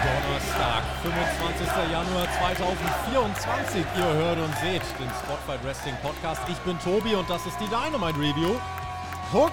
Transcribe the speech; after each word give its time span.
Donnerstag, 0.00 0.82
25. 1.02 1.92
Januar 1.92 2.26
2024. 2.38 3.84
Ihr 3.98 4.04
hört 4.04 4.38
und 4.38 4.56
seht 4.56 4.80
den 4.98 5.10
Spotlight 5.20 5.62
Wrestling 5.62 5.94
Podcast. 6.00 6.40
Ich 6.48 6.56
bin 6.60 6.78
Tobi 6.80 7.14
und 7.14 7.28
das 7.28 7.44
ist 7.44 7.60
die 7.60 7.68
Dynamite 7.68 8.18
Review. 8.18 8.56
Hook 9.32 9.52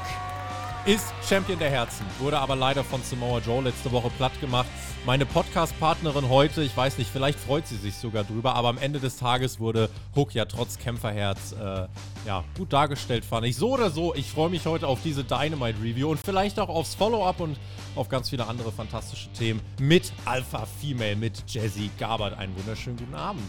ist 0.88 1.14
Champion 1.28 1.60
der 1.60 1.70
Herzen, 1.70 2.06
wurde 2.18 2.40
aber 2.40 2.56
leider 2.56 2.82
von 2.82 3.04
Samoa 3.04 3.40
Joe 3.40 3.62
letzte 3.62 3.92
Woche 3.92 4.10
platt 4.12 4.40
gemacht. 4.40 4.68
Meine 5.06 5.26
Podcast-Partnerin 5.26 6.30
heute, 6.30 6.64
ich 6.64 6.76
weiß 6.76 6.98
nicht, 6.98 7.12
vielleicht 7.12 7.38
freut 7.38 7.68
sie 7.68 7.76
sich 7.76 7.96
sogar 7.96 8.24
drüber, 8.24 8.56
aber 8.56 8.70
am 8.70 8.78
Ende 8.78 9.02
des 9.02 9.18
Tages 9.18 9.60
wurde 9.60 9.90
Hook 10.16 10.34
ja 10.34 10.46
trotz 10.46 10.78
Kämpferherz 10.78 11.52
äh, 11.52 11.88
ja, 12.26 12.46
gut 12.58 12.72
dargestellt, 12.72 13.26
fand 13.26 13.46
ich. 13.48 13.58
So 13.58 13.74
oder 13.74 13.90
so, 13.90 14.16
ich 14.16 14.32
freue 14.32 14.50
mich 14.50 14.66
heute 14.66 14.88
auf 14.88 15.00
diese 15.04 15.26
Dynamite-Review 15.26 16.10
und 16.10 16.22
vielleicht 16.22 16.58
auch 16.58 16.70
aufs 16.70 16.96
Follow-up 16.96 17.42
und 17.42 17.60
auf 17.98 18.08
ganz 18.08 18.30
viele 18.30 18.48
andere 18.48 18.72
fantastische 18.72 19.30
Themen 19.34 19.60
mit 19.82 20.14
Alpha 20.24 20.66
Female, 20.80 21.18
mit 21.18 21.44
Jazzy 21.48 21.92
Gabert. 22.00 22.38
Einen 22.38 22.56
wunderschönen 22.56 22.96
guten 22.96 23.16
Abend. 23.16 23.44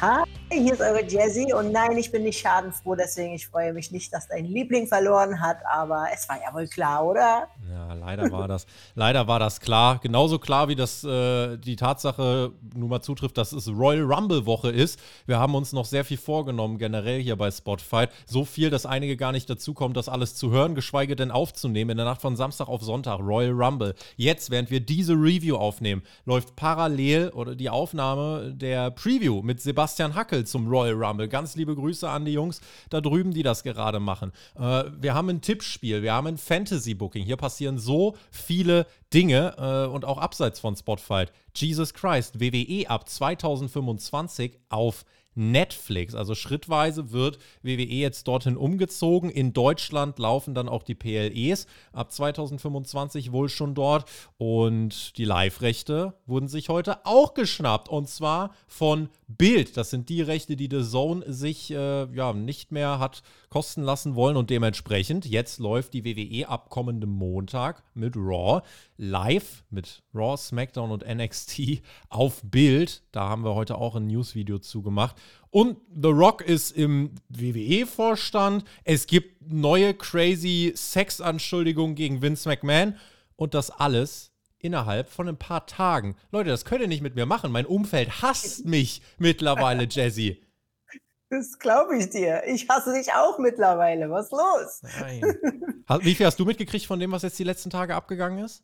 Hi, 0.00 0.24
hier 0.50 0.72
ist 0.72 0.80
eure 0.80 1.04
Jessie 1.04 1.52
und 1.52 1.70
nein, 1.70 1.96
ich 1.96 2.10
bin 2.10 2.24
nicht 2.24 2.40
schadenfroh, 2.40 2.96
deswegen 2.96 3.34
ich 3.34 3.46
freue 3.46 3.72
mich 3.72 3.92
nicht, 3.92 4.12
dass 4.12 4.26
dein 4.26 4.44
Liebling 4.44 4.88
verloren 4.88 5.40
hat, 5.40 5.58
aber 5.72 6.06
es 6.12 6.28
war 6.28 6.36
ja 6.36 6.52
wohl 6.52 6.66
klar, 6.66 7.06
oder? 7.06 7.48
Ja, 7.70 7.94
leider 7.94 8.30
war 8.32 8.48
das, 8.48 8.66
leider 8.96 9.28
war 9.28 9.38
das 9.38 9.60
klar. 9.60 10.00
Genauso 10.02 10.40
klar, 10.40 10.68
wie 10.68 10.74
das 10.74 11.04
äh, 11.04 11.56
die 11.58 11.76
Tatsache 11.76 12.52
nun 12.74 12.88
mal 12.88 13.02
zutrifft, 13.02 13.38
dass 13.38 13.52
es 13.52 13.68
Royal 13.68 14.02
Rumble 14.02 14.46
Woche 14.46 14.70
ist. 14.70 14.98
Wir 15.26 15.38
haben 15.38 15.54
uns 15.54 15.72
noch 15.72 15.84
sehr 15.84 16.04
viel 16.04 16.18
vorgenommen, 16.18 16.78
generell 16.78 17.20
hier 17.22 17.36
bei 17.36 17.50
Spotify. 17.50 18.06
So 18.26 18.44
viel, 18.44 18.70
dass 18.70 18.86
einige 18.86 19.16
gar 19.16 19.30
nicht 19.30 19.48
dazu 19.48 19.74
kommen, 19.74 19.94
das 19.94 20.08
alles 20.08 20.34
zu 20.34 20.50
hören, 20.50 20.74
geschweige 20.74 21.14
denn 21.14 21.30
aufzunehmen. 21.30 21.92
In 21.92 21.96
der 21.98 22.06
Nacht 22.06 22.20
von 22.20 22.36
Samstag 22.36 22.68
auf 22.68 22.82
Sonntag, 22.82 23.20
Royal 23.20 23.52
Rumble. 23.52 23.94
Jetzt, 24.16 24.50
während 24.50 24.72
wir 24.72 24.80
diese 24.80 25.14
Review 25.14 25.56
aufnehmen, 25.56 26.02
läuft 26.24 26.56
parallel 26.56 27.30
oder 27.30 27.54
die 27.54 27.70
Aufnahme 27.70 28.52
der 28.54 28.90
Preview 28.90 29.40
mit 29.42 29.60
Sebastian 29.60 29.83
Sebastian 29.84 30.14
Hackel 30.14 30.46
zum 30.46 30.66
Royal 30.66 30.94
Rumble. 30.94 31.28
Ganz 31.28 31.56
liebe 31.56 31.74
Grüße 31.74 32.08
an 32.08 32.24
die 32.24 32.32
Jungs 32.32 32.62
da 32.88 33.02
drüben, 33.02 33.34
die 33.34 33.42
das 33.42 33.62
gerade 33.62 34.00
machen. 34.00 34.32
Äh, 34.58 34.84
wir 34.98 35.12
haben 35.12 35.28
ein 35.28 35.42
Tippspiel, 35.42 36.02
wir 36.02 36.14
haben 36.14 36.26
ein 36.26 36.38
Fantasy-Booking. 36.38 37.22
Hier 37.22 37.36
passieren 37.36 37.76
so 37.76 38.16
viele 38.30 38.86
Dinge 39.12 39.54
äh, 39.58 39.92
und 39.92 40.06
auch 40.06 40.16
abseits 40.16 40.58
von 40.58 40.74
Spotfight. 40.74 41.32
Jesus 41.54 41.92
Christ, 41.92 42.40
WWE 42.40 42.88
ab 42.88 43.06
2025 43.06 44.58
auf 44.70 45.04
Netflix. 45.34 46.14
Also 46.14 46.34
schrittweise 46.34 47.12
wird 47.12 47.38
WWE 47.62 47.82
jetzt 47.82 48.28
dorthin 48.28 48.56
umgezogen. 48.56 49.30
In 49.30 49.52
Deutschland 49.52 50.18
laufen 50.18 50.54
dann 50.54 50.68
auch 50.68 50.82
die 50.82 50.94
PLEs 50.94 51.66
ab 51.92 52.12
2025 52.12 53.32
wohl 53.32 53.48
schon 53.48 53.74
dort. 53.74 54.08
Und 54.38 55.16
die 55.18 55.24
Live-Rechte 55.24 56.14
wurden 56.26 56.48
sich 56.48 56.68
heute 56.68 57.04
auch 57.04 57.34
geschnappt. 57.34 57.88
Und 57.88 58.08
zwar 58.08 58.54
von 58.66 59.08
Bild. 59.26 59.76
Das 59.76 59.90
sind 59.90 60.08
die 60.08 60.22
Rechte, 60.22 60.56
die 60.56 60.68
The 60.70 60.82
Zone 60.88 61.24
sich 61.32 61.70
äh, 61.70 62.04
ja 62.14 62.32
nicht 62.32 62.72
mehr 62.72 62.98
hat 62.98 63.22
kosten 63.48 63.82
lassen 63.82 64.14
wollen. 64.14 64.36
Und 64.36 64.50
dementsprechend, 64.50 65.26
jetzt 65.26 65.60
läuft 65.60 65.94
die 65.94 66.04
WWE 66.04 66.48
ab 66.48 66.70
kommendem 66.70 67.10
Montag 67.10 67.82
mit 67.94 68.16
Raw 68.16 68.62
live 68.96 69.64
mit 69.70 70.02
Raw, 70.14 70.36
SmackDown 70.36 70.90
und 70.90 71.04
NXT 71.06 71.82
auf 72.08 72.40
Bild. 72.42 73.02
Da 73.12 73.28
haben 73.28 73.44
wir 73.44 73.54
heute 73.54 73.76
auch 73.76 73.96
ein 73.96 74.06
News-Video 74.06 74.58
zugemacht. 74.58 75.16
Und 75.50 75.78
The 75.94 76.08
Rock 76.08 76.42
ist 76.42 76.72
im 76.72 77.12
WWE-Vorstand. 77.28 78.64
Es 78.84 79.06
gibt 79.06 79.50
neue 79.50 79.94
crazy 79.94 80.72
Sexanschuldigungen 80.74 81.94
gegen 81.94 82.22
Vince 82.22 82.48
McMahon. 82.48 82.96
Und 83.36 83.54
das 83.54 83.70
alles 83.70 84.32
innerhalb 84.58 85.10
von 85.10 85.28
ein 85.28 85.36
paar 85.36 85.66
Tagen. 85.66 86.16
Leute, 86.30 86.50
das 86.50 86.64
könnt 86.64 86.80
ihr 86.80 86.88
nicht 86.88 87.02
mit 87.02 87.14
mir 87.14 87.26
machen. 87.26 87.52
Mein 87.52 87.66
Umfeld 87.66 88.22
hasst 88.22 88.64
mich 88.64 89.02
mittlerweile, 89.18 89.86
Jazzy. 89.88 90.40
Das 91.30 91.58
glaube 91.58 91.98
ich 91.98 92.10
dir. 92.10 92.42
Ich 92.46 92.68
hasse 92.68 92.94
dich 92.94 93.12
auch 93.12 93.38
mittlerweile. 93.38 94.08
Was 94.10 94.26
ist 94.26 94.32
los? 94.32 94.82
Nein. 95.00 95.22
Wie 96.02 96.14
viel 96.14 96.26
hast 96.26 96.38
du 96.38 96.44
mitgekriegt 96.44 96.86
von 96.86 97.00
dem, 97.00 97.12
was 97.12 97.22
jetzt 97.22 97.38
die 97.38 97.44
letzten 97.44 97.70
Tage 97.70 97.94
abgegangen 97.94 98.44
ist? 98.44 98.62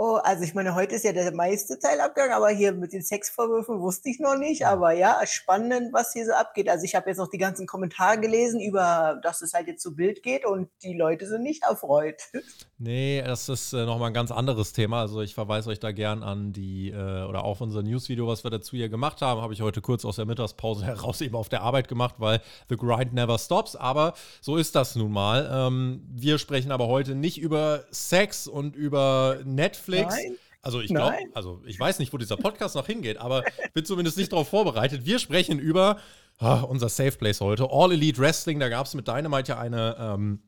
Oh, 0.00 0.14
also 0.22 0.44
ich 0.44 0.54
meine, 0.54 0.76
heute 0.76 0.94
ist 0.94 1.04
ja 1.04 1.12
der 1.12 1.34
meiste 1.34 1.76
Teil 1.76 2.00
abgegangen, 2.00 2.32
aber 2.32 2.50
hier 2.50 2.72
mit 2.72 2.92
den 2.92 3.02
Sexvorwürfen 3.02 3.80
wusste 3.80 4.08
ich 4.08 4.20
noch 4.20 4.36
nicht. 4.36 4.64
Aber 4.64 4.92
ja, 4.92 5.26
spannend, 5.26 5.92
was 5.92 6.12
hier 6.12 6.24
so 6.24 6.34
abgeht. 6.34 6.68
Also 6.68 6.84
ich 6.84 6.94
habe 6.94 7.10
jetzt 7.10 7.18
noch 7.18 7.28
die 7.28 7.36
ganzen 7.36 7.66
Kommentare 7.66 8.20
gelesen 8.20 8.60
über, 8.60 9.18
dass 9.24 9.42
es 9.42 9.54
halt 9.54 9.66
jetzt 9.66 9.82
zu 9.82 9.96
Bild 9.96 10.22
geht 10.22 10.44
und 10.46 10.70
die 10.84 10.96
Leute 10.96 11.26
sind 11.26 11.42
nicht 11.42 11.64
erfreut. 11.64 12.22
Nee, 12.80 13.22
das 13.22 13.48
ist 13.48 13.72
äh, 13.72 13.84
nochmal 13.84 14.10
ein 14.10 14.14
ganz 14.14 14.30
anderes 14.30 14.72
Thema. 14.72 15.00
Also 15.00 15.20
ich 15.20 15.34
verweise 15.34 15.70
euch 15.70 15.80
da 15.80 15.90
gern 15.90 16.22
an 16.22 16.52
die, 16.52 16.90
äh, 16.90 17.24
oder 17.24 17.42
auch 17.42 17.60
unser 17.60 17.82
Newsvideo, 17.82 18.28
was 18.28 18.44
wir 18.44 18.52
dazu 18.52 18.76
hier 18.76 18.88
gemacht 18.88 19.20
haben, 19.20 19.40
habe 19.40 19.52
ich 19.52 19.62
heute 19.62 19.80
kurz 19.80 20.04
aus 20.04 20.14
der 20.16 20.26
Mittagspause 20.26 20.84
heraus 20.86 21.20
eben 21.20 21.34
auf 21.34 21.48
der 21.48 21.62
Arbeit 21.62 21.88
gemacht, 21.88 22.14
weil 22.18 22.40
The 22.68 22.76
Grind 22.76 23.12
never 23.12 23.36
stops. 23.36 23.74
Aber 23.74 24.14
so 24.40 24.56
ist 24.56 24.76
das 24.76 24.94
nun 24.94 25.10
mal. 25.10 25.50
Ähm, 25.52 26.02
wir 26.08 26.38
sprechen 26.38 26.70
aber 26.70 26.86
heute 26.86 27.16
nicht 27.16 27.38
über 27.38 27.82
Sex 27.90 28.46
und 28.46 28.76
über 28.76 29.38
Netflix. 29.44 30.14
Nein. 30.14 30.36
Also 30.62 30.80
ich 30.80 30.88
glaube, 30.88 31.16
also 31.34 31.60
ich 31.66 31.80
weiß 31.80 31.98
nicht, 31.98 32.12
wo 32.12 32.18
dieser 32.18 32.36
Podcast 32.36 32.76
noch 32.76 32.86
hingeht, 32.86 33.16
aber 33.16 33.42
bin 33.74 33.84
zumindest 33.84 34.18
nicht 34.18 34.32
darauf 34.32 34.48
vorbereitet. 34.48 35.04
Wir 35.04 35.18
sprechen 35.18 35.58
über 35.58 35.98
ah, 36.38 36.60
unser 36.60 36.88
Safe 36.88 37.12
Place 37.12 37.40
heute, 37.40 37.68
All 37.70 37.92
Elite 37.92 38.18
Wrestling. 38.20 38.60
Da 38.60 38.68
gab 38.68 38.86
es 38.86 38.94
mit 38.94 39.08
Dynamite 39.08 39.52
ja 39.52 39.58
eine 39.58 39.96
ähm, 39.98 40.42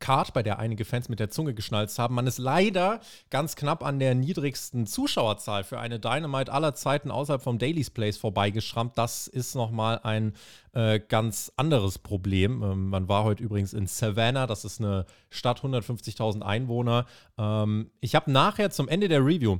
Card, 0.00 0.32
bei 0.32 0.42
der 0.42 0.58
einige 0.58 0.84
Fans 0.84 1.08
mit 1.08 1.20
der 1.20 1.30
Zunge 1.30 1.54
geschnalzt 1.54 1.98
haben. 1.98 2.14
Man 2.14 2.26
ist 2.26 2.38
leider 2.38 3.00
ganz 3.30 3.56
knapp 3.56 3.84
an 3.84 3.98
der 3.98 4.14
niedrigsten 4.14 4.86
Zuschauerzahl 4.86 5.64
für 5.64 5.78
eine 5.78 5.98
Dynamite 5.98 6.52
aller 6.52 6.74
Zeiten 6.74 7.10
außerhalb 7.10 7.42
vom 7.42 7.58
Daily's 7.58 7.90
Place 7.90 8.16
vorbeigeschrammt. 8.16 8.96
Das 8.96 9.26
ist 9.26 9.54
nochmal 9.54 10.00
ein 10.02 10.34
äh, 10.72 11.00
ganz 11.00 11.52
anderes 11.56 11.98
Problem. 11.98 12.62
Ähm, 12.62 12.88
man 12.90 13.08
war 13.08 13.24
heute 13.24 13.42
übrigens 13.42 13.72
in 13.72 13.86
Savannah, 13.86 14.46
das 14.46 14.64
ist 14.64 14.80
eine 14.80 15.06
Stadt, 15.30 15.60
150.000 15.60 16.42
Einwohner. 16.42 17.06
Ähm, 17.38 17.90
ich 18.00 18.14
habe 18.14 18.30
nachher 18.30 18.70
zum 18.70 18.88
Ende 18.88 19.08
der 19.08 19.24
Review 19.24 19.58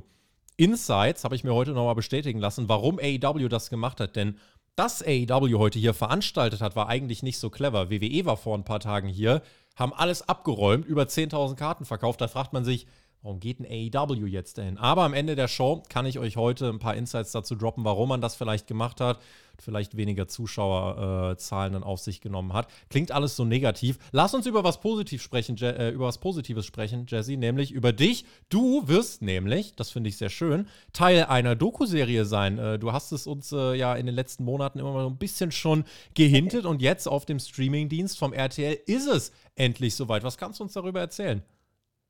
Insights, 0.57 1.23
habe 1.23 1.35
ich 1.35 1.43
mir 1.43 1.53
heute 1.53 1.71
nochmal 1.71 1.95
bestätigen 1.95 2.39
lassen, 2.39 2.67
warum 2.67 2.99
AEW 2.99 3.47
das 3.47 3.69
gemacht 3.69 3.99
hat. 3.99 4.15
Denn 4.15 4.37
dass 4.75 5.01
AEW 5.01 5.57
heute 5.57 5.79
hier 5.79 5.95
veranstaltet 5.95 6.61
hat, 6.61 6.75
war 6.75 6.87
eigentlich 6.87 7.23
nicht 7.23 7.39
so 7.39 7.49
clever. 7.49 7.89
WWE 7.89 8.25
war 8.25 8.37
vor 8.37 8.55
ein 8.55 8.63
paar 8.63 8.79
Tagen 8.79 9.07
hier 9.07 9.41
haben 9.77 9.93
alles 9.93 10.27
abgeräumt, 10.27 10.85
über 10.85 11.03
10.000 11.03 11.55
Karten 11.55 11.85
verkauft. 11.85 12.19
Da 12.19 12.27
fragt 12.27 12.51
man 12.51 12.65
sich, 12.65 12.87
warum 13.27 13.41
geht 13.41 13.59
ein 13.59 13.65
AEW 13.65 14.25
jetzt 14.25 14.57
dahin? 14.57 14.77
Aber 14.77 15.03
am 15.03 15.13
Ende 15.13 15.35
der 15.35 15.49
Show 15.49 15.83
kann 15.89 16.05
ich 16.05 16.17
euch 16.17 16.37
heute 16.37 16.69
ein 16.69 16.79
paar 16.79 16.95
Insights 16.95 17.33
dazu 17.33 17.55
droppen, 17.55 17.83
warum 17.83 18.07
man 18.07 18.21
das 18.21 18.35
vielleicht 18.35 18.67
gemacht 18.67 19.01
hat 19.01 19.19
vielleicht 19.59 19.97
weniger 19.97 20.27
Zuschauerzahlen 20.27 21.71
äh, 21.71 21.73
dann 21.73 21.83
auf 21.83 21.99
sich 21.99 22.21
genommen 22.21 22.53
hat. 22.53 22.67
Klingt 22.89 23.11
alles 23.11 23.35
so 23.35 23.43
negativ. 23.45 23.97
Lass 24.11 24.35
uns 24.35 24.45
über 24.45 24.63
was 24.63 24.79
Positiv 24.79 25.21
sprechen, 25.21 25.55
Je 25.55 25.67
äh, 25.67 25.89
über 25.89 26.05
was 26.05 26.19
Positives 26.19 26.65
sprechen, 26.65 27.05
Jesse, 27.07 27.37
nämlich 27.37 27.71
über 27.71 27.91
dich. 27.91 28.25
Du 28.49 28.87
wirst 28.87 29.21
nämlich, 29.21 29.73
das 29.75 29.89
finde 29.89 30.09
ich 30.09 30.17
sehr 30.17 30.29
schön, 30.29 30.67
Teil 30.93 31.23
einer 31.25 31.55
Doku-Serie 31.55 32.25
sein. 32.25 32.57
Äh, 32.57 32.79
du 32.79 32.91
hast 32.91 33.11
es 33.11 33.27
uns 33.27 33.51
äh, 33.51 33.73
ja 33.73 33.95
in 33.95 34.05
den 34.05 34.15
letzten 34.15 34.43
Monaten 34.43 34.79
immer 34.79 34.93
mal 34.93 35.03
so 35.03 35.09
ein 35.09 35.17
bisschen 35.17 35.51
schon 35.51 35.85
gehintet 36.13 36.65
und 36.65 36.81
jetzt 36.81 37.07
auf 37.07 37.25
dem 37.25 37.39
Streamingdienst 37.39 38.17
vom 38.17 38.33
RTL 38.33 38.77
ist 38.85 39.07
es 39.07 39.31
endlich 39.55 39.95
soweit. 39.95 40.23
Was 40.23 40.37
kannst 40.37 40.59
du 40.59 40.63
uns 40.63 40.73
darüber 40.73 40.99
erzählen? 40.99 41.41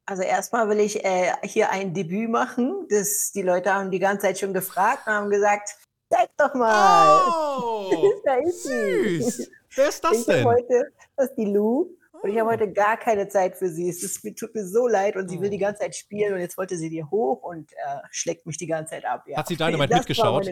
Also 0.07 0.23
erstmal 0.23 0.67
will 0.69 0.79
ich 0.79 1.03
äh, 1.05 1.33
hier 1.43 1.69
ein 1.69 1.93
Debüt 1.93 2.29
machen. 2.29 2.87
Das, 2.89 3.31
die 3.33 3.43
Leute 3.43 3.73
haben 3.73 3.91
die 3.91 3.99
ganze 3.99 4.27
Zeit 4.27 4.39
schon 4.39 4.53
gefragt 4.53 5.05
und 5.05 5.13
haben 5.13 5.29
gesagt, 5.29 5.77
Zeig 6.09 6.29
doch 6.37 6.53
mal. 6.53 7.19
Oh, 7.61 8.13
da 8.23 8.35
ist 8.45 8.63
süß. 8.63 9.37
sie. 9.37 9.47
Wer 9.75 9.89
ist 9.89 10.03
das 10.03 10.19
ich 10.19 10.25
denn? 10.25 10.45
Heute, 10.45 10.91
das 11.15 11.29
ist 11.29 11.35
die 11.35 11.45
Lou. 11.45 11.89
Und 12.21 12.31
ich 12.31 12.39
habe 12.39 12.49
heute 12.49 12.71
gar 12.71 12.97
keine 12.97 13.27
Zeit 13.27 13.57
für 13.57 13.69
sie. 13.69 13.89
Es 13.89 14.01
ist, 14.01 14.23
tut 14.37 14.55
mir 14.55 14.65
so 14.65 14.87
leid 14.87 15.15
und 15.15 15.29
sie 15.29 15.39
will 15.39 15.49
die 15.49 15.57
oh. 15.57 15.61
ganze 15.61 15.81
Zeit 15.81 15.95
spielen 15.95 16.33
und 16.33 16.39
jetzt 16.39 16.57
wollte 16.57 16.77
sie 16.77 16.89
dir 16.89 17.11
hoch 17.11 17.43
und 17.43 17.71
äh, 17.73 17.99
schlägt 18.09 18.45
mich 18.47 18.57
die 18.57 18.65
ganze 18.65 18.91
Zeit 18.91 19.05
ab. 19.05 19.25
Ja. 19.27 19.37
Hat 19.37 19.47
sie 19.47 19.55
Dynamite 19.55 19.93
mitgeschaut? 19.93 20.51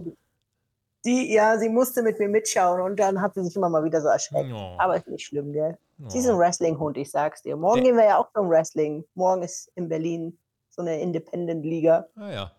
Die, 1.06 1.32
ja, 1.32 1.58
sie 1.60 1.70
musste 1.70 2.02
mit 2.02 2.20
mir 2.20 2.28
mitschauen 2.28 2.82
und 2.82 3.00
dann 3.00 3.22
hat 3.22 3.36
sie 3.36 3.44
sich 3.44 3.56
immer 3.56 3.70
mal 3.70 3.84
wieder 3.84 4.02
so 4.02 4.08
erschreckt. 4.08 4.52
Oh. 4.52 4.76
Aber 4.78 4.98
ist 4.98 5.08
nicht 5.08 5.26
schlimm, 5.26 5.54
gell? 5.54 5.78
Oh. 6.04 6.10
Sie 6.10 6.20
ist 6.20 6.28
ein 6.28 6.38
Wrestling-Hund, 6.38 6.98
ich 6.98 7.12
sag's 7.12 7.44
dir. 7.44 7.56
Morgen 7.56 7.76
Der 7.76 7.84
gehen 7.84 7.98
wir 7.98 8.06
ja 8.06 8.18
auch 8.18 8.32
zum 8.34 8.50
Wrestling. 8.50 9.06
Morgen 9.14 9.44
ist 9.44 9.72
in 9.76 9.88
Berlin 9.88 10.38
so 10.70 10.82
eine 10.82 11.00
Independent-Liga. 11.00 12.08
Ah 12.16 12.32
ja. 12.32 12.52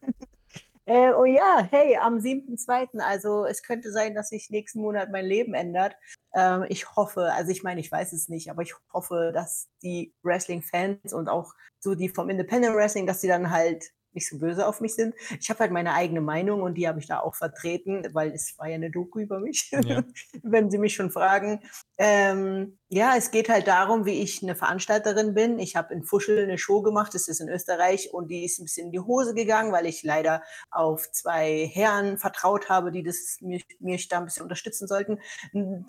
Äh, 0.86 1.14
oh 1.14 1.24
ja, 1.24 1.66
hey, 1.72 1.96
am 1.96 2.18
7.2. 2.18 3.00
Also 3.00 3.46
es 3.46 3.64
könnte 3.64 3.90
sein, 3.92 4.16
dass 4.16 4.30
sich 4.30 4.50
nächsten 4.50 4.82
Monat 4.82 5.12
mein 5.12 5.26
Leben 5.26 5.54
ändert. 5.54 5.96
Ähm, 6.36 6.66
ich 6.68 6.96
hoffe, 6.98 7.32
also 7.32 7.52
ich 7.52 7.64
meine, 7.64 7.80
ich 7.80 7.90
weiß 7.90 8.12
es 8.12 8.28
nicht, 8.28 8.52
aber 8.52 8.64
ich 8.64 8.74
hoffe, 8.92 9.32
dass 9.34 9.70
die 9.82 10.14
Wrestling-Fans 10.24 11.14
und 11.14 11.30
auch 11.30 11.54
so 11.80 11.96
die 11.96 12.10
vom 12.10 12.30
Independent 12.30 12.76
Wrestling, 12.76 13.08
dass 13.08 13.22
sie 13.22 13.30
dann 13.30 13.50
halt 13.50 13.94
nicht 14.16 14.30
so 14.30 14.40
böse 14.40 14.68
auf 14.68 14.82
mich 14.82 14.96
sind. 14.96 15.16
Ich 15.40 15.50
habe 15.50 15.60
halt 15.60 15.72
meine 15.72 15.94
eigene 15.94 16.22
Meinung 16.22 16.62
und 16.62 16.76
die 16.76 16.88
habe 16.88 17.00
ich 17.00 17.08
da 17.08 17.20
auch 17.20 17.36
vertreten, 17.36 18.08
weil 18.14 18.32
es 18.32 18.56
war 18.58 18.68
ja 18.68 18.76
eine 18.76 18.92
Doku 18.92 19.20
über 19.20 19.40
mich, 19.40 19.72
ja. 19.72 20.04
wenn 20.44 20.70
Sie 20.70 20.78
mich 20.78 20.94
schon 20.94 21.12
fragen. 21.12 21.62
Ähm, 21.98 22.78
ja, 22.94 23.16
es 23.18 23.32
geht 23.32 23.50
halt 23.50 23.68
darum, 23.68 24.06
wie 24.06 24.22
ich 24.22 24.44
eine 24.44 24.56
Veranstalterin 24.56 25.34
bin. 25.34 25.58
Ich 25.58 25.76
habe 25.76 25.96
in 25.96 26.04
Fuschel 26.04 26.44
eine 26.44 26.60
Show 26.60 26.84
gemacht, 26.84 27.16
das 27.16 27.28
ist 27.28 27.42
in 27.42 27.50
Österreich, 27.50 28.14
und 28.14 28.30
die 28.30 28.46
ist 28.46 28.60
ein 28.60 28.66
bisschen 28.66 28.86
in 28.88 28.92
die 28.92 29.00
Hose 29.00 29.34
gegangen, 29.34 29.72
weil 29.72 29.88
ich 29.88 30.04
leider 30.04 30.44
auf 30.70 31.12
zwei 31.12 31.68
Herren 31.74 32.20
vertraut 32.20 32.70
habe, 32.70 32.92
die 32.92 33.02
das 33.02 33.38
mir, 33.42 33.62
mir 33.80 33.98
da 34.10 34.20
ein 34.20 34.26
bisschen 34.26 34.44
unterstützen 34.44 34.88
sollten. 34.88 35.20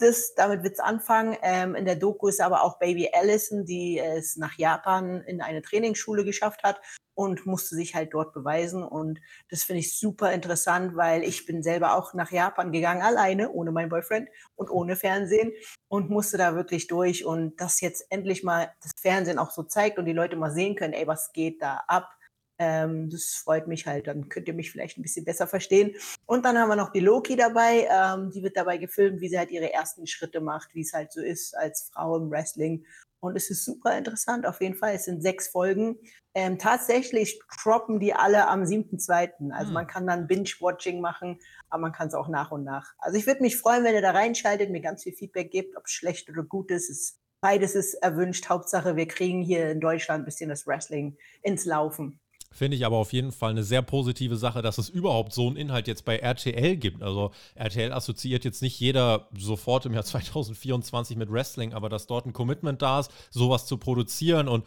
Das, 0.00 0.34
damit 0.34 0.62
wird 0.62 0.74
es 0.74 0.80
anfangen. 0.80 1.36
Ähm, 1.42 1.74
in 1.74 1.84
der 1.84 1.96
Doku 1.96 2.28
ist 2.28 2.40
aber 2.40 2.62
auch 2.64 2.78
Baby 2.78 3.10
Allison, 3.12 3.66
die 3.66 3.98
es 3.98 4.36
nach 4.36 4.56
Japan 4.56 5.20
in 5.26 5.42
eine 5.42 5.60
Trainingsschule 5.60 6.24
geschafft 6.24 6.62
hat 6.62 6.80
und 7.14 7.46
musste 7.46 7.76
sich 7.76 7.94
halt 7.94 8.12
dort 8.12 8.32
beweisen. 8.32 8.82
Und 8.82 9.20
das 9.50 9.64
finde 9.64 9.80
ich 9.80 9.96
super 9.96 10.32
interessant, 10.32 10.96
weil 10.96 11.22
ich 11.22 11.46
bin 11.46 11.62
selber 11.62 11.96
auch 11.96 12.14
nach 12.14 12.30
Japan 12.30 12.72
gegangen, 12.72 13.02
alleine, 13.02 13.50
ohne 13.52 13.72
meinen 13.72 13.88
Boyfriend 13.88 14.28
und 14.56 14.70
ohne 14.70 14.96
Fernsehen 14.96 15.52
und 15.88 16.10
musste 16.10 16.36
da 16.36 16.56
wirklich 16.56 16.88
durch. 16.94 17.24
Und 17.24 17.60
das 17.60 17.80
jetzt 17.80 18.06
endlich 18.10 18.42
mal 18.42 18.72
das 18.82 18.92
Fernsehen 18.96 19.38
auch 19.38 19.50
so 19.50 19.62
zeigt 19.62 19.98
und 19.98 20.04
die 20.06 20.12
Leute 20.12 20.36
mal 20.36 20.52
sehen 20.52 20.76
können, 20.76 20.92
ey, 20.92 21.06
was 21.06 21.32
geht 21.32 21.60
da 21.60 21.82
ab? 21.86 22.10
Ähm, 22.58 23.10
das 23.10 23.34
freut 23.34 23.66
mich 23.66 23.86
halt, 23.86 24.06
dann 24.06 24.28
könnt 24.28 24.46
ihr 24.46 24.54
mich 24.54 24.70
vielleicht 24.70 24.96
ein 24.96 25.02
bisschen 25.02 25.24
besser 25.24 25.48
verstehen. 25.48 25.96
Und 26.24 26.44
dann 26.44 26.56
haben 26.56 26.68
wir 26.68 26.76
noch 26.76 26.92
die 26.92 27.00
Loki 27.00 27.34
dabei, 27.34 27.88
ähm, 27.90 28.30
die 28.30 28.42
wird 28.44 28.56
dabei 28.56 28.78
gefilmt, 28.78 29.20
wie 29.20 29.28
sie 29.28 29.38
halt 29.38 29.50
ihre 29.50 29.72
ersten 29.72 30.06
Schritte 30.06 30.40
macht, 30.40 30.72
wie 30.74 30.82
es 30.82 30.92
halt 30.92 31.12
so 31.12 31.20
ist 31.20 31.56
als 31.56 31.90
Frau 31.92 32.16
im 32.16 32.30
Wrestling 32.30 32.84
und 33.24 33.36
es 33.36 33.50
ist 33.50 33.64
super 33.64 33.96
interessant, 33.96 34.46
auf 34.46 34.60
jeden 34.60 34.76
Fall. 34.76 34.94
Es 34.94 35.04
sind 35.04 35.22
sechs 35.22 35.48
Folgen. 35.48 35.98
Ähm, 36.34 36.58
tatsächlich 36.58 37.40
droppen 37.62 38.00
die 38.00 38.12
alle 38.12 38.48
am 38.48 38.64
7.2. 38.64 39.52
Also 39.52 39.68
hm. 39.68 39.74
man 39.74 39.86
kann 39.86 40.06
dann 40.06 40.26
Binge-Watching 40.26 41.00
machen, 41.00 41.38
aber 41.70 41.82
man 41.82 41.92
kann 41.92 42.08
es 42.08 42.14
auch 42.14 42.28
nach 42.28 42.50
und 42.50 42.64
nach. 42.64 42.92
Also 42.98 43.18
ich 43.18 43.26
würde 43.26 43.42
mich 43.42 43.56
freuen, 43.56 43.84
wenn 43.84 43.94
ihr 43.94 44.02
da 44.02 44.10
reinschaltet, 44.10 44.70
mir 44.70 44.80
ganz 44.80 45.04
viel 45.04 45.14
Feedback 45.14 45.50
gebt, 45.50 45.76
ob 45.76 45.86
es 45.86 45.92
schlecht 45.92 46.28
oder 46.28 46.42
gut 46.42 46.70
ist. 46.70 46.90
ist. 46.90 47.18
Beides 47.40 47.74
ist 47.74 47.94
erwünscht. 47.94 48.48
Hauptsache, 48.48 48.96
wir 48.96 49.06
kriegen 49.06 49.42
hier 49.42 49.70
in 49.70 49.80
Deutschland 49.80 50.22
ein 50.22 50.24
bisschen 50.24 50.48
das 50.48 50.66
Wrestling 50.66 51.16
ins 51.42 51.64
Laufen. 51.64 52.20
Finde 52.54 52.76
ich 52.76 52.86
aber 52.86 52.98
auf 52.98 53.12
jeden 53.12 53.32
Fall 53.32 53.50
eine 53.50 53.64
sehr 53.64 53.82
positive 53.82 54.36
Sache, 54.36 54.62
dass 54.62 54.78
es 54.78 54.88
überhaupt 54.88 55.32
so 55.32 55.48
einen 55.48 55.56
Inhalt 55.56 55.88
jetzt 55.88 56.04
bei 56.04 56.18
RTL 56.18 56.76
gibt. 56.76 57.02
Also 57.02 57.32
RTL 57.56 57.92
assoziiert 57.92 58.44
jetzt 58.44 58.62
nicht 58.62 58.78
jeder 58.78 59.28
sofort 59.36 59.86
im 59.86 59.92
Jahr 59.92 60.04
2024 60.04 61.16
mit 61.16 61.32
Wrestling, 61.32 61.74
aber 61.74 61.88
dass 61.88 62.06
dort 62.06 62.26
ein 62.26 62.32
Commitment 62.32 62.80
da 62.80 63.00
ist, 63.00 63.10
sowas 63.30 63.66
zu 63.66 63.76
produzieren 63.76 64.46
und 64.46 64.64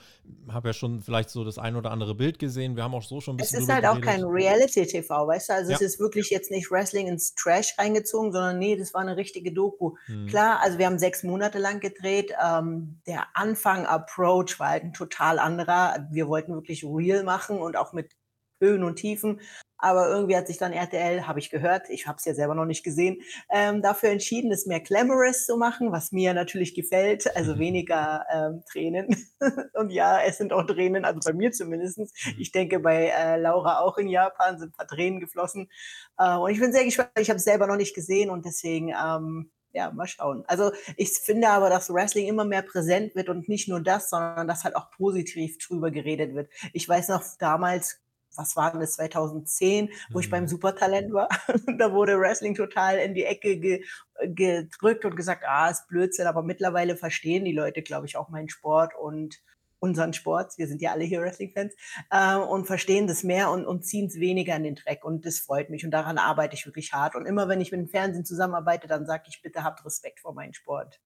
habe 0.50 0.70
ja 0.70 0.74
schon 0.74 1.00
vielleicht 1.00 1.30
so 1.30 1.46
das 1.46 1.58
ein 1.58 1.78
oder 1.78 1.92
andere 1.92 2.14
Bild 2.14 2.40
gesehen. 2.40 2.76
Wir 2.76 2.84
haben 2.84 2.94
auch 2.94 3.04
so 3.04 3.22
schon 3.22 3.36
ein 3.36 3.38
bisschen. 3.38 3.60
Es 3.60 3.64
ist 3.64 3.74
halt 3.74 3.86
auch 3.86 4.02
kein 4.02 4.22
Reality-TV, 4.26 5.26
weißt 5.26 5.48
du? 5.48 5.54
Also 5.54 5.72
ja. 5.72 5.78
es 5.78 5.82
ist 5.82 6.00
wirklich 6.02 6.30
jetzt 6.30 6.52
nicht 6.52 6.70
Wrestling 6.70 7.08
ins 7.08 7.36
Trash 7.36 7.74
reingezogen, 7.78 8.34
sondern 8.34 8.60
nee, 8.60 8.76
das 8.76 8.94
war 8.94 9.00
eine 9.00 9.16
richtige 9.16 9.54
Doku. 9.54 9.96
Hm. 10.08 10.28
Klar, 10.28 10.60
also 10.62 10.78
wir 10.78 10.88
haben 10.88 11.00
sechs 11.00 11.24
Monate 11.24 11.58
lang 11.58 11.80
gedreht. 11.80 12.34
Ähm, 12.44 13.00
der 13.08 13.28
Anfang, 13.34 13.86
Approach 13.86 14.60
war 14.60 14.72
halt 14.72 14.84
ein 14.84 14.94
total 14.94 15.40
anderer. 15.40 16.06
Wir 16.12 16.28
wollten 16.28 16.54
wirklich 16.54 16.84
real 16.84 17.24
machen 17.24 17.60
und 17.60 17.77
auch 17.78 17.94
mit 17.94 18.14
Höhen 18.60 18.84
und 18.84 18.96
Tiefen. 18.96 19.40
Aber 19.80 20.10
irgendwie 20.10 20.36
hat 20.36 20.48
sich 20.48 20.58
dann 20.58 20.74
RTL, 20.74 21.28
habe 21.28 21.40
ich 21.40 21.52
gehört, 21.52 21.90
ich 21.90 22.08
habe 22.08 22.18
es 22.18 22.26
ja 22.26 22.34
selber 22.34 22.56
noch 22.56 22.66
nicht 22.66 22.84
gesehen, 22.84 23.22
ähm, 23.52 23.84
dafür 23.84 24.10
entschieden, 24.10 24.52
es 24.52 24.66
mehr 24.66 24.80
glamorous 24.80 25.46
zu 25.46 25.56
machen, 25.56 25.92
was 25.92 26.12
mir 26.12 26.34
natürlich 26.34 26.74
gefällt. 26.74 27.36
Also 27.36 27.60
weniger 27.60 28.26
ähm, 28.34 28.64
Tränen. 28.72 29.16
und 29.76 29.92
ja, 29.92 30.20
es 30.22 30.38
sind 30.40 30.52
auch 30.52 30.66
Tränen, 30.66 31.06
also 31.06 31.20
bei 31.24 31.34
mir 31.34 31.52
zumindest. 31.52 32.00
Mhm. 32.00 32.08
Ich 32.40 32.52
denke, 32.52 32.80
bei 32.80 33.10
äh, 33.10 33.40
Laura 33.40 33.80
auch 33.82 33.98
in 34.00 34.08
Japan 34.08 34.58
sind 34.58 34.70
ein 34.70 34.78
paar 34.78 34.88
Tränen 34.88 35.20
geflossen. 35.20 35.70
Äh, 36.18 36.36
und 36.38 36.50
ich 36.50 36.60
bin 36.60 36.74
sehr 36.74 36.86
gespannt, 36.86 37.12
ich 37.20 37.30
habe 37.30 37.38
es 37.38 37.44
selber 37.44 37.68
noch 37.68 37.78
nicht 37.78 37.94
gesehen 37.94 38.32
und 38.32 38.46
deswegen 38.46 38.90
ähm, 38.90 39.52
ja, 39.78 39.92
mal 39.92 40.08
schauen. 40.08 40.44
Also 40.48 40.72
ich 40.96 41.12
finde 41.12 41.50
aber, 41.50 41.70
dass 41.70 41.94
Wrestling 41.94 42.28
immer 42.28 42.46
mehr 42.46 42.64
präsent 42.64 43.16
wird 43.16 43.30
und 43.30 43.48
nicht 43.48 43.70
nur 43.70 43.80
das, 43.80 44.10
sondern 44.10 44.48
dass 44.48 44.64
halt 44.64 44.76
auch 44.76 44.90
positiv 44.90 45.60
drüber 45.60 45.92
geredet 45.92 46.34
wird. 46.34 46.50
Ich 46.74 46.90
weiß 46.90 47.10
noch 47.10 47.24
damals, 47.38 48.02
was 48.36 48.56
war 48.56 48.72
denn 48.72 48.82
das, 48.82 48.94
2010, 48.94 49.90
wo 50.10 50.18
mhm. 50.18 50.24
ich 50.24 50.30
beim 50.32 50.44
mhm. 50.44 50.48
Supertalent 50.48 51.14
war. 51.14 51.30
da 51.78 51.94
wurde 51.94 52.20
Wrestling 52.20 52.56
total 52.56 52.98
in 52.98 53.14
die 53.14 53.24
Ecke 53.24 53.60
ge 53.60 53.84
gedrückt 54.20 55.06
und 55.06 55.16
gesagt, 55.16 55.44
ah, 55.48 55.70
ist 55.70 55.88
Blödsinn, 55.88 56.26
aber 56.26 56.42
mittlerweile 56.42 56.98
verstehen 56.98 57.46
die 57.46 57.52
Leute, 57.52 57.84
glaube 57.84 58.08
ich, 58.08 58.18
auch 58.18 58.30
meinen 58.30 58.50
Sport 58.50 58.94
und 59.00 59.44
unseren 59.80 60.14
Sport, 60.14 60.58
wir 60.58 60.68
sind 60.68 60.82
ja 60.82 60.92
alle 60.92 61.04
hier 61.04 61.22
Wrestling-Fans, 61.22 61.74
äh, 62.10 62.36
und 62.36 62.66
verstehen 62.66 63.08
das 63.08 63.24
mehr 63.24 63.52
und, 63.52 63.66
und 63.66 63.86
ziehen 63.86 64.08
es 64.08 64.20
weniger 64.20 64.56
in 64.56 64.64
den 64.64 64.76
Dreck. 64.76 65.04
Und 65.06 65.26
das 65.26 65.40
freut 65.40 65.70
mich 65.70 65.86
und 65.86 65.92
daran 65.92 66.18
arbeite 66.18 66.56
ich 66.56 66.66
wirklich 66.66 66.94
hart. 66.94 67.16
Und 67.16 67.26
immer 67.26 67.48
wenn 67.48 67.62
ich 67.62 67.72
mit 67.72 67.80
dem 67.80 67.88
Fernsehen 67.88 68.26
zusammenarbeite, 68.26 68.88
dann 68.88 69.06
sage 69.06 69.26
ich, 69.28 69.42
bitte 69.42 69.64
habt 69.64 69.86
Respekt 69.86 70.20
vor 70.20 70.34
meinem 70.34 70.54
Sport. 70.54 71.00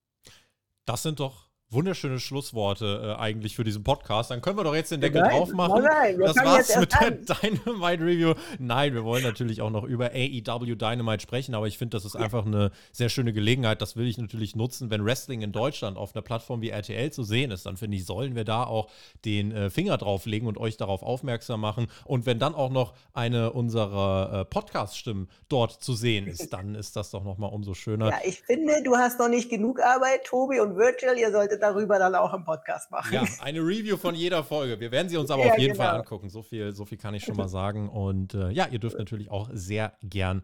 Das 0.86 1.04
sind 1.04 1.20
doch 1.20 1.51
wunderschöne 1.72 2.20
Schlussworte 2.20 3.16
äh, 3.18 3.22
eigentlich 3.22 3.56
für 3.56 3.64
diesen 3.64 3.84
Podcast. 3.84 4.30
Dann 4.30 4.42
können 4.42 4.58
wir 4.58 4.64
doch 4.64 4.76
jetzt 4.76 4.92
den 4.92 5.02
Deckel 5.02 5.24
drauf 5.24 5.52
machen. 5.54 5.84
Das 6.20 6.36
war's 6.36 6.76
mit 6.78 6.94
der 6.94 7.12
Dynamite 7.12 8.04
Review. 8.04 8.34
Nein, 8.60 8.94
wir 8.94 9.04
wollen 9.06 9.24
natürlich 9.24 9.62
auch 9.62 9.70
noch 9.70 9.86
über 9.86 10.12
AEW 10.12 10.76
Dynamite 10.76 11.22
sprechen, 11.22 11.56
aber 11.56 11.68
ich 11.68 11.78
finde, 11.78 11.96
das 11.96 12.06
ist 12.06 12.16
ja. 12.16 12.22
einfach 12.22 12.46
eine 12.46 12.72
sehr 12.92 13.10
schöne 13.10 13.32
Gelegenheit. 13.32 13.82
Das 13.82 13.96
will 13.96 14.08
ich 14.08 14.18
natürlich 14.18 14.56
nutzen, 14.56 14.90
wenn 14.90 15.06
Wrestling 15.06 15.42
in 15.42 15.54
Deutschland 15.54 15.98
auf 15.98 16.14
einer 16.14 16.22
Plattform 16.22 16.62
wie 16.62 16.70
RTL 16.70 17.12
zu 17.12 17.24
sehen 17.24 17.52
ist. 17.52 17.66
Dann 17.66 17.78
finde 17.78 17.98
ich, 17.98 18.06
sollen 18.06 18.36
wir 18.36 18.44
da 18.44 18.66
auch 18.66 18.90
den 19.24 19.52
äh, 19.52 19.70
Finger 19.70 19.98
drauflegen 19.98 20.48
und 20.48 20.58
euch 20.58 20.76
darauf 20.76 21.04
aufmerksam 21.04 21.62
machen. 21.62 21.88
Und 22.04 22.26
wenn 22.26 22.38
dann 22.38 22.54
auch 22.54 22.70
noch 22.70 22.94
eine 23.14 23.54
unserer 23.54 24.42
äh, 24.42 24.46
Podcast-Stimmen 24.46 25.30
dort 25.48 25.82
zu 25.82 25.94
sehen 25.94 26.28
ist, 26.28 26.50
dann 26.54 26.76
ist 26.76 26.98
das 26.98 27.12
doch 27.12 27.24
nochmal 27.24 27.52
umso 27.54 27.74
schöner. 27.74 28.10
Ja, 28.10 28.20
ich 28.26 28.42
finde, 28.42 28.84
du 28.84 28.98
hast 28.98 29.20
noch 29.20 29.30
nicht 29.30 29.50
genug 29.50 29.82
Arbeit, 29.82 30.26
Tobi 30.26 30.60
und 30.60 30.76
Virtual. 30.76 31.18
Ihr 31.18 31.32
solltet 31.32 31.61
darüber 31.62 32.00
dann 32.00 32.16
auch 32.16 32.34
im 32.34 32.44
Podcast 32.44 32.92
machen. 32.92 33.14
Ja, 33.14 33.24
eine 33.42 33.60
Review 33.60 33.98
von 33.98 34.16
jeder 34.16 34.44
Folge. 34.44 34.80
Wir 34.80 34.92
werden 34.92 35.10
sie 35.10 35.18
uns 35.18 35.32
aber 35.32 35.46
ja, 35.46 35.54
auf 35.54 35.60
jeden 35.60 35.74
genau. 35.74 35.86
Fall 35.86 35.96
angucken. 36.00 36.30
So 36.30 36.42
viel, 36.42 36.74
so 36.74 36.86
viel 36.86 36.98
kann 36.98 37.14
ich 37.14 37.24
schon 37.24 37.38
mal 37.38 37.48
sagen. 37.48 37.90
Und 37.90 38.34
äh, 38.34 38.50
ja, 38.52 38.68
ihr 38.68 38.80
dürft 38.80 38.98
natürlich 38.98 39.32
auch 39.32 39.50
sehr 39.54 39.94
gern 40.02 40.44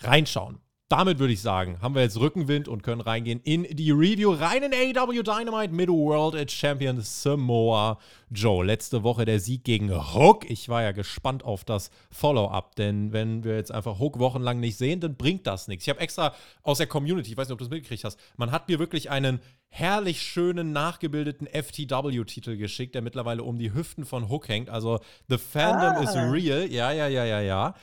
reinschauen 0.00 0.60
damit 0.92 1.18
würde 1.18 1.32
ich 1.32 1.40
sagen, 1.40 1.80
haben 1.80 1.94
wir 1.94 2.02
jetzt 2.02 2.20
Rückenwind 2.20 2.68
und 2.68 2.82
können 2.82 3.00
reingehen 3.00 3.40
in 3.44 3.62
die 3.62 3.92
Review. 3.92 4.30
Rein 4.32 4.62
in 4.62 4.74
AEW 4.74 5.22
Dynamite 5.22 5.72
mit 5.72 5.88
World 5.88 6.50
Champion 6.50 7.00
Samoa 7.00 7.98
Joe. 8.30 8.62
Letzte 8.62 9.02
Woche 9.02 9.24
der 9.24 9.40
Sieg 9.40 9.64
gegen 9.64 9.90
Hook. 9.90 10.50
Ich 10.50 10.68
war 10.68 10.82
ja 10.82 10.92
gespannt 10.92 11.46
auf 11.46 11.64
das 11.64 11.90
Follow-up, 12.10 12.76
denn 12.76 13.10
wenn 13.10 13.42
wir 13.42 13.56
jetzt 13.56 13.72
einfach 13.72 14.00
Hook 14.00 14.18
wochenlang 14.18 14.60
nicht 14.60 14.76
sehen, 14.76 15.00
dann 15.00 15.16
bringt 15.16 15.46
das 15.46 15.66
nichts. 15.66 15.86
Ich 15.86 15.88
habe 15.88 16.00
extra 16.00 16.34
aus 16.62 16.76
der 16.76 16.88
Community, 16.88 17.30
ich 17.30 17.38
weiß 17.38 17.48
nicht, 17.48 17.54
ob 17.54 17.58
du 17.58 17.64
es 17.64 17.70
mitgekriegt 17.70 18.04
hast, 18.04 18.20
man 18.36 18.52
hat 18.52 18.68
mir 18.68 18.78
wirklich 18.78 19.08
einen 19.08 19.40
herrlich 19.74 20.20
schönen, 20.20 20.72
nachgebildeten 20.72 21.46
FTW-Titel 21.46 22.58
geschickt, 22.58 22.94
der 22.94 23.00
mittlerweile 23.00 23.42
um 23.42 23.58
die 23.58 23.72
Hüften 23.72 24.04
von 24.04 24.28
Hook 24.28 24.46
hängt. 24.48 24.68
Also 24.68 25.00
The 25.30 25.38
Fandom 25.38 25.96
ah. 25.96 26.02
is 26.02 26.14
real. 26.14 26.70
Ja, 26.70 26.92
ja, 26.92 27.08
ja, 27.08 27.24
ja, 27.24 27.40
ja. 27.40 27.74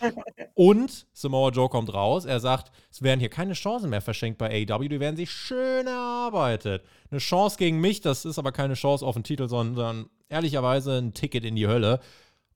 Und 0.53 1.07
Samoa 1.13 1.49
Joe 1.49 1.67
kommt 1.67 1.91
raus. 1.91 2.25
Er 2.25 2.39
sagt, 2.39 2.71
es 2.91 3.01
werden 3.01 3.19
hier 3.19 3.29
keine 3.29 3.53
Chancen 3.53 3.89
mehr 3.89 4.01
verschenkt 4.01 4.37
bei 4.37 4.67
AEW. 4.69 4.87
Die 4.87 4.99
werden 4.99 5.15
sich 5.15 5.31
schön 5.31 5.87
erarbeitet. 5.87 6.85
Eine 7.09 7.19
Chance 7.19 7.57
gegen 7.57 7.81
mich, 7.81 8.01
das 8.01 8.23
ist 8.23 8.37
aber 8.37 8.51
keine 8.51 8.75
Chance 8.75 9.03
auf 9.03 9.15
den 9.15 9.23
Titel, 9.23 9.49
sondern 9.49 10.11
ehrlicherweise 10.29 10.99
ein 10.99 11.15
Ticket 11.15 11.43
in 11.43 11.55
die 11.55 11.67
Hölle. 11.67 12.01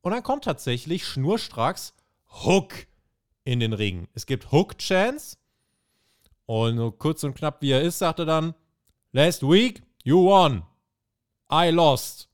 Und 0.02 0.12
dann 0.12 0.22
kommt 0.22 0.44
tatsächlich 0.44 1.08
schnurstracks 1.08 1.96
Hook 2.46 2.86
in 3.46 3.60
den 3.60 3.74
Ring. 3.74 4.08
Es 4.14 4.28
gibt 4.28 4.52
Hook-Chance. 4.52 5.38
Und 6.46 6.78
so 6.78 6.92
kurz 6.92 7.24
und 7.24 7.34
knapp 7.34 7.64
wie 7.64 7.72
er 7.72 7.82
ist, 7.82 7.98
sagt 7.98 8.20
er 8.20 8.26
dann, 8.26 8.54
Last 9.16 9.44
week, 9.44 9.84
you 10.04 10.18
won. 10.24 10.64
I 11.52 11.70
lost. 11.70 12.28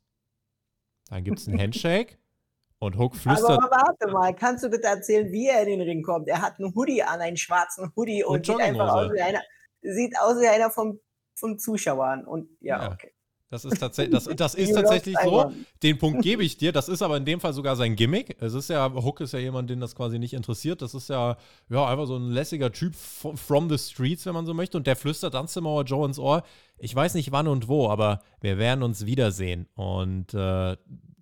Dann 1.09 1.25
gibt 1.25 1.39
es 1.39 1.48
einen 1.50 1.59
Handshake 1.59 2.17
und 2.79 2.98
Hook 2.98 3.17
flüstert. 3.17 3.50
Aber 3.50 3.69
warte 3.69 4.07
mal, 4.09 4.33
kannst 4.33 4.63
du 4.63 4.69
bitte 4.69 4.88
erzählen, 4.88 5.29
wie 5.29 5.48
er 5.48 5.63
in 5.63 5.79
den 5.79 5.81
Ring 5.81 6.03
kommt? 6.03 6.29
Er 6.29 6.41
hat 6.41 6.57
einen 6.57 6.74
Hoodie 6.74 7.03
an, 7.03 7.19
einen 7.19 7.36
schwarzen 7.36 7.91
Hoodie 7.98 8.24
und, 8.24 8.38
und 8.38 8.45
sieht 8.45 8.62
einfach 8.62 8.93
aus 8.93 9.12
wie 9.12 9.21
einer, 9.21 9.41
sieht 9.81 10.17
aus 10.21 10.39
wie 10.39 10.48
einer 10.48 10.71
vom, 10.71 11.01
vom 11.36 11.59
Zuschauern. 11.59 12.25
Und 12.25 12.50
ja, 12.62 12.81
ja. 12.81 12.91
okay. 12.93 13.13
Das 13.50 13.65
ist, 13.65 13.79
tatsächlich, 13.79 14.13
das, 14.13 14.25
das 14.36 14.53
ist 14.53 14.74
tatsächlich 14.74 15.15
so. 15.24 15.51
Den 15.82 15.98
Punkt 15.98 16.22
gebe 16.24 16.44
ich 16.44 16.58
dir. 16.58 16.72
Das 16.72 16.88
ist 16.88 17.01
aber 17.01 17.18
in 17.18 17.25
dem 17.25 17.39
Fall 17.39 17.53
sogar 17.53 17.75
sein 17.75 17.96
Gimmick. 17.96 18.38
Es 18.39 18.53
ist 18.53 18.70
ja, 18.70 18.94
Hook 18.94 19.22
ist 19.22 19.34
ja 19.34 19.39
jemand, 19.39 19.70
den 19.70 19.79
das 19.79 19.96
quasi 19.96 20.20
nicht 20.20 20.34
interessiert. 20.34 20.82
Das 20.82 20.94
ist 20.94 21.10
ja, 21.10 21.36
ja 21.70 21.88
einfach 21.88 22.06
so 22.06 22.15
ein 22.15 22.29
lässiger 22.29 22.72
Typ 22.72 22.94
from 22.96 23.70
the 23.70 23.77
streets, 23.77 24.25
wenn 24.25 24.34
man 24.34 24.46
so 24.46 24.53
möchte. 24.53 24.77
Und 24.77 24.86
der 24.86 24.96
flüstert 24.96 25.34
dann 25.34 25.48
Samoa 25.48 25.82
Joe 25.82 26.06
ins 26.06 26.20
Ohr. 26.20 26.44
Ich 26.77 26.96
weiß 26.96 27.15
nicht 27.15 27.32
wann 27.32 27.48
und 27.48 27.68
wo, 27.68 27.89
aber 27.89 28.22
wir 28.39 28.58
werden 28.58 28.84
uns 28.84 29.06
wiedersehen. 29.06 29.68
Und 29.75 30.34
äh, 30.34 30.77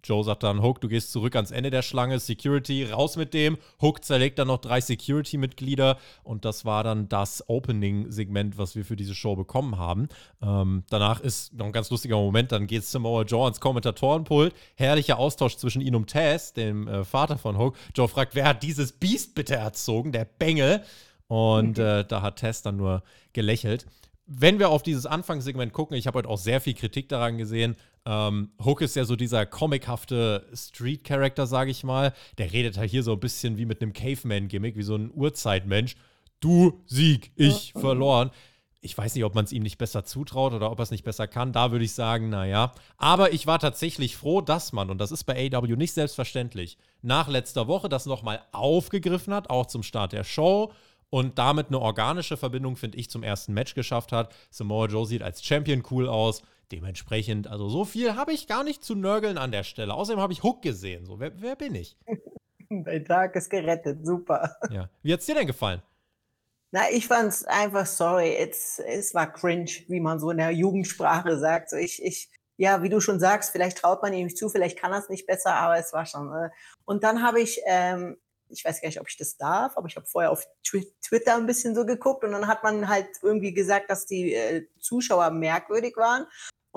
Joe 0.07 0.23
sagt 0.23 0.43
dann, 0.43 0.61
Hook, 0.61 0.79
du 0.79 0.87
gehst 0.87 1.11
zurück 1.11 1.35
ans 1.35 1.51
Ende 1.51 1.69
der 1.69 1.81
Schlange, 1.81 2.19
Security, 2.19 2.85
raus 2.85 3.17
mit 3.17 3.33
dem. 3.33 3.57
Hook 3.81 4.03
zerlegt 4.03 4.39
dann 4.39 4.47
noch 4.47 4.59
drei 4.59 4.79
Security-Mitglieder 4.79 5.97
und 6.23 6.45
das 6.45 6.63
war 6.63 6.83
dann 6.83 7.09
das 7.09 7.47
Opening-Segment, 7.49 8.57
was 8.57 8.75
wir 8.75 8.85
für 8.85 8.95
diese 8.95 9.15
Show 9.15 9.35
bekommen 9.35 9.77
haben. 9.77 10.07
Ähm, 10.41 10.83
danach 10.89 11.19
ist 11.19 11.53
noch 11.53 11.65
ein 11.65 11.71
ganz 11.71 11.89
lustiger 11.89 12.15
Moment, 12.15 12.51
dann 12.51 12.67
geht 12.67 12.85
Samoa 12.85 13.23
Joe 13.23 13.43
ans 13.43 13.59
Kommentatorenpult. 13.59 14.53
Herrlicher 14.75 15.19
Austausch 15.19 15.57
zwischen 15.57 15.81
ihm 15.81 15.95
und 15.95 16.09
Taz, 16.09 16.53
dem 16.53 16.87
äh, 16.87 17.03
Vater 17.03 17.37
von 17.37 17.57
Hook. 17.57 17.75
Joe 17.95 18.07
fragt, 18.07 18.35
wer 18.35 18.45
hat 18.45 18.63
dieses 18.63 18.93
Biest 18.93 19.35
bitte 19.35 19.55
erzogen? 19.55 20.11
Der 20.11 20.25
Bengel. 20.25 20.83
Und 21.27 21.77
äh, 21.77 22.05
da 22.05 22.21
hat 22.21 22.37
Tess 22.37 22.61
dann 22.61 22.77
nur 22.77 23.03
gelächelt. 23.33 23.85
Wenn 24.25 24.59
wir 24.59 24.69
auf 24.69 24.83
dieses 24.83 25.05
Anfangssegment 25.05 25.73
gucken, 25.73 25.95
ich 25.95 26.07
habe 26.07 26.19
heute 26.19 26.29
auch 26.29 26.37
sehr 26.37 26.59
viel 26.59 26.73
Kritik 26.73 27.09
daran 27.09 27.37
gesehen. 27.37 27.75
Ähm, 28.09 28.51
Hook 28.63 28.79
ist 28.79 28.95
ja 28.95 29.03
so 29.03 29.17
dieser 29.17 29.45
comichafte 29.45 30.47
Street-Character, 30.53 31.45
sage 31.45 31.71
ich 31.71 31.83
mal. 31.83 32.13
Der 32.37 32.53
redet 32.53 32.77
halt 32.77 32.89
hier 32.89 33.03
so 33.03 33.11
ein 33.11 33.19
bisschen 33.19 33.57
wie 33.57 33.65
mit 33.65 33.81
einem 33.81 33.91
Caveman-Gimmick, 33.91 34.77
wie 34.77 34.83
so 34.83 34.95
ein 34.95 35.11
Urzeitmensch. 35.13 35.97
Du 36.39 36.81
Sieg, 36.85 37.31
ich 37.35 37.73
verloren. 37.73 38.31
Ich 38.79 38.97
weiß 38.97 39.13
nicht, 39.15 39.25
ob 39.25 39.35
man 39.35 39.43
es 39.43 39.51
ihm 39.51 39.63
nicht 39.63 39.77
besser 39.77 40.05
zutraut 40.05 40.53
oder 40.53 40.71
ob 40.71 40.79
er 40.79 40.83
es 40.83 40.91
nicht 40.91 41.03
besser 41.03 41.27
kann. 41.27 41.51
Da 41.51 41.73
würde 41.73 41.83
ich 41.83 41.93
sagen, 41.93 42.29
naja. 42.29 42.71
Aber 42.95 43.33
ich 43.33 43.45
war 43.45 43.59
tatsächlich 43.59 44.15
froh, 44.15 44.39
dass 44.39 44.71
man, 44.71 44.89
und 44.89 44.99
das 44.99 45.11
ist 45.11 45.25
bei 45.25 45.51
AW 45.51 45.75
nicht 45.75 45.93
selbstverständlich, 45.93 46.77
nach 47.01 47.27
letzter 47.27 47.67
Woche 47.67 47.89
das 47.89 48.05
nochmal 48.05 48.41
aufgegriffen 48.53 49.33
hat, 49.33 49.49
auch 49.49 49.65
zum 49.65 49.83
Start 49.83 50.13
der 50.13 50.23
Show 50.23 50.71
und 51.09 51.37
damit 51.37 51.67
eine 51.67 51.79
organische 51.79 52.37
Verbindung, 52.37 52.77
finde 52.77 52.99
ich, 52.99 53.09
zum 53.09 53.23
ersten 53.23 53.53
Match 53.53 53.73
geschafft 53.73 54.13
hat. 54.13 54.33
Samoa 54.49 54.85
Joe 54.85 55.05
sieht 55.05 55.23
als 55.23 55.43
Champion 55.43 55.83
cool 55.91 56.07
aus. 56.07 56.41
Dementsprechend, 56.71 57.47
also 57.47 57.69
so 57.69 57.85
viel 57.85 58.15
habe 58.15 58.33
ich 58.33 58.47
gar 58.47 58.63
nicht 58.63 58.83
zu 58.83 58.95
nörgeln 58.95 59.37
an 59.37 59.51
der 59.51 59.63
Stelle. 59.63 59.93
Außerdem 59.93 60.21
habe 60.21 60.33
ich 60.33 60.43
Hook 60.43 60.61
gesehen. 60.61 61.05
So, 61.05 61.19
wer, 61.19 61.31
wer 61.41 61.55
bin 61.55 61.75
ich? 61.75 61.97
Dein 62.69 63.05
Tag 63.05 63.35
ist 63.37 63.49
gerettet, 63.49 64.05
super. 64.05 64.57
Ja. 64.69 64.89
Wie 65.01 65.13
hat 65.13 65.21
es 65.21 65.25
dir 65.25 65.35
denn 65.35 65.47
gefallen? 65.47 65.81
Na, 66.71 66.81
ich 66.91 67.07
fand 67.07 67.29
es 67.29 67.45
einfach, 67.45 67.85
sorry, 67.85 68.35
es, 68.35 68.79
es 68.79 69.13
war 69.13 69.31
cringe, 69.31 69.71
wie 69.87 70.01
man 70.01 70.19
so 70.19 70.29
in 70.31 70.37
der 70.37 70.51
Jugendsprache 70.51 71.37
sagt. 71.39 71.69
So, 71.69 71.77
ich, 71.77 72.03
ich, 72.03 72.29
ja, 72.57 72.83
wie 72.83 72.89
du 72.89 72.99
schon 72.99 73.21
sagst, 73.21 73.51
vielleicht 73.51 73.77
traut 73.77 74.01
man 74.01 74.13
ihm 74.13 74.25
nicht 74.25 74.37
zu, 74.37 74.49
vielleicht 74.49 74.77
kann 74.77 74.91
er 74.91 74.99
es 74.99 75.07
nicht 75.07 75.25
besser, 75.25 75.55
aber 75.55 75.77
es 75.77 75.93
war 75.93 76.05
schon. 76.05 76.29
Äh. 76.33 76.49
Und 76.83 77.05
dann 77.05 77.23
habe 77.23 77.39
ich 77.39 77.61
ähm, 77.65 78.17
ich 78.49 78.63
weiß 78.63 78.81
gar 78.81 78.87
nicht, 78.87 78.99
ob 78.99 79.07
ich 79.09 79.17
das 79.17 79.37
darf, 79.37 79.77
aber 79.77 79.87
ich 79.87 79.95
habe 79.95 80.05
vorher 80.05 80.31
auf 80.31 80.45
Twitter 80.63 81.35
ein 81.35 81.45
bisschen 81.45 81.75
so 81.75 81.85
geguckt 81.85 82.23
und 82.23 82.31
dann 82.31 82.47
hat 82.47 82.63
man 82.63 82.87
halt 82.87 83.07
irgendwie 83.21 83.53
gesagt, 83.53 83.89
dass 83.89 84.05
die 84.05 84.33
äh, 84.33 84.67
Zuschauer 84.79 85.31
merkwürdig 85.31 85.95
waren. 85.97 86.25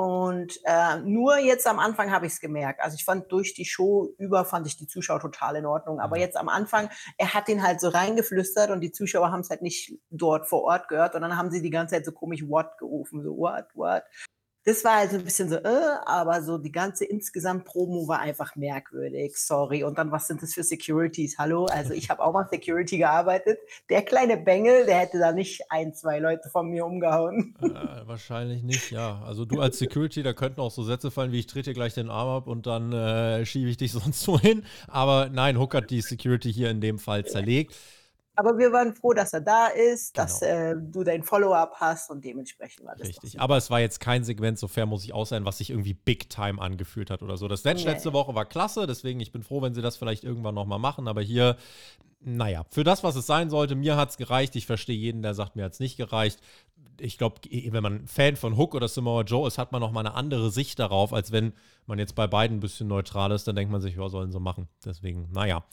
Und 0.00 0.58
äh, 0.64 0.96
nur 1.00 1.36
jetzt 1.36 1.66
am 1.66 1.78
Anfang 1.78 2.10
habe 2.10 2.24
ich 2.24 2.32
es 2.32 2.40
gemerkt. 2.40 2.80
Also 2.80 2.94
ich 2.94 3.04
fand 3.04 3.30
durch 3.30 3.52
die 3.52 3.66
Show 3.66 4.14
über 4.16 4.46
fand 4.46 4.66
ich 4.66 4.78
die 4.78 4.86
Zuschauer 4.86 5.20
total 5.20 5.56
in 5.56 5.66
Ordnung. 5.66 6.00
Aber 6.00 6.16
jetzt 6.16 6.38
am 6.38 6.48
Anfang, 6.48 6.88
er 7.18 7.34
hat 7.34 7.48
den 7.48 7.62
halt 7.62 7.82
so 7.82 7.90
reingeflüstert 7.90 8.70
und 8.70 8.80
die 8.80 8.92
Zuschauer 8.92 9.30
haben 9.30 9.40
es 9.40 9.50
halt 9.50 9.60
nicht 9.60 9.92
dort 10.08 10.48
vor 10.48 10.62
Ort 10.62 10.88
gehört. 10.88 11.14
Und 11.16 11.20
dann 11.20 11.36
haben 11.36 11.50
sie 11.50 11.60
die 11.60 11.68
ganze 11.68 11.96
Zeit 11.96 12.06
so 12.06 12.12
komisch 12.12 12.48
What? 12.48 12.78
gerufen, 12.78 13.22
so 13.22 13.36
What, 13.36 13.66
What 13.74 14.04
das 14.64 14.84
war 14.84 14.92
also 14.92 15.16
ein 15.16 15.24
bisschen 15.24 15.48
so, 15.48 15.56
äh, 15.56 15.96
aber 16.04 16.42
so 16.42 16.58
die 16.58 16.70
ganze 16.70 17.06
insgesamt 17.06 17.64
Promo 17.64 18.06
war 18.08 18.20
einfach 18.20 18.56
merkwürdig. 18.56 19.36
Sorry. 19.36 19.84
Und 19.84 19.96
dann, 19.96 20.12
was 20.12 20.26
sind 20.26 20.42
das 20.42 20.52
für 20.52 20.62
Securities? 20.62 21.38
Hallo? 21.38 21.64
Also 21.64 21.94
ich 21.94 22.10
habe 22.10 22.22
auch 22.22 22.32
mal 22.32 22.46
Security 22.50 22.98
gearbeitet. 22.98 23.58
Der 23.88 24.02
kleine 24.02 24.36
Bengel, 24.36 24.84
der 24.84 24.98
hätte 24.98 25.18
da 25.18 25.32
nicht 25.32 25.62
ein, 25.70 25.94
zwei 25.94 26.18
Leute 26.18 26.50
von 26.50 26.68
mir 26.68 26.84
umgehauen. 26.84 27.54
Äh, 27.62 28.06
wahrscheinlich 28.06 28.62
nicht, 28.62 28.90
ja. 28.90 29.22
Also 29.24 29.44
du 29.46 29.60
als 29.60 29.78
Security, 29.78 30.22
da 30.22 30.34
könnten 30.34 30.60
auch 30.60 30.70
so 30.70 30.82
Sätze 30.82 31.10
fallen, 31.10 31.32
wie 31.32 31.38
ich 31.38 31.46
trete 31.46 31.72
gleich 31.72 31.94
den 31.94 32.10
Arm 32.10 32.28
ab 32.28 32.46
und 32.46 32.66
dann 32.66 32.92
äh, 32.92 33.46
schiebe 33.46 33.70
ich 33.70 33.78
dich 33.78 33.92
sonst 33.92 34.20
so 34.20 34.38
hin. 34.38 34.64
Aber 34.88 35.30
nein, 35.30 35.58
Hook 35.58 35.74
hat 35.74 35.90
die 35.90 36.02
Security 36.02 36.52
hier 36.52 36.70
in 36.70 36.80
dem 36.80 36.98
Fall 36.98 37.24
zerlegt. 37.24 37.76
Aber 38.36 38.58
wir 38.58 38.72
waren 38.72 38.94
froh, 38.94 39.12
dass 39.12 39.32
er 39.32 39.40
da 39.40 39.66
ist, 39.66 40.14
genau. 40.14 40.24
dass 40.24 40.42
äh, 40.42 40.74
du 40.76 41.04
dein 41.04 41.22
Follow-up 41.22 41.74
hast 41.76 42.10
und 42.10 42.24
dementsprechend 42.24 42.86
war 42.86 42.96
das. 42.96 43.08
Richtig. 43.08 43.40
Aber 43.40 43.56
es 43.56 43.70
war 43.70 43.80
jetzt 43.80 44.00
kein 44.00 44.24
Segment, 44.24 44.58
so 44.58 44.68
fair 44.68 44.86
muss 44.86 45.04
ich 45.04 45.12
auch 45.12 45.26
sein, 45.26 45.44
was 45.44 45.58
sich 45.58 45.70
irgendwie 45.70 45.94
Big 45.94 46.30
Time 46.30 46.60
angefühlt 46.60 47.10
hat 47.10 47.22
oder 47.22 47.36
so. 47.36 47.48
Das 47.48 47.64
Match 47.64 47.84
nee. 47.84 47.90
letzte 47.90 48.12
Woche 48.12 48.34
war 48.34 48.46
klasse, 48.46 48.86
deswegen 48.86 49.20
ich 49.20 49.32
bin 49.32 49.42
froh, 49.42 49.60
wenn 49.62 49.74
sie 49.74 49.82
das 49.82 49.96
vielleicht 49.96 50.24
irgendwann 50.24 50.54
nochmal 50.54 50.78
machen. 50.78 51.08
Aber 51.08 51.20
hier, 51.20 51.56
naja, 52.20 52.64
für 52.70 52.84
das, 52.84 53.02
was 53.02 53.16
es 53.16 53.26
sein 53.26 53.50
sollte, 53.50 53.74
mir 53.74 53.96
hat 53.96 54.10
es 54.10 54.16
gereicht. 54.16 54.56
Ich 54.56 54.66
verstehe 54.66 54.96
jeden, 54.96 55.22
der 55.22 55.34
sagt, 55.34 55.56
mir 55.56 55.64
hat 55.64 55.72
es 55.72 55.80
nicht 55.80 55.96
gereicht 55.96 56.40
ich 57.00 57.18
glaube, 57.18 57.40
wenn 57.50 57.82
man 57.82 58.06
Fan 58.06 58.36
von 58.36 58.56
Hook 58.56 58.74
oder 58.74 58.88
Samoa 58.88 59.22
Joe 59.22 59.46
ist, 59.48 59.58
hat 59.58 59.72
man 59.72 59.80
noch 59.80 59.92
mal 59.92 60.00
eine 60.00 60.14
andere 60.14 60.50
Sicht 60.50 60.78
darauf, 60.78 61.12
als 61.12 61.32
wenn 61.32 61.52
man 61.86 61.98
jetzt 61.98 62.14
bei 62.14 62.26
beiden 62.26 62.58
ein 62.58 62.60
bisschen 62.60 62.88
neutral 62.88 63.32
ist, 63.32 63.48
dann 63.48 63.56
denkt 63.56 63.72
man 63.72 63.80
sich, 63.80 63.98
was 63.98 64.12
sollen 64.12 64.30
sie 64.32 64.40
machen? 64.40 64.68
Deswegen, 64.84 65.28
naja. 65.32 65.64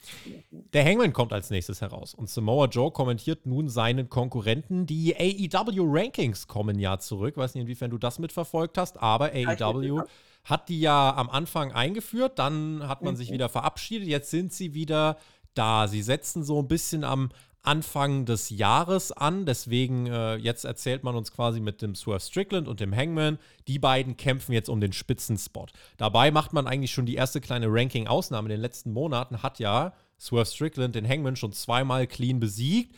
Der 0.50 0.84
Hangman 0.84 1.12
kommt 1.12 1.32
als 1.32 1.50
nächstes 1.50 1.80
heraus 1.80 2.14
und 2.14 2.28
Samoa 2.28 2.66
Joe 2.66 2.90
kommentiert 2.90 3.46
nun 3.46 3.68
seinen 3.68 4.08
Konkurrenten. 4.08 4.86
Die 4.86 5.14
AEW 5.16 5.84
Rankings 5.86 6.46
kommen 6.46 6.78
ja 6.78 6.98
zurück. 6.98 7.36
Weiß 7.36 7.54
nicht, 7.54 7.62
inwiefern 7.62 7.90
du 7.90 7.98
das 7.98 8.18
mitverfolgt 8.18 8.78
hast, 8.78 9.00
aber 9.00 9.32
AEW 9.32 10.02
hat 10.44 10.68
die 10.68 10.80
ja 10.80 11.14
am 11.14 11.28
Anfang 11.28 11.72
eingeführt, 11.72 12.38
dann 12.38 12.88
hat 12.88 13.02
man 13.02 13.16
sich 13.16 13.28
mhm. 13.28 13.34
wieder 13.34 13.48
verabschiedet, 13.48 14.08
jetzt 14.08 14.30
sind 14.30 14.52
sie 14.52 14.72
wieder 14.72 15.18
da. 15.54 15.88
Sie 15.88 16.02
setzen 16.02 16.44
so 16.44 16.60
ein 16.60 16.68
bisschen 16.68 17.04
am 17.04 17.30
Anfang 17.68 18.24
des 18.24 18.48
Jahres 18.48 19.12
an. 19.12 19.44
Deswegen, 19.44 20.06
äh, 20.06 20.36
jetzt 20.36 20.64
erzählt 20.64 21.04
man 21.04 21.14
uns 21.14 21.30
quasi 21.32 21.60
mit 21.60 21.82
dem 21.82 21.94
Swerve 21.94 22.20
Strickland 22.20 22.66
und 22.66 22.80
dem 22.80 22.96
Hangman, 22.96 23.38
die 23.66 23.78
beiden 23.78 24.16
kämpfen 24.16 24.54
jetzt 24.54 24.70
um 24.70 24.80
den 24.80 24.94
Spitzenspot. 24.94 25.72
Dabei 25.98 26.30
macht 26.30 26.54
man 26.54 26.66
eigentlich 26.66 26.92
schon 26.92 27.04
die 27.04 27.16
erste 27.16 27.42
kleine 27.42 27.66
Ranking-Ausnahme. 27.68 28.46
In 28.46 28.52
den 28.52 28.62
letzten 28.62 28.90
Monaten 28.90 29.42
hat 29.42 29.58
ja 29.58 29.92
Swerve 30.18 30.46
Strickland 30.46 30.94
den 30.94 31.06
Hangman 31.06 31.36
schon 31.36 31.52
zweimal 31.52 32.06
clean 32.06 32.40
besiegt 32.40 32.96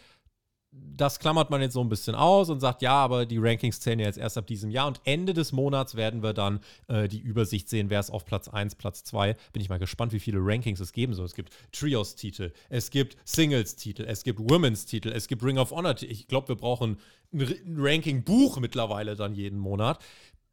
das 0.72 1.18
klammert 1.18 1.50
man 1.50 1.60
jetzt 1.60 1.72
so 1.72 1.80
ein 1.80 1.88
bisschen 1.88 2.14
aus 2.14 2.48
und 2.48 2.60
sagt, 2.60 2.80
ja, 2.82 2.92
aber 2.92 3.26
die 3.26 3.38
Rankings 3.38 3.80
zählen 3.80 3.98
ja 3.98 4.06
jetzt 4.06 4.18
erst 4.18 4.38
ab 4.38 4.46
diesem 4.46 4.70
Jahr 4.70 4.86
und 4.86 5.00
Ende 5.04 5.34
des 5.34 5.50
Monats 5.50 5.96
werden 5.96 6.22
wir 6.22 6.32
dann 6.32 6.60
äh, 6.86 7.08
die 7.08 7.18
Übersicht 7.18 7.68
sehen, 7.68 7.90
wer 7.90 7.98
ist 7.98 8.10
auf 8.10 8.24
Platz 8.24 8.48
1, 8.48 8.76
Platz 8.76 9.02
2. 9.04 9.34
Bin 9.52 9.62
ich 9.62 9.68
mal 9.68 9.80
gespannt, 9.80 10.12
wie 10.12 10.20
viele 10.20 10.38
Rankings 10.40 10.78
es 10.78 10.92
geben 10.92 11.14
soll. 11.14 11.26
Es 11.26 11.34
gibt 11.34 11.52
Trios-Titel, 11.72 12.52
es 12.68 12.90
gibt 12.90 13.16
Singles-Titel, 13.24 14.04
es 14.04 14.22
gibt 14.22 14.38
Women's-Titel, 14.38 15.08
es 15.08 15.26
gibt 15.26 15.42
Ring 15.42 15.58
of 15.58 15.72
Honor. 15.72 15.96
titel 15.96 16.12
Ich 16.12 16.28
glaube, 16.28 16.48
wir 16.48 16.56
brauchen 16.56 16.98
ein 17.32 17.76
Ranking-Buch 17.76 18.58
mittlerweile 18.60 19.16
dann 19.16 19.34
jeden 19.34 19.58
Monat. 19.58 19.98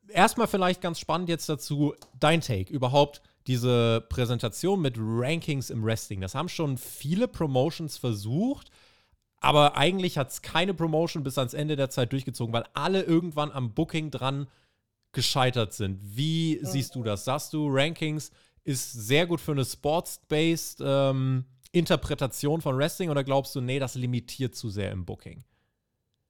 Erstmal 0.10 0.48
vielleicht 0.48 0.82
ganz 0.82 1.00
spannend 1.00 1.30
jetzt 1.30 1.48
dazu, 1.50 1.94
dein 2.20 2.42
Take 2.42 2.74
überhaupt 2.74 3.22
diese 3.46 4.06
Präsentation 4.10 4.82
mit 4.82 4.96
Rankings 4.98 5.70
im 5.70 5.84
Wrestling. 5.84 6.22
Das 6.22 6.34
haben 6.34 6.50
schon 6.50 6.78
viele 6.78 7.28
Promotions 7.28 7.98
versucht 7.98 8.72
aber 9.40 9.78
eigentlich 9.78 10.18
hat 10.18 10.32
es 10.32 10.42
keine 10.42 10.74
Promotion 10.74 11.24
bis 11.24 11.38
ans 11.38 11.54
Ende 11.54 11.76
der 11.76 11.90
Zeit 11.90 12.12
durchgezogen, 12.12 12.54
weil 12.54 12.66
alle 12.74 13.04
irgendwann 13.04 13.52
am 13.52 13.74
Booking 13.74 14.12
dran 14.12 14.48
gescheitert 15.12 15.74
sind. 15.74 16.00
Wie 16.02 16.60
siehst 16.62 16.96
du 16.96 17.04
das? 17.04 17.26
Sagst 17.26 17.54
du, 17.54 17.68
Rankings 17.70 18.32
ist 18.64 18.92
sehr 18.92 19.26
gut 19.26 19.40
für 19.40 19.54
eine 19.54 19.66
sports-based 19.66 20.82
ähm, 20.84 21.46
Interpretation 21.72 22.62
von 22.62 22.78
Wrestling 22.78 23.10
oder 23.10 23.24
glaubst 23.24 23.56
du, 23.56 23.62
nee, 23.62 23.80
das 23.80 23.96
limitiert 23.96 24.56
zu 24.56 24.70
sehr 24.70 24.92
im 24.92 25.06
Booking? 25.06 25.44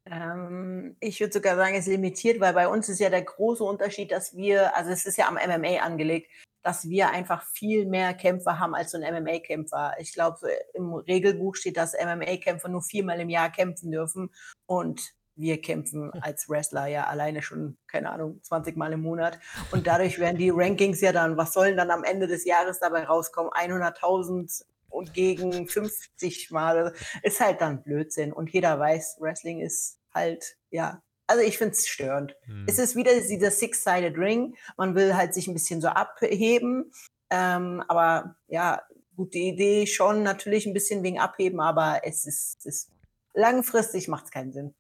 Ähm, 0.06 0.96
ich 1.00 1.20
würde 1.20 1.34
sogar 1.34 1.56
sagen, 1.56 1.76
es 1.76 1.88
limitiert, 1.88 2.40
weil 2.40 2.54
bei 2.54 2.68
uns 2.68 2.90
ist 2.90 3.00
ja 3.00 3.10
der 3.10 3.24
große 3.24 3.64
Unterschied, 3.64 4.12
dass 4.12 4.36
wir, 4.36 4.76
also 4.76 4.92
es 4.92 5.06
ist 5.06 5.18
ja 5.18 5.28
am 5.28 5.36
MMA 5.36 5.80
angelegt, 5.80 6.30
dass 6.68 6.90
wir 6.90 7.12
einfach 7.12 7.44
viel 7.44 7.86
mehr 7.86 8.14
Kämpfer 8.14 8.60
haben 8.60 8.76
als 8.76 8.92
so 8.92 9.00
ein 9.00 9.24
MMA-Kämpfer. 9.24 9.94
Ich 10.00 10.12
glaube, 10.14 10.50
im 10.74 10.94
Regelbuch 10.94 11.56
steht, 11.56 11.78
dass 11.78 11.94
MMA-Kämpfer 11.94 12.68
nur 12.68 12.82
viermal 12.82 13.22
im 13.22 13.30
Jahr 13.30 13.50
kämpfen 13.50 13.90
dürfen 13.90 14.32
und 14.66 15.14
wir 15.38 15.62
kämpfen 15.62 16.12
als 16.20 16.50
Wrestler 16.50 16.88
ja 16.88 17.06
alleine 17.06 17.42
schon, 17.42 17.78
keine 17.88 18.10
Ahnung, 18.10 18.42
20 18.44 18.76
Mal 18.76 18.92
im 18.92 19.02
Monat. 19.02 19.40
Und 19.72 19.88
dadurch 19.88 20.20
werden 20.20 20.36
die 20.36 20.50
Rankings 20.50 21.00
ja 21.00 21.14
dann, 21.14 21.38
was 21.38 21.54
sollen 21.54 21.78
dann 21.78 21.90
am 21.90 22.04
Ende 22.04 22.28
des 22.28 22.44
Jahres 22.44 22.80
dabei 22.80 23.06
rauskommen? 23.06 23.54
100.000 23.54 24.66
und 24.90 25.14
gegen 25.14 25.70
50 25.70 26.52
Mal. 26.52 26.94
Ist 27.24 27.40
halt 27.40 27.62
dann 27.62 27.82
Blödsinn. 27.82 28.34
Und 28.34 28.50
jeder 28.50 28.78
weiß, 28.78 29.20
Wrestling 29.22 29.62
ist 29.62 30.00
halt, 30.14 30.58
ja, 30.70 31.02
also 31.28 31.44
ich 31.44 31.58
finde 31.58 31.74
es 31.74 31.88
störend. 31.88 32.36
Hm. 32.46 32.66
Es 32.68 32.80
ist 32.80 32.96
wieder 32.96 33.12
dieser 33.20 33.52
Six-Sided 33.52 34.18
Ring. 34.18 34.56
Man 34.78 34.96
will 34.96 35.16
halt 35.16 35.34
sich 35.34 35.48
ein 35.48 35.54
bisschen 35.54 35.82
so 35.82 35.90
abheben. 35.90 36.92
Ähm, 37.30 37.84
aber 37.88 38.36
ja, 38.48 38.82
gute 39.16 39.38
Idee 39.38 39.86
schon, 39.86 40.24
natürlich 40.24 40.66
ein 40.66 40.74
bisschen 40.74 41.04
wegen 41.04 41.20
Abheben, 41.20 41.60
aber 41.60 42.02
es 42.04 42.26
ist, 42.26 42.60
es 42.60 42.66
ist 42.66 42.92
langfristig 43.34 44.08
macht 44.08 44.26
es 44.26 44.32
keinen 44.32 44.54
Sinn. 44.54 44.74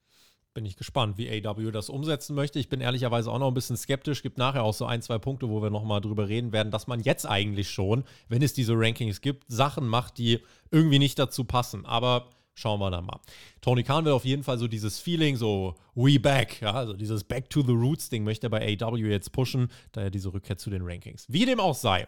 Bin 0.54 0.66
ich 0.66 0.75
gespannt, 0.75 1.20
wie 1.20 1.30
AW 1.46 1.72
das 1.72 1.89
umsetzen 1.89 2.34
möchte. 2.36 2.58
Ich 2.58 2.68
bin 2.68 2.82
ehrlicherweise 2.82 3.32
auch 3.32 3.38
noch 3.38 3.50
ein 3.50 3.54
bisschen 3.54 3.77
skeptisch. 3.77 4.24
Gibt 4.24 4.39
nachher 4.39 4.63
auch 4.63 4.74
so 4.74 4.88
ein, 4.88 5.04
zwei 5.04 5.20
Punkte, 5.20 5.50
wo 5.50 5.62
wir 5.62 5.70
nochmal 5.70 6.01
drüber 6.01 6.30
reden 6.30 6.51
werden, 6.51 6.72
dass 6.72 6.88
man 6.88 7.00
jetzt 7.00 7.27
eigentlich 7.27 7.70
schon, 7.70 8.06
wenn 8.27 8.42
es 8.42 8.54
diese 8.54 8.74
Rankings 8.75 9.22
gibt, 9.22 9.44
Sachen 9.48 9.88
macht, 9.88 10.18
die 10.18 10.39
irgendwie 10.72 10.98
nicht 10.98 11.20
dazu 11.20 11.44
passen. 11.44 11.86
Aber 11.86 12.30
Schauen 12.58 12.80
wir 12.80 12.90
dann 12.90 13.06
mal. 13.06 13.20
Tony 13.62 13.84
Khan 13.84 14.04
will 14.04 14.14
auf 14.14 14.26
jeden 14.26 14.42
Fall 14.42 14.58
so 14.58 14.68
dieses 14.68 14.98
Feeling, 14.98 15.36
so 15.36 15.76
we 15.94 16.20
back, 16.20 16.60
ja, 16.60 16.74
also 16.74 16.94
dieses 16.94 17.24
Back 17.24 17.52
to 17.52 17.62
the 17.62 17.72
Roots 17.72 18.10
Ding 18.10 18.24
möchte 18.24 18.48
er 18.48 18.50
bei 18.50 18.78
AW 18.82 18.98
jetzt 18.98 19.32
pushen, 19.32 19.68
daher 19.92 20.10
diese 20.10 20.34
Rückkehr 20.34 20.58
zu 20.58 20.72
den 20.72 20.82
Rankings. 20.82 21.28
Wie 21.30 21.46
dem 21.46 21.60
auch 21.60 21.76
sei. 21.76 22.08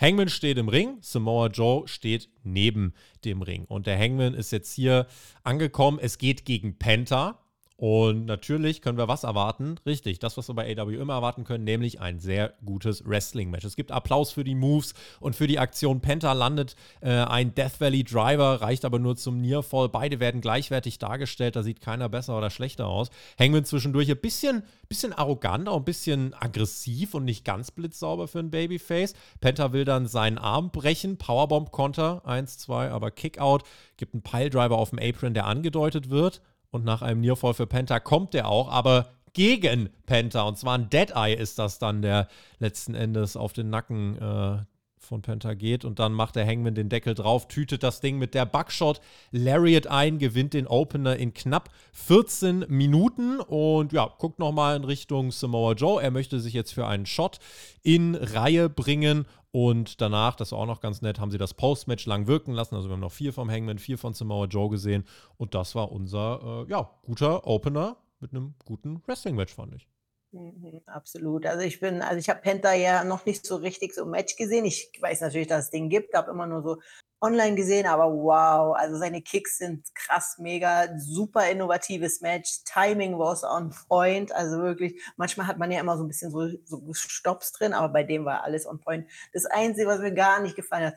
Hangman 0.00 0.30
steht 0.30 0.56
im 0.56 0.70
Ring, 0.70 0.96
Samoa 1.02 1.48
Joe 1.48 1.86
steht 1.86 2.30
neben 2.42 2.94
dem 3.26 3.42
Ring. 3.42 3.66
Und 3.66 3.86
der 3.86 3.98
Hangman 3.98 4.32
ist 4.32 4.52
jetzt 4.52 4.72
hier 4.72 5.06
angekommen. 5.42 5.98
Es 6.00 6.16
geht 6.16 6.46
gegen 6.46 6.78
Penta. 6.78 7.43
Und 7.76 8.26
natürlich 8.26 8.82
können 8.82 8.98
wir 8.98 9.08
was 9.08 9.24
erwarten? 9.24 9.80
Richtig, 9.84 10.20
das, 10.20 10.36
was 10.36 10.48
wir 10.48 10.54
bei 10.54 10.78
AW 10.78 10.94
immer 10.94 11.14
erwarten 11.14 11.42
können, 11.42 11.64
nämlich 11.64 12.00
ein 12.00 12.20
sehr 12.20 12.54
gutes 12.64 13.04
Wrestling-Match. 13.04 13.64
Es 13.64 13.74
gibt 13.74 13.90
Applaus 13.90 14.30
für 14.30 14.44
die 14.44 14.54
Moves 14.54 14.94
und 15.18 15.34
für 15.34 15.48
die 15.48 15.58
Aktion. 15.58 16.00
Penta 16.00 16.32
landet 16.34 16.76
äh, 17.00 17.10
ein 17.10 17.52
Death 17.56 17.80
Valley 17.80 18.04
Driver, 18.04 18.60
reicht 18.60 18.84
aber 18.84 19.00
nur 19.00 19.16
zum 19.16 19.40
Nearfall. 19.40 19.88
Beide 19.88 20.20
werden 20.20 20.40
gleichwertig 20.40 21.00
dargestellt, 21.00 21.56
da 21.56 21.64
sieht 21.64 21.80
keiner 21.80 22.08
besser 22.08 22.38
oder 22.38 22.50
schlechter 22.50 22.86
aus. 22.86 23.10
Hangman 23.40 23.64
zwischendurch 23.64 24.08
ein 24.08 24.20
bisschen, 24.20 24.62
bisschen 24.88 25.12
arrogant, 25.12 25.68
auch 25.68 25.78
ein 25.78 25.84
bisschen 25.84 26.32
aggressiv 26.32 27.14
und 27.14 27.24
nicht 27.24 27.44
ganz 27.44 27.72
blitzsauber 27.72 28.28
für 28.28 28.38
ein 28.38 28.52
Babyface. 28.52 29.14
Penta 29.40 29.72
will 29.72 29.84
dann 29.84 30.06
seinen 30.06 30.38
Arm 30.38 30.70
brechen, 30.70 31.18
Powerbomb-Konter, 31.18 32.22
1, 32.24 32.58
2, 32.58 32.92
aber 32.92 33.10
Kickout, 33.10 33.64
gibt 33.96 34.14
einen 34.14 34.22
Piledriver 34.22 34.78
auf 34.78 34.90
dem 34.90 35.00
Apron, 35.00 35.34
der 35.34 35.46
angedeutet 35.46 36.08
wird 36.08 36.40
und 36.74 36.84
nach 36.84 37.02
einem 37.02 37.20
Nearfall 37.20 37.54
für 37.54 37.68
Penta 37.68 38.00
kommt 38.00 38.34
er 38.34 38.48
auch, 38.48 38.68
aber 38.68 39.06
gegen 39.32 39.90
Penta. 40.06 40.42
Und 40.42 40.58
zwar 40.58 40.76
ein 40.76 40.90
Deadeye 40.90 41.34
ist 41.34 41.58
das 41.60 41.78
dann, 41.78 42.02
der 42.02 42.26
letzten 42.58 42.96
Endes 42.96 43.36
auf 43.36 43.52
den 43.52 43.70
Nacken 43.70 44.18
äh, 44.18 44.58
von 45.04 45.22
Penta 45.22 45.54
geht. 45.54 45.84
Und 45.84 45.98
dann 45.98 46.12
macht 46.12 46.36
der 46.36 46.46
Hangman 46.46 46.74
den 46.74 46.88
Deckel 46.88 47.14
drauf, 47.14 47.48
tütet 47.48 47.82
das 47.82 48.00
Ding 48.00 48.18
mit 48.18 48.34
der 48.34 48.46
Buckshot 48.46 49.00
Lariat 49.30 49.86
ein, 49.86 50.18
gewinnt 50.18 50.54
den 50.54 50.66
Opener 50.66 51.16
in 51.16 51.34
knapp 51.34 51.70
14 51.92 52.66
Minuten 52.68 53.40
und 53.40 53.92
ja, 53.92 54.10
guckt 54.18 54.38
nochmal 54.38 54.76
in 54.76 54.84
Richtung 54.84 55.30
Samoa 55.30 55.72
Joe. 55.72 56.02
Er 56.02 56.10
möchte 56.10 56.40
sich 56.40 56.54
jetzt 56.54 56.72
für 56.72 56.86
einen 56.86 57.06
Shot 57.06 57.38
in 57.82 58.14
Reihe 58.14 58.68
bringen 58.68 59.26
und 59.54 60.00
danach, 60.00 60.34
das 60.34 60.50
war 60.50 60.58
auch 60.58 60.66
noch 60.66 60.80
ganz 60.80 61.00
nett, 61.00 61.20
haben 61.20 61.30
sie 61.30 61.38
das 61.38 61.54
Postmatch 61.54 62.06
lang 62.06 62.26
wirken 62.26 62.52
lassen. 62.52 62.74
Also 62.74 62.88
wir 62.88 62.94
haben 62.94 63.00
noch 63.00 63.12
vier 63.12 63.32
vom 63.32 63.48
Hangman, 63.48 63.78
vier 63.78 63.98
von 63.98 64.12
Samoa 64.12 64.46
Joe 64.46 64.68
gesehen. 64.68 65.04
Und 65.36 65.54
das 65.54 65.76
war 65.76 65.92
unser, 65.92 66.64
äh, 66.66 66.70
ja, 66.70 66.90
guter 67.02 67.46
Opener 67.46 67.96
mit 68.18 68.32
einem 68.32 68.54
guten 68.64 69.00
Wrestling-Match, 69.06 69.54
fand 69.54 69.76
ich. 69.76 69.86
Mhm, 70.34 70.82
absolut. 70.86 71.46
Also 71.46 71.60
ich 71.62 71.78
bin, 71.78 72.02
also 72.02 72.18
ich 72.18 72.28
habe 72.28 72.40
Penta 72.40 72.72
ja 72.72 73.04
noch 73.04 73.24
nicht 73.24 73.46
so 73.46 73.54
richtig 73.54 73.94
so 73.94 74.04
Match 74.04 74.34
gesehen. 74.34 74.64
Ich 74.64 74.90
weiß 75.00 75.20
natürlich, 75.20 75.46
dass 75.46 75.66
es 75.66 75.70
den 75.70 75.88
gibt, 75.88 76.12
habe 76.14 76.32
immer 76.32 76.46
nur 76.46 76.62
so 76.62 76.80
online 77.20 77.54
gesehen, 77.54 77.86
aber 77.86 78.12
wow, 78.12 78.74
also 78.76 78.96
seine 78.96 79.22
Kicks 79.22 79.58
sind 79.58 79.94
krass, 79.94 80.36
mega, 80.38 80.88
super 80.98 81.48
innovatives 81.48 82.20
Match. 82.20 82.64
Timing 82.64 83.16
was 83.16 83.44
on 83.44 83.72
point, 83.88 84.32
also 84.32 84.58
wirklich, 84.58 85.00
manchmal 85.16 85.46
hat 85.46 85.58
man 85.58 85.70
ja 85.70 85.78
immer 85.78 85.96
so 85.96 86.02
ein 86.02 86.08
bisschen 86.08 86.32
so, 86.32 86.48
so 86.64 86.82
Stops 86.92 87.52
drin, 87.52 87.72
aber 87.72 87.92
bei 87.92 88.02
dem 88.02 88.24
war 88.24 88.42
alles 88.42 88.66
on 88.66 88.80
point. 88.80 89.08
Das 89.32 89.46
Einzige, 89.46 89.86
was 89.86 90.00
mir 90.00 90.12
gar 90.12 90.40
nicht 90.40 90.56
gefallen 90.56 90.86
hat, 90.86 90.96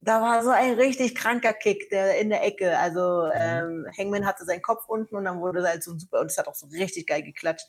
da 0.00 0.22
war 0.22 0.44
so 0.44 0.50
ein 0.50 0.74
richtig 0.74 1.16
kranker 1.16 1.52
Kick 1.52 1.90
der 1.90 2.20
in 2.20 2.28
der 2.30 2.44
Ecke. 2.44 2.78
Also 2.78 3.26
mhm. 3.26 3.32
ähm, 3.34 3.86
Hangman 3.98 4.26
hatte 4.26 4.44
seinen 4.44 4.62
Kopf 4.62 4.84
unten 4.86 5.16
und 5.16 5.24
dann 5.24 5.40
wurde 5.40 5.58
es 5.58 5.66
halt 5.66 5.82
so 5.82 5.98
super 5.98 6.20
und 6.20 6.30
es 6.30 6.38
hat 6.38 6.46
auch 6.46 6.54
so 6.54 6.68
richtig 6.68 7.08
geil 7.08 7.24
geklatscht 7.24 7.66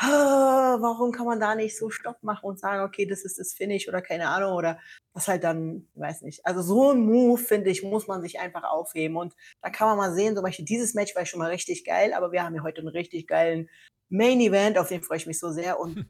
warum 0.00 1.12
kann 1.12 1.26
man 1.26 1.40
da 1.40 1.54
nicht 1.54 1.76
so 1.76 1.90
Stopp 1.90 2.22
machen 2.22 2.46
und 2.46 2.60
sagen, 2.60 2.84
okay, 2.84 3.06
das 3.06 3.24
ist 3.24 3.38
das 3.38 3.52
Finish 3.52 3.88
oder 3.88 4.00
keine 4.00 4.28
Ahnung 4.28 4.54
oder 4.54 4.78
was 5.12 5.26
halt 5.26 5.42
dann, 5.42 5.88
weiß 5.94 6.22
nicht. 6.22 6.46
Also 6.46 6.62
so 6.62 6.92
ein 6.92 7.00
Move, 7.00 7.38
finde 7.38 7.70
ich, 7.70 7.82
muss 7.82 8.06
man 8.06 8.22
sich 8.22 8.38
einfach 8.38 8.62
aufheben 8.62 9.16
und 9.16 9.34
da 9.60 9.70
kann 9.70 9.88
man 9.88 9.98
mal 9.98 10.14
sehen, 10.14 10.36
zum 10.36 10.44
Beispiel 10.44 10.64
dieses 10.64 10.94
Match 10.94 11.16
war 11.16 11.26
schon 11.26 11.40
mal 11.40 11.50
richtig 11.50 11.84
geil, 11.84 12.12
aber 12.12 12.30
wir 12.30 12.44
haben 12.44 12.54
ja 12.54 12.62
heute 12.62 12.80
einen 12.80 12.88
richtig 12.88 13.26
geilen 13.26 13.68
Main 14.08 14.40
Event, 14.40 14.78
auf 14.78 14.88
den 14.88 15.02
freue 15.02 15.18
ich 15.18 15.26
mich 15.26 15.38
so 15.38 15.50
sehr 15.50 15.80
und 15.80 16.06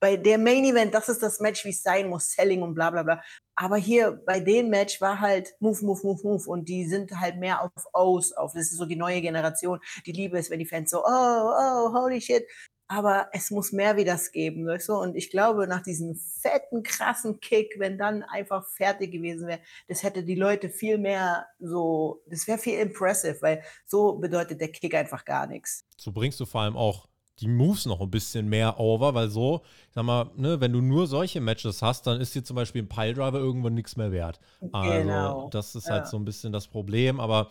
bei 0.00 0.16
der 0.16 0.36
Main 0.36 0.64
Event, 0.64 0.92
das 0.92 1.08
ist 1.08 1.22
das 1.22 1.38
Match, 1.38 1.64
wie 1.64 1.70
es 1.70 1.84
sein 1.84 2.08
muss, 2.08 2.32
Selling 2.32 2.62
und 2.62 2.74
bla 2.74 2.90
bla 2.90 3.04
bla. 3.04 3.22
Aber 3.54 3.76
hier 3.76 4.20
bei 4.26 4.40
dem 4.40 4.68
Match 4.68 5.00
war 5.00 5.20
halt 5.20 5.54
Move, 5.60 5.84
Move, 5.84 6.00
Move, 6.02 6.20
Move 6.24 6.50
und 6.50 6.68
die 6.68 6.88
sind 6.88 7.12
halt 7.20 7.36
mehr 7.36 7.62
auf 7.62 7.70
O's, 7.92 8.32
auf. 8.32 8.52
Das 8.52 8.72
ist 8.72 8.78
so 8.78 8.84
die 8.84 8.96
neue 8.96 9.20
Generation. 9.20 9.78
Die 10.04 10.10
liebe 10.10 10.38
es, 10.38 10.50
wenn 10.50 10.58
die 10.58 10.66
Fans 10.66 10.90
so, 10.90 11.04
oh, 11.04 11.06
oh, 11.06 11.94
holy 11.94 12.20
shit 12.20 12.44
aber 12.92 13.28
es 13.32 13.50
muss 13.50 13.72
mehr 13.72 13.96
wie 13.96 14.04
das 14.04 14.32
geben, 14.32 14.66
weißt 14.66 14.90
du? 14.90 14.94
Und 14.94 15.16
ich 15.16 15.30
glaube, 15.30 15.66
nach 15.66 15.82
diesem 15.82 16.14
fetten, 16.14 16.82
krassen 16.82 17.40
Kick, 17.40 17.76
wenn 17.78 17.96
dann 17.96 18.22
einfach 18.22 18.66
fertig 18.66 19.12
gewesen 19.12 19.48
wäre, 19.48 19.60
das 19.88 20.02
hätte 20.02 20.22
die 20.22 20.34
Leute 20.34 20.68
viel 20.68 20.98
mehr 20.98 21.46
so, 21.58 22.22
das 22.26 22.46
wäre 22.46 22.58
viel 22.58 22.78
impressive, 22.78 23.40
weil 23.40 23.62
so 23.86 24.16
bedeutet 24.16 24.60
der 24.60 24.68
Kick 24.68 24.94
einfach 24.94 25.24
gar 25.24 25.46
nichts. 25.46 25.86
So 25.96 26.12
bringst 26.12 26.38
du 26.38 26.44
vor 26.44 26.60
allem 26.60 26.76
auch 26.76 27.08
die 27.40 27.48
Moves 27.48 27.86
noch 27.86 28.02
ein 28.02 28.10
bisschen 28.10 28.46
mehr 28.48 28.78
over, 28.78 29.14
weil 29.14 29.30
so, 29.30 29.62
ich 29.88 29.94
sag 29.94 30.04
mal, 30.04 30.30
ne, 30.36 30.60
wenn 30.60 30.72
du 30.72 30.82
nur 30.82 31.06
solche 31.06 31.40
Matches 31.40 31.80
hast, 31.80 32.06
dann 32.06 32.20
ist 32.20 32.34
dir 32.34 32.44
zum 32.44 32.56
Beispiel 32.56 32.82
ein 32.82 32.88
Piledriver 32.88 33.38
irgendwann 33.38 33.72
nichts 33.72 33.96
mehr 33.96 34.12
wert. 34.12 34.38
Also, 34.70 34.90
genau. 34.90 35.48
das 35.50 35.74
ist 35.74 35.86
ja. 35.86 35.94
halt 35.94 36.08
so 36.08 36.18
ein 36.18 36.26
bisschen 36.26 36.52
das 36.52 36.68
Problem, 36.68 37.20
aber 37.20 37.50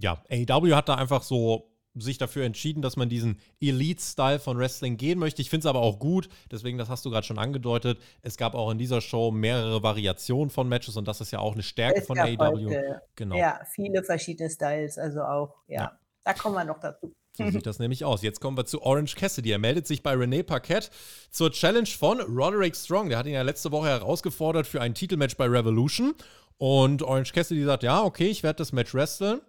ja, 0.00 0.20
AEW 0.28 0.74
hat 0.74 0.88
da 0.88 0.96
einfach 0.96 1.22
so 1.22 1.70
sich 1.94 2.18
dafür 2.18 2.44
entschieden, 2.44 2.82
dass 2.82 2.96
man 2.96 3.08
diesen 3.08 3.38
Elite-Style 3.60 4.38
von 4.38 4.58
Wrestling 4.58 4.96
gehen 4.96 5.18
möchte. 5.18 5.42
Ich 5.42 5.50
finde 5.50 5.60
es 5.60 5.66
aber 5.66 5.80
auch 5.80 5.98
gut, 5.98 6.28
deswegen, 6.50 6.78
das 6.78 6.88
hast 6.88 7.04
du 7.04 7.10
gerade 7.10 7.26
schon 7.26 7.38
angedeutet. 7.38 7.98
Es 8.22 8.36
gab 8.36 8.54
auch 8.54 8.70
in 8.70 8.78
dieser 8.78 9.00
Show 9.00 9.30
mehrere 9.30 9.82
Variationen 9.82 10.50
von 10.50 10.68
Matches 10.68 10.96
und 10.96 11.06
das 11.06 11.20
ist 11.20 11.30
ja 11.30 11.38
auch 11.38 11.54
eine 11.54 11.62
Stärke 11.62 12.00
es 12.00 12.06
von 12.06 12.18
AEW. 12.18 12.98
genau. 13.14 13.36
Ja, 13.36 13.60
viele 13.70 14.02
verschiedene 14.02 14.50
Styles, 14.50 14.98
also 14.98 15.22
auch, 15.22 15.54
ja. 15.68 15.82
ja. 15.82 15.98
Da 16.24 16.32
kommen 16.32 16.54
wir 16.54 16.64
noch 16.64 16.80
dazu. 16.80 17.12
So 17.36 17.50
sieht 17.50 17.66
das 17.66 17.78
nämlich 17.78 18.04
aus. 18.04 18.22
Jetzt 18.22 18.40
kommen 18.40 18.56
wir 18.56 18.64
zu 18.64 18.82
Orange 18.82 19.14
Cassidy. 19.16 19.50
Er 19.50 19.58
meldet 19.58 19.86
sich 19.86 20.02
bei 20.02 20.14
René 20.14 20.42
Paquette 20.42 20.88
zur 21.30 21.50
Challenge 21.50 21.86
von 21.86 22.20
Roderick 22.20 22.74
Strong. 22.74 23.10
Der 23.10 23.18
hat 23.18 23.26
ihn 23.26 23.32
ja 23.32 23.42
letzte 23.42 23.72
Woche 23.72 23.88
herausgefordert 23.88 24.66
für 24.66 24.80
ein 24.80 24.94
Titelmatch 24.94 25.36
bei 25.36 25.46
Revolution. 25.46 26.14
Und 26.56 27.02
Orange 27.02 27.32
Cassidy 27.32 27.64
sagt: 27.64 27.82
Ja, 27.82 28.02
okay, 28.02 28.28
ich 28.28 28.42
werde 28.42 28.58
das 28.58 28.72
Match 28.72 28.94
wresteln. 28.94 29.40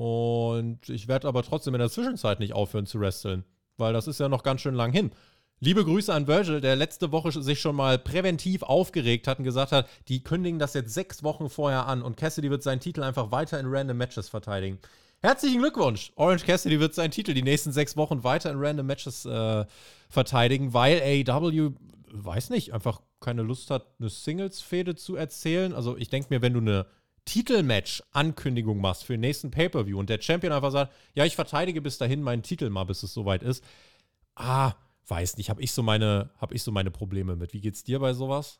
Und 0.00 0.88
ich 0.88 1.08
werde 1.08 1.28
aber 1.28 1.42
trotzdem 1.42 1.74
in 1.74 1.78
der 1.78 1.90
Zwischenzeit 1.90 2.40
nicht 2.40 2.54
aufhören 2.54 2.86
zu 2.86 2.98
wresteln, 3.00 3.44
weil 3.76 3.92
das 3.92 4.06
ist 4.06 4.18
ja 4.18 4.30
noch 4.30 4.42
ganz 4.42 4.62
schön 4.62 4.74
lang 4.74 4.92
hin. 4.92 5.10
Liebe 5.58 5.84
Grüße 5.84 6.14
an 6.14 6.26
Virgil, 6.26 6.62
der 6.62 6.74
letzte 6.74 7.12
Woche 7.12 7.30
sich 7.42 7.60
schon 7.60 7.76
mal 7.76 7.98
präventiv 7.98 8.62
aufgeregt 8.62 9.26
hat 9.26 9.40
und 9.40 9.44
gesagt 9.44 9.72
hat, 9.72 9.86
die 10.08 10.24
kündigen 10.24 10.58
das 10.58 10.72
jetzt 10.72 10.94
sechs 10.94 11.22
Wochen 11.22 11.50
vorher 11.50 11.86
an 11.86 12.00
und 12.00 12.16
Cassidy 12.16 12.48
wird 12.48 12.62
seinen 12.62 12.80
Titel 12.80 13.02
einfach 13.02 13.30
weiter 13.30 13.60
in 13.60 13.66
random 13.68 13.98
Matches 13.98 14.30
verteidigen. 14.30 14.78
Herzlichen 15.20 15.58
Glückwunsch! 15.58 16.12
Orange 16.16 16.46
Cassidy 16.46 16.80
wird 16.80 16.94
seinen 16.94 17.10
Titel 17.10 17.34
die 17.34 17.42
nächsten 17.42 17.70
sechs 17.70 17.94
Wochen 17.98 18.24
weiter 18.24 18.50
in 18.50 18.56
random 18.58 18.86
Matches 18.86 19.26
äh, 19.26 19.66
verteidigen, 20.08 20.72
weil 20.72 21.02
AEW, 21.02 21.72
weiß 22.10 22.48
nicht, 22.48 22.72
einfach 22.72 23.02
keine 23.20 23.42
Lust 23.42 23.70
hat, 23.70 23.86
eine 23.98 24.08
Singles-Fehde 24.08 24.94
zu 24.94 25.16
erzählen. 25.16 25.74
Also 25.74 25.98
ich 25.98 26.08
denke 26.08 26.28
mir, 26.30 26.40
wenn 26.40 26.54
du 26.54 26.60
eine 26.60 26.86
Titelmatch-Ankündigung 27.30 28.80
machst 28.80 29.04
für 29.04 29.12
den 29.12 29.20
nächsten 29.20 29.52
Pay-Per-View 29.52 29.96
und 29.96 30.10
der 30.10 30.20
Champion 30.20 30.52
einfach 30.52 30.72
sagt, 30.72 30.92
ja, 31.14 31.24
ich 31.24 31.36
verteidige 31.36 31.80
bis 31.80 31.96
dahin 31.96 32.22
meinen 32.22 32.42
Titel 32.42 32.70
mal, 32.70 32.82
bis 32.82 33.04
es 33.04 33.14
soweit 33.14 33.44
ist. 33.44 33.62
Ah, 34.34 34.72
weiß 35.06 35.36
nicht, 35.36 35.48
habe 35.48 35.62
ich, 35.62 35.70
so 35.70 35.84
meine, 35.84 36.30
hab 36.38 36.50
ich 36.50 36.64
so 36.64 36.72
meine 36.72 36.90
Probleme 36.90 37.36
mit. 37.36 37.52
Wie 37.52 37.60
geht's 37.60 37.84
dir 37.84 38.00
bei 38.00 38.14
sowas? 38.14 38.58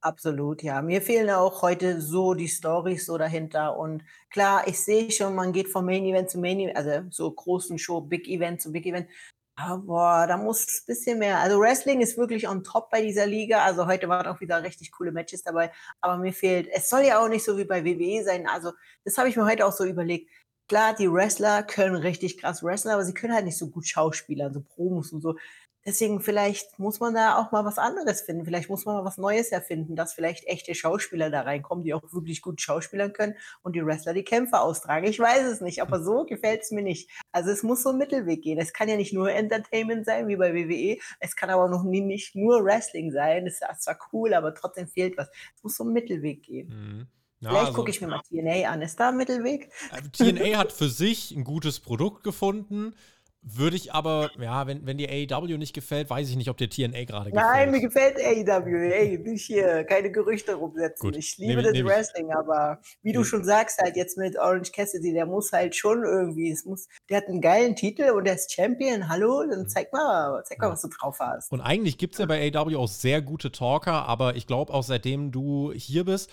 Absolut, 0.00 0.62
ja. 0.62 0.82
Mir 0.82 1.02
fehlen 1.02 1.30
auch 1.30 1.62
heute 1.62 2.00
so 2.00 2.34
die 2.34 2.48
Stories 2.48 3.06
so 3.06 3.18
dahinter. 3.18 3.76
Und 3.76 4.04
klar, 4.30 4.68
ich 4.68 4.78
sehe 4.78 5.10
schon, 5.10 5.34
man 5.34 5.52
geht 5.52 5.68
vom 5.68 5.84
Main 5.84 6.04
Event 6.04 6.30
zu 6.30 6.38
Main 6.38 6.60
Event, 6.60 6.76
also 6.76 7.08
so 7.10 7.28
großen 7.28 7.76
Show, 7.76 8.02
Big 8.02 8.28
Event 8.28 8.62
zu 8.62 8.70
Big 8.70 8.86
Event. 8.86 9.08
Aber 9.54 10.24
da 10.26 10.36
muss 10.38 10.66
ein 10.66 10.86
bisschen 10.86 11.18
mehr. 11.18 11.38
Also 11.38 11.60
Wrestling 11.60 12.00
ist 12.00 12.16
wirklich 12.16 12.48
on 12.48 12.64
top 12.64 12.90
bei 12.90 13.02
dieser 13.02 13.26
Liga. 13.26 13.62
Also 13.64 13.86
heute 13.86 14.08
waren 14.08 14.26
auch 14.26 14.40
wieder 14.40 14.62
richtig 14.62 14.92
coole 14.92 15.12
Matches 15.12 15.42
dabei. 15.42 15.70
Aber 16.00 16.16
mir 16.16 16.32
fehlt, 16.32 16.68
es 16.72 16.88
soll 16.88 17.02
ja 17.02 17.22
auch 17.22 17.28
nicht 17.28 17.44
so 17.44 17.58
wie 17.58 17.64
bei 17.64 17.84
WWE 17.84 18.24
sein. 18.24 18.46
Also 18.48 18.72
das 19.04 19.18
habe 19.18 19.28
ich 19.28 19.36
mir 19.36 19.44
heute 19.44 19.66
auch 19.66 19.72
so 19.72 19.84
überlegt. 19.84 20.30
Klar, 20.68 20.94
die 20.94 21.12
Wrestler 21.12 21.62
können 21.62 21.96
richtig 21.96 22.38
krass 22.38 22.62
wrestlen, 22.62 22.94
aber 22.94 23.04
sie 23.04 23.12
können 23.12 23.34
halt 23.34 23.44
nicht 23.44 23.58
so 23.58 23.68
gut 23.68 23.86
Schauspieler, 23.86 24.50
so 24.52 24.62
Promos 24.62 25.12
und 25.12 25.20
so. 25.20 25.36
Deswegen 25.84 26.20
vielleicht 26.20 26.78
muss 26.78 27.00
man 27.00 27.14
da 27.14 27.38
auch 27.38 27.50
mal 27.50 27.64
was 27.64 27.78
anderes 27.78 28.22
finden. 28.22 28.44
Vielleicht 28.44 28.70
muss 28.70 28.84
man 28.84 28.96
mal 28.96 29.04
was 29.04 29.18
Neues 29.18 29.50
erfinden, 29.50 29.96
dass 29.96 30.12
vielleicht 30.12 30.46
echte 30.46 30.74
Schauspieler 30.74 31.28
da 31.28 31.40
reinkommen, 31.40 31.84
die 31.84 31.92
auch 31.92 32.02
wirklich 32.12 32.40
gut 32.40 32.60
schauspielern 32.60 33.12
können 33.12 33.34
und 33.62 33.74
die 33.74 33.84
Wrestler 33.84 34.14
die 34.14 34.22
Kämpfe 34.22 34.60
austragen. 34.60 35.06
Ich 35.06 35.18
weiß 35.18 35.44
es 35.44 35.60
nicht, 35.60 35.82
aber 35.82 36.02
so 36.02 36.24
gefällt 36.24 36.62
es 36.62 36.70
mir 36.70 36.82
nicht. 36.82 37.10
Also 37.32 37.50
es 37.50 37.64
muss 37.64 37.82
so 37.82 37.90
ein 37.90 37.98
Mittelweg 37.98 38.42
gehen. 38.42 38.60
Es 38.60 38.72
kann 38.72 38.88
ja 38.88 38.96
nicht 38.96 39.12
nur 39.12 39.32
Entertainment 39.32 40.06
sein, 40.06 40.28
wie 40.28 40.36
bei 40.36 40.54
WWE. 40.54 40.98
Es 41.18 41.34
kann 41.34 41.50
aber 41.50 41.68
noch 41.68 41.82
nie, 41.82 42.00
nicht 42.00 42.36
nur 42.36 42.64
Wrestling 42.64 43.10
sein. 43.10 43.44
Das 43.44 43.54
ist 43.54 43.82
zwar 43.82 43.98
cool, 44.12 44.34
aber 44.34 44.54
trotzdem 44.54 44.86
fehlt 44.86 45.16
was. 45.16 45.30
Es 45.56 45.62
muss 45.64 45.76
so 45.76 45.84
ein 45.84 45.92
Mittelweg 45.92 46.44
gehen. 46.44 46.68
Mhm. 46.68 47.06
Ja, 47.40 47.50
Vielleicht 47.50 47.66
also, 47.66 47.76
gucke 47.76 47.90
ich 47.90 48.00
mir 48.00 48.06
mal 48.06 48.20
TNA 48.20 48.70
an. 48.70 48.82
Ist 48.82 49.00
da 49.00 49.08
ein 49.08 49.16
Mittelweg? 49.16 49.68
TNA 50.12 50.58
hat 50.58 50.70
für 50.70 50.88
sich 50.88 51.32
ein 51.32 51.42
gutes 51.42 51.80
Produkt 51.80 52.22
gefunden 52.22 52.94
Würde 53.44 53.74
ich 53.74 53.92
aber, 53.92 54.30
ja, 54.38 54.68
wenn, 54.68 54.86
wenn 54.86 54.98
dir 54.98 55.08
AEW 55.10 55.58
nicht 55.58 55.74
gefällt, 55.74 56.08
weiß 56.08 56.30
ich 56.30 56.36
nicht, 56.36 56.48
ob 56.48 56.56
dir 56.58 56.70
TNA 56.70 57.04
gerade 57.04 57.32
gefällt. 57.32 57.34
Nein, 57.34 57.70
mir 57.72 57.80
gefällt 57.80 58.16
AEW. 58.16 58.92
Ey, 58.92 59.18
nicht 59.18 59.44
hier, 59.44 59.82
keine 59.82 60.12
Gerüchte 60.12 60.54
rumsetzen. 60.54 61.00
Gut, 61.00 61.16
Ich 61.16 61.38
liebe 61.38 61.60
das 61.60 61.72
ich. 61.72 61.84
Wrestling, 61.84 62.30
aber 62.30 62.80
wie 63.02 63.12
du 63.12 63.24
schon 63.24 63.42
sagst, 63.42 63.80
halt 63.82 63.96
jetzt 63.96 64.16
mit 64.16 64.38
Orange 64.38 64.70
Cassidy, 64.70 65.12
der 65.12 65.26
muss 65.26 65.50
halt 65.50 65.74
schon 65.74 66.04
irgendwie, 66.04 66.52
es 66.52 66.64
muss, 66.64 66.86
der 67.10 67.16
hat 67.16 67.26
einen 67.26 67.40
geilen 67.40 67.74
Titel 67.74 68.10
und 68.10 68.26
der 68.26 68.36
ist 68.36 68.52
Champion. 68.52 69.08
Hallo, 69.08 69.42
dann 69.50 69.68
zeig 69.68 69.92
mal, 69.92 70.40
zeig 70.44 70.60
mal, 70.60 70.70
was 70.70 70.82
du 70.82 70.88
drauf 70.88 71.18
hast. 71.18 71.50
Und 71.50 71.60
eigentlich 71.60 71.98
gibt 71.98 72.14
es 72.14 72.20
ja 72.20 72.26
bei 72.26 72.52
AEW 72.54 72.78
auch 72.78 72.88
sehr 72.88 73.22
gute 73.22 73.50
Talker, 73.50 74.06
aber 74.06 74.36
ich 74.36 74.46
glaube 74.46 74.72
auch 74.72 74.84
seitdem 74.84 75.32
du 75.32 75.72
hier 75.72 76.04
bist, 76.04 76.30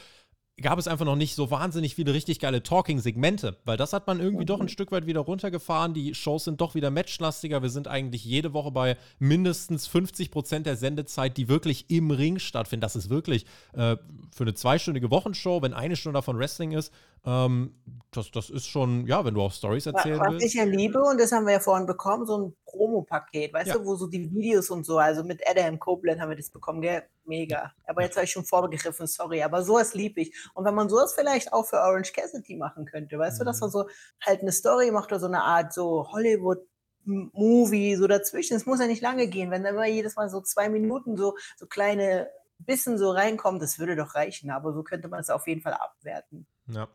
gab 0.61 0.79
es 0.79 0.87
einfach 0.87 1.05
noch 1.05 1.15
nicht 1.15 1.35
so 1.35 1.51
wahnsinnig 1.51 1.95
viele 1.95 2.13
richtig 2.13 2.39
geile 2.39 2.63
Talking-Segmente, 2.63 3.57
weil 3.65 3.77
das 3.77 3.93
hat 3.93 4.07
man 4.07 4.19
irgendwie 4.19 4.45
doch 4.45 4.59
ein 4.59 4.69
Stück 4.69 4.91
weit 4.91 5.05
wieder 5.05 5.21
runtergefahren. 5.21 5.93
Die 5.93 6.13
Shows 6.15 6.45
sind 6.45 6.61
doch 6.61 6.75
wieder 6.75 6.91
matchlastiger. 6.91 7.61
Wir 7.61 7.69
sind 7.69 7.87
eigentlich 7.87 8.25
jede 8.25 8.53
Woche 8.53 8.71
bei 8.71 8.97
mindestens 9.19 9.87
50 9.87 10.31
Prozent 10.31 10.65
der 10.65 10.75
Sendezeit, 10.75 11.37
die 11.37 11.49
wirklich 11.49 11.89
im 11.89 12.11
Ring 12.11 12.39
stattfinden. 12.39 12.81
Das 12.81 12.95
ist 12.95 13.09
wirklich 13.09 13.45
äh, 13.73 13.97
für 14.31 14.43
eine 14.43 14.53
zweistündige 14.53 15.11
Wochenshow, 15.11 15.61
wenn 15.61 15.73
eine 15.73 15.95
Stunde 15.95 16.17
davon 16.17 16.37
Wrestling 16.37 16.71
ist, 16.71 16.93
ähm, 17.25 17.73
das, 18.11 18.31
das 18.31 18.49
ist 18.49 18.67
schon, 18.67 19.05
ja, 19.07 19.23
wenn 19.25 19.33
du 19.33 19.41
auch 19.41 19.51
Stories 19.51 19.85
erzählen 19.85 20.19
Was 20.19 20.31
willst. 20.31 20.45
ich 20.45 20.53
ja 20.53 20.63
liebe, 20.63 21.01
und 21.03 21.19
das 21.19 21.31
haben 21.31 21.45
wir 21.45 21.53
ja 21.53 21.59
vorhin 21.59 21.85
bekommen, 21.85 22.25
so 22.25 22.37
ein 22.37 22.53
Promo-Paket, 22.65 23.53
weißt 23.53 23.67
Ja. 23.67 23.77
du, 23.77 23.85
wo 23.85 23.95
so 23.95 24.07
die 24.07 24.31
Videos 24.33 24.69
und 24.69 24.85
so, 24.85 24.97
also 24.97 25.23
mit 25.23 25.41
Adam 25.47 25.77
Copeland 25.77 26.21
haben 26.21 26.29
wir 26.29 26.37
das 26.37 26.49
bekommen, 26.49 26.81
gell? 26.81 27.03
Mega. 27.25 27.71
Aber 27.85 28.01
jetzt 28.01 28.15
habe 28.15 28.25
ich 28.25 28.31
schon 28.31 28.45
vorgegriffen, 28.45 29.05
sorry, 29.05 29.43
aber 29.43 29.63
sowas 29.63 29.93
liebe 29.93 30.21
ich. 30.21 30.33
Und 30.53 30.65
wenn 30.65 30.75
man 30.75 30.89
sowas 30.89 31.13
vielleicht 31.13 31.53
auch 31.53 31.65
für 31.65 31.77
Orange 31.77 32.13
Cassidy 32.13 32.55
machen 32.57 32.85
könnte, 32.85 33.17
weißt 33.17 33.39
du, 33.39 33.45
dass 33.45 33.57
Mhm. 33.59 33.65
er 33.67 33.69
so 33.69 33.89
halt 34.21 34.41
eine 34.41 34.51
Story 34.51 34.91
macht 34.91 35.11
oder 35.11 35.19
so 35.19 35.27
eine 35.27 35.43
Art 35.43 35.73
so 35.73 36.07
Hollywood-Movie 36.11 37.95
so 37.95 38.07
dazwischen. 38.07 38.55
Es 38.55 38.65
muss 38.65 38.79
ja 38.79 38.87
nicht 38.87 39.01
lange 39.01 39.27
gehen, 39.27 39.51
wenn 39.51 39.63
da 39.63 39.69
immer 39.69 39.87
jedes 39.87 40.15
Mal 40.15 40.29
so 40.29 40.41
zwei 40.41 40.69
Minuten 40.69 41.17
so, 41.17 41.35
so 41.57 41.65
kleine 41.65 42.29
bisschen 42.59 42.97
so 42.97 43.11
reinkommen, 43.11 43.59
das 43.61 43.79
würde 43.79 43.95
doch 43.95 44.15
reichen, 44.15 44.51
aber 44.51 44.73
so 44.73 44.83
könnte 44.83 45.07
man 45.07 45.21
es 45.21 45.29
auf 45.29 45.47
jeden 45.47 45.61
Fall 45.61 45.73
abwerten. 45.73 46.45
Ja. 46.67 46.87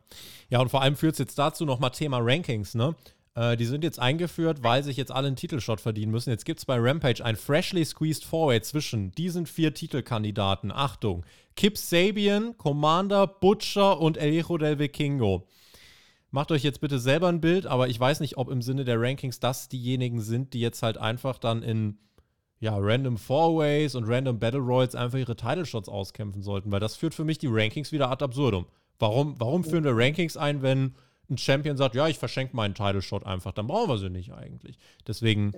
ja, 0.49 0.59
und 0.59 0.69
vor 0.69 0.81
allem 0.83 0.95
führt 0.95 1.13
es 1.13 1.19
jetzt 1.19 1.39
dazu 1.39 1.65
nochmal 1.65 1.89
Thema 1.89 2.19
Rankings, 2.21 2.75
ne? 2.75 2.95
Äh, 3.35 3.57
die 3.57 3.65
sind 3.65 3.83
jetzt 3.83 3.99
eingeführt, 3.99 4.63
weil 4.63 4.83
sich 4.83 4.97
jetzt 4.97 5.11
alle 5.11 5.27
einen 5.27 5.35
Titelshot 5.35 5.81
verdienen 5.81 6.11
müssen. 6.11 6.29
Jetzt 6.29 6.45
gibt 6.45 6.59
es 6.59 6.65
bei 6.65 6.77
Rampage 6.79 7.23
ein 7.23 7.35
freshly 7.35 7.85
squeezed 7.85 8.23
Four-Way 8.23 8.61
zwischen 8.61 9.11
diesen 9.11 9.45
vier 9.45 9.73
Titelkandidaten. 9.73 10.71
Achtung: 10.71 11.25
Kip 11.55 11.77
Sabian, 11.77 12.57
Commander, 12.57 13.27
Butcher 13.27 13.99
und 13.99 14.17
El 14.17 14.31
Hijo 14.31 14.57
del 14.57 14.79
Vikingo. 14.79 15.47
Macht 16.31 16.51
euch 16.51 16.63
jetzt 16.63 16.81
bitte 16.81 16.99
selber 16.99 17.29
ein 17.29 17.39
Bild, 17.39 17.65
aber 17.65 17.87
ich 17.87 17.99
weiß 17.99 18.19
nicht, 18.19 18.37
ob 18.37 18.49
im 18.49 18.61
Sinne 18.61 18.83
der 18.83 18.99
Rankings 18.99 19.39
das 19.39 19.69
diejenigen 19.69 20.19
sind, 20.19 20.53
die 20.53 20.59
jetzt 20.59 20.83
halt 20.83 20.97
einfach 20.97 21.37
dann 21.37 21.63
in 21.63 21.97
ja, 22.59 22.75
random 22.77 23.17
Four-Ways 23.17 23.95
und 23.95 24.05
random 24.05 24.39
Battle 24.39 24.59
Royals 24.59 24.95
einfach 24.95 25.17
ihre 25.17 25.35
Title-Shots 25.35 25.87
auskämpfen 25.87 26.41
sollten, 26.41 26.71
weil 26.71 26.79
das 26.79 26.95
führt 26.95 27.13
für 27.13 27.23
mich 27.23 27.37
die 27.37 27.47
Rankings 27.47 27.91
wieder 27.91 28.09
ad 28.09 28.23
absurdum. 28.23 28.65
Warum, 28.97 29.39
warum 29.39 29.63
führen 29.63 29.83
wir 29.83 29.95
Rankings 29.95 30.35
ein, 30.35 30.61
wenn 30.61 30.95
ein 31.29 31.37
Champion 31.37 31.77
sagt, 31.77 31.95
ja, 31.95 32.07
ich 32.07 32.19
verschenke 32.19 32.55
meinen 32.55 32.73
Title-Shot 32.73 33.25
einfach, 33.25 33.51
dann 33.51 33.67
brauchen 33.67 33.89
wir 33.89 33.97
sie 33.97 34.09
nicht 34.09 34.33
eigentlich. 34.33 34.77
Deswegen, 35.07 35.53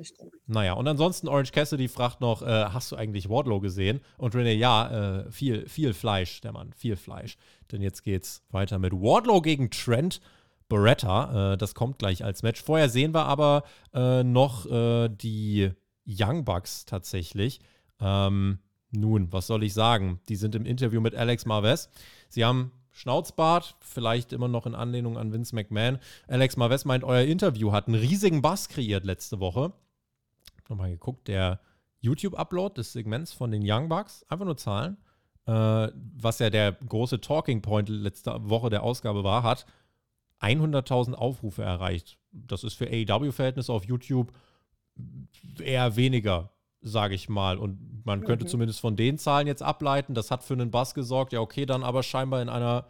naja, 0.45 0.73
und 0.73 0.87
ansonsten 0.87 1.27
Orange 1.27 1.51
Cassidy 1.51 1.87
fragt 1.87 2.21
noch, 2.21 2.41
äh, 2.41 2.45
hast 2.45 2.91
du 2.91 2.95
eigentlich 2.95 3.29
Wardlow 3.29 3.59
gesehen? 3.59 4.01
Und 4.17 4.35
René, 4.35 4.53
ja, 4.53 5.19
äh, 5.19 5.31
viel, 5.31 5.67
viel 5.67 5.93
Fleisch, 5.93 6.41
der 6.41 6.51
Mann, 6.51 6.73
viel 6.73 6.95
Fleisch. 6.95 7.37
Denn 7.71 7.81
jetzt 7.81 8.03
geht's 8.03 8.43
weiter 8.49 8.79
mit 8.79 8.93
Wardlow 8.93 9.41
gegen 9.41 9.69
Trent 9.69 10.21
Beretta. 10.69 11.53
Äh, 11.53 11.57
das 11.57 11.75
kommt 11.75 11.99
gleich 11.99 12.23
als 12.23 12.43
Match. 12.43 12.61
Vorher 12.61 12.89
sehen 12.89 13.13
wir 13.13 13.25
aber 13.25 13.63
äh, 13.93 14.23
noch 14.23 14.65
äh, 14.65 15.09
die 15.09 15.71
Young 16.05 16.45
Bucks 16.45 16.85
tatsächlich. 16.85 17.59
Ähm, 17.99 18.59
nun, 18.91 19.31
was 19.33 19.47
soll 19.47 19.63
ich 19.63 19.73
sagen? 19.73 20.21
Die 20.29 20.35
sind 20.35 20.55
im 20.55 20.65
Interview 20.65 21.01
mit 21.01 21.15
Alex 21.15 21.45
Marvez. 21.45 21.89
Sie 22.29 22.45
haben 22.45 22.71
Schnauzbart, 22.97 23.75
vielleicht 23.79 24.33
immer 24.33 24.47
noch 24.47 24.65
in 24.65 24.73
Anlehnung 24.73 25.19
an 25.19 25.31
Vince 25.31 25.53
McMahon. 25.53 25.99
Alex 26.27 26.57
Marvez 26.57 26.83
meint, 26.83 27.03
euer 27.03 27.25
Interview 27.25 27.71
hat 27.71 27.87
einen 27.87 27.95
riesigen 27.95 28.41
Bass 28.41 28.69
kreiert 28.69 29.05
letzte 29.05 29.39
Woche. 29.39 29.71
Nochmal 30.67 30.89
geguckt, 30.89 31.27
der 31.27 31.59
YouTube-Upload 31.99 32.73
des 32.75 32.93
Segments 32.93 33.33
von 33.33 33.51
den 33.51 33.61
Young 33.63 33.87
Bucks, 33.87 34.25
einfach 34.29 34.45
nur 34.45 34.57
Zahlen, 34.57 34.97
äh, 35.45 35.51
was 35.93 36.39
ja 36.39 36.49
der 36.49 36.71
große 36.71 37.21
Talking 37.21 37.61
Point 37.61 37.87
letzte 37.87 38.35
Woche 38.49 38.71
der 38.71 38.81
Ausgabe 38.81 39.23
war, 39.23 39.43
hat 39.43 39.67
100.000 40.41 41.13
Aufrufe 41.13 41.61
erreicht. 41.61 42.17
Das 42.31 42.63
ist 42.63 42.73
für 42.73 42.87
AEW-Verhältnisse 42.87 43.71
auf 43.71 43.85
YouTube 43.85 44.31
eher 45.59 45.95
weniger, 45.95 46.49
sage 46.87 47.15
ich 47.15 47.29
mal. 47.29 47.57
Und 47.57 48.05
man 48.05 48.23
könnte 48.23 48.45
Mhm. 48.45 48.49
zumindest 48.49 48.79
von 48.79 48.95
den 48.95 49.17
Zahlen 49.17 49.47
jetzt 49.47 49.63
ableiten, 49.63 50.13
das 50.13 50.31
hat 50.31 50.43
für 50.43 50.53
einen 50.53 50.71
Bass 50.71 50.93
gesorgt. 50.93 51.33
Ja, 51.33 51.41
okay, 51.41 51.65
dann 51.65 51.83
aber 51.83 52.03
scheinbar 52.03 52.41
in 52.41 52.49
einer 52.49 52.85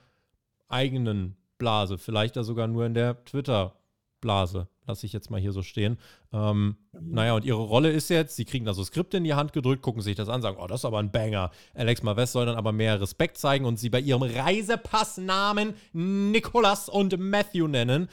eigenen 0.69 1.35
Blase. 1.57 1.97
Vielleicht 1.97 2.35
ja 2.35 2.43
sogar 2.43 2.67
nur 2.67 2.85
in 2.85 2.93
der 2.93 3.23
Twitter-Blase. 3.25 4.67
Lasse 4.85 5.05
ich 5.05 5.11
jetzt 5.11 5.29
mal 5.29 5.39
hier 5.39 5.51
so 5.51 5.63
stehen. 5.63 5.97
Ähm, 6.31 6.77
naja, 6.97 7.33
und 7.35 7.43
ihre 7.43 7.61
Rolle 7.61 7.91
ist 7.91 8.09
jetzt, 8.09 8.37
sie 8.37 8.45
kriegen 8.45 8.63
da 8.63 8.73
so 8.73 8.83
Skripte 8.85 9.17
in 9.17 9.25
die 9.25 9.33
Hand 9.33 9.51
gedrückt, 9.51 9.81
gucken 9.81 10.01
sich 10.01 10.15
das 10.15 10.29
an, 10.29 10.41
sagen, 10.41 10.57
oh, 10.61 10.67
das 10.67 10.81
ist 10.81 10.85
aber 10.85 10.99
ein 10.99 11.11
Banger. 11.11 11.51
Alex 11.73 12.03
Marvez 12.03 12.31
soll 12.31 12.45
dann 12.45 12.55
aber 12.55 12.71
mehr 12.71 13.01
Respekt 13.01 13.37
zeigen 13.37 13.65
und 13.65 13.77
sie 13.77 13.89
bei 13.89 13.99
ihrem 13.99 14.21
Reisepassnamen 14.21 15.73
Nicholas 15.93 16.87
und 16.89 17.17
Matthew 17.19 17.67
nennen. 17.67 18.07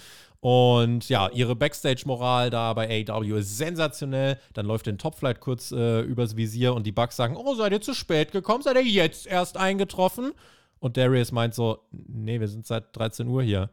Und 0.45 1.09
ja, 1.09 1.31
ihre 1.31 1.57
Backstage-Moral 1.57 2.51
da 2.51 2.75
bei 2.75 3.07
AEW 3.09 3.37
ist 3.37 3.57
sensationell. 3.57 4.39
Dann 4.53 4.67
läuft 4.67 4.85
den 4.85 4.99
Topflight 4.99 5.41
kurz 5.41 5.73
äh, 5.73 6.03
übers 6.03 6.37
Visier 6.37 6.75
und 6.75 6.87
die 6.87 6.93
Bugs 6.93 7.17
sagen, 7.17 7.35
oh, 7.39 7.55
seid 7.55 7.73
ihr 7.73 7.81
zu 7.81 7.95
spät 7.95 8.31
gekommen? 8.31 8.63
Seid 8.63 8.77
ihr 8.77 8.83
jetzt 8.83 9.27
erst 9.27 9.57
eingetroffen? 9.57 10.35
Und 10.81 10.99
Darius 10.99 11.33
meint 11.33 11.55
so, 11.55 11.79
nee, 11.93 12.41
wir 12.41 12.49
sind 12.49 12.67
seit 12.67 12.95
13 12.95 13.27
Uhr 13.27 13.43
hier. 13.43 13.71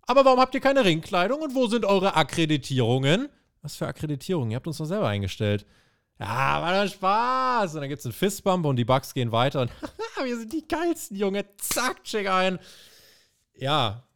Aber 0.00 0.24
warum 0.24 0.40
habt 0.40 0.54
ihr 0.54 0.62
keine 0.62 0.82
Ringkleidung 0.82 1.42
und 1.42 1.54
wo 1.54 1.66
sind 1.66 1.84
eure 1.84 2.16
Akkreditierungen? 2.16 3.28
Was 3.60 3.76
für 3.76 3.86
Akkreditierungen? 3.86 4.52
Ihr 4.52 4.56
habt 4.56 4.66
uns 4.66 4.78
doch 4.78 4.86
selber 4.86 5.08
eingestellt. 5.08 5.66
Ja, 6.18 6.62
war 6.62 6.86
doch 6.86 6.90
Spaß. 6.90 7.74
Und 7.74 7.82
dann 7.82 7.90
gibt 7.90 8.00
es 8.00 8.06
einen 8.06 8.14
Fistbump 8.14 8.64
und 8.64 8.76
die 8.76 8.86
Bugs 8.86 9.12
gehen 9.12 9.30
weiter 9.30 9.60
und 9.60 9.70
wir 10.24 10.38
sind 10.38 10.54
die 10.54 10.66
geilsten, 10.66 11.18
Junge. 11.18 11.44
Zack, 11.58 12.02
check 12.04 12.30
ein. 12.30 12.58
Ja, 13.52 14.07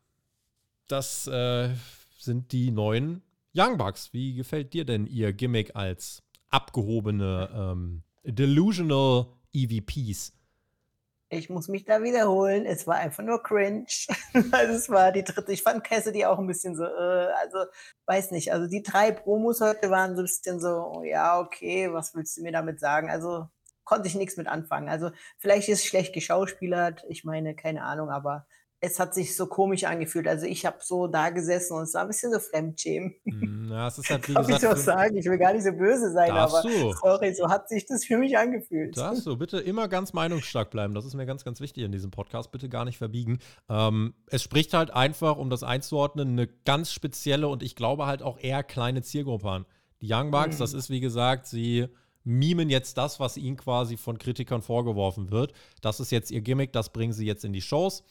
das 0.92 1.26
äh, 1.26 1.70
sind 2.18 2.52
die 2.52 2.70
neuen 2.70 3.22
Young 3.54 3.78
Bucks. 3.78 4.12
Wie 4.12 4.34
gefällt 4.34 4.74
dir 4.74 4.84
denn 4.84 5.06
ihr 5.06 5.32
Gimmick 5.32 5.74
als 5.74 6.22
abgehobene 6.50 7.48
ähm, 7.54 8.02
Delusional 8.24 9.26
EVPs? 9.54 10.34
Ich 11.30 11.48
muss 11.48 11.68
mich 11.68 11.86
da 11.86 12.02
wiederholen. 12.02 12.66
Es 12.66 12.86
war 12.86 12.96
einfach 12.96 13.24
nur 13.24 13.42
cringe. 13.42 13.86
also 14.52 14.74
es 14.74 14.90
war 14.90 15.12
die 15.12 15.24
dritte. 15.24 15.50
Ich 15.50 15.62
fand 15.62 15.82
Cassidy 15.82 16.26
auch 16.26 16.38
ein 16.38 16.46
bisschen 16.46 16.76
so, 16.76 16.84
äh, 16.84 17.28
also 17.40 17.64
weiß 18.04 18.30
nicht. 18.32 18.52
Also 18.52 18.68
die 18.68 18.82
drei 18.82 19.12
Promos 19.12 19.62
heute 19.62 19.88
waren 19.88 20.14
so 20.14 20.20
ein 20.20 20.26
bisschen 20.26 20.60
so, 20.60 20.92
oh, 20.94 21.02
ja, 21.04 21.40
okay, 21.40 21.90
was 21.90 22.14
willst 22.14 22.36
du 22.36 22.42
mir 22.42 22.52
damit 22.52 22.80
sagen? 22.80 23.08
Also 23.08 23.48
konnte 23.84 24.08
ich 24.08 24.14
nichts 24.14 24.36
mit 24.36 24.46
anfangen. 24.46 24.90
Also 24.90 25.10
vielleicht 25.38 25.70
ist 25.70 25.78
es 25.78 25.86
schlecht 25.86 26.12
geschauspielert. 26.12 27.02
Ich 27.08 27.24
meine, 27.24 27.54
keine 27.56 27.82
Ahnung, 27.82 28.10
aber 28.10 28.46
es 28.84 28.98
hat 28.98 29.14
sich 29.14 29.36
so 29.36 29.46
komisch 29.46 29.84
angefühlt. 29.84 30.26
Also 30.26 30.44
ich 30.44 30.66
habe 30.66 30.78
so 30.82 31.06
da 31.06 31.30
gesessen 31.30 31.76
und 31.76 31.84
es 31.84 31.94
war 31.94 32.02
ein 32.02 32.08
bisschen 32.08 32.32
so 32.32 32.40
Fremdschämen. 32.40 33.14
Hm, 33.24 33.68
Ja, 33.70 33.86
es 33.86 33.96
ist 33.96 34.10
halt, 34.10 34.28
wie 34.28 34.34
Darf 34.34 34.48
ich 34.48 34.56
gesagt, 34.56 34.76
so 34.76 34.82
sagen? 34.82 35.16
Ich 35.16 35.24
will 35.26 35.38
gar 35.38 35.52
nicht 35.52 35.62
so 35.62 35.70
böse 35.72 36.10
sein, 36.12 36.32
aber 36.32 36.62
du. 36.62 36.92
sorry, 37.00 37.32
so 37.32 37.48
hat 37.48 37.68
sich 37.68 37.86
das 37.86 38.04
für 38.04 38.18
mich 38.18 38.36
angefühlt. 38.36 38.96
Darfst 38.96 39.24
du 39.24 39.36
bitte 39.36 39.58
immer 39.60 39.86
ganz 39.86 40.12
meinungsstark 40.12 40.70
bleiben. 40.70 40.94
Das 40.94 41.04
ist 41.04 41.14
mir 41.14 41.26
ganz, 41.26 41.44
ganz 41.44 41.60
wichtig 41.60 41.84
in 41.84 41.92
diesem 41.92 42.10
Podcast. 42.10 42.50
Bitte 42.50 42.68
gar 42.68 42.84
nicht 42.84 42.98
verbiegen. 42.98 43.38
Ähm, 43.68 44.14
es 44.26 44.42
spricht 44.42 44.74
halt 44.74 44.90
einfach, 44.90 45.36
um 45.38 45.48
das 45.48 45.62
einzuordnen, 45.62 46.30
eine 46.30 46.48
ganz 46.64 46.90
spezielle 46.92 47.46
und 47.46 47.62
ich 47.62 47.76
glaube 47.76 48.06
halt 48.06 48.22
auch 48.22 48.36
eher 48.38 48.64
kleine 48.64 49.02
Zielgruppe 49.02 49.48
an. 49.48 49.66
Die 50.00 50.12
Young 50.12 50.32
Bucks, 50.32 50.56
Mhm. 50.56 50.60
das 50.60 50.74
ist 50.74 50.90
wie 50.90 50.98
gesagt, 51.00 51.46
sie 51.46 51.86
mimen 52.24 52.68
jetzt 52.70 52.98
das, 52.98 53.20
was 53.20 53.36
ihnen 53.36 53.56
quasi 53.56 53.96
von 53.96 54.18
Kritikern 54.18 54.62
vorgeworfen 54.62 55.30
wird. 55.30 55.52
Das 55.80 56.00
ist 56.00 56.10
jetzt 56.10 56.30
ihr 56.32 56.40
Gimmick, 56.40 56.72
das 56.72 56.92
bringen 56.92 57.12
sie 57.12 57.26
jetzt 57.26 57.44
in 57.44 57.52
die 57.52 57.62
Shows. 57.62 58.04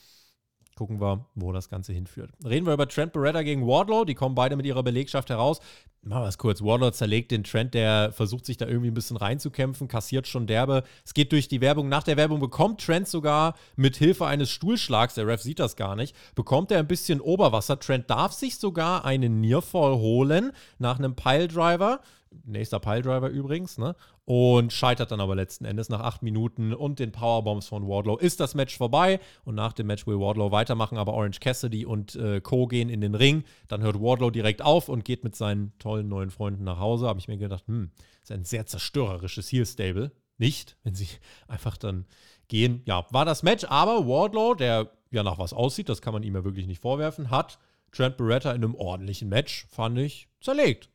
Gucken 0.75 1.01
wir, 1.01 1.25
wo 1.35 1.51
das 1.51 1.69
Ganze 1.69 1.93
hinführt. 1.93 2.31
Reden 2.45 2.65
wir 2.65 2.73
über 2.73 2.87
Trent 2.87 3.13
Beretta 3.13 3.43
gegen 3.43 3.67
Wardlow. 3.67 4.05
Die 4.05 4.15
kommen 4.15 4.35
beide 4.35 4.55
mit 4.55 4.65
ihrer 4.65 4.83
Belegschaft 4.83 5.29
heraus. 5.29 5.59
Machen 6.03 6.23
wir 6.23 6.29
es 6.29 6.39
kurz. 6.39 6.63
Wardlow 6.63 6.89
zerlegt 6.89 7.29
den 7.29 7.43
Trent, 7.43 7.75
der 7.75 8.11
versucht 8.11 8.45
sich 8.45 8.57
da 8.57 8.65
irgendwie 8.65 8.89
ein 8.89 8.95
bisschen 8.95 9.17
reinzukämpfen, 9.17 9.87
kassiert 9.87 10.27
schon 10.27 10.47
derbe. 10.47 10.83
Es 11.05 11.13
geht 11.13 11.31
durch 11.31 11.47
die 11.47 11.61
Werbung. 11.61 11.89
Nach 11.89 12.01
der 12.01 12.17
Werbung 12.17 12.39
bekommt 12.39 12.83
Trent 12.83 13.07
sogar 13.07 13.53
mit 13.75 13.97
Hilfe 13.97 14.25
eines 14.25 14.49
Stuhlschlags, 14.49 15.13
der 15.13 15.27
Ref 15.27 15.41
sieht 15.41 15.59
das 15.59 15.75
gar 15.75 15.95
nicht, 15.95 16.15
bekommt 16.33 16.71
er 16.71 16.79
ein 16.79 16.87
bisschen 16.87 17.21
Oberwasser. 17.21 17.79
Trent 17.79 18.09
darf 18.09 18.31
sich 18.31 18.57
sogar 18.57 19.05
einen 19.05 19.41
Nearfall 19.41 19.93
holen 19.93 20.53
nach 20.79 20.97
einem 20.97 21.15
Piledriver. 21.15 21.99
Nächster 22.45 22.79
Piledriver 22.79 23.29
übrigens, 23.29 23.77
ne? 23.77 23.95
Und 24.25 24.71
scheitert 24.71 25.11
dann 25.11 25.19
aber 25.19 25.35
letzten 25.35 25.65
Endes 25.65 25.89
nach 25.89 25.99
acht 25.99 26.23
Minuten 26.23 26.73
und 26.73 26.99
den 26.99 27.11
Powerbombs 27.11 27.67
von 27.67 27.87
Wardlow 27.87 28.17
ist 28.17 28.39
das 28.39 28.55
Match 28.55 28.77
vorbei. 28.77 29.19
Und 29.43 29.55
nach 29.55 29.73
dem 29.73 29.87
Match 29.87 30.07
will 30.07 30.19
Wardlow 30.19 30.51
weitermachen, 30.51 30.97
aber 30.97 31.13
Orange 31.13 31.39
Cassidy 31.39 31.85
und 31.85 32.15
äh, 32.15 32.39
Co. 32.39 32.67
gehen 32.67 32.89
in 32.89 33.01
den 33.01 33.15
Ring. 33.15 33.43
Dann 33.67 33.81
hört 33.81 33.99
Wardlow 33.99 34.29
direkt 34.29 34.61
auf 34.61 34.87
und 34.87 35.03
geht 35.03 35.23
mit 35.23 35.35
seinen 35.35 35.77
tollen 35.77 36.07
neuen 36.07 36.31
Freunden 36.31 36.63
nach 36.63 36.79
Hause. 36.79 37.07
Habe 37.07 37.19
ich 37.19 37.27
mir 37.27 37.37
gedacht, 37.37 37.67
hm, 37.67 37.91
ist 38.23 38.31
ein 38.31 38.45
sehr 38.45 38.65
zerstörerisches 38.65 39.51
Heel-Stable. 39.51 40.11
Nicht, 40.37 40.77
wenn 40.83 40.95
sie 40.95 41.07
einfach 41.47 41.75
dann 41.77 42.05
gehen. 42.47 42.81
Ja, 42.85 43.05
war 43.11 43.25
das 43.25 43.43
Match, 43.43 43.65
aber 43.65 44.07
Wardlow, 44.07 44.55
der 44.55 44.91
ja 45.11 45.23
nach 45.23 45.37
was 45.37 45.53
aussieht, 45.53 45.89
das 45.89 46.01
kann 46.01 46.13
man 46.13 46.23
ihm 46.23 46.35
ja 46.35 46.43
wirklich 46.43 46.67
nicht 46.67 46.81
vorwerfen, 46.81 47.29
hat 47.29 47.59
Trent 47.91 48.17
Beretta 48.17 48.51
in 48.51 48.63
einem 48.63 48.75
ordentlichen 48.75 49.27
Match, 49.27 49.67
fand 49.69 49.97
ich, 49.99 50.29
zerlegt. 50.39 50.90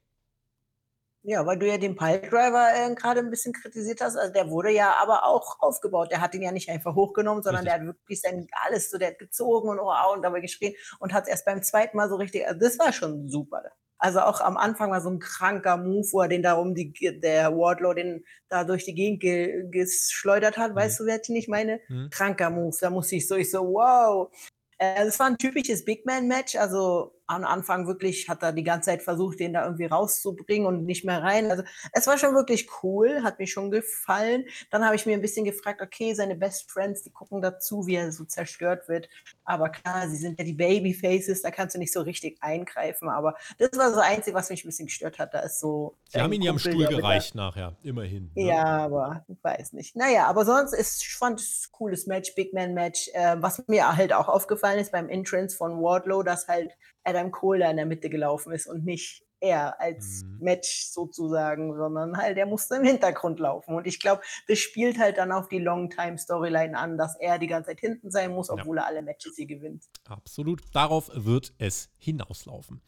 Ja, 1.28 1.44
weil 1.44 1.58
du 1.58 1.66
ja 1.66 1.76
den 1.76 1.96
Piledriver 1.96 2.68
äh, 2.72 2.94
gerade 2.94 3.18
ein 3.18 3.30
bisschen 3.30 3.52
kritisiert 3.52 4.00
hast. 4.00 4.16
Also 4.16 4.32
der 4.32 4.48
wurde 4.48 4.70
ja 4.70 4.94
aber 5.02 5.24
auch 5.24 5.58
aufgebaut. 5.58 6.12
Der 6.12 6.20
hat 6.20 6.36
ihn 6.36 6.42
ja 6.42 6.52
nicht 6.52 6.70
einfach 6.70 6.94
hochgenommen, 6.94 7.42
sondern 7.42 7.64
richtig. 7.64 7.80
der 7.80 7.88
hat 7.88 7.96
wirklich 7.96 8.20
sein 8.20 8.46
alles 8.64 8.92
so, 8.92 8.96
der 8.96 9.08
hat 9.08 9.18
gezogen 9.18 9.68
und 9.68 9.80
oh, 9.80 9.92
und 10.14 10.22
dabei 10.22 10.38
geschrien 10.38 10.74
und 11.00 11.12
hat 11.12 11.26
erst 11.26 11.44
beim 11.44 11.64
zweiten 11.64 11.96
Mal 11.96 12.08
so 12.08 12.14
richtig, 12.14 12.46
also 12.46 12.60
das 12.60 12.78
war 12.78 12.92
schon 12.92 13.28
super. 13.28 13.64
Also 13.98 14.20
auch 14.20 14.40
am 14.40 14.56
Anfang 14.56 14.92
war 14.92 15.00
so 15.00 15.10
ein 15.10 15.18
kranker 15.18 15.78
Move, 15.78 16.06
wo 16.12 16.20
er 16.20 16.28
den 16.28 16.44
darum, 16.44 16.76
die, 16.76 16.92
der 17.20 17.56
Wardlow 17.56 17.92
den 17.92 18.24
da 18.48 18.62
durch 18.62 18.84
die 18.84 18.94
Gegend 18.94 19.20
ge, 19.20 19.68
geschleudert 19.70 20.56
hat. 20.56 20.72
Mhm. 20.72 20.76
Weißt 20.76 21.00
du, 21.00 21.06
wer 21.06 21.20
ich 21.20 21.28
nicht 21.28 21.48
meine? 21.48 21.80
Mhm. 21.88 22.10
Kranker 22.10 22.50
Move. 22.50 22.76
Da 22.80 22.90
musste 22.90 23.16
ich 23.16 23.26
so, 23.26 23.34
ich 23.34 23.50
so, 23.50 23.66
wow. 23.66 24.30
Äh, 24.78 25.06
es 25.06 25.18
war 25.18 25.26
ein 25.26 25.38
typisches 25.38 25.84
Big 25.84 26.06
Man-Match. 26.06 26.54
Also 26.54 27.15
am 27.26 27.44
Anfang 27.44 27.86
wirklich 27.86 28.28
hat 28.28 28.42
er 28.42 28.52
die 28.52 28.62
ganze 28.62 28.90
Zeit 28.90 29.02
versucht, 29.02 29.40
den 29.40 29.52
da 29.52 29.64
irgendwie 29.64 29.86
rauszubringen 29.86 30.66
und 30.66 30.84
nicht 30.84 31.04
mehr 31.04 31.22
rein. 31.22 31.50
Also 31.50 31.64
es 31.92 32.06
war 32.06 32.18
schon 32.18 32.34
wirklich 32.34 32.68
cool, 32.82 33.22
hat 33.22 33.38
mir 33.38 33.46
schon 33.46 33.70
gefallen. 33.70 34.44
Dann 34.70 34.84
habe 34.84 34.94
ich 34.94 35.06
mir 35.06 35.14
ein 35.14 35.20
bisschen 35.20 35.44
gefragt, 35.44 35.82
okay, 35.82 36.14
seine 36.14 36.36
Best 36.36 36.70
Friends, 36.70 37.02
die 37.02 37.10
gucken 37.10 37.42
dazu, 37.42 37.86
wie 37.86 37.96
er 37.96 38.12
so 38.12 38.24
zerstört 38.24 38.88
wird. 38.88 39.08
Aber 39.44 39.70
klar, 39.70 40.08
sie 40.08 40.16
sind 40.16 40.38
ja 40.38 40.44
die 40.44 40.52
Babyfaces, 40.52 41.42
da 41.42 41.50
kannst 41.50 41.74
du 41.74 41.78
nicht 41.78 41.92
so 41.92 42.02
richtig 42.02 42.38
eingreifen. 42.40 43.08
Aber 43.08 43.34
das 43.58 43.70
war 43.76 43.92
so 43.92 44.00
einzig, 44.00 44.34
was 44.34 44.50
mich 44.50 44.64
ein 44.64 44.68
bisschen 44.68 44.86
gestört 44.86 45.18
hat. 45.18 45.34
Da 45.34 45.40
ist 45.40 45.58
so. 45.58 45.96
Sie 46.08 46.20
haben 46.20 46.32
ihn 46.32 46.42
ja 46.42 46.52
am 46.52 46.58
Stuhl 46.58 46.86
gereicht 46.86 47.34
nachher, 47.34 47.76
immerhin. 47.82 48.30
Ne? 48.34 48.44
Ja, 48.44 48.64
aber 48.64 49.24
ich 49.28 49.42
weiß 49.42 49.72
nicht. 49.72 49.96
Naja, 49.96 50.26
aber 50.26 50.44
sonst 50.44 50.72
ist, 50.72 51.02
ich 51.02 51.16
fand 51.16 51.40
es 51.40 51.66
ein 51.68 51.72
cooles 51.72 52.06
Match, 52.06 52.34
Big 52.34 52.54
Man 52.54 52.74
Match. 52.74 53.10
Äh, 53.14 53.36
was 53.40 53.66
mir 53.66 53.96
halt 53.96 54.12
auch 54.12 54.28
aufgefallen 54.28 54.78
ist 54.78 54.92
beim 54.92 55.08
Entrance 55.08 55.56
von 55.56 55.82
Wardlow, 55.82 56.22
dass 56.22 56.46
halt 56.46 56.72
Adam 57.16 57.30
Cole 57.30 57.60
da 57.60 57.70
in 57.70 57.76
der 57.76 57.86
Mitte 57.86 58.10
gelaufen 58.10 58.52
ist 58.52 58.66
und 58.66 58.84
nicht 58.84 59.22
er 59.40 59.80
als 59.80 60.24
mhm. 60.24 60.38
Match 60.40 60.86
sozusagen, 60.86 61.76
sondern 61.76 62.16
halt 62.16 62.38
er 62.38 62.46
musste 62.46 62.76
im 62.76 62.84
Hintergrund 62.84 63.38
laufen. 63.38 63.74
Und 63.74 63.86
ich 63.86 64.00
glaube, 64.00 64.22
das 64.48 64.58
spielt 64.58 64.98
halt 64.98 65.18
dann 65.18 65.32
auf 65.32 65.48
die 65.48 65.58
Long-Time-Storyline 65.58 66.76
an, 66.76 66.96
dass 66.96 67.16
er 67.20 67.38
die 67.38 67.46
ganze 67.46 67.70
Zeit 67.70 67.80
hinten 67.80 68.10
sein 68.10 68.32
muss, 68.32 68.50
obwohl 68.50 68.76
ja. 68.76 68.82
er 68.82 68.88
alle 68.88 69.02
Matches 69.02 69.34
hier 69.36 69.46
gewinnt. 69.46 69.84
Absolut. 70.08 70.62
Darauf 70.72 71.10
wird 71.14 71.52
es 71.58 71.90
hinauslaufen. 71.98 72.80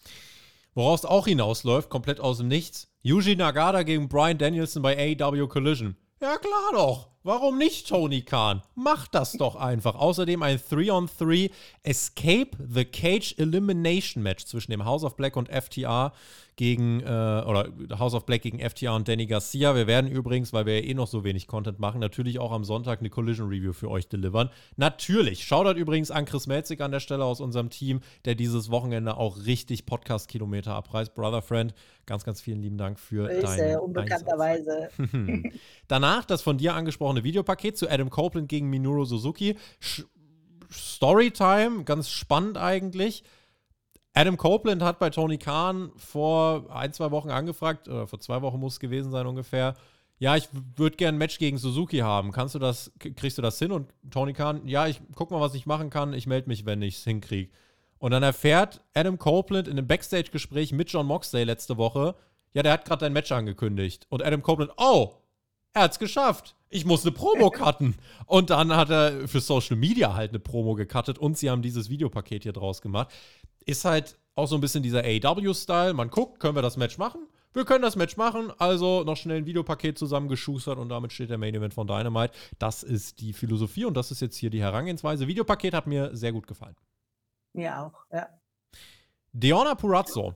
Woraus 0.75 1.05
auch 1.05 1.27
hinausläuft, 1.27 1.91
komplett 1.91 2.21
aus 2.21 2.39
dem 2.39 2.49
Nichts, 2.49 2.89
Yuji 3.03 3.37
Nagata 3.37 3.83
gegen 3.83 4.09
Brian 4.09 4.39
Danielson 4.39 4.83
bei 4.83 4.97
AEW 5.19 5.49
Collision. 5.49 5.97
Ja, 6.21 6.37
klar 6.37 6.73
doch. 6.73 7.09
Warum 7.23 7.59
nicht, 7.59 7.89
Tony 7.89 8.23
Khan? 8.23 8.63
Mach 8.75 9.07
das 9.07 9.33
doch 9.33 9.55
einfach. 9.55 9.95
Außerdem 9.95 10.43
ein 10.43 10.59
3-on-3 10.59 11.51
Escape 11.85 12.51
the 12.59 12.85
Cage 12.85 13.35
Elimination 13.39 14.23
Match 14.23 14.45
zwischen 14.47 14.73
dem 14.73 14.85
House 14.85 15.05
of 15.05 15.15
Black 15.15 15.37
und 15.37 15.49
FTR 15.49 16.13
gegen, 16.59 17.01
äh, 17.01 17.05
oder 17.07 17.69
House 18.01 18.15
of 18.15 18.27
Black 18.27 18.43
gegen 18.43 18.59
FTR 18.59 18.93
und 18.93 19.07
Danny 19.07 19.27
Garcia. 19.27 19.77
Wir 19.77 19.87
werden 19.87 20.11
übrigens, 20.11 20.53
weil 20.53 20.67
wir 20.67 20.81
ja 20.81 20.89
eh 20.89 20.93
noch 20.93 21.07
so 21.07 21.23
wenig 21.23 21.47
Content 21.47 21.79
machen, 21.79 22.01
natürlich 22.01 22.41
auch 22.41 22.51
am 22.51 22.65
Sonntag 22.65 22.99
eine 22.99 23.11
Collision 23.11 23.49
Review 23.49 23.73
für 23.73 23.89
euch 23.89 24.09
delivern. 24.09 24.51
Natürlich. 24.77 25.45
Shoutout 25.45 25.79
übrigens 25.79 26.11
an 26.11 26.25
Chris 26.25 26.49
Melzig 26.49 26.81
an 26.81 26.91
der 26.91 26.99
Stelle 26.99 27.25
aus 27.25 27.41
unserem 27.41 27.71
Team, 27.71 28.01
der 28.25 28.35
dieses 28.35 28.73
Wochenende 28.73 29.17
auch 29.17 29.47
richtig 29.47 29.87
Podcast-Kilometer 29.87 30.75
abreißt. 30.75 31.15
Brother 31.15 31.43
Friend, 31.43 31.73
ganz, 32.07 32.25
ganz 32.25 32.41
vielen 32.41 32.61
lieben 32.61 32.77
Dank 32.77 32.99
für 32.99 33.29
Grüße, 33.29 33.57
deine 33.57 33.81
unbekannterweise. 33.81 34.91
Danach 35.87 36.25
das 36.25 36.43
von 36.43 36.59
dir 36.59 36.75
angesprochene 36.75 37.23
Videopaket 37.23 37.79
zu 37.79 37.89
Adam 37.89 38.11
Copeland 38.11 38.49
gegen 38.49 38.69
Minoru 38.69 39.05
Suzuki. 39.05 39.55
Storytime, 40.73 41.85
ganz 41.85 42.11
spannend 42.11 42.59
eigentlich. 42.59 43.23
Adam 44.15 44.37
Copeland 44.37 44.83
hat 44.83 44.99
bei 44.99 45.11
Tony 45.11 45.39
Khan 45.39 45.93
vor 45.97 46.67
ein, 46.75 46.93
zwei 46.93 47.11
Wochen 47.11 47.31
angefragt, 47.31 47.89
oder 47.89 48.07
vor 48.07 48.21
zwei 48.21 48.43
Wochen 48.43 48.59
muss 48.59 48.75
es 48.75 48.81
gewesen 48.81 49.11
sein 49.11 49.27
ungefähr. 49.27 49.75
Ja, 50.19 50.37
ich 50.37 50.49
würde 50.77 50.97
gerne 50.97 51.17
ein 51.17 51.19
Match 51.19 51.39
gegen 51.39 51.59
Suzuki 51.59 51.99
haben. 51.99 52.33
Kannst 52.33 52.55
du 52.55 52.59
das, 52.59 52.91
kriegst 52.99 53.39
du 53.39 53.43
das 53.43 53.59
hin? 53.59 53.71
Und 53.71 53.95
Tony 54.11 54.33
Khan, 54.33 54.67
ja, 54.67 54.89
ich 54.89 55.01
guck 55.15 55.31
mal, 55.31 55.41
was 55.41 55.55
ich 55.55 55.67
machen 55.67 55.91
kann. 55.91 56.13
Ich 56.13 56.27
melde 56.27 56.49
mich, 56.49 56.67
wenn 56.67 56.83
ich 56.83 56.97
es 56.97 57.05
hinkriege. 57.05 57.53
Und 57.99 58.11
dann 58.11 58.25
erfährt 58.25 58.81
Adam 58.95 59.19
Copeland 59.19 59.69
in 59.69 59.79
einem 59.79 59.87
Backstage-Gespräch 59.87 60.73
mit 60.73 60.91
John 60.91 61.07
Moxley 61.07 61.45
letzte 61.45 61.77
Woche, 61.77 62.17
ja, 62.55 62.63
der 62.63 62.73
hat 62.73 62.85
gerade 62.85 63.07
ein 63.07 63.13
Match 63.13 63.31
angekündigt. 63.31 64.07
Und 64.09 64.25
Adam 64.25 64.43
Copeland, 64.43 64.73
oh, 64.79 65.15
er 65.75 65.83
hat 65.83 65.93
es 65.93 65.99
geschafft. 65.99 66.57
Ich 66.71 66.85
muss 66.85 67.03
eine 67.03 67.13
Promo 67.13 67.51
cutten. 67.53 67.95
Und 68.27 68.51
dann 68.51 68.75
hat 68.75 68.91
er 68.91 69.29
für 69.29 69.41
Social 69.41 69.77
Media 69.77 70.15
halt 70.15 70.31
eine 70.31 70.41
Promo 70.41 70.75
gecuttet 70.75 71.19
und 71.19 71.39
sie 71.39 71.51
haben 71.51 71.63
dieses 71.63 71.89
Videopaket 71.89 72.43
hier 72.43 72.53
draus 72.53 72.83
gemacht 72.83 73.13
ist 73.67 73.85
halt 73.85 74.19
auch 74.35 74.47
so 74.47 74.55
ein 74.55 74.61
bisschen 74.61 74.83
dieser 74.83 75.03
AEW-Style. 75.05 75.95
Man 75.95 76.11
guckt, 76.11 76.41
können 76.41 76.55
wir 76.55 76.63
das 76.63 76.77
Match 76.77 76.99
machen? 76.99 77.27
Wir 77.55 77.65
können 77.65 77.83
das 77.83 77.97
Match 77.97 78.17
machen, 78.17 78.53
also 78.59 79.03
noch 79.05 79.17
schnell 79.17 79.39
ein 79.39 79.47
Videopaket 79.47 79.99
zusammengeschustert 79.99 80.79
und 80.79 80.91
damit 80.91 81.13
steht 81.13 81.31
der 81.31 81.39
Main 81.39 81.55
Event 81.55 81.75
von 81.75 81.87
Dynamite. 81.87 82.35
Das 82.59 82.83
ist 82.83 83.21
die 83.21 83.33
Philosophie 83.33 83.87
und 83.87 83.97
das 83.97 84.11
ist 84.11 84.21
jetzt 84.21 84.37
hier 84.37 84.51
die 84.51 84.61
Herangehensweise. 84.61 85.27
Videopaket 85.27 85.75
hat 85.75 85.87
mir 85.87 86.15
sehr 86.15 86.33
gut 86.33 86.47
gefallen. 86.47 86.77
Mir 87.55 87.81
auch, 87.81 88.05
ja. 88.13 88.29
Deonna 89.33 89.75
Purazzo. 89.75 90.35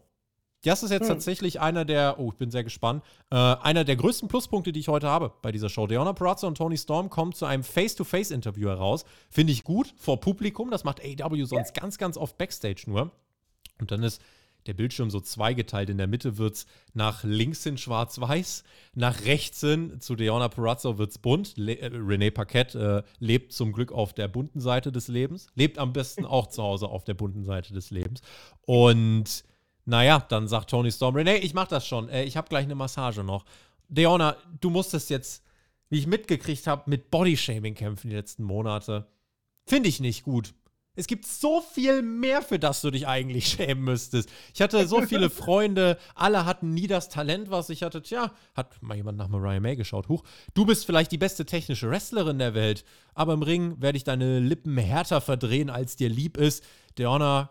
Das 0.63 0.83
ist 0.83 0.91
jetzt 0.91 1.03
hm. 1.03 1.09
tatsächlich 1.09 1.61
einer 1.61 1.85
der, 1.85 2.19
oh, 2.19 2.31
ich 2.31 2.39
bin 2.39 2.51
sehr 2.51 2.65
gespannt, 2.65 3.03
äh, 3.31 3.37
einer 3.37 3.85
der 3.85 3.97
größten 3.97 4.29
Pluspunkte, 4.29 4.73
die 4.73 4.81
ich 4.81 4.89
heute 4.89 5.09
habe 5.09 5.33
bei 5.43 5.51
dieser 5.51 5.69
Show. 5.69 5.87
Deonna 5.87 6.13
Purazzo 6.13 6.47
und 6.47 6.57
Tony 6.57 6.79
Storm 6.79 7.11
kommen 7.11 7.33
zu 7.33 7.47
einem 7.47 7.65
Face-to-Face-Interview 7.65 8.69
heraus. 8.69 9.05
Finde 9.29 9.53
ich 9.53 9.65
gut, 9.65 9.93
vor 9.97 10.21
Publikum. 10.21 10.71
Das 10.71 10.85
macht 10.85 11.01
AW 11.01 11.45
sonst 11.45 11.77
ja. 11.77 11.83
ganz, 11.83 11.99
ganz 11.99 12.17
oft 12.17 12.39
Backstage 12.39 12.85
nur. 12.87 13.11
Und 13.81 13.91
dann 13.91 14.05
ist 14.05 14.23
der 14.67 14.75
Bildschirm 14.75 15.11
so 15.11 15.21
zweigeteilt. 15.21 15.91
In 15.91 15.99
der 15.99 16.07
Mitte 16.07 16.39
wird 16.39 16.55
es 16.55 16.67
nach 16.95 17.25
links 17.25 17.65
hin 17.65 17.79
schwarz-weiß, 17.79 18.63
nach 18.95 19.25
rechts 19.25 19.61
hin 19.61 20.01
zu 20.01 20.15
Deonna 20.15 20.49
Purazzo 20.49 20.99
wird 20.99 21.11
es 21.11 21.19
bunt. 21.19 21.55
Le 21.57 21.81
äh, 21.81 21.89
René 21.89 22.31
Paquette 22.31 23.05
äh, 23.05 23.11
lebt 23.19 23.53
zum 23.53 23.73
Glück 23.73 23.91
auf 23.91 24.13
der 24.13 24.29
bunten 24.29 24.61
Seite 24.61 24.93
des 24.93 25.09
Lebens, 25.09 25.49
lebt 25.55 25.79
am 25.79 25.93
besten 25.93 26.25
auch 26.25 26.47
zu 26.47 26.63
Hause 26.63 26.89
auf 26.89 27.03
der 27.03 27.15
bunten 27.15 27.45
Seite 27.45 27.73
des 27.75 27.91
Lebens. 27.91 28.23
Und 28.65 29.45
naja, 29.85 30.25
dann 30.29 30.49
sagt 30.49 30.71
Tony 30.71 30.93
Storm, 30.93 31.17
René, 31.17 31.37
ich 31.37 31.55
mach 31.55 31.69
das 31.69 31.87
schon, 31.87 32.09
äh, 32.09 32.25
ich 32.25 32.37
habe 32.37 32.49
gleich 32.49 32.65
eine 32.65 32.75
Massage 32.75 33.25
noch. 33.25 33.45
Deonna, 33.89 34.37
du 34.61 34.71
musstest 34.71 35.11
jetzt, 35.11 35.45
wie 35.91 35.99
ich 35.99 36.07
mitgekriegt 36.07 36.67
habe, 36.67 36.89
mit 36.89 37.11
Bodyshaming 37.11 37.75
kämpfen 37.75 38.09
die 38.09 38.17
letzten 38.17 38.45
Monate. 38.45 39.09
Finde 39.67 39.89
ich 39.89 40.01
nicht 40.01 40.23
gut. 40.23 40.55
Es 40.95 41.07
gibt 41.07 41.25
so 41.25 41.63
viel 41.63 42.03
mehr, 42.03 42.43
für 42.43 42.59
das 42.59 42.83
du 42.83 42.91
dich 42.91 43.07
eigentlich 43.07 43.47
schämen 43.49 43.85
müsstest. 43.85 44.31
Ich 44.55 44.61
hatte 44.61 44.87
so 44.87 45.03
viele 45.03 45.31
Freunde, 45.31 45.99
alle 46.15 46.45
hatten 46.45 46.75
nie 46.75 46.87
das 46.87 47.09
Talent, 47.09 47.51
was 47.51 47.71
ich 47.71 47.83
hatte. 47.83 48.03
Tja, 48.03 48.33
hat 48.55 48.83
mal 48.83 48.97
jemand 48.97 49.19
nach 49.19 49.29
Mariah 49.29 49.61
May 49.61 49.77
geschaut. 49.77 50.09
Huch, 50.09 50.23
du 50.55 50.67
bist 50.67 50.85
vielleicht 50.85 51.11
die 51.11 51.19
beste 51.19 51.47
technische 51.47 51.91
Wrestlerin 51.91 52.39
der 52.39 52.55
Welt, 52.55 52.85
aber 53.15 53.33
im 53.33 53.43
Ring 53.43 53.81
werde 53.81 53.97
ich 53.97 54.05
deine 54.05 54.39
Lippen 54.39 54.77
härter 54.77 55.21
verdrehen, 55.21 55.71
als 55.71 55.97
dir 55.97 56.11
lieb 56.11 56.37
ist. 56.37 56.63
Deonna, 56.99 57.51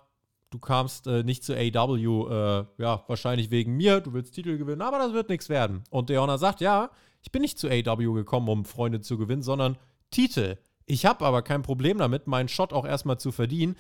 du 0.52 0.60
kamst 0.60 1.08
äh, 1.08 1.24
nicht 1.24 1.44
zu 1.44 1.56
AW, 1.56 2.30
äh, 2.30 2.66
ja, 2.78 3.04
wahrscheinlich 3.08 3.50
wegen 3.50 3.76
mir, 3.76 4.02
du 4.02 4.14
willst 4.14 4.36
Titel 4.36 4.58
gewinnen, 4.58 4.82
aber 4.82 5.00
das 5.00 5.14
wird 5.14 5.30
nichts 5.30 5.50
werden. 5.50 5.84
Und 5.90 6.10
Deonna 6.10 6.38
sagt, 6.38 6.62
ja, 6.62 6.92
ich 7.24 7.32
bin 7.32 7.42
nicht 7.42 7.58
zu 7.58 7.68
AW 7.70 8.14
gekommen, 8.14 8.50
um 8.50 8.66
Freunde 8.66 9.02
zu 9.02 9.18
gewinnen, 9.18 9.42
sondern 9.42 9.78
Titel. 10.12 10.58
Ich 10.86 11.06
habe 11.06 11.26
aber 11.26 11.42
kein 11.42 11.62
Problem 11.62 11.98
damit, 11.98 12.28
meinen 12.28 12.50
Shot 12.50 12.74
auch 12.74 12.86
erstmal 12.86 13.20
zu 13.20 13.32
verdienen. 13.32 13.76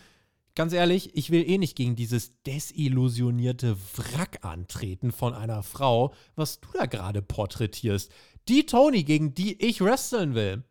Ganz 0.56 0.74
ehrlich, 0.74 1.16
ich 1.16 1.30
will 1.30 1.48
eh 1.50 1.58
nicht 1.58 1.76
gegen 1.76 1.96
dieses 1.96 2.42
desillusionierte 2.44 3.78
Wrack 3.96 4.40
antreten 4.44 5.12
von 5.12 5.34
einer 5.34 5.64
Frau, 5.64 6.14
was 6.36 6.60
du 6.60 6.68
da 6.74 6.86
gerade 6.86 7.22
porträtierst. 7.22 8.12
Die 8.48 8.66
Tony, 8.66 9.04
gegen 9.04 9.34
die 9.34 9.62
ich 9.66 9.82
wresteln 9.82 10.36
will. 10.36 10.64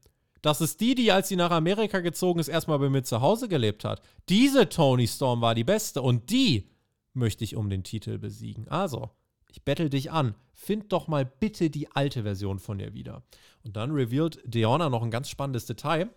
Das 0.42 0.60
ist 0.60 0.80
die, 0.80 0.94
die, 0.94 1.12
als 1.12 1.28
sie 1.28 1.36
nach 1.36 1.50
Amerika 1.50 2.00
gezogen 2.00 2.40
ist, 2.40 2.48
erstmal 2.48 2.78
bei 2.78 2.88
mir 2.88 3.02
zu 3.02 3.20
Hause 3.20 3.48
gelebt 3.48 3.84
hat. 3.84 4.02
Diese 4.28 4.68
Tony 4.68 5.06
Storm 5.06 5.40
war 5.40 5.54
die 5.54 5.64
beste 5.64 6.02
und 6.02 6.30
die 6.30 6.70
möchte 7.12 7.44
ich 7.44 7.56
um 7.56 7.68
den 7.68 7.84
Titel 7.84 8.18
besiegen. 8.18 8.68
Also, 8.68 9.10
ich 9.50 9.62
bettel 9.64 9.90
dich 9.90 10.10
an. 10.10 10.34
Find 10.52 10.92
doch 10.92 11.08
mal 11.08 11.24
bitte 11.24 11.70
die 11.70 11.90
alte 11.92 12.22
Version 12.22 12.58
von 12.58 12.78
ihr 12.78 12.94
wieder. 12.94 13.22
Und 13.64 13.76
dann 13.76 13.90
revealed 13.90 14.40
Deonna 14.44 14.88
noch 14.88 15.02
ein 15.02 15.10
ganz 15.10 15.28
spannendes 15.28 15.66
Detail 15.66 16.10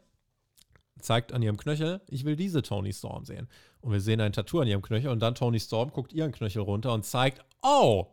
zeigt 1.04 1.34
an 1.34 1.42
ihrem 1.42 1.58
Knöchel, 1.58 2.02
ich 2.08 2.26
will 2.26 2.36
diese 2.36 2.62
Tony 2.62 2.94
Storm 2.94 3.26
sehen. 3.26 3.48
Und 3.82 3.92
wir 3.92 4.02
sehen 4.02 4.22
ein 4.22 4.34
Tattoo 4.34 4.60
an 4.60 4.68
ihrem 4.68 4.82
Knöchel 4.82 5.12
und 5.12 5.20
dann 5.20 5.36
Tony 5.36 5.60
Storm 5.60 5.92
guckt 5.92 6.14
ihren 6.14 6.32
Knöchel 6.32 6.62
runter 6.62 6.94
und 6.94 7.06
zeigt, 7.06 7.44
oh, 7.62 8.08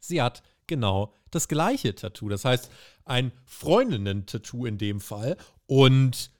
sie 0.00 0.22
hat 0.22 0.42
genau 0.68 1.12
das 1.30 1.48
gleiche 1.48 1.94
Tattoo. 1.94 2.28
Das 2.28 2.44
heißt, 2.44 2.70
ein 3.04 3.32
Freundinnen-Tattoo 3.44 4.66
in 4.66 4.78
dem 4.78 5.00
Fall. 5.00 5.36
Und 5.66 6.30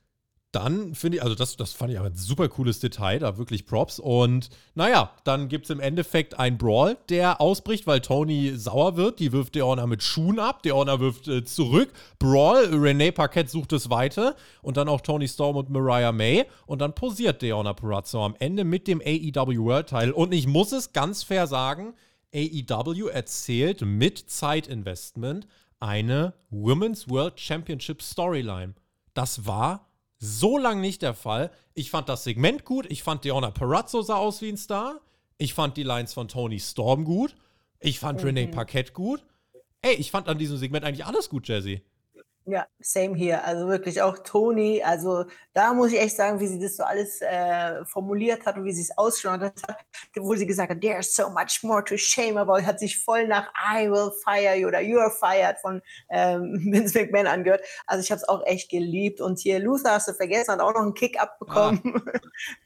dann 0.52 0.94
finde 0.94 1.18
ich, 1.18 1.22
also 1.22 1.34
das, 1.34 1.56
das 1.56 1.74
fand 1.74 1.92
ich 1.92 2.00
ein 2.00 2.14
super 2.14 2.48
cooles 2.48 2.80
Detail, 2.80 3.18
da 3.18 3.36
wirklich 3.36 3.66
Props. 3.66 3.98
Und 3.98 4.48
naja, 4.74 5.10
dann 5.24 5.48
gibt 5.48 5.66
es 5.66 5.70
im 5.70 5.78
Endeffekt 5.78 6.38
einen 6.38 6.56
Brawl, 6.56 6.96
der 7.10 7.40
ausbricht, 7.40 7.86
weil 7.86 8.00
Tony 8.00 8.56
sauer 8.56 8.96
wird. 8.96 9.18
Die 9.18 9.32
wirft 9.32 9.54
Deonna 9.54 9.86
mit 9.86 10.02
Schuhen 10.02 10.38
ab, 10.38 10.62
Deonna 10.62 11.00
wirft 11.00 11.28
äh, 11.28 11.44
zurück. 11.44 11.92
Brawl, 12.18 12.64
Renee 12.72 13.12
Paquette 13.12 13.50
sucht 13.50 13.74
es 13.74 13.90
weiter. 13.90 14.36
Und 14.62 14.78
dann 14.78 14.88
auch 14.88 15.02
Tony 15.02 15.28
Storm 15.28 15.56
und 15.56 15.68
Mariah 15.68 16.12
May. 16.12 16.46
Und 16.64 16.80
dann 16.80 16.94
posiert 16.94 17.42
Deonna 17.42 17.74
Purazzo 17.74 18.24
am 18.24 18.34
Ende 18.38 18.64
mit 18.64 18.88
dem 18.88 19.02
AEW 19.02 19.64
World 19.64 19.88
Title. 19.88 20.14
Und 20.14 20.32
ich 20.32 20.46
muss 20.46 20.72
es 20.72 20.94
ganz 20.94 21.22
fair 21.22 21.46
sagen, 21.46 21.92
AEW 22.34 23.08
erzählt 23.08 23.82
mit 23.82 24.18
Zeitinvestment 24.30 25.46
eine 25.80 26.34
Women's 26.50 27.08
World 27.08 27.38
Championship 27.38 28.02
Storyline. 28.02 28.74
Das 29.14 29.46
war 29.46 29.88
so 30.18 30.58
lange 30.58 30.80
nicht 30.80 31.02
der 31.02 31.14
Fall. 31.14 31.50
Ich 31.74 31.90
fand 31.90 32.08
das 32.08 32.24
Segment 32.24 32.64
gut. 32.64 32.86
Ich 32.90 33.02
fand 33.02 33.24
Deonna 33.24 33.50
Perazzo 33.50 34.02
sah 34.02 34.16
aus 34.16 34.42
wie 34.42 34.48
ein 34.48 34.56
Star. 34.56 35.00
Ich 35.38 35.54
fand 35.54 35.76
die 35.76 35.84
Lines 35.84 36.12
von 36.12 36.28
Tony 36.28 36.58
Storm 36.58 37.04
gut. 37.04 37.34
Ich 37.80 38.00
fand 38.00 38.20
mhm. 38.20 38.26
Renee 38.26 38.46
Paquette 38.48 38.92
gut. 38.92 39.24
Ey, 39.82 39.94
ich 39.94 40.10
fand 40.10 40.28
an 40.28 40.38
diesem 40.38 40.56
Segment 40.56 40.84
eigentlich 40.84 41.06
alles 41.06 41.28
gut, 41.28 41.46
Jesse. 41.46 41.80
Ja, 42.50 42.66
same 42.80 43.14
hier. 43.14 43.44
Also 43.44 43.68
wirklich 43.68 44.00
auch 44.00 44.18
Toni. 44.20 44.82
Also 44.82 45.26
da 45.52 45.74
muss 45.74 45.92
ich 45.92 46.00
echt 46.00 46.16
sagen, 46.16 46.40
wie 46.40 46.46
sie 46.46 46.58
das 46.58 46.76
so 46.76 46.82
alles 46.82 47.20
äh, 47.20 47.84
formuliert 47.84 48.46
hat 48.46 48.56
und 48.56 48.64
wie 48.64 48.72
sie 48.72 48.80
es 48.80 48.96
ausgeschaut 48.96 49.42
hat, 49.42 49.52
wo 50.16 50.34
sie 50.34 50.46
gesagt 50.46 50.70
hat, 50.70 50.80
there's 50.80 51.14
so 51.14 51.28
much 51.28 51.62
more 51.62 51.84
to 51.84 51.98
shame 51.98 52.38
about, 52.38 52.62
hat 52.62 52.80
sich 52.80 52.98
voll 53.04 53.28
nach 53.28 53.52
I 53.70 53.90
will 53.90 54.12
fire 54.24 54.56
you 54.56 54.66
oder 54.66 54.78
you're 54.78 55.10
fired 55.10 55.58
von 55.60 55.82
ähm, 56.08 56.58
Vince 56.72 56.98
McMahon 56.98 57.26
angehört. 57.26 57.60
Also 57.86 58.02
ich 58.02 58.10
habe 58.10 58.20
es 58.22 58.28
auch 58.28 58.42
echt 58.46 58.70
geliebt. 58.70 59.20
Und 59.20 59.38
hier 59.38 59.58
Luther 59.58 59.92
hast 59.92 60.08
du 60.08 60.14
vergessen, 60.14 60.52
hat 60.52 60.60
auch 60.60 60.72
noch 60.72 60.80
einen 60.80 60.94
Kick 60.94 61.20
abbekommen. 61.20 62.02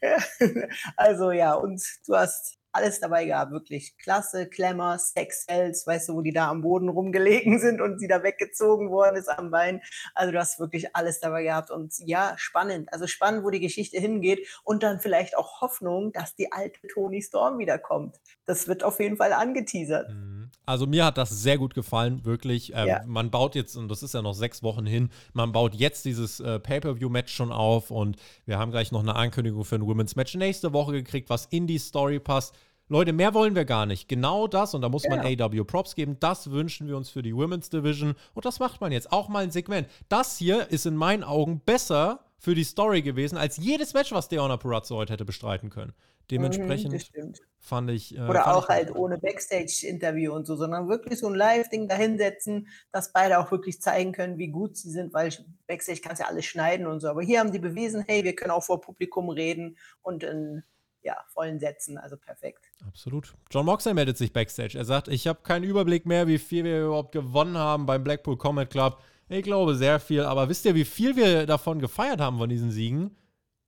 Ah. 0.01 0.23
also 0.95 1.31
ja, 1.31 1.55
und 1.55 1.83
du 2.07 2.15
hast 2.15 2.57
alles 2.73 2.99
dabei 2.99 3.25
gehabt, 3.25 3.51
wirklich 3.51 3.97
klasse, 3.97 4.47
Klemmer, 4.47 4.97
Sex 4.99 5.45
Cells, 5.45 5.85
weißt 5.87 6.09
du, 6.09 6.15
wo 6.15 6.21
die 6.21 6.33
da 6.33 6.49
am 6.49 6.61
Boden 6.61 6.89
rumgelegen 6.89 7.59
sind 7.61 7.81
und 7.81 7.99
sie 7.99 8.07
da 8.07 8.23
weggezogen 8.23 8.89
worden 8.89 9.15
ist 9.15 9.29
am 9.29 9.51
Bein. 9.51 9.81
Also 10.13 10.31
du 10.31 10.39
hast 10.39 10.59
wirklich 10.59 10.95
alles 10.95 11.19
dabei 11.19 11.43
gehabt 11.43 11.71
und 11.71 11.93
ja, 11.99 12.33
spannend, 12.37 12.91
also 12.91 13.07
spannend, 13.07 13.43
wo 13.43 13.49
die 13.49 13.59
Geschichte 13.59 13.99
hingeht 13.99 14.47
und 14.63 14.83
dann 14.83 14.99
vielleicht 14.99 15.37
auch 15.37 15.61
Hoffnung, 15.61 16.11
dass 16.11 16.35
die 16.35 16.51
alte 16.51 16.79
Tony 16.93 17.21
Storm 17.21 17.59
wiederkommt. 17.59 18.19
Das 18.45 18.67
wird 18.67 18.83
auf 18.83 18.99
jeden 18.99 19.17
Fall 19.17 19.33
angeteasert. 19.33 20.09
Mhm. 20.09 20.33
Also 20.65 20.87
mir 20.87 21.05
hat 21.05 21.17
das 21.17 21.29
sehr 21.29 21.57
gut 21.57 21.73
gefallen, 21.73 22.23
wirklich. 22.23 22.71
Ähm, 22.73 22.87
ja. 22.87 23.01
Man 23.05 23.31
baut 23.31 23.55
jetzt, 23.55 23.75
und 23.75 23.89
das 23.89 24.01
ist 24.01 24.13
ja 24.13 24.21
noch 24.21 24.33
sechs 24.33 24.63
Wochen 24.63 24.85
hin, 24.85 25.09
man 25.33 25.51
baut 25.51 25.75
jetzt 25.75 26.05
dieses 26.05 26.39
äh, 26.39 26.59
Pay-Per-View-Match 26.59 27.33
schon 27.33 27.51
auf 27.51 27.91
und 27.91 28.17
wir 28.45 28.57
haben 28.57 28.71
gleich 28.71 28.91
noch 28.91 29.01
eine 29.01 29.15
Ankündigung 29.15 29.65
für 29.65 29.75
ein 29.75 29.85
Women's 29.85 30.15
Match 30.15 30.35
nächste 30.35 30.71
Woche 30.71 30.93
gekriegt, 30.93 31.29
was 31.29 31.45
in 31.47 31.67
die 31.67 31.79
Story 31.79 32.19
passt. 32.19 32.55
Leute, 32.89 33.13
mehr 33.13 33.33
wollen 33.33 33.55
wir 33.55 33.65
gar 33.65 33.85
nicht. 33.85 34.07
Genau 34.07 34.47
das, 34.47 34.73
und 34.73 34.81
da 34.81 34.89
muss 34.89 35.07
man 35.07 35.19
AW 35.19 35.63
Props 35.63 35.95
geben, 35.95 36.17
das 36.19 36.51
wünschen 36.51 36.87
wir 36.87 36.97
uns 36.97 37.09
für 37.09 37.21
die 37.21 37.35
Women's 37.35 37.69
Division. 37.69 38.15
Und 38.33 38.45
das 38.45 38.59
macht 38.59 38.81
man 38.81 38.91
jetzt 38.91 39.11
auch 39.11 39.29
mal 39.29 39.43
ein 39.43 39.51
Segment. 39.51 39.87
Das 40.09 40.37
hier 40.37 40.69
ist 40.69 40.85
in 40.85 40.95
meinen 40.95 41.23
Augen 41.23 41.61
besser 41.61 42.25
für 42.37 42.55
die 42.55 42.65
Story 42.65 43.01
gewesen, 43.01 43.37
als 43.37 43.57
jedes 43.57 43.93
Match, 43.93 44.11
was 44.11 44.27
Deonna 44.27 44.57
Purazzo 44.57 44.97
heute 44.97 45.13
hätte 45.13 45.23
bestreiten 45.23 45.69
können. 45.69 45.93
Dementsprechend 46.29 46.93
mhm, 47.15 47.33
fand 47.59 47.89
ich. 47.91 48.15
Äh, 48.15 48.21
Oder 48.21 48.43
fand 48.43 48.55
auch 48.57 48.63
ich 48.63 48.69
halt 48.69 48.95
ohne 48.95 49.17
Backstage-Interview 49.17 50.33
und 50.33 50.45
so, 50.45 50.55
sondern 50.55 50.87
wirklich 50.87 51.19
so 51.19 51.27
ein 51.27 51.35
Live-Ding 51.35 51.87
dahinsetzen, 51.87 52.67
dass 52.91 53.13
beide 53.13 53.39
auch 53.39 53.51
wirklich 53.51 53.81
zeigen 53.81 54.11
können, 54.11 54.37
wie 54.37 54.47
gut 54.47 54.77
sie 54.77 54.89
sind, 54.89 55.13
weil 55.13 55.31
Backstage 55.67 56.01
kannst 56.01 56.21
ja 56.21 56.27
alles 56.27 56.45
schneiden 56.45 56.87
und 56.87 56.99
so. 56.99 57.07
Aber 57.07 57.21
hier 57.21 57.39
haben 57.39 57.51
die 57.51 57.59
bewiesen, 57.59 58.03
hey, 58.07 58.23
wir 58.23 58.35
können 58.35 58.51
auch 58.51 58.63
vor 58.63 58.81
Publikum 58.81 59.29
reden 59.29 59.77
und 60.01 60.23
in 60.23 60.63
ja, 61.03 61.17
vollen 61.27 61.59
Sätzen, 61.59 61.97
also 61.97 62.17
perfekt. 62.17 62.71
Absolut. 62.87 63.33
John 63.51 63.65
Moxley 63.65 63.93
meldet 63.93 64.17
sich 64.17 64.33
backstage. 64.33 64.77
Er 64.77 64.85
sagt, 64.85 65.07
ich 65.07 65.27
habe 65.27 65.41
keinen 65.43 65.63
Überblick 65.63 66.05
mehr, 66.05 66.27
wie 66.27 66.39
viel 66.39 66.63
wir 66.63 66.85
überhaupt 66.85 67.11
gewonnen 67.11 67.57
haben 67.57 67.85
beim 67.85 68.03
Blackpool 68.03 68.37
Combat 68.37 68.69
Club. 68.69 69.01
Ich 69.29 69.43
glaube 69.43 69.75
sehr 69.75 69.99
viel, 69.99 70.21
aber 70.21 70.49
wisst 70.49 70.65
ihr, 70.65 70.75
wie 70.75 70.85
viel 70.85 71.15
wir 71.15 71.45
davon 71.45 71.79
gefeiert 71.79 72.19
haben 72.19 72.37
von 72.37 72.49
diesen 72.49 72.71
Siegen? 72.71 73.15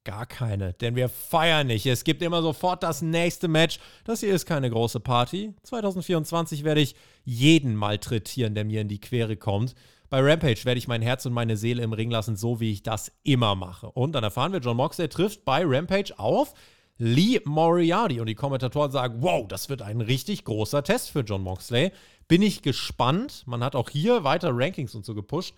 Gar 0.03 0.27
keine, 0.27 0.73
denn 0.73 0.95
wir 0.95 1.09
feiern 1.09 1.65
nicht. 1.65 1.87
Es 1.87 2.03
gibt 2.03 2.21
immer 2.21 2.43
sofort 2.43 2.83
das 2.83 3.01
nächste 3.01 3.47
Match. 3.47 3.79
Das 4.03 4.19
hier 4.19 4.35
ist 4.35 4.45
keine 4.45 4.69
große 4.69 4.99
Party. 4.99 5.55
2024 5.63 6.63
werde 6.63 6.81
ich 6.81 6.95
jeden 7.23 7.75
malträtieren, 7.75 8.53
der 8.53 8.65
mir 8.65 8.81
in 8.81 8.87
die 8.87 9.01
Quere 9.01 9.35
kommt. 9.35 9.73
Bei 10.09 10.21
Rampage 10.21 10.63
werde 10.65 10.77
ich 10.77 10.87
mein 10.87 11.01
Herz 11.01 11.25
und 11.25 11.33
meine 11.33 11.57
Seele 11.57 11.81
im 11.81 11.93
Ring 11.93 12.11
lassen, 12.11 12.35
so 12.35 12.59
wie 12.59 12.71
ich 12.71 12.83
das 12.83 13.11
immer 13.23 13.55
mache. 13.55 13.89
Und 13.89 14.11
dann 14.13 14.23
erfahren 14.23 14.53
wir, 14.53 14.59
John 14.59 14.77
Moxley 14.77 15.09
trifft 15.09 15.43
bei 15.43 15.63
Rampage 15.65 16.13
auf 16.17 16.53
Lee 16.97 17.41
Moriarty. 17.45 18.19
Und 18.19 18.27
die 18.27 18.35
Kommentatoren 18.35 18.91
sagen, 18.91 19.21
wow, 19.21 19.47
das 19.47 19.69
wird 19.69 19.81
ein 19.81 20.01
richtig 20.01 20.45
großer 20.45 20.83
Test 20.83 21.11
für 21.11 21.21
John 21.21 21.41
Moxley. 21.41 21.91
Bin 22.27 22.41
ich 22.41 22.61
gespannt. 22.61 23.43
Man 23.45 23.63
hat 23.63 23.75
auch 23.75 23.89
hier 23.89 24.23
weiter 24.23 24.51
Rankings 24.53 24.95
und 24.95 25.05
so 25.05 25.13
gepusht. 25.13 25.55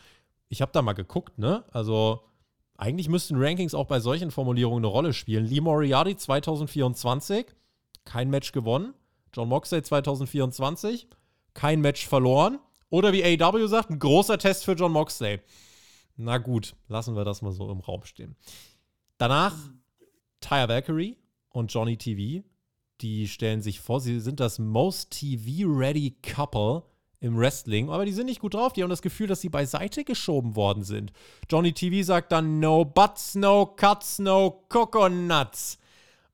Ich 0.49 0.61
habe 0.61 0.71
da 0.71 0.81
mal 0.81 0.93
geguckt, 0.93 1.37
ne? 1.37 1.63
Also 1.71 2.21
eigentlich 2.77 3.09
müssten 3.09 3.35
Rankings 3.37 3.73
auch 3.73 3.87
bei 3.87 3.99
solchen 3.99 4.31
Formulierungen 4.31 4.83
eine 4.83 4.91
Rolle 4.91 5.13
spielen. 5.13 5.45
Lee 5.45 5.61
Moriarty 5.61 6.15
2024, 6.15 7.47
kein 8.05 8.29
Match 8.29 8.51
gewonnen. 8.51 8.93
John 9.33 9.49
Moxley 9.49 9.81
2024, 9.81 11.07
kein 11.53 11.81
Match 11.81 12.07
verloren. 12.07 12.59
Oder 12.89 13.11
wie 13.13 13.23
AW 13.23 13.67
sagt, 13.67 13.89
ein 13.89 13.99
großer 13.99 14.37
Test 14.37 14.63
für 14.63 14.73
John 14.73 14.93
Moxley. 14.93 15.41
Na 16.15 16.37
gut, 16.37 16.75
lassen 16.87 17.15
wir 17.15 17.25
das 17.25 17.41
mal 17.41 17.51
so 17.51 17.69
im 17.69 17.79
Raum 17.79 18.03
stehen. 18.05 18.35
Danach 19.17 19.55
Tyre 20.39 20.69
Valkyrie 20.69 21.17
und 21.57 21.73
Johnny 21.73 21.97
TV, 21.97 22.43
die 23.01 23.27
stellen 23.27 23.61
sich 23.61 23.79
vor, 23.79 23.99
sie 23.99 24.19
sind 24.19 24.39
das 24.39 24.59
most 24.59 25.11
TV-ready 25.11 26.17
Couple 26.21 26.83
im 27.19 27.35
Wrestling, 27.37 27.89
aber 27.89 28.05
die 28.05 28.11
sind 28.11 28.27
nicht 28.27 28.41
gut 28.41 28.53
drauf. 28.53 28.73
Die 28.73 28.83
haben 28.83 28.91
das 28.91 29.01
Gefühl, 29.01 29.25
dass 29.25 29.41
sie 29.41 29.49
beiseite 29.49 30.03
geschoben 30.03 30.55
worden 30.55 30.83
sind. 30.83 31.11
Johnny 31.49 31.73
TV 31.73 32.05
sagt 32.05 32.31
dann 32.31 32.59
No 32.59 32.85
Butts, 32.85 33.33
no 33.33 33.65
Cuts, 33.65 34.19
no 34.19 34.65
Coconuts. 34.69 35.79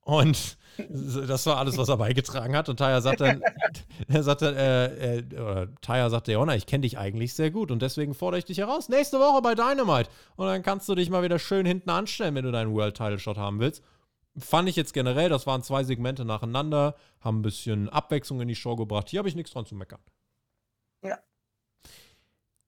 Und 0.01 0.57
das 0.89 1.45
war 1.45 1.57
alles, 1.57 1.77
was 1.77 1.87
er 1.87 1.95
beigetragen 1.95 2.53
hat. 2.53 2.67
Und 2.67 2.77
Taya 2.77 2.99
sagt 2.99 3.21
dann, 3.21 3.41
er 4.09 4.23
sagt 4.23 4.41
dann, 4.41 4.55
äh, 4.55 5.19
äh, 5.19 5.23
oder 5.39 5.73
Taya 5.81 6.09
sagt, 6.09 6.27
Leona, 6.27 6.55
ich 6.55 6.65
kenne 6.65 6.81
dich 6.81 6.97
eigentlich 6.97 7.33
sehr 7.33 7.49
gut 7.49 7.71
und 7.71 7.81
deswegen 7.81 8.13
fordere 8.13 8.39
ich 8.39 8.45
dich 8.45 8.57
heraus. 8.57 8.89
Nächste 8.89 9.19
Woche 9.19 9.41
bei 9.41 9.55
Dynamite. 9.55 10.09
Und 10.35 10.47
dann 10.47 10.63
kannst 10.63 10.89
du 10.89 10.95
dich 10.95 11.09
mal 11.09 11.23
wieder 11.23 11.39
schön 11.39 11.65
hinten 11.65 11.89
anstellen, 11.89 12.35
wenn 12.35 12.43
du 12.43 12.51
deinen 12.51 12.73
World 12.73 12.97
Title 12.97 13.19
Shot 13.19 13.37
haben 13.37 13.61
willst 13.61 13.81
fand 14.37 14.69
ich 14.69 14.75
jetzt 14.75 14.93
generell, 14.93 15.29
das 15.29 15.45
waren 15.45 15.63
zwei 15.63 15.83
Segmente 15.83 16.25
nacheinander, 16.25 16.95
haben 17.19 17.39
ein 17.39 17.43
bisschen 17.43 17.89
Abwechslung 17.89 18.41
in 18.41 18.47
die 18.47 18.55
Show 18.55 18.75
gebracht. 18.75 19.09
Hier 19.09 19.19
habe 19.19 19.29
ich 19.29 19.35
nichts 19.35 19.51
dran 19.51 19.65
zu 19.65 19.75
meckern. 19.75 20.01
Ja. 21.03 21.19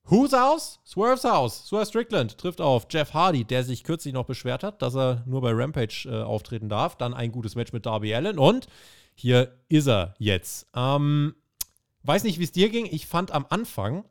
Who's 0.03 0.33
House? 0.33 0.79
Swerve's 0.85 1.23
House. 1.23 1.67
Swerve 1.67 1.87
Strickland 1.87 2.37
trifft 2.37 2.61
auf 2.61 2.85
Jeff 2.91 3.13
Hardy, 3.13 3.43
der 3.43 3.63
sich 3.63 3.83
kürzlich 3.83 4.13
noch 4.13 4.25
beschwert 4.25 4.63
hat, 4.63 4.81
dass 4.81 4.95
er 4.95 5.23
nur 5.25 5.41
bei 5.41 5.51
Rampage 5.51 6.07
äh, 6.07 6.21
auftreten 6.21 6.69
darf. 6.69 6.95
Dann 6.95 7.13
ein 7.13 7.31
gutes 7.31 7.55
Match 7.55 7.73
mit 7.73 7.85
Darby 7.85 8.13
Allen 8.13 8.37
und 8.37 8.67
hier 9.15 9.57
ist 9.67 9.87
er 9.87 10.13
jetzt. 10.19 10.67
Ähm, 10.75 11.35
weiß 12.03 12.23
nicht, 12.23 12.37
wie 12.37 12.43
es 12.43 12.51
dir 12.51 12.69
ging. 12.69 12.85
Ich 12.85 13.07
fand 13.07 13.31
am 13.31 13.47
Anfang 13.49 14.05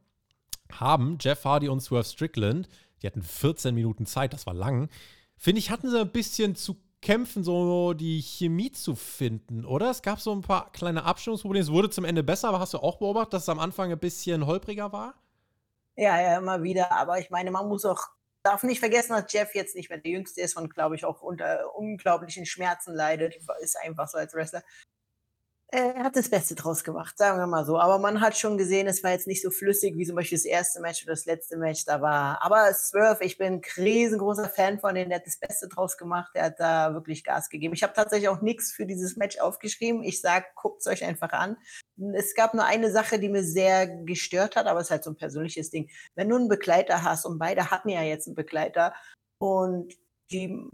haben 0.72 1.18
Jeff 1.20 1.44
Hardy 1.44 1.68
und 1.68 1.80
Swerve 1.80 2.08
Strickland, 2.08 2.68
die 3.02 3.06
hatten 3.06 3.22
14 3.22 3.74
Minuten 3.74 4.06
Zeit, 4.06 4.32
das 4.32 4.46
war 4.46 4.54
lang, 4.54 4.88
finde 5.36 5.58
ich, 5.58 5.70
hatten 5.70 5.90
sie 5.90 6.00
ein 6.00 6.10
bisschen 6.10 6.56
zu 6.56 6.76
kämpfen, 7.04 7.44
so 7.44 7.92
die 7.92 8.20
Chemie 8.20 8.72
zu 8.72 8.96
finden, 8.96 9.64
oder? 9.64 9.90
Es 9.90 10.02
gab 10.02 10.20
so 10.20 10.32
ein 10.32 10.40
paar 10.40 10.72
kleine 10.72 11.04
Abstimmungsprobleme. 11.04 11.62
Es 11.62 11.70
wurde 11.70 11.90
zum 11.90 12.04
Ende 12.04 12.24
besser, 12.24 12.48
aber 12.48 12.60
hast 12.60 12.74
du 12.74 12.78
auch 12.78 12.96
beobachtet, 12.96 13.34
dass 13.34 13.42
es 13.42 13.48
am 13.48 13.60
Anfang 13.60 13.92
ein 13.92 13.98
bisschen 13.98 14.46
holpriger 14.46 14.90
war? 14.90 15.14
Ja, 15.96 16.20
ja, 16.20 16.38
immer 16.38 16.62
wieder. 16.62 16.90
Aber 16.90 17.18
ich 17.18 17.30
meine, 17.30 17.50
man 17.50 17.68
muss 17.68 17.84
auch, 17.84 18.08
darf 18.42 18.62
nicht 18.64 18.80
vergessen, 18.80 19.12
dass 19.12 19.32
Jeff 19.32 19.54
jetzt 19.54 19.76
nicht 19.76 19.90
mehr 19.90 19.98
der 19.98 20.10
Jüngste 20.10 20.40
ist 20.40 20.56
und, 20.56 20.74
glaube 20.74 20.96
ich, 20.96 21.04
auch 21.04 21.20
unter 21.20 21.76
unglaublichen 21.76 22.46
Schmerzen 22.46 22.94
leidet. 22.94 23.36
Ist 23.60 23.76
einfach 23.84 24.08
so 24.08 24.18
als 24.18 24.34
Wrestler 24.34 24.62
er 25.68 26.04
hat 26.04 26.14
das 26.14 26.28
Beste 26.28 26.54
draus 26.54 26.84
gemacht, 26.84 27.18
sagen 27.18 27.38
wir 27.38 27.46
mal 27.46 27.64
so. 27.64 27.78
Aber 27.78 27.98
man 27.98 28.20
hat 28.20 28.36
schon 28.36 28.56
gesehen, 28.58 28.86
es 28.86 29.02
war 29.02 29.10
jetzt 29.10 29.26
nicht 29.26 29.42
so 29.42 29.50
flüssig 29.50 29.96
wie 29.96 30.06
zum 30.06 30.14
Beispiel 30.14 30.38
das 30.38 30.44
erste 30.44 30.80
Match 30.80 31.02
oder 31.02 31.14
das 31.14 31.26
letzte 31.26 31.56
Match 31.56 31.84
da 31.84 32.00
war. 32.00 32.42
Aber 32.42 32.72
Swerve, 32.72 33.24
ich 33.24 33.38
bin 33.38 33.54
ein 33.54 33.62
riesengroßer 33.76 34.48
Fan 34.48 34.78
von 34.78 34.94
dem, 34.94 35.08
der 35.08 35.18
hat 35.18 35.26
das 35.26 35.38
Beste 35.38 35.68
draus 35.68 35.96
gemacht, 35.96 36.32
der 36.34 36.44
hat 36.44 36.60
da 36.60 36.94
wirklich 36.94 37.24
Gas 37.24 37.48
gegeben. 37.48 37.74
Ich 37.74 37.82
habe 37.82 37.92
tatsächlich 37.92 38.28
auch 38.28 38.40
nichts 38.40 38.72
für 38.72 38.86
dieses 38.86 39.16
Match 39.16 39.38
aufgeschrieben. 39.40 40.04
Ich 40.04 40.20
sage, 40.20 40.46
guckt 40.54 40.80
es 40.80 40.86
euch 40.86 41.04
einfach 41.04 41.32
an. 41.32 41.56
Es 42.14 42.34
gab 42.34 42.54
nur 42.54 42.64
eine 42.64 42.90
Sache, 42.90 43.18
die 43.18 43.28
mir 43.28 43.42
sehr 43.42 43.86
gestört 43.86 44.56
hat, 44.56 44.66
aber 44.66 44.80
es 44.80 44.86
ist 44.86 44.90
halt 44.92 45.04
so 45.04 45.10
ein 45.10 45.16
persönliches 45.16 45.70
Ding. 45.70 45.90
Wenn 46.14 46.28
du 46.28 46.36
einen 46.36 46.48
Begleiter 46.48 47.02
hast 47.02 47.24
und 47.24 47.38
beide 47.38 47.70
hatten 47.70 47.88
ja 47.88 48.02
jetzt 48.02 48.28
einen 48.28 48.36
Begleiter 48.36 48.94
und 49.38 49.92
die 50.30 50.68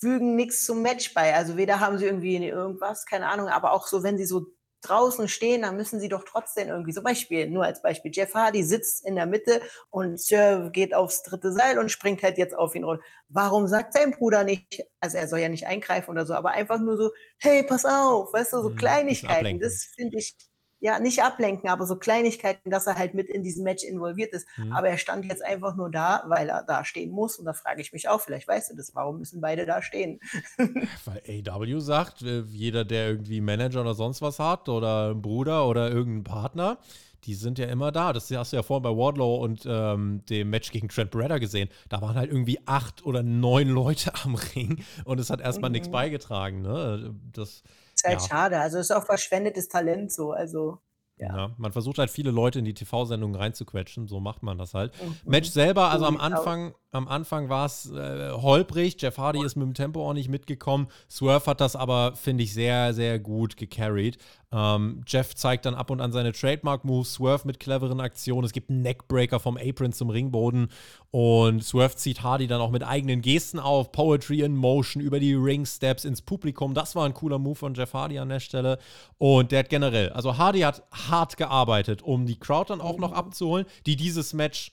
fügen 0.00 0.36
nichts 0.36 0.64
zum 0.64 0.82
Match 0.82 1.14
bei. 1.14 1.34
Also 1.34 1.56
weder 1.56 1.80
haben 1.80 1.98
sie 1.98 2.06
irgendwie 2.06 2.36
irgendwas, 2.36 3.06
keine 3.06 3.28
Ahnung, 3.28 3.48
aber 3.48 3.72
auch 3.72 3.86
so, 3.86 4.02
wenn 4.02 4.18
sie 4.18 4.26
so 4.26 4.46
draußen 4.82 5.28
stehen, 5.28 5.60
dann 5.62 5.76
müssen 5.76 6.00
sie 6.00 6.08
doch 6.08 6.24
trotzdem 6.24 6.68
irgendwie, 6.68 6.92
so 6.92 7.02
Beispiel, 7.02 7.50
nur 7.50 7.64
als 7.64 7.82
Beispiel, 7.82 8.10
Jeff 8.14 8.32
Hardy 8.34 8.62
sitzt 8.62 9.04
in 9.06 9.14
der 9.14 9.26
Mitte 9.26 9.60
und 9.90 10.18
Sir 10.18 10.70
geht 10.72 10.94
aufs 10.94 11.22
dritte 11.22 11.52
Seil 11.52 11.78
und 11.78 11.90
springt 11.90 12.22
halt 12.22 12.38
jetzt 12.38 12.56
auf 12.56 12.74
ihn 12.74 12.84
runter. 12.84 13.02
Warum 13.28 13.66
sagt 13.66 13.92
sein 13.92 14.12
Bruder 14.12 14.42
nicht, 14.42 14.82
also 15.00 15.18
er 15.18 15.28
soll 15.28 15.40
ja 15.40 15.50
nicht 15.50 15.66
eingreifen 15.66 16.10
oder 16.10 16.24
so, 16.24 16.32
aber 16.32 16.52
einfach 16.52 16.80
nur 16.80 16.96
so, 16.96 17.10
hey, 17.38 17.62
pass 17.62 17.84
auf, 17.84 18.32
weißt 18.32 18.54
du, 18.54 18.62
so 18.62 18.70
Mhm, 18.70 18.70
Kleinigkeiten, 18.70 19.60
das 19.60 19.84
finde 19.94 20.16
ich, 20.18 20.34
ja, 20.80 20.98
nicht 20.98 21.22
ablenken, 21.22 21.68
aber 21.68 21.86
so 21.86 21.96
Kleinigkeiten, 21.96 22.70
dass 22.70 22.86
er 22.86 22.96
halt 22.96 23.14
mit 23.14 23.28
in 23.28 23.42
diesem 23.42 23.64
Match 23.64 23.84
involviert 23.84 24.32
ist. 24.32 24.46
Mhm. 24.56 24.72
Aber 24.72 24.88
er 24.88 24.98
stand 24.98 25.26
jetzt 25.26 25.44
einfach 25.44 25.76
nur 25.76 25.90
da, 25.90 26.24
weil 26.26 26.48
er 26.48 26.62
da 26.64 26.84
stehen 26.84 27.10
muss. 27.10 27.36
Und 27.38 27.44
da 27.44 27.52
frage 27.52 27.82
ich 27.82 27.92
mich 27.92 28.08
auch, 28.08 28.20
vielleicht 28.20 28.48
weißt 28.48 28.70
du 28.72 28.76
das, 28.76 28.94
warum 28.94 29.18
müssen 29.18 29.40
beide 29.40 29.66
da 29.66 29.82
stehen? 29.82 30.20
Weil 31.04 31.22
AW 31.48 31.80
sagt, 31.80 32.22
äh, 32.22 32.40
jeder, 32.48 32.84
der 32.84 33.08
irgendwie 33.08 33.40
Manager 33.40 33.82
oder 33.82 33.94
sonst 33.94 34.22
was 34.22 34.38
hat 34.38 34.68
oder 34.68 35.10
einen 35.10 35.22
Bruder 35.22 35.66
oder 35.66 35.90
irgendeinen 35.90 36.24
Partner, 36.24 36.78
die 37.24 37.34
sind 37.34 37.58
ja 37.58 37.66
immer 37.66 37.92
da. 37.92 38.12
Das 38.14 38.30
hast 38.30 38.52
du 38.52 38.56
ja 38.56 38.62
vorhin 38.62 38.82
bei 38.82 38.96
Wardlow 38.96 39.36
und 39.36 39.66
ähm, 39.66 40.22
dem 40.30 40.48
Match 40.48 40.70
gegen 40.72 40.88
Trent 40.88 41.10
Bredder 41.10 41.38
gesehen. 41.38 41.68
Da 41.90 42.00
waren 42.00 42.14
halt 42.16 42.30
irgendwie 42.30 42.58
acht 42.64 43.04
oder 43.04 43.22
neun 43.22 43.68
Leute 43.68 44.12
am 44.24 44.34
Ring 44.34 44.82
und 45.04 45.20
es 45.20 45.28
hat 45.28 45.40
erstmal 45.40 45.70
nichts 45.70 45.88
Mhm. 45.88 45.92
beigetragen. 45.92 46.62
Ne? 46.62 47.14
Das, 47.32 47.62
Ist 48.02 48.08
halt 48.08 48.20
Ja. 48.22 48.28
schade. 48.28 48.60
Also 48.60 48.78
ist 48.78 48.90
auch 48.90 49.04
verschwendetes 49.04 49.68
Talent 49.68 50.12
so. 50.12 50.32
Also, 50.32 50.78
Ja. 51.16 51.36
ja. 51.36 51.54
man 51.58 51.72
versucht 51.72 51.98
halt 51.98 52.10
viele 52.10 52.30
Leute 52.30 52.58
in 52.60 52.64
die 52.64 52.74
TV-Sendungen 52.74 53.36
reinzuquetschen, 53.36 54.08
so 54.08 54.20
macht 54.20 54.42
man 54.42 54.56
das 54.58 54.72
halt. 54.74 54.92
mhm. 55.02 55.16
Match 55.24 55.50
selber, 55.50 55.90
also 55.90 56.04
So 56.04 56.08
am 56.08 56.16
aus. 56.16 56.22
Anfang, 56.22 56.74
am 56.92 57.06
Anfang 57.06 57.48
war 57.48 57.66
es 57.66 57.90
äh, 57.90 58.30
holprig. 58.32 58.96
Jeff 59.00 59.16
Hardy 59.18 59.44
ist 59.44 59.56
mit 59.56 59.66
dem 59.66 59.74
Tempo 59.74 60.08
auch 60.08 60.12
nicht 60.12 60.28
mitgekommen. 60.28 60.88
Swerve 61.08 61.46
hat 61.46 61.60
das 61.60 61.76
aber, 61.76 62.16
finde 62.16 62.42
ich, 62.42 62.52
sehr, 62.52 62.94
sehr 62.94 63.18
gut 63.18 63.56
gecarried. 63.56 64.18
Ähm, 64.52 65.02
Jeff 65.06 65.36
zeigt 65.36 65.66
dann 65.66 65.76
ab 65.76 65.90
und 65.90 66.00
an 66.00 66.10
seine 66.10 66.32
Trademark-Moves, 66.32 67.14
Swerve 67.14 67.46
mit 67.46 67.60
cleveren 67.60 68.00
Aktionen. 68.00 68.44
Es 68.44 68.52
gibt 68.52 68.70
einen 68.70 68.82
Neckbreaker 68.82 69.38
vom 69.38 69.56
Apron 69.56 69.92
zum 69.92 70.10
Ringboden 70.10 70.68
und 71.12 71.62
Swerve 71.62 71.94
zieht 71.94 72.24
Hardy 72.24 72.48
dann 72.48 72.60
auch 72.60 72.70
mit 72.70 72.82
eigenen 72.82 73.22
Gesten 73.22 73.60
auf. 73.60 73.92
Poetry 73.92 74.40
in 74.40 74.56
Motion 74.56 75.00
über 75.00 75.20
die 75.20 75.34
Ring-Steps 75.34 76.04
ins 76.04 76.22
Publikum. 76.22 76.74
Das 76.74 76.96
war 76.96 77.06
ein 77.06 77.14
cooler 77.14 77.38
Move 77.38 77.54
von 77.54 77.74
Jeff 77.74 77.94
Hardy 77.94 78.18
an 78.18 78.28
der 78.28 78.40
Stelle. 78.40 78.78
Und 79.18 79.52
der 79.52 79.60
hat 79.60 79.68
generell, 79.68 80.10
also 80.10 80.38
Hardy 80.38 80.60
hat 80.60 80.82
hart 80.90 81.36
gearbeitet, 81.36 82.02
um 82.02 82.26
die 82.26 82.38
Crowd 82.38 82.70
dann 82.70 82.80
auch 82.80 82.98
noch 82.98 83.12
abzuholen, 83.12 83.66
die 83.86 83.94
dieses 83.94 84.32
Match 84.32 84.72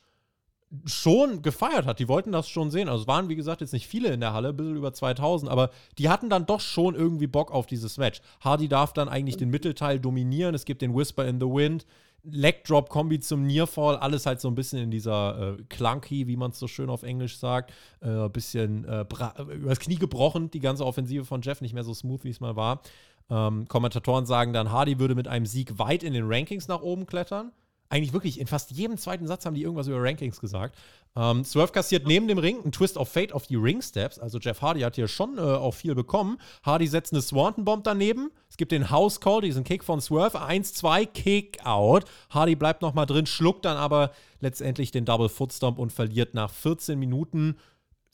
schon 0.86 1.42
gefeiert 1.42 1.86
hat. 1.86 2.00
Die 2.00 2.08
wollten 2.08 2.32
das 2.32 2.50
schon 2.50 2.72
sehen. 2.72 2.90
Also 2.90 3.04
es 3.04 3.08
waren, 3.08 3.30
wie 3.30 3.36
gesagt, 3.36 3.62
jetzt 3.62 3.74
nicht 3.74 3.88
viele 3.88 4.10
in 4.10 4.20
der 4.20 4.34
Halle, 4.34 4.50
ein 4.50 4.58
bisschen 4.58 4.76
über 4.76 4.94
2000, 4.94 5.50
aber 5.50 5.70
die 5.98 6.10
hatten 6.10 6.30
dann 6.30 6.46
doch 6.46 6.60
schon 6.60 6.96
irgendwie 6.96 7.28
Bock 7.28 7.52
auf 7.52 7.68
dieses 7.68 7.98
Match. 7.98 8.22
Hardy 8.42 8.68
darf 8.68 8.94
dann 8.94 9.08
eigentlich 9.08 9.38
den 9.38 9.50
Mittelteil 9.50 10.00
dominieren. 10.00 10.56
Es 10.56 10.66
gibt 10.66 10.82
den 10.82 10.96
Whisper 10.96 11.26
in 11.26 11.40
the 11.40 11.46
Wind. 11.46 11.86
Leg 12.24 12.66
Drop 12.66 12.90
Kombi 12.90 13.20
zum 13.22 13.46
Nearfall, 13.46 13.96
alles 13.96 14.26
halt 14.26 14.42
so 14.42 14.50
ein 14.50 14.56
bisschen 14.56 14.80
in 14.80 14.92
dieser 14.92 15.56
äh, 15.58 15.64
Clunky, 15.70 16.28
wie 16.28 16.36
man 16.36 16.52
es 16.52 16.60
so 16.60 16.68
schön 16.68 16.90
auf 16.90 17.04
Englisch 17.04 17.38
sagt, 17.38 17.72
äh, 18.02 18.28
bisschen 18.28 18.84
äh, 18.84 19.06
übers 19.54 19.80
Knie 19.80 19.96
gebrochen, 19.96 20.52
die 20.52 20.60
ganze 20.60 20.86
Offensive 20.86 21.24
von 21.24 21.42
Jeff, 21.42 21.62
nicht 21.62 21.74
mehr 21.74 21.86
so 21.86 21.94
smooth, 21.94 22.26
wie 22.26 22.30
es 22.30 22.42
mal 22.42 22.58
war. 22.58 22.82
Ähm, 23.30 23.68
Kommentatoren 23.70 24.26
sagen 24.26 24.52
dann, 24.52 24.72
Hardy 24.72 25.00
würde 25.00 25.16
mit 25.16 25.30
einem 25.30 25.46
Sieg 25.46 25.80
weit 25.80 26.04
in 26.04 26.12
den 26.12 26.26
Rankings 26.28 26.68
nach 26.68 26.82
oben 26.82 27.06
klettern. 27.06 27.52
Eigentlich 27.90 28.14
wirklich, 28.14 28.40
in 28.40 28.48
fast 28.48 28.72
jedem 28.72 28.98
zweiten 28.98 29.28
Satz 29.28 29.46
haben 29.46 29.54
die 29.54 29.64
irgendwas 29.64 29.88
über 29.88 30.02
Rankings 30.02 30.42
gesagt. 30.42 30.78
Ähm, 31.16 31.44
Swerve 31.44 31.72
kassiert 31.72 32.06
neben 32.06 32.28
dem 32.28 32.38
Ring 32.38 32.62
einen 32.62 32.72
Twist 32.72 32.98
of 32.98 33.10
Fate 33.10 33.34
auf 33.34 33.48
die 33.48 33.56
Ring 33.56 33.82
Steps. 33.82 34.20
Also 34.20 34.40
Jeff 34.40 34.62
Hardy 34.62 34.82
hat 34.82 34.96
hier 34.96 35.08
schon 35.08 35.38
äh, 35.38 35.42
auch 35.42 35.74
viel 35.74 35.96
bekommen. 35.96 36.38
Hardy 36.64 36.86
setzt 36.88 37.14
eine 37.14 37.22
Swanton 37.22 37.66
Bomb 37.66 37.84
daneben. 37.86 38.30
Es 38.50 38.58
gibt 38.58 38.72
den 38.72 38.90
House 38.90 39.22
Call, 39.22 39.42
diesen 39.42 39.64
Kick 39.64 39.84
von 39.84 40.02
Swerve. 40.02 40.38
1-2, 40.40 41.06
Kick 41.08 41.66
out. 41.66 42.06
Hardy 42.30 42.56
bleibt 42.56 42.82
nochmal 42.82 43.06
drin, 43.06 43.26
schluckt 43.26 43.66
dann 43.66 43.78
aber 43.78 44.12
letztendlich 44.42 44.92
den 44.92 45.06
Double 45.06 45.30
Foot 45.30 45.54
Stomp 45.54 45.80
und 45.80 45.94
verliert 45.94 46.34
nach 46.34 46.52
14 46.52 47.00
Minuten. 47.00 47.56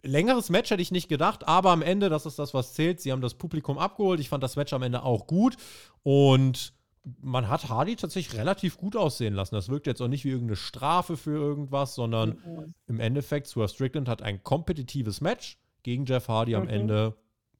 Längeres 0.03 0.49
Match 0.49 0.69
hätte 0.69 0.81
ich 0.81 0.91
nicht 0.91 1.09
gedacht, 1.09 1.47
aber 1.47 1.71
am 1.71 1.81
Ende, 1.81 2.09
das 2.09 2.25
ist 2.25 2.37
das, 2.37 2.53
was 2.53 2.73
zählt. 2.73 3.01
Sie 3.01 3.11
haben 3.11 3.21
das 3.21 3.33
Publikum 3.33 3.77
abgeholt. 3.77 4.19
Ich 4.19 4.29
fand 4.29 4.43
das 4.43 4.55
Match 4.55 4.73
am 4.73 4.83
Ende 4.83 5.03
auch 5.03 5.27
gut. 5.27 5.55
Und 6.03 6.73
man 7.21 7.49
hat 7.49 7.67
Hardy 7.69 7.95
tatsächlich 7.95 8.39
relativ 8.39 8.77
gut 8.77 8.95
aussehen 8.95 9.33
lassen. 9.33 9.55
Das 9.55 9.69
wirkt 9.69 9.87
jetzt 9.87 10.01
auch 10.01 10.07
nicht 10.07 10.23
wie 10.23 10.29
irgendeine 10.29 10.55
Strafe 10.55 11.17
für 11.17 11.31
irgendwas, 11.35 11.95
sondern 11.95 12.39
Mhm. 12.45 12.73
im 12.87 12.99
Endeffekt, 12.99 13.47
Swerve 13.47 13.69
Strickland 13.69 14.07
hat 14.07 14.21
ein 14.21 14.43
kompetitives 14.43 15.19
Match 15.19 15.57
gegen 15.83 16.05
Jeff 16.05 16.27
Hardy 16.29 16.55
am 16.55 16.63
Mhm. 16.63 16.69
Ende 16.69 17.17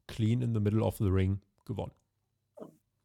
clean 0.07 0.41
in 0.41 0.53
the 0.53 0.59
middle 0.59 0.81
of 0.81 0.97
the 0.97 1.05
ring 1.07 1.41
gewonnen. 1.65 1.91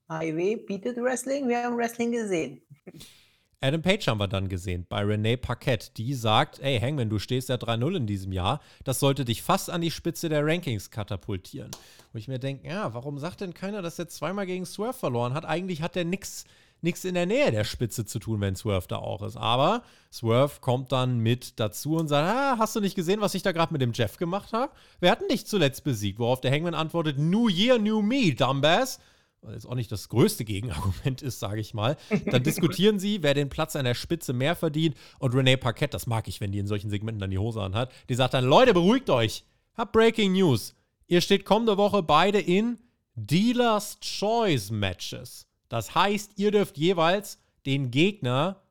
Highway 0.09 0.57
bietet 0.57 0.97
Wrestling, 0.97 1.49
wir 1.49 1.63
haben 1.65 1.77
Wrestling 1.77 2.13
gesehen. 2.13 2.63
Adam 3.61 3.83
Page 3.83 4.07
haben 4.07 4.19
wir 4.19 4.29
dann 4.29 4.49
gesehen 4.49 4.87
bei 4.89 5.03
Renee 5.03 5.37
Paquette. 5.37 5.91
Die 5.97 6.15
sagt, 6.15 6.61
ey 6.61 6.79
Hangman, 6.79 7.11
du 7.11 7.19
stehst 7.19 7.49
ja 7.49 7.57
3-0 7.57 7.97
in 7.97 8.07
diesem 8.07 8.31
Jahr. 8.31 8.61
Das 8.85 9.01
sollte 9.01 9.25
dich 9.25 9.43
fast 9.43 9.69
an 9.69 9.81
die 9.81 9.91
Spitze 9.91 10.29
der 10.29 10.47
Rankings 10.47 10.93
katapultieren. 10.93 11.73
Wo 12.13 12.19
ich 12.19 12.29
mir 12.29 12.39
denke, 12.39 12.69
ja, 12.69 12.95
warum 12.95 13.19
sagt 13.19 13.41
denn 13.41 13.55
keiner, 13.55 13.83
dass 13.83 13.99
er 13.99 14.07
zweimal 14.07 14.47
gegen 14.47 14.65
Swerve 14.65 14.97
verloren 14.97 15.35
hat? 15.35 15.45
Eigentlich 15.45 15.83
hat 15.83 15.97
er 15.97 16.05
nichts 16.05 16.45
nix 16.83 17.05
in 17.05 17.15
der 17.15 17.27
Nähe 17.27 17.51
der 17.51 17.65
Spitze 17.65 18.07
zu 18.07 18.21
tun, 18.21 18.41
wenn 18.41 18.55
Swerve 18.55 18.87
da 18.87 18.99
auch 18.99 19.23
ist. 19.23 19.37
Aber 19.37 19.83
Swerve 20.13 20.61
kommt 20.61 20.93
dann 20.93 21.19
mit 21.19 21.59
dazu 21.59 21.97
und 21.97 22.07
sagt, 22.07 22.29
ah, 22.29 22.59
hast 22.59 22.77
du 22.77 22.81
nicht 22.81 22.95
gesehen, 22.95 23.21
was 23.21 23.35
ich 23.35 23.43
da 23.43 23.51
gerade 23.51 23.73
mit 23.73 23.83
dem 23.83 23.93
Jeff 23.93 24.19
gemacht 24.19 24.53
habe? 24.53 24.73
Wir 25.01 25.11
hatten 25.11 25.27
dich 25.27 25.47
zuletzt 25.47 25.83
besiegt. 25.83 26.21
Worauf 26.21 26.41
der 26.41 26.53
Hangman 26.53 26.75
antwortet, 26.75 27.19
New 27.19 27.49
Year, 27.49 27.81
New 27.81 28.03
Me, 28.03 28.33
Dumbass 28.33 29.01
weil 29.43 29.55
jetzt 29.55 29.67
auch 29.67 29.75
nicht 29.75 29.93
das 29.93 30.09
größte 30.09 30.45
Gegenargument 30.45 31.23
ist, 31.23 31.41
sage 31.41 31.61
ich 31.61 31.75
mal. 31.75 31.97
Dann 32.27 32.43
diskutieren 32.43 32.99
sie, 32.99 33.23
wer 33.23 33.35
den 33.35 33.49
Platz 33.49 33.77
an 33.77 33.85
der 33.85 33.95
Spitze 33.95 34.33
mehr 34.33 34.57
verdient. 34.57 34.97
Und 35.19 35.35
Renee 35.35 35.57
Parkett, 35.57 35.95
das 35.95 36.07
mag 36.07 36.29
ich, 36.29 36.41
wenn 36.41 36.53
die 36.53 36.59
in 36.59 36.67
solchen 36.67 36.91
Segmenten 36.91 37.21
dann 37.21 37.31
die 37.31 37.39
Hose 37.39 37.63
anhat, 37.63 37.93
die 38.09 38.15
sagt 38.15 38.35
dann: 38.35 38.45
Leute, 38.45 38.75
beruhigt 38.75 39.11
euch. 39.11 39.45
Hab 39.75 39.93
Breaking 39.93 40.33
News. 40.33 40.75
Ihr 41.07 41.21
steht 41.21 41.45
kommende 41.45 41.77
Woche 41.77 42.03
beide 42.03 42.41
in 42.41 42.79
Dealer's 43.15 43.99
Choice 44.01 44.71
Matches. 44.71 45.47
Das 45.69 45.95
heißt, 45.95 46.33
ihr 46.37 46.51
dürft 46.51 46.79
jeweils 46.79 47.39
den 47.67 47.91
Gegner 47.91 48.63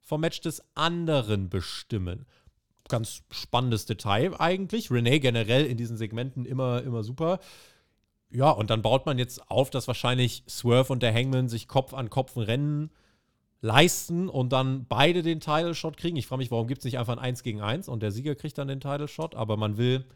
vom 0.00 0.20
Match 0.20 0.40
des 0.40 0.62
anderen 0.74 1.48
bestimmen. 1.48 2.26
Ganz 2.88 3.22
spannendes 3.30 3.86
Detail 3.86 4.34
eigentlich. 4.40 4.90
Renee 4.90 5.20
generell 5.20 5.66
in 5.66 5.76
diesen 5.76 5.96
Segmenten 5.96 6.44
immer, 6.44 6.82
immer 6.82 7.04
super. 7.04 7.38
Ja, 8.32 8.50
und 8.50 8.70
dann 8.70 8.82
baut 8.82 9.06
man 9.06 9.18
jetzt 9.18 9.50
auf, 9.50 9.70
dass 9.70 9.88
wahrscheinlich 9.88 10.44
Swerve 10.48 10.92
und 10.92 11.02
der 11.02 11.12
Hangman 11.12 11.48
sich 11.48 11.66
Kopf 11.66 11.94
an 11.94 12.10
Kopf 12.10 12.36
ein 12.36 12.42
Rennen 12.42 12.90
leisten 13.60 14.28
und 14.28 14.52
dann 14.52 14.86
beide 14.86 15.22
den 15.22 15.40
Title 15.40 15.74
Shot 15.74 15.96
kriegen. 15.96 16.16
Ich 16.16 16.26
frage 16.26 16.38
mich, 16.38 16.50
warum 16.50 16.66
gibt 16.66 16.78
es 16.80 16.84
nicht 16.84 16.98
einfach 16.98 17.12
ein 17.14 17.18
1 17.18 17.42
gegen 17.42 17.60
1 17.60 17.88
und 17.88 18.02
der 18.02 18.12
Sieger 18.12 18.34
kriegt 18.34 18.56
dann 18.56 18.68
den 18.68 18.80
Title 18.80 19.08
Shot, 19.08 19.34
aber 19.34 19.56
man 19.56 19.76
will 19.76 20.06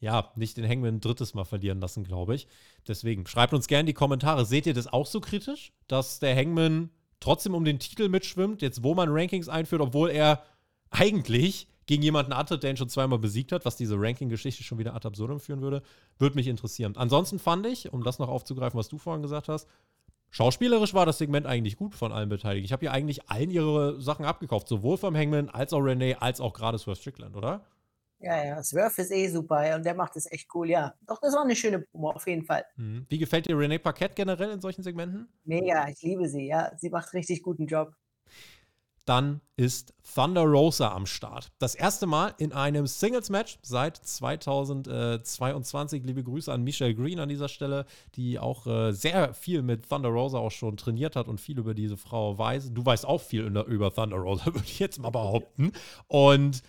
ja 0.00 0.32
nicht 0.34 0.56
den 0.56 0.68
Hangman 0.68 0.96
ein 0.96 1.00
drittes 1.00 1.34
Mal 1.34 1.44
verlieren 1.44 1.80
lassen, 1.80 2.04
glaube 2.04 2.34
ich. 2.34 2.48
Deswegen 2.88 3.26
schreibt 3.26 3.54
uns 3.54 3.68
gerne 3.68 3.80
in 3.80 3.86
die 3.86 3.94
Kommentare, 3.94 4.44
seht 4.44 4.66
ihr 4.66 4.74
das 4.74 4.92
auch 4.92 5.06
so 5.06 5.20
kritisch, 5.20 5.72
dass 5.86 6.18
der 6.18 6.34
Hangman 6.36 6.90
trotzdem 7.20 7.54
um 7.54 7.64
den 7.64 7.78
Titel 7.78 8.08
mitschwimmt, 8.08 8.62
jetzt 8.62 8.82
wo 8.82 8.94
man 8.94 9.10
Rankings 9.10 9.48
einführt, 9.48 9.82
obwohl 9.82 10.10
er 10.10 10.42
eigentlich 10.90 11.68
gegen 11.90 12.04
jemanden 12.04 12.32
antritt, 12.32 12.62
der 12.62 12.70
ihn 12.70 12.76
schon 12.76 12.88
zweimal 12.88 13.18
besiegt 13.18 13.50
hat, 13.50 13.64
was 13.64 13.74
diese 13.74 13.96
Ranking-Geschichte 13.98 14.62
schon 14.62 14.78
wieder 14.78 14.94
ad 14.94 15.08
absurdum 15.08 15.40
führen 15.40 15.60
würde, 15.60 15.82
würde 16.20 16.36
mich 16.36 16.46
interessieren. 16.46 16.96
Ansonsten 16.96 17.40
fand 17.40 17.66
ich, 17.66 17.92
um 17.92 18.04
das 18.04 18.20
noch 18.20 18.28
aufzugreifen, 18.28 18.78
was 18.78 18.86
du 18.86 18.96
vorhin 18.96 19.22
gesagt 19.22 19.48
hast, 19.48 19.68
schauspielerisch 20.30 20.94
war 20.94 21.04
das 21.04 21.18
Segment 21.18 21.48
eigentlich 21.48 21.76
gut 21.76 21.96
von 21.96 22.12
allen 22.12 22.28
Beteiligten. 22.28 22.64
Ich 22.64 22.70
habe 22.70 22.82
hier 22.82 22.92
eigentlich 22.92 23.28
allen 23.28 23.50
ihre 23.50 24.00
Sachen 24.00 24.24
abgekauft, 24.24 24.68
sowohl 24.68 24.98
vom 24.98 25.16
Hangman 25.16 25.48
als 25.48 25.72
auch 25.72 25.80
Renee, 25.80 26.14
als 26.14 26.40
auch 26.40 26.52
gerade 26.52 26.78
Swerve 26.78 27.00
Strickland, 27.00 27.34
oder? 27.34 27.66
Ja, 28.20 28.44
ja, 28.44 28.62
Swerve 28.62 29.02
ist 29.02 29.10
eh 29.10 29.26
super 29.26 29.74
und 29.74 29.84
der 29.84 29.94
macht 29.96 30.14
es 30.14 30.30
echt 30.30 30.46
cool, 30.54 30.70
ja. 30.70 30.94
Doch, 31.08 31.18
das 31.20 31.34
war 31.34 31.42
eine 31.42 31.56
schöne 31.56 31.80
Promo, 31.80 32.10
auf 32.12 32.24
jeden 32.28 32.44
Fall. 32.44 32.66
Mhm. 32.76 33.04
Wie 33.08 33.18
gefällt 33.18 33.48
dir 33.48 33.58
Renee 33.58 33.80
Paquette 33.80 34.14
generell 34.14 34.52
in 34.52 34.60
solchen 34.60 34.84
Segmenten? 34.84 35.26
Mega, 35.42 35.88
ich 35.88 36.00
liebe 36.02 36.28
sie, 36.28 36.46
ja. 36.46 36.70
Sie 36.78 36.88
macht 36.88 37.12
richtig 37.14 37.42
guten 37.42 37.66
Job. 37.66 37.96
Dann 39.10 39.40
ist 39.56 39.92
Thunder 40.14 40.44
Rosa 40.44 40.92
am 40.92 41.04
Start. 41.04 41.50
Das 41.58 41.74
erste 41.74 42.06
Mal 42.06 42.32
in 42.38 42.52
einem 42.52 42.86
Singles-Match 42.86 43.58
seit 43.60 43.96
2022. 43.96 46.04
Liebe 46.04 46.22
Grüße 46.22 46.52
an 46.52 46.62
Michelle 46.62 46.94
Green 46.94 47.18
an 47.18 47.28
dieser 47.28 47.48
Stelle, 47.48 47.86
die 48.14 48.38
auch 48.38 48.68
äh, 48.68 48.92
sehr 48.92 49.34
viel 49.34 49.62
mit 49.62 49.88
Thunder 49.88 50.10
Rosa 50.10 50.38
auch 50.38 50.52
schon 50.52 50.76
trainiert 50.76 51.16
hat 51.16 51.26
und 51.26 51.40
viel 51.40 51.58
über 51.58 51.74
diese 51.74 51.96
Frau 51.96 52.38
weiß. 52.38 52.70
Du 52.72 52.86
weißt 52.86 53.04
auch 53.04 53.20
viel 53.20 53.46
über 53.46 53.92
Thunder 53.92 54.18
Rosa, 54.18 54.46
würde 54.46 54.62
ich 54.64 54.78
jetzt 54.78 55.00
mal 55.00 55.10
behaupten. 55.10 55.72
Und. 56.06 56.62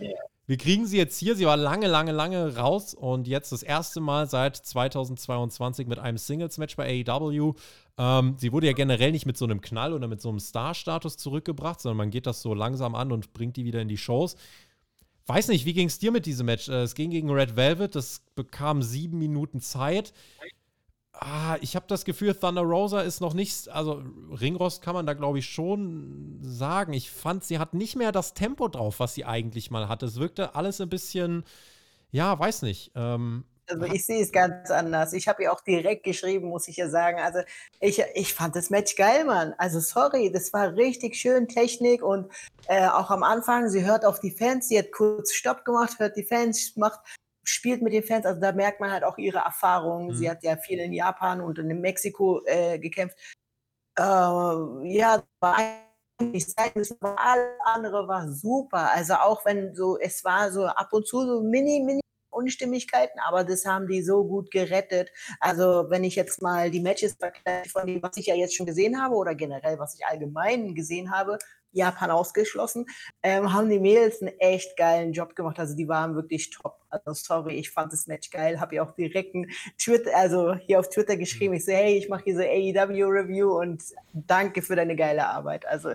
Wir 0.52 0.58
kriegen 0.58 0.86
sie 0.86 0.97
jetzt 0.97 1.18
hier. 1.18 1.38
Sie 1.38 1.45
war 1.45 1.56
lange, 1.56 1.88
lange, 1.88 2.12
lange 2.12 2.58
raus 2.58 2.93
und 2.93 3.26
jetzt 3.26 3.54
das 3.54 3.64
erste 3.64 4.02
Mal 4.02 4.30
seit 4.30 4.58
2022 4.58 5.88
mit 5.88 5.97
einem 5.97 6.18
Singles-Match 6.18 6.76
bei 6.76 7.06
AEW. 7.08 7.54
Ähm, 7.97 8.36
sie 8.38 8.52
wurde 8.52 8.68
ja 8.68 8.74
generell 8.74 9.14
nicht 9.14 9.26
mit 9.26 9.38
so 9.38 9.45
einem 9.45 9.62
Knall 9.62 9.93
oder 9.93 10.10
mit 10.10 10.20
so 10.20 10.28
einem 10.28 10.41
Star-Status 10.41 11.16
zurückgebracht, 11.16 11.80
sondern 11.80 11.99
man 11.99 12.10
geht 12.10 12.28
das 12.28 12.41
so 12.41 12.54
langsam 12.54 12.95
an 12.95 13.14
und 13.14 13.32
bringt 13.32 13.56
die 13.56 13.64
wieder 13.64 13.80
in 13.80 13.88
die 13.88 13.95
Shows. 13.95 14.36
Weiß 15.26 15.47
nicht, 15.47 15.64
wie 15.64 15.72
ging 15.72 15.88
es 15.88 15.99
dir 15.99 16.12
mit 16.12 16.26
diesem 16.26 16.47
Match? 16.47 16.68
Äh, 16.68 16.82
Es 16.82 16.95
ging 16.95 17.12
gegen 17.12 17.30
Red 17.30 17.56
Velvet, 17.56 17.95
das 17.95 18.22
bekam 18.36 18.82
sieben 18.82 19.20
Minuten 19.20 19.62
Zeit. 19.62 20.12
Ah, 21.22 21.57
ich 21.61 21.76
habe 21.76 21.86
das 21.88 22.03
Gefühl, 22.03 22.34
Thunder 22.34 22.63
Rosa 22.63 23.01
ist 23.01 23.22
noch 23.22 23.34
nicht, 23.34 23.69
also 23.69 24.03
Ringrost 24.39 24.82
kann 24.82 24.95
man 24.95 25.05
da 25.05 25.13
glaube 25.13 25.39
ich 25.39 25.45
schon 25.45 26.39
sagen. 26.41 26.93
Ich 26.93 27.11
fand, 27.11 27.43
sie 27.43 27.59
hat 27.59 27.74
nicht 27.74 27.95
mehr 27.95 28.11
das 28.11 28.34
Tempo 28.34 28.67
drauf, 28.67 28.99
was 28.99 29.13
sie 29.13 29.26
eigentlich 29.26 29.72
mal 29.72 29.88
hatte. 29.88 30.07
Es 30.07 30.19
wirkte 30.19 30.55
alles 30.55 30.82
ein 30.82 30.89
bisschen, 30.89 31.45
ja, 32.11 32.38
weiß 32.38 32.63
nicht. 32.63 32.91
Ähm, 32.95 33.45
also 33.67 33.86
ich 33.86 34.05
sehe 34.05 34.22
es 34.22 34.32
ganz 34.32 34.69
anders. 34.69 35.13
Ich 35.13 35.28
habe 35.28 35.43
ja 35.43 35.51
auch 35.51 35.61
direkt 35.61 36.03
geschrieben, 36.03 36.49
muss 36.49 36.67
ich 36.67 36.78
ja 36.78 36.89
sagen. 36.89 37.19
Also 37.19 37.39
ich, 37.80 38.03
ich 38.15 38.34
fand 38.34 38.55
das 38.55 38.69
Match 38.69 38.95
geil, 38.95 39.24
Mann. 39.24 39.53
Also 39.57 39.80
sorry, 39.80 40.32
das 40.32 40.51
war 40.51 40.76
richtig 40.76 41.15
schön 41.15 41.47
Technik 41.47 42.03
und 42.03 42.32
äh, 42.67 42.88
auch 42.88 43.11
am 43.11 43.24
Anfang, 43.24 43.69
sie 43.69 43.86
hört 43.86 44.05
auf 44.05 44.19
die 44.19 44.32
Fans, 44.32 44.67
sie 44.67 44.78
hat 44.78 44.91
kurz 44.91 45.34
Stopp 45.34 45.63
gemacht, 45.63 45.99
hört 45.99 46.17
die 46.17 46.24
Fans, 46.24 46.76
macht 46.76 46.99
spielt 47.43 47.81
mit 47.81 47.93
den 47.93 48.03
Fans, 48.03 48.25
also 48.25 48.39
da 48.39 48.51
merkt 48.51 48.79
man 48.79 48.91
halt 48.91 49.03
auch 49.03 49.17
ihre 49.17 49.39
Erfahrungen. 49.39 50.09
Mhm. 50.09 50.13
Sie 50.15 50.29
hat 50.29 50.43
ja 50.43 50.57
viel 50.57 50.79
in 50.79 50.93
Japan 50.93 51.41
und 51.41 51.57
in 51.57 51.81
Mexiko 51.81 52.41
äh, 52.45 52.79
gekämpft. 52.79 53.17
Äh, 53.97 54.03
ja, 54.03 55.23
alles 55.39 56.95
andere 57.65 58.07
war 58.07 58.31
super. 58.31 58.91
Also 58.91 59.15
auch 59.15 59.43
wenn 59.45 59.73
so, 59.73 59.97
es 59.97 60.23
war 60.23 60.51
so 60.51 60.65
ab 60.65 60.93
und 60.93 61.07
zu 61.07 61.21
so 61.25 61.41
mini, 61.41 61.81
mini 61.83 62.01
Unstimmigkeiten, 62.31 63.19
aber 63.19 63.43
das 63.43 63.65
haben 63.65 63.87
die 63.87 64.01
so 64.01 64.23
gut 64.23 64.51
gerettet. 64.51 65.11
Also 65.39 65.89
wenn 65.89 66.03
ich 66.03 66.15
jetzt 66.15 66.41
mal 66.41 66.71
die 66.71 66.79
Matches 66.79 67.17
von 67.71 67.87
dem, 67.87 68.01
was 68.01 68.17
ich 68.17 68.27
ja 68.27 68.35
jetzt 68.35 68.55
schon 68.55 68.65
gesehen 68.65 69.01
habe 69.01 69.15
oder 69.15 69.35
generell, 69.35 69.77
was 69.79 69.95
ich 69.95 70.05
allgemein 70.05 70.73
gesehen 70.73 71.11
habe, 71.11 71.37
Japan 71.72 72.11
ausgeschlossen, 72.11 72.86
ähm, 73.24 73.53
haben 73.53 73.69
die 73.69 73.80
Mädels 73.80 74.22
einen 74.22 74.38
echt 74.39 74.76
geilen 74.78 75.13
Job 75.13 75.36
gemacht. 75.36 75.59
Also 75.59 75.76
die 75.76 75.88
waren 75.88 76.15
wirklich 76.15 76.49
top. 76.49 76.80
Also 76.89 77.13
sorry, 77.13 77.55
ich 77.55 77.72
fand 77.72 77.93
das 77.93 78.07
Match 78.07 78.30
geil, 78.30 78.59
habe 78.59 78.76
ja 78.76 78.84
auch 78.84 78.93
direkt 78.95 79.34
ein 79.34 79.49
Twitter, 79.78 80.11
also 80.15 80.55
hier 80.55 80.80
auf 80.80 80.89
Twitter 80.89 81.17
geschrieben. 81.17 81.53
Ich 81.53 81.65
so, 81.65 81.72
hey, 81.72 81.97
ich 81.97 82.09
mache 82.09 82.24
hier 82.26 82.36
so 82.36 82.41
AEW 82.41 83.05
Review 83.05 83.59
und 83.59 83.82
danke 84.13 84.61
für 84.61 84.76
deine 84.76 84.95
geile 84.95 85.26
Arbeit. 85.26 85.65
Also 85.67 85.93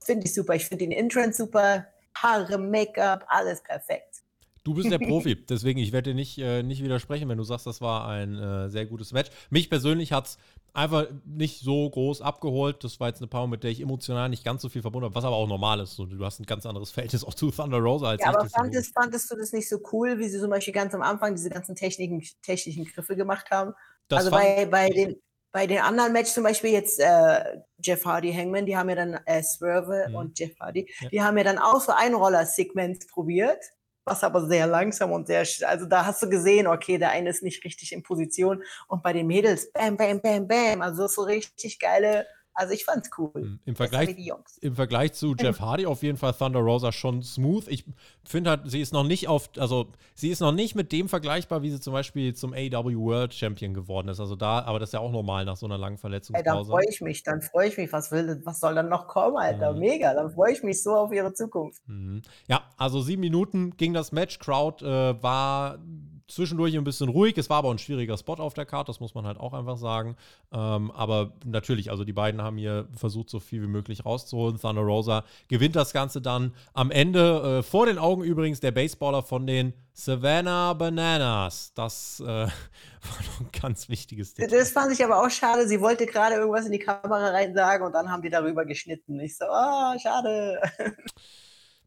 finde 0.00 0.26
ich 0.26 0.34
super. 0.34 0.54
Ich 0.54 0.66
finde 0.66 0.84
den 0.84 0.92
Entrance 0.92 1.42
super, 1.42 1.86
Haare, 2.14 2.58
Make-up, 2.58 3.24
alles 3.28 3.62
perfekt. 3.62 4.22
Du 4.64 4.74
bist 4.74 4.90
der 4.90 4.98
Profi, 5.08 5.44
deswegen 5.46 5.80
ich 5.80 5.92
werde 5.92 6.10
dir 6.10 6.14
nicht, 6.14 6.38
äh, 6.38 6.62
nicht 6.62 6.82
widersprechen, 6.82 7.28
wenn 7.28 7.38
du 7.38 7.44
sagst, 7.44 7.66
das 7.66 7.80
war 7.80 8.08
ein 8.08 8.38
äh, 8.38 8.68
sehr 8.68 8.86
gutes 8.86 9.12
Match. 9.12 9.30
Mich 9.50 9.70
persönlich 9.70 10.12
hat 10.12 10.26
es 10.26 10.38
einfach 10.74 11.06
nicht 11.24 11.60
so 11.60 11.88
groß 11.88 12.22
abgeholt. 12.22 12.82
Das 12.84 12.98
war 12.98 13.08
jetzt 13.08 13.18
eine 13.18 13.26
Paarung, 13.26 13.50
mit 13.50 13.62
der 13.62 13.70
ich 13.70 13.80
emotional 13.80 14.28
nicht 14.28 14.44
ganz 14.44 14.62
so 14.62 14.68
viel 14.68 14.82
verbunden 14.82 15.06
habe, 15.06 15.14
was 15.14 15.24
aber 15.24 15.36
auch 15.36 15.46
normal 15.46 15.80
ist. 15.80 15.98
Du 15.98 16.24
hast 16.24 16.40
ein 16.40 16.46
ganz 16.46 16.64
anderes 16.66 16.90
Verhältnis 16.90 17.24
auch 17.24 17.34
zu 17.34 17.50
Thunder 17.50 17.78
Rosa 17.78 18.10
als 18.10 18.22
ja, 18.22 18.30
ich. 18.30 18.36
Aber 18.36 18.48
fandest, 18.48 18.94
fandest 18.94 19.30
du 19.30 19.36
das 19.36 19.52
nicht 19.52 19.68
so 19.68 19.78
cool, 19.92 20.18
wie 20.18 20.28
sie 20.28 20.40
zum 20.40 20.50
Beispiel 20.50 20.72
ganz 20.72 20.94
am 20.94 21.02
Anfang 21.02 21.34
diese 21.34 21.50
ganzen 21.50 21.76
Techniken, 21.76 22.22
technischen 22.42 22.84
Griffe 22.84 23.16
gemacht 23.16 23.50
haben? 23.50 23.74
Das 24.08 24.20
also 24.20 24.30
bei, 24.30 24.66
bei, 24.66 24.88
den, 24.88 25.16
bei 25.52 25.66
den 25.66 25.78
anderen 25.78 26.12
Matches 26.12 26.34
zum 26.34 26.44
Beispiel 26.44 26.70
jetzt 26.70 26.98
äh, 26.98 27.60
Jeff 27.82 28.04
Hardy, 28.04 28.32
Hangman, 28.32 28.66
die 28.66 28.76
haben 28.76 28.88
ja 28.88 28.96
dann 28.96 29.20
äh, 29.26 29.42
Swerve 29.42 30.06
mhm. 30.08 30.14
und 30.14 30.38
Jeff 30.38 30.58
Hardy, 30.58 30.90
ja. 31.00 31.08
die 31.10 31.22
haben 31.22 31.36
ja 31.36 31.44
dann 31.44 31.58
auch 31.58 31.80
so 31.80 31.92
Einroller-Segments 31.92 33.06
probiert 33.08 33.60
was 34.04 34.24
aber 34.24 34.46
sehr 34.46 34.66
langsam 34.66 35.12
und 35.12 35.26
sehr, 35.26 35.46
also 35.66 35.86
da 35.86 36.06
hast 36.06 36.22
du 36.22 36.28
gesehen, 36.28 36.66
okay, 36.66 36.98
der 36.98 37.10
eine 37.10 37.30
ist 37.30 37.42
nicht 37.42 37.64
richtig 37.64 37.92
in 37.92 38.02
Position 38.02 38.62
und 38.88 39.02
bei 39.02 39.12
den 39.12 39.26
Mädels, 39.26 39.70
bam, 39.72 39.96
bam, 39.96 40.20
bam, 40.20 40.48
bam, 40.48 40.82
also 40.82 41.06
so 41.06 41.22
richtig 41.22 41.78
geile 41.78 42.26
also 42.54 42.74
ich 42.74 42.84
fand's 42.84 43.10
cool. 43.18 43.32
Hm, 43.34 43.60
Im 43.64 43.76
Vergleich, 43.76 44.16
Im 44.60 44.74
Vergleich 44.74 45.12
zu 45.12 45.34
Jeff 45.34 45.60
Hardy 45.60 45.86
auf 45.86 46.02
jeden 46.02 46.18
Fall 46.18 46.32
Thunder 46.32 46.60
Rosa 46.60 46.92
schon 46.92 47.22
smooth. 47.22 47.66
Ich 47.68 47.84
finde 48.24 48.50
halt, 48.50 48.70
sie 48.70 48.80
ist 48.80 48.92
noch 48.92 49.04
nicht 49.04 49.28
auf, 49.28 49.50
also 49.56 49.88
sie 50.14 50.30
ist 50.30 50.40
noch 50.40 50.52
nicht 50.52 50.74
mit 50.74 50.92
dem 50.92 51.08
vergleichbar, 51.08 51.62
wie 51.62 51.70
sie 51.70 51.80
zum 51.80 51.92
Beispiel 51.92 52.34
zum 52.34 52.52
AW 52.52 52.96
World 52.96 53.32
Champion 53.32 53.74
geworden 53.74 54.08
ist. 54.08 54.20
Also 54.20 54.36
da, 54.36 54.60
aber 54.60 54.78
das 54.78 54.90
ist 54.90 54.94
ja 54.94 55.00
auch 55.00 55.12
normal 55.12 55.44
nach 55.44 55.56
so 55.56 55.66
einer 55.66 55.78
langen 55.78 55.98
Verletzungspause. 55.98 56.48
Ey, 56.48 56.54
dann 56.54 56.64
freue 56.66 56.88
ich 56.88 57.00
mich, 57.00 57.22
dann 57.22 57.42
freue 57.42 57.68
ich 57.68 57.76
mich. 57.76 57.92
Was 57.92 58.10
will, 58.10 58.40
was 58.44 58.60
soll 58.60 58.74
dann 58.74 58.88
noch 58.88 59.06
kommen, 59.06 59.36
Alter? 59.36 59.72
Mhm. 59.72 59.80
Mega, 59.80 60.14
dann 60.14 60.30
freue 60.30 60.52
ich 60.52 60.62
mich 60.62 60.82
so 60.82 60.94
auf 60.94 61.12
ihre 61.12 61.32
Zukunft. 61.32 61.82
Mhm. 61.86 62.22
Ja, 62.48 62.64
also 62.76 63.00
sieben 63.00 63.20
Minuten 63.20 63.76
ging 63.76 63.94
das 63.94 64.12
Match. 64.12 64.38
Crowd 64.38 64.84
äh, 64.84 65.22
war 65.22 65.78
zwischendurch 66.34 66.76
ein 66.76 66.84
bisschen 66.84 67.08
ruhig. 67.08 67.36
Es 67.38 67.50
war 67.50 67.58
aber 67.58 67.70
ein 67.70 67.78
schwieriger 67.78 68.16
Spot 68.16 68.34
auf 68.34 68.54
der 68.54 68.66
Karte, 68.66 68.90
das 68.90 69.00
muss 69.00 69.14
man 69.14 69.26
halt 69.26 69.38
auch 69.38 69.52
einfach 69.52 69.76
sagen. 69.76 70.16
Ähm, 70.52 70.90
aber 70.92 71.32
natürlich, 71.44 71.90
also 71.90 72.04
die 72.04 72.12
beiden 72.12 72.42
haben 72.42 72.56
hier 72.56 72.88
versucht, 72.94 73.30
so 73.30 73.40
viel 73.40 73.62
wie 73.62 73.66
möglich 73.66 74.04
rauszuholen. 74.04 74.58
Thunder 74.60 74.82
Rosa 74.82 75.24
gewinnt 75.48 75.76
das 75.76 75.92
Ganze 75.92 76.20
dann 76.20 76.54
am 76.74 76.90
Ende. 76.90 77.58
Äh, 77.58 77.62
vor 77.62 77.86
den 77.86 77.98
Augen 77.98 78.22
übrigens 78.22 78.60
der 78.60 78.72
Baseballer 78.72 79.22
von 79.22 79.46
den 79.46 79.72
Savannah 79.92 80.72
Bananas. 80.72 81.72
Das 81.74 82.20
äh, 82.20 82.24
war 82.26 82.46
noch 82.46 83.40
ein 83.40 83.48
ganz 83.60 83.88
wichtiges 83.88 84.34
Detail. 84.34 84.58
Das 84.58 84.70
fand 84.70 84.92
ich 84.92 85.04
aber 85.04 85.22
auch 85.22 85.30
schade. 85.30 85.68
Sie 85.68 85.80
wollte 85.80 86.06
gerade 86.06 86.36
irgendwas 86.36 86.66
in 86.66 86.72
die 86.72 86.78
Kamera 86.78 87.28
rein 87.28 87.54
sagen 87.54 87.84
und 87.84 87.92
dann 87.92 88.10
haben 88.10 88.22
die 88.22 88.30
darüber 88.30 88.64
geschnitten. 88.64 89.20
Ich 89.20 89.36
so, 89.36 89.44
ah, 89.44 89.94
oh, 89.94 89.98
schade. 89.98 90.60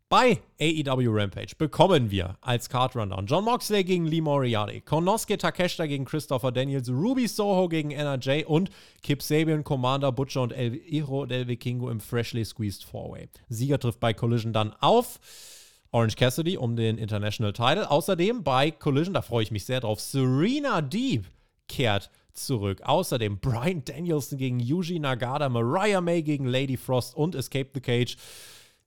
Bei 0.07 0.39
AEW 0.61 1.09
Rampage 1.09 1.55
bekommen 1.57 2.11
wir 2.11 2.37
als 2.41 2.69
Card 2.69 2.95
Rundown 2.95 3.25
John 3.25 3.43
Moxley 3.43 3.83
gegen 3.83 4.05
Lee 4.05 4.21
Moriarty, 4.21 4.81
Konosuke 4.81 5.35
Takeshita 5.35 5.87
gegen 5.87 6.05
Christopher 6.05 6.51
Daniels, 6.51 6.87
Ruby 6.89 7.27
Soho 7.27 7.67
gegen 7.67 7.89
NRJ 7.89 8.43
und 8.45 8.69
Kip 9.01 9.23
Sabian, 9.23 9.63
Commander 9.63 10.11
Butcher 10.11 10.43
und 10.43 10.53
El 10.53 10.79
Hiro 10.79 11.25
del 11.25 11.47
Vikingo 11.47 11.89
im 11.89 11.99
Freshly 11.99 12.45
Squeezed 12.45 12.83
Four-Way. 12.83 13.29
Sieger 13.49 13.79
trifft 13.79 13.99
bei 13.99 14.13
Collision 14.13 14.53
dann 14.53 14.73
auf 14.79 15.19
Orange 15.89 16.15
Cassidy 16.15 16.55
um 16.55 16.75
den 16.75 16.99
International 16.99 17.51
Title. 17.51 17.89
Außerdem 17.89 18.43
bei 18.43 18.69
Collision, 18.69 19.15
da 19.15 19.23
freue 19.23 19.41
ich 19.41 19.49
mich 19.49 19.65
sehr 19.65 19.79
drauf, 19.79 19.99
Serena 19.99 20.81
Deep 20.81 21.25
kehrt 21.67 22.11
zurück. 22.31 22.83
Außerdem 22.83 23.39
Brian 23.39 23.83
Danielson 23.83 24.37
gegen 24.37 24.59
Yuji 24.59 24.99
Nagata, 24.99 25.49
Mariah 25.49 26.01
May 26.01 26.21
gegen 26.21 26.45
Lady 26.45 26.77
Frost 26.77 27.15
und 27.15 27.33
Escape 27.33 27.71
the 27.73 27.81
Cage. 27.81 28.17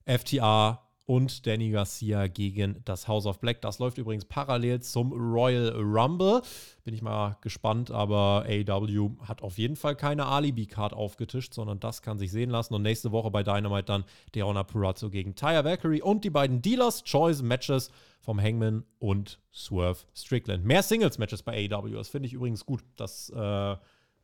FTA 0.05 0.88
und 1.09 1.47
Danny 1.47 1.71
Garcia 1.71 2.27
gegen 2.27 2.83
das 2.85 3.07
House 3.07 3.25
of 3.25 3.39
Black. 3.39 3.61
Das 3.61 3.79
läuft 3.79 3.97
übrigens 3.97 4.25
parallel 4.25 4.79
zum 4.81 5.11
Royal 5.11 5.69
Rumble. 5.75 6.43
Bin 6.83 6.93
ich 6.93 7.01
mal 7.01 7.35
gespannt, 7.41 7.89
aber 7.89 8.45
AW 8.47 9.09
hat 9.27 9.41
auf 9.41 9.57
jeden 9.57 9.75
Fall 9.75 9.95
keine 9.95 10.27
Alibi-Card 10.27 10.93
aufgetischt, 10.93 11.55
sondern 11.55 11.79
das 11.79 12.03
kann 12.03 12.19
sich 12.19 12.29
sehen 12.29 12.51
lassen. 12.51 12.75
Und 12.75 12.83
nächste 12.83 13.11
Woche 13.11 13.31
bei 13.31 13.41
Dynamite 13.41 13.85
dann 13.85 14.05
Deonna 14.35 14.61
Purazzo 14.61 15.09
gegen 15.09 15.33
Taya 15.33 15.65
Valkyrie 15.65 16.03
und 16.03 16.23
die 16.25 16.29
beiden 16.29 16.61
Dealers 16.61 17.03
Choice 17.03 17.41
Matches 17.41 17.89
vom 18.19 18.39
Hangman 18.39 18.85
und 18.99 19.39
Swerve 19.51 20.01
Strickland. 20.15 20.63
Mehr 20.63 20.83
Singles-Matches 20.83 21.41
bei 21.41 21.67
AW, 21.71 21.91
das 21.91 22.09
finde 22.09 22.27
ich 22.27 22.33
übrigens 22.33 22.67
gut. 22.67 22.83
Das 22.97 23.31
äh, 23.31 23.35
war 23.35 23.79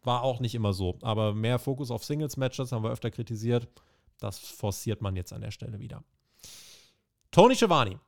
auch 0.05 0.39
nicht 0.39 0.53
immer 0.53 0.71
so. 0.71 0.99
Aber 1.01 1.33
mehr 1.33 1.57
Fokus 1.57 1.89
auf 1.89 2.05
Singles-Matches 2.05 2.71
haben 2.71 2.83
wir 2.83 2.91
öfter 2.91 3.09
kritisiert. 3.09 3.67
Das 4.19 4.37
forciert 4.37 5.01
man 5.01 5.15
jetzt 5.15 5.33
an 5.33 5.41
der 5.41 5.49
Stelle 5.49 5.79
wieder. 5.79 6.03
Tony 7.35 7.53
Schiavone 7.53 7.99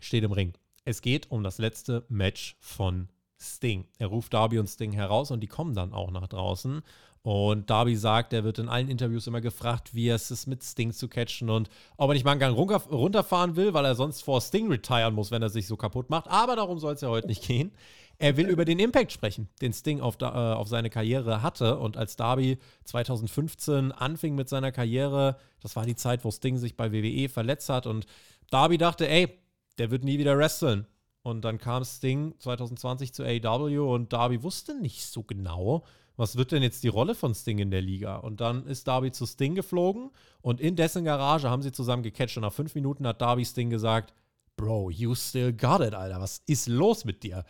steht 0.00 0.24
im 0.24 0.32
Ring. 0.32 0.54
Es 0.84 1.02
geht 1.02 1.30
um 1.30 1.44
das 1.44 1.58
letzte 1.58 2.04
Match 2.08 2.56
von 2.58 3.08
Sting. 3.38 3.86
Er 3.98 4.08
ruft 4.08 4.34
Darby 4.34 4.58
und 4.58 4.66
Sting 4.66 4.90
heraus 4.90 5.30
und 5.30 5.38
die 5.38 5.46
kommen 5.46 5.72
dann 5.72 5.92
auch 5.92 6.10
nach 6.10 6.26
draußen. 6.26 6.82
Und 7.22 7.70
Darby 7.70 7.94
sagt, 7.94 8.32
er 8.32 8.42
wird 8.42 8.58
in 8.58 8.68
allen 8.68 8.88
Interviews 8.88 9.28
immer 9.28 9.40
gefragt, 9.40 9.94
wie 9.94 10.08
es 10.08 10.32
ist, 10.32 10.48
mit 10.48 10.64
Sting 10.64 10.92
zu 10.92 11.06
catchen 11.06 11.48
und 11.48 11.68
ob 11.96 12.10
er 12.10 12.14
nicht 12.14 12.24
mal 12.24 12.32
einen 12.32 12.40
Gang 12.40 12.56
runterfahren 12.56 13.54
will, 13.54 13.72
weil 13.72 13.84
er 13.84 13.94
sonst 13.94 14.22
vor 14.22 14.40
Sting 14.40 14.66
retiren 14.68 15.14
muss, 15.14 15.30
wenn 15.30 15.42
er 15.42 15.50
sich 15.50 15.68
so 15.68 15.76
kaputt 15.76 16.10
macht. 16.10 16.26
Aber 16.26 16.56
darum 16.56 16.80
soll 16.80 16.94
es 16.94 17.02
ja 17.02 17.08
heute 17.08 17.28
nicht 17.28 17.46
gehen. 17.46 17.70
Er 18.18 18.36
will 18.36 18.48
über 18.48 18.64
den 18.64 18.80
Impact 18.80 19.12
sprechen, 19.12 19.48
den 19.62 19.72
Sting 19.72 20.00
auf, 20.00 20.20
äh, 20.20 20.24
auf 20.24 20.66
seine 20.66 20.90
Karriere 20.90 21.40
hatte. 21.40 21.78
Und 21.78 21.96
als 21.96 22.16
Darby 22.16 22.58
2015 22.84 23.92
anfing 23.92 24.34
mit 24.34 24.48
seiner 24.48 24.72
Karriere, 24.72 25.36
das 25.60 25.76
war 25.76 25.86
die 25.86 25.94
Zeit, 25.94 26.24
wo 26.24 26.32
Sting 26.32 26.58
sich 26.58 26.76
bei 26.76 26.92
WWE 26.92 27.28
verletzt 27.28 27.68
hat 27.68 27.86
und 27.86 28.06
Darby 28.50 28.78
dachte, 28.78 29.08
ey, 29.08 29.38
der 29.78 29.90
wird 29.90 30.04
nie 30.04 30.18
wieder 30.18 30.36
wresteln. 30.36 30.86
Und 31.22 31.42
dann 31.44 31.58
kam 31.58 31.84
Sting 31.84 32.34
2020 32.38 33.12
zu 33.12 33.24
AEW 33.24 33.94
und 33.94 34.12
Darby 34.12 34.42
wusste 34.42 34.74
nicht 34.74 35.06
so 35.06 35.22
genau, 35.22 35.84
was 36.16 36.36
wird 36.36 36.52
denn 36.52 36.62
jetzt 36.62 36.82
die 36.82 36.88
Rolle 36.88 37.14
von 37.14 37.34
Sting 37.34 37.58
in 37.58 37.70
der 37.70 37.82
Liga. 37.82 38.16
Und 38.16 38.40
dann 38.40 38.66
ist 38.66 38.88
Darby 38.88 39.12
zu 39.12 39.26
Sting 39.26 39.54
geflogen 39.54 40.10
und 40.40 40.60
in 40.60 40.76
dessen 40.76 41.04
Garage 41.04 41.50
haben 41.50 41.62
sie 41.62 41.72
zusammen 41.72 42.02
gecatcht. 42.02 42.36
Und 42.36 42.42
nach 42.42 42.52
fünf 42.52 42.74
Minuten 42.74 43.06
hat 43.06 43.20
Darby 43.20 43.44
Sting 43.44 43.70
gesagt, 43.70 44.14
Bro, 44.56 44.90
you 44.90 45.14
still 45.14 45.52
got 45.52 45.80
it, 45.80 45.94
Alter. 45.94 46.20
Was 46.20 46.42
ist 46.46 46.68
los 46.68 47.04
mit 47.04 47.22
dir? 47.22 47.44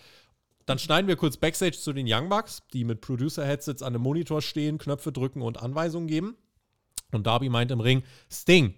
Dann 0.66 0.78
schneiden 0.78 1.08
wir 1.08 1.16
kurz 1.16 1.36
Backstage 1.36 1.78
zu 1.78 1.92
den 1.92 2.06
Young 2.08 2.28
Bucks, 2.28 2.62
die 2.72 2.84
mit 2.84 3.00
Producer-Headsets 3.00 3.82
an 3.82 3.92
dem 3.92 4.02
Monitor 4.02 4.42
stehen, 4.42 4.78
Knöpfe 4.78 5.10
drücken 5.10 5.42
und 5.42 5.60
Anweisungen 5.60 6.06
geben. 6.06 6.36
Und 7.10 7.26
Darby 7.26 7.48
meint 7.48 7.72
im 7.72 7.80
Ring, 7.80 8.04
Sting, 8.30 8.74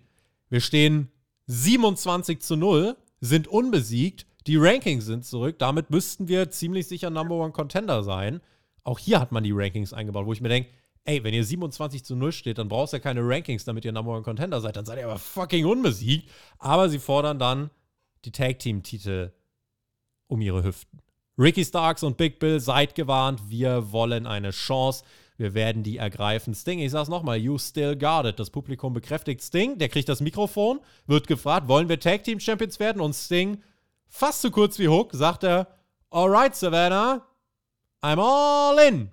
wir 0.49 0.61
stehen 0.61 1.11
27 1.47 2.41
zu 2.41 2.57
0, 2.57 2.97
sind 3.21 3.49
unbesiegt. 3.49 4.27
Die 4.47 4.57
Rankings 4.57 5.07
sind 5.07 5.25
zurück. 5.25 5.59
Damit 5.59 5.91
müssten 5.91 6.29
wir 6.29 6.51
ziemlich 6.51 6.89
sicher 6.89 7.11
Number 7.11 7.37
One 7.37 7.53
Contender 7.53 8.03
sein. 8.03 8.41
Auch 8.85 8.99
hier 8.99 9.21
hat 9.21 9.33
man 9.33 9.45
die 9.45 9.53
Rankings 9.53 9.93
eingebaut, 9.93 10.27
wo 10.27 10.33
ich 10.33 10.41
mir 10.41 10.49
denke, 10.49 10.71
ey, 11.05 11.23
wenn 11.23 11.35
ihr 11.35 11.45
27 11.45 12.05
zu 12.05 12.17
0 12.17 12.33
steht, 12.33 12.59
dann 12.59 12.69
brauchst 12.69 12.93
du 12.93 12.97
ja 12.97 13.03
keine 13.03 13.21
Rankings, 13.23 13.65
damit 13.65 13.85
ihr 13.85 13.93
Number 13.93 14.13
One 14.13 14.23
Contender 14.23 14.61
seid. 14.61 14.77
Dann 14.77 14.85
seid 14.85 14.99
ihr 14.99 15.05
aber 15.05 15.19
fucking 15.19 15.65
unbesiegt. 15.65 16.29
Aber 16.59 16.89
sie 16.89 16.99
fordern 16.99 17.39
dann 17.39 17.71
die 18.25 18.33
Tag 18.33 18.59
Team 18.59 18.83
Titel 18.83 19.33
um 20.27 20.41
ihre 20.41 20.65
Hüften. 20.65 21.01
Ricky 21.39 21.65
Starks 21.65 22.03
und 22.03 22.17
Big 22.17 22.39
Bill, 22.39 22.61
seid 22.61 22.95
gewarnt, 22.95 23.41
wir 23.49 23.91
wollen 23.93 24.27
eine 24.27 24.51
Chance. 24.51 25.05
Wir 25.37 25.55
werden 25.55 25.83
die 25.83 25.97
ergreifen. 25.97 26.55
Sting, 26.55 26.79
ich 26.79 26.91
sag's 26.91 27.09
nochmal, 27.09 27.39
you 27.39 27.59
still 27.59 27.97
got 27.97 28.27
it. 28.27 28.39
Das 28.39 28.51
Publikum 28.51 28.93
bekräftigt 28.93 29.43
Sting, 29.43 29.79
der 29.79 29.89
kriegt 29.89 30.09
das 30.09 30.21
Mikrofon, 30.21 30.81
wird 31.07 31.27
gefragt, 31.27 31.69
wollen 31.69 31.89
wir 31.89 31.99
Tag 31.99 32.25
Team 32.25 32.39
Champions 32.39 32.79
werden? 32.79 33.01
Und 33.01 33.15
Sting, 33.15 33.63
fast 34.09 34.43
so 34.43 34.51
kurz 34.51 34.79
wie 34.79 34.89
Hook, 34.89 35.11
sagt 35.13 35.45
er, 35.45 35.69
alright, 36.11 36.55
Savannah, 36.55 37.27
I'm 38.03 38.21
all 38.21 38.79
in. 38.87 39.11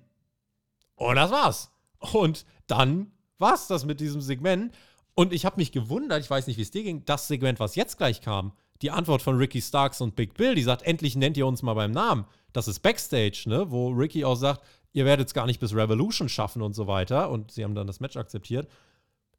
Und 0.96 1.16
das 1.16 1.30
war's. 1.30 1.70
Und 2.12 2.44
dann 2.66 3.12
war's 3.38 3.66
das 3.66 3.84
mit 3.84 4.00
diesem 4.00 4.20
Segment. 4.20 4.74
Und 5.14 5.32
ich 5.32 5.44
habe 5.44 5.56
mich 5.56 5.72
gewundert, 5.72 6.22
ich 6.22 6.30
weiß 6.30 6.46
nicht, 6.46 6.56
wie 6.56 6.62
es 6.62 6.70
dir 6.70 6.82
ging, 6.82 7.04
das 7.04 7.28
Segment, 7.28 7.60
was 7.60 7.74
jetzt 7.74 7.96
gleich 7.98 8.20
kam, 8.20 8.52
die 8.82 8.90
Antwort 8.90 9.22
von 9.22 9.36
Ricky 9.36 9.60
Starks 9.60 10.00
und 10.00 10.16
Big 10.16 10.34
Bill, 10.34 10.54
die 10.54 10.62
sagt, 10.62 10.82
endlich 10.82 11.16
nennt 11.16 11.36
ihr 11.36 11.46
uns 11.46 11.62
mal 11.62 11.74
beim 11.74 11.90
Namen. 11.90 12.24
Das 12.52 12.68
ist 12.68 12.80
Backstage, 12.80 13.44
ne? 13.46 13.70
wo 13.70 13.90
Ricky 13.90 14.24
auch 14.24 14.36
sagt, 14.36 14.62
ihr 14.92 15.04
werdet 15.04 15.28
es 15.28 15.34
gar 15.34 15.46
nicht 15.46 15.60
bis 15.60 15.74
Revolution 15.74 16.28
schaffen 16.28 16.62
und 16.62 16.74
so 16.74 16.86
weiter. 16.86 17.30
Und 17.30 17.52
sie 17.52 17.64
haben 17.64 17.74
dann 17.74 17.86
das 17.86 18.00
Match 18.00 18.16
akzeptiert. 18.16 18.68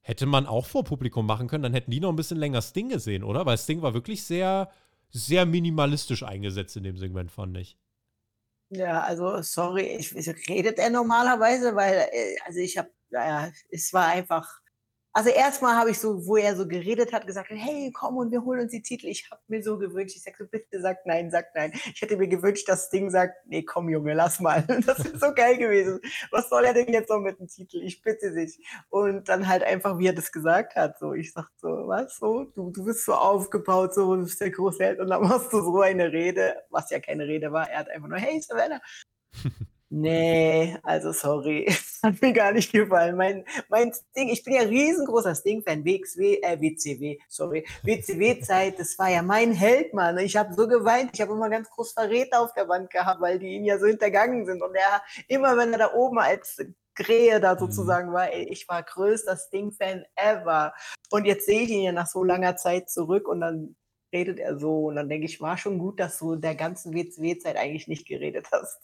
Hätte 0.02 0.26
man 0.26 0.48
auch 0.48 0.66
vor 0.66 0.84
Publikum 0.84 1.26
machen 1.26 1.48
können, 1.48 1.64
dann 1.64 1.74
hätten 1.74 1.92
die 1.92 2.00
noch 2.00 2.10
ein 2.10 2.16
bisschen 2.16 2.38
länger 2.38 2.62
Sting 2.62 2.90
gesehen, 2.90 3.24
oder? 3.24 3.46
Weil 3.46 3.58
Sting 3.58 3.82
war 3.82 3.94
wirklich 3.94 4.24
sehr, 4.24 4.72
sehr 5.12 5.46
minimalistisch 5.46 6.24
eingesetzt 6.24 6.76
in 6.76 6.84
dem 6.84 6.98
Segment, 6.98 7.32
fand 7.32 7.58
ich. 7.58 7.78
Ja, 8.70 9.02
also 9.02 9.42
sorry, 9.42 9.98
ich, 10.00 10.16
redet 10.50 10.80
er 10.80 10.90
normalerweise, 10.90 11.76
weil, 11.76 12.08
äh, 12.12 12.38
also 12.46 12.60
ich 12.60 12.78
habe, 12.78 12.90
naja, 13.10 13.52
es 13.70 13.92
war 13.92 14.08
einfach 14.08 14.61
also 15.14 15.30
erstmal 15.30 15.76
habe 15.76 15.92
ich 15.92 16.00
so, 16.00 16.26
wo 16.26 16.38
er 16.38 16.56
so 16.56 16.66
geredet 16.66 17.12
hat, 17.12 17.28
gesagt, 17.28 17.50
hey, 17.50 17.92
komm 17.94 18.16
und 18.18 18.32
wir 18.32 18.44
holen 18.46 18.62
uns 18.62 18.72
die 18.72 18.82
Titel. 18.82 19.08
Ich 19.08 19.30
habe 19.30 19.42
mir 19.48 19.62
so 19.62 19.78
gewünscht, 19.78 20.16
ich 20.16 20.24
sage 20.24 20.38
so, 20.40 20.46
bitte 20.46 20.80
sag 20.80 21.06
nein, 21.06 21.30
sag 21.30 21.54
nein. 21.54 21.74
Ich 21.94 22.02
hätte 22.02 22.16
mir 22.16 22.30
gewünscht, 22.30 22.70
dass 22.70 22.90
Ding 22.90 23.10
sagt, 23.10 23.36
nee, 23.46 23.64
komm 23.64 23.90
Junge, 23.90 24.14
lass 24.14 24.40
mal. 24.40 24.64
Das 24.86 25.00
ist 25.00 25.20
so 25.20 25.34
geil 25.34 25.58
gewesen. 25.58 26.00
Was 26.32 26.50
soll 26.50 26.64
er 26.64 26.74
denn 26.74 26.92
jetzt 26.92 27.10
noch 27.10 27.20
mit 27.20 27.40
dem 27.40 27.48
Titel? 27.48 27.82
Ich 27.84 28.02
bitte 28.02 28.34
dich. 28.34 28.60
Und 28.90 29.28
dann 29.28 29.48
halt 29.48 29.64
einfach, 29.64 30.00
wie 30.00 30.08
er 30.08 30.14
das 30.14 30.32
gesagt 30.32 30.76
hat, 30.76 30.98
so, 31.00 31.14
ich 31.14 31.34
sag 31.34 31.50
so, 31.58 31.68
was, 31.68 32.18
so, 32.18 32.46
du, 32.46 32.72
du 32.72 32.86
bist 32.86 33.06
so 33.06 33.14
aufgebaut, 33.14 33.94
so, 33.94 34.16
du 34.16 34.24
bist 34.24 34.40
der 34.40 34.52
große 34.52 34.84
Held 34.84 35.00
und 35.00 35.10
dann 35.10 35.22
machst 35.24 35.52
du 35.52 35.62
so 35.62 35.82
eine 35.82 36.12
Rede, 36.12 36.56
was 36.70 36.90
ja 36.90 37.00
keine 37.00 37.28
Rede 37.28 37.52
war. 37.52 37.70
Er 37.70 37.80
hat 37.80 37.90
einfach 37.90 38.08
nur, 38.08 38.18
hey, 38.18 38.42
Savannah. 38.42 38.82
Nee, 39.94 40.78
also 40.84 41.12
sorry, 41.12 41.66
hat 42.04 42.22
mir 42.22 42.32
gar 42.32 42.54
nicht 42.54 42.72
gefallen. 42.72 43.18
Mein, 43.18 43.44
mein 43.68 43.92
Ding, 44.16 44.30
ich 44.30 44.42
bin 44.42 44.54
ja 44.54 44.62
riesengroßer 44.62 45.36
Sting-Fan, 45.36 45.84
WXW, 45.84 46.40
äh, 46.42 46.62
WCW, 46.62 47.18
sorry, 47.28 47.68
WCW-Zeit, 47.84 48.80
das 48.80 48.98
war 48.98 49.10
ja 49.10 49.22
mein 49.22 49.52
Held, 49.52 49.94
Mann. 49.94 50.18
Ich 50.20 50.38
habe 50.38 50.54
so 50.54 50.66
geweint, 50.70 51.12
ich 51.14 51.20
habe 51.20 51.34
immer 51.34 51.50
ganz 51.50 51.70
groß 51.70 51.92
Verräter 51.92 52.40
auf 52.40 52.54
der 52.54 52.70
Wand 52.70 52.90
gehabt, 52.90 53.20
weil 53.20 53.38
die 53.38 53.50
ihn 53.50 53.66
ja 53.66 53.78
so 53.80 53.86
hintergangen 53.86 54.46
sind. 54.46 54.62
Und 54.62 54.74
er, 54.76 55.02
immer 55.28 55.58
wenn 55.58 55.74
er 55.74 55.80
da 55.80 55.94
oben 55.94 56.20
als 56.20 56.64
Krähe 56.96 57.42
da 57.42 57.56
mhm. 57.56 57.60
sozusagen 57.60 58.14
war, 58.14 58.32
ey, 58.32 58.44
ich 58.44 58.70
war 58.70 58.84
größter 58.84 59.36
Sting-Fan 59.36 60.06
ever. 60.16 60.74
Und 61.10 61.26
jetzt 61.26 61.46
sehe 61.46 61.64
ich 61.64 61.70
ihn 61.70 61.82
ja 61.82 61.92
nach 61.92 62.08
so 62.08 62.24
langer 62.24 62.56
Zeit 62.56 62.90
zurück 62.90 63.28
und 63.28 63.42
dann 63.42 63.76
redet 64.14 64.40
er 64.40 64.58
so. 64.58 64.86
Und 64.86 64.96
dann 64.96 65.10
denke 65.10 65.26
ich, 65.26 65.42
war 65.42 65.58
schon 65.58 65.80
gut, 65.80 66.00
dass 66.00 66.18
du 66.18 66.38
der 66.38 66.56
ganzen 66.56 66.94
WCW-Zeit 66.94 67.58
eigentlich 67.58 67.90
nicht 67.90 68.08
geredet 68.08 68.48
hast. 68.54 68.80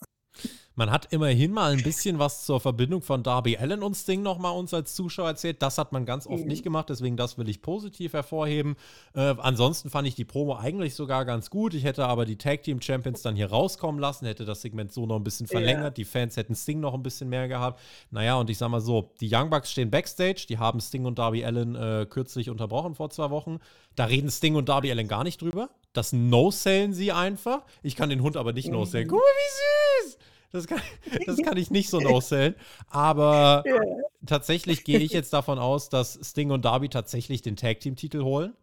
Man 0.78 0.92
hat 0.92 1.12
immerhin 1.12 1.50
mal 1.50 1.72
ein 1.72 1.82
bisschen 1.82 2.20
was 2.20 2.46
zur 2.46 2.60
Verbindung 2.60 3.02
von 3.02 3.24
Darby 3.24 3.56
Allen 3.56 3.82
und 3.82 3.96
Sting 3.96 4.22
nochmal 4.22 4.56
uns 4.56 4.72
als 4.72 4.94
Zuschauer 4.94 5.26
erzählt. 5.26 5.60
Das 5.60 5.76
hat 5.76 5.90
man 5.90 6.06
ganz 6.06 6.24
oft 6.24 6.44
mhm. 6.44 6.48
nicht 6.48 6.62
gemacht, 6.62 6.88
deswegen 6.88 7.16
das 7.16 7.36
will 7.36 7.48
ich 7.48 7.62
positiv 7.62 8.12
hervorheben. 8.12 8.76
Äh, 9.12 9.34
ansonsten 9.38 9.90
fand 9.90 10.06
ich 10.06 10.14
die 10.14 10.24
Promo 10.24 10.54
eigentlich 10.54 10.94
sogar 10.94 11.24
ganz 11.24 11.50
gut. 11.50 11.74
Ich 11.74 11.82
hätte 11.82 12.06
aber 12.06 12.26
die 12.26 12.38
Tag 12.38 12.62
Team 12.62 12.80
Champions 12.80 13.22
dann 13.22 13.34
hier 13.34 13.50
rauskommen 13.50 14.00
lassen, 14.00 14.24
hätte 14.26 14.44
das 14.44 14.62
Segment 14.62 14.92
so 14.92 15.04
noch 15.04 15.16
ein 15.16 15.24
bisschen 15.24 15.48
verlängert. 15.48 15.82
Ja. 15.82 15.90
Die 15.90 16.04
Fans 16.04 16.36
hätten 16.36 16.54
Sting 16.54 16.78
noch 16.78 16.94
ein 16.94 17.02
bisschen 17.02 17.28
mehr 17.28 17.48
gehabt. 17.48 17.80
Naja, 18.12 18.36
und 18.36 18.48
ich 18.48 18.58
sag 18.58 18.68
mal 18.68 18.80
so: 18.80 19.10
Die 19.20 19.28
Young 19.34 19.50
Bucks 19.50 19.72
stehen 19.72 19.90
backstage. 19.90 20.46
Die 20.48 20.58
haben 20.58 20.80
Sting 20.80 21.06
und 21.06 21.18
Darby 21.18 21.44
Allen 21.44 21.74
äh, 21.74 22.06
kürzlich 22.08 22.50
unterbrochen 22.50 22.94
vor 22.94 23.10
zwei 23.10 23.30
Wochen. 23.30 23.58
Da 23.96 24.04
reden 24.04 24.30
Sting 24.30 24.54
und 24.54 24.68
Darby 24.68 24.92
Allen 24.92 25.08
gar 25.08 25.24
nicht 25.24 25.42
drüber. 25.42 25.70
Das 25.92 26.12
No-Sellen 26.12 26.92
sie 26.92 27.10
einfach. 27.10 27.62
Ich 27.82 27.96
kann 27.96 28.10
den 28.10 28.22
Hund 28.22 28.36
aber 28.36 28.52
nicht 28.52 28.70
No-Sellen. 28.70 29.08
Mhm. 29.08 29.10
Guck 29.10 29.18
mal, 29.18 30.04
wie 30.04 30.06
süß! 30.06 30.18
Das 30.50 30.66
kann, 30.66 30.80
das 31.26 31.38
kann 31.38 31.56
ich 31.56 31.70
nicht 31.70 31.90
so 31.90 32.00
no-sellen. 32.00 32.54
Aber 32.88 33.64
ja. 33.66 33.80
tatsächlich 34.26 34.84
gehe 34.84 34.98
ich 34.98 35.12
jetzt 35.12 35.32
davon 35.32 35.58
aus, 35.58 35.88
dass 35.88 36.18
Sting 36.22 36.50
und 36.50 36.64
Darby 36.64 36.88
tatsächlich 36.88 37.42
den 37.42 37.56
Tag-Team-Titel 37.56 38.22
holen 38.22 38.54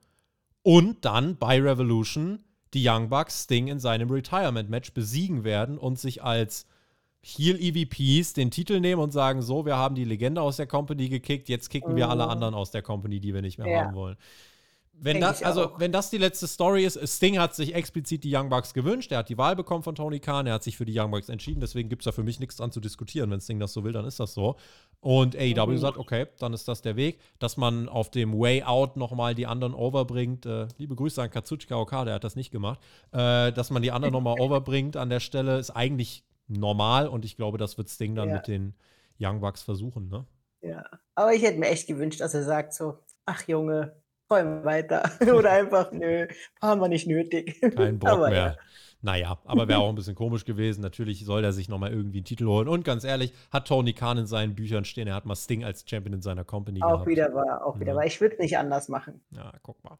und 0.63 1.05
dann 1.05 1.37
bei 1.37 1.61
Revolution 1.61 2.39
die 2.73 2.87
Young 2.87 3.09
Bucks 3.09 3.43
Sting 3.43 3.67
in 3.67 3.79
seinem 3.79 4.09
Retirement-Match 4.09 4.93
besiegen 4.93 5.43
werden 5.43 5.77
und 5.77 5.99
sich 5.99 6.23
als 6.23 6.65
Heel-EVPs 7.21 8.33
den 8.33 8.51
Titel 8.51 8.79
nehmen 8.79 9.01
und 9.01 9.11
sagen: 9.11 9.41
So, 9.41 9.65
wir 9.65 9.77
haben 9.77 9.95
die 9.95 10.05
Legende 10.05 10.41
aus 10.41 10.57
der 10.57 10.67
Company 10.67 11.09
gekickt, 11.09 11.49
jetzt 11.49 11.69
kicken 11.69 11.95
wir 11.95 12.09
alle 12.09 12.25
mhm. 12.25 12.29
anderen 12.29 12.53
aus 12.53 12.71
der 12.71 12.81
Company, 12.81 13.19
die 13.19 13.33
wir 13.33 13.41
nicht 13.41 13.57
mehr 13.57 13.67
ja. 13.67 13.85
haben 13.85 13.95
wollen. 13.95 14.17
Wenn 14.97 15.19
das, 15.19 15.43
also, 15.43 15.73
wenn 15.77 15.91
das 15.91 16.09
die 16.09 16.17
letzte 16.17 16.47
Story 16.47 16.85
ist, 16.85 16.99
Sting 17.07 17.37
hat 17.37 17.53
sich 17.53 17.75
explizit 17.75 18.23
die 18.23 18.33
Young 18.33 18.49
Bucks 18.49 18.73
gewünscht, 18.73 19.11
er 19.11 19.19
hat 19.19 19.29
die 19.29 19.37
Wahl 19.37 19.55
bekommen 19.55 19.83
von 19.83 19.93
Tony 19.93 20.19
Khan, 20.19 20.47
er 20.47 20.53
hat 20.53 20.63
sich 20.63 20.77
für 20.77 20.85
die 20.85 20.97
Young 20.97 21.11
Bucks 21.11 21.27
entschieden, 21.27 21.59
deswegen 21.59 21.89
gibt 21.89 22.03
es 22.03 22.05
da 22.05 22.11
für 22.11 22.23
mich 22.23 22.39
nichts 22.39 22.55
dran 22.55 22.71
zu 22.71 22.79
diskutieren. 22.79 23.29
Wenn 23.29 23.41
Sting 23.41 23.59
das 23.59 23.73
so 23.73 23.83
will, 23.83 23.91
dann 23.91 24.05
ist 24.05 24.19
das 24.19 24.33
so. 24.33 24.55
Und 25.01 25.35
AEW 25.35 25.67
mhm. 25.67 25.77
sagt, 25.77 25.97
okay, 25.97 26.27
dann 26.39 26.53
ist 26.53 26.67
das 26.67 26.81
der 26.81 26.95
Weg, 26.95 27.19
dass 27.39 27.57
man 27.57 27.89
auf 27.89 28.09
dem 28.09 28.39
Way 28.39 28.63
Out 28.63 28.95
nochmal 28.97 29.35
die 29.35 29.47
anderen 29.47 29.73
overbringt. 29.73 30.45
Äh, 30.45 30.67
liebe 30.77 30.95
Grüße 30.95 31.21
an 31.21 31.29
Katsuchika 31.29 31.75
Okada, 31.75 32.05
der 32.05 32.13
hat 32.15 32.23
das 32.23 32.35
nicht 32.35 32.51
gemacht. 32.51 32.79
Äh, 33.11 33.51
dass 33.51 33.69
man 33.69 33.81
die 33.81 33.91
anderen 33.91 34.13
nochmal 34.13 34.35
overbringt 34.39 34.97
an 34.97 35.09
der 35.09 35.19
Stelle, 35.19 35.59
ist 35.59 35.71
eigentlich 35.71 36.23
normal 36.47 37.07
und 37.07 37.25
ich 37.25 37.35
glaube, 37.35 37.57
das 37.57 37.77
wird 37.77 37.89
Sting 37.89 38.15
dann 38.15 38.29
ja. 38.29 38.35
mit 38.35 38.47
den 38.47 38.75
Young 39.19 39.41
Bucks 39.41 39.61
versuchen, 39.61 40.09
ne? 40.09 40.25
Ja, 40.61 40.83
aber 41.13 41.33
ich 41.33 41.43
hätte 41.43 41.59
mir 41.59 41.67
echt 41.67 41.87
gewünscht, 41.87 42.21
dass 42.21 42.33
er 42.33 42.43
sagt 42.43 42.73
so, 42.73 42.97
ach 43.25 43.47
Junge, 43.47 43.95
träumen 44.27 44.63
weiter. 44.63 45.09
Oder 45.33 45.51
einfach, 45.51 45.91
nö, 45.91 46.27
haben 46.61 46.81
wir 46.81 46.87
nicht 46.87 47.07
nötig. 47.07 47.59
Kein 47.75 47.99
Bock 47.99 48.09
aber 48.09 48.29
mehr. 48.29 48.37
Ja. 48.37 48.55
Naja, 49.01 49.37
aber 49.45 49.67
wäre 49.67 49.79
auch 49.79 49.89
ein 49.89 49.95
bisschen 49.95 50.15
komisch 50.15 50.45
gewesen. 50.45 50.81
Natürlich 50.81 51.23
soll 51.25 51.43
er 51.43 51.53
sich 51.53 51.69
nochmal 51.69 51.91
irgendwie 51.91 52.17
einen 52.17 52.25
Titel 52.25 52.47
holen. 52.47 52.67
Und 52.67 52.83
ganz 52.83 53.03
ehrlich, 53.03 53.33
hat 53.51 53.67
Tony 53.67 53.93
Khan 53.93 54.17
in 54.17 54.25
seinen 54.25 54.55
Büchern 54.55 54.83
stehen, 54.83 55.07
er 55.07 55.13
hat 55.13 55.27
mal 55.27 55.35
Sting 55.35 55.63
als 55.63 55.85
Champion 55.87 56.15
in 56.15 56.21
seiner 56.23 56.43
Company 56.43 56.81
auch 56.81 56.89
gehabt. 56.89 57.07
Wieder 57.07 57.33
war, 57.35 57.63
auch 57.63 57.79
wieder 57.79 57.91
ja. 57.91 57.97
war. 57.97 58.05
Ich 58.05 58.19
würde 58.19 58.33
es 58.33 58.39
nicht 58.39 58.57
anders 58.57 58.89
machen. 58.89 59.21
Ja, 59.29 59.53
guck 59.61 59.83
mal. 59.83 59.99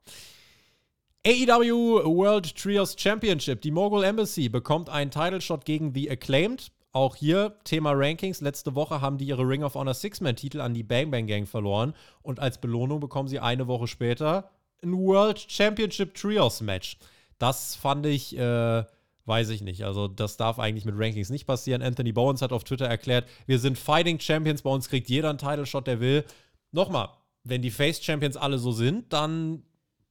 AEW 1.27 2.03
World 2.05 2.55
Trios 2.55 2.95
Championship. 2.97 3.61
Die 3.61 3.71
Mogul 3.71 4.03
Embassy 4.03 4.49
bekommt 4.49 4.89
einen 4.89 5.11
Title 5.11 5.41
Shot 5.41 5.65
gegen 5.65 5.93
The 5.93 6.09
Acclaimed. 6.09 6.71
Auch 6.95 7.17
hier 7.17 7.57
Thema 7.65 7.91
Rankings. 7.93 8.39
Letzte 8.39 8.73
Woche 8.73 9.01
haben 9.01 9.17
die 9.17 9.25
ihre 9.25 9.45
Ring 9.45 9.63
of 9.63 9.75
Honor 9.75 9.93
Six-Man-Titel 9.93 10.61
an 10.61 10.73
die 10.73 10.83
Bang 10.83 11.11
Bang 11.11 11.27
Gang 11.27 11.45
verloren. 11.45 11.93
Und 12.21 12.39
als 12.39 12.57
Belohnung 12.61 13.01
bekommen 13.01 13.27
sie 13.27 13.41
eine 13.41 13.67
Woche 13.67 13.87
später 13.87 14.49
ein 14.81 14.93
World 14.93 15.45
Championship 15.45 16.13
Trios 16.13 16.61
Match. 16.61 16.97
Das 17.37 17.75
fand 17.75 18.05
ich, 18.05 18.37
äh, 18.37 18.85
weiß 19.25 19.49
ich 19.49 19.61
nicht. 19.61 19.83
Also, 19.83 20.07
das 20.07 20.37
darf 20.37 20.57
eigentlich 20.57 20.85
mit 20.85 20.95
Rankings 20.97 21.29
nicht 21.29 21.45
passieren. 21.45 21.81
Anthony 21.81 22.13
Bowens 22.13 22.41
hat 22.41 22.53
auf 22.53 22.63
Twitter 22.63 22.85
erklärt, 22.85 23.27
wir 23.45 23.59
sind 23.59 23.77
Fighting 23.77 24.17
Champions, 24.21 24.61
bei 24.61 24.69
uns 24.69 24.87
kriegt 24.87 25.09
jeder 25.09 25.29
einen 25.29 25.37
Title 25.37 25.65
Shot, 25.65 25.87
der 25.87 25.99
will. 25.99 26.23
Nochmal, 26.71 27.09
wenn 27.43 27.61
die 27.61 27.71
Face 27.71 28.01
Champions 28.01 28.37
alle 28.37 28.57
so 28.57 28.71
sind, 28.71 29.11
dann 29.11 29.63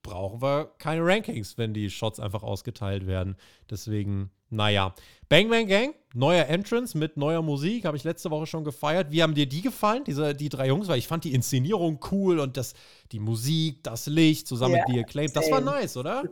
brauchen 0.05 0.40
wir 0.40 0.72
keine 0.78 1.05
Rankings, 1.05 1.59
wenn 1.59 1.74
die 1.74 1.90
Shots 1.90 2.20
einfach 2.20 2.44
ausgeteilt 2.44 3.09
werden. 3.09 3.36
Deswegen, 3.68 4.30
naja. 4.50 4.94
Bang 5.28 5.48
Bang 5.48 5.66
Gang, 5.66 5.94
neuer 6.14 6.46
Entrance 6.46 6.96
mit 6.96 7.16
neuer 7.16 7.42
Musik, 7.42 7.86
habe 7.86 7.96
ich 7.96 8.05
letzte 8.05 8.30
Woche 8.30 8.46
schon 8.46 8.62
gefeiert. 8.62 9.11
Wie 9.11 9.22
haben 9.22 9.34
dir 9.34 9.46
die 9.46 9.62
gefallen, 9.62 10.05
diese, 10.05 10.34
die 10.34 10.48
drei 10.48 10.68
Jungs? 10.68 10.86
Weil 10.86 10.98
ich 10.98 11.09
fand 11.09 11.24
die 11.24 11.34
Inszenierung 11.34 11.98
cool 12.12 12.38
und 12.38 12.57
das, 12.57 12.74
die 13.11 13.18
Musik, 13.18 13.82
das 13.82 14.07
Licht 14.07 14.46
zusammen 14.46 14.76
ja, 14.76 14.84
mit 14.86 14.94
The 14.94 15.00
Acclaimed, 15.00 15.34
das 15.34 15.50
war 15.50 15.61
nice, 15.61 15.96
oder? 15.96 16.22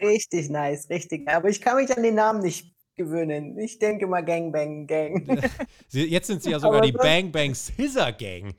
Richtig 0.00 0.50
nice, 0.50 0.90
richtig. 0.90 1.26
Aber 1.28 1.48
ich 1.48 1.60
kann 1.60 1.76
mich 1.76 1.96
an 1.96 2.02
den 2.02 2.16
Namen 2.16 2.42
nicht 2.42 2.74
gewöhnen. 2.96 3.58
Ich 3.58 3.78
denke 3.78 4.06
mal 4.06 4.22
Gang 4.22 4.52
Bang 4.52 4.86
Gang. 4.86 5.40
Jetzt 5.90 6.26
sind 6.26 6.42
sie 6.42 6.50
ja 6.50 6.58
sogar 6.60 6.82
die 6.82 6.92
Bang 6.92 7.30
Bang 7.30 7.54
Scissor 7.54 8.12
Gang. 8.12 8.54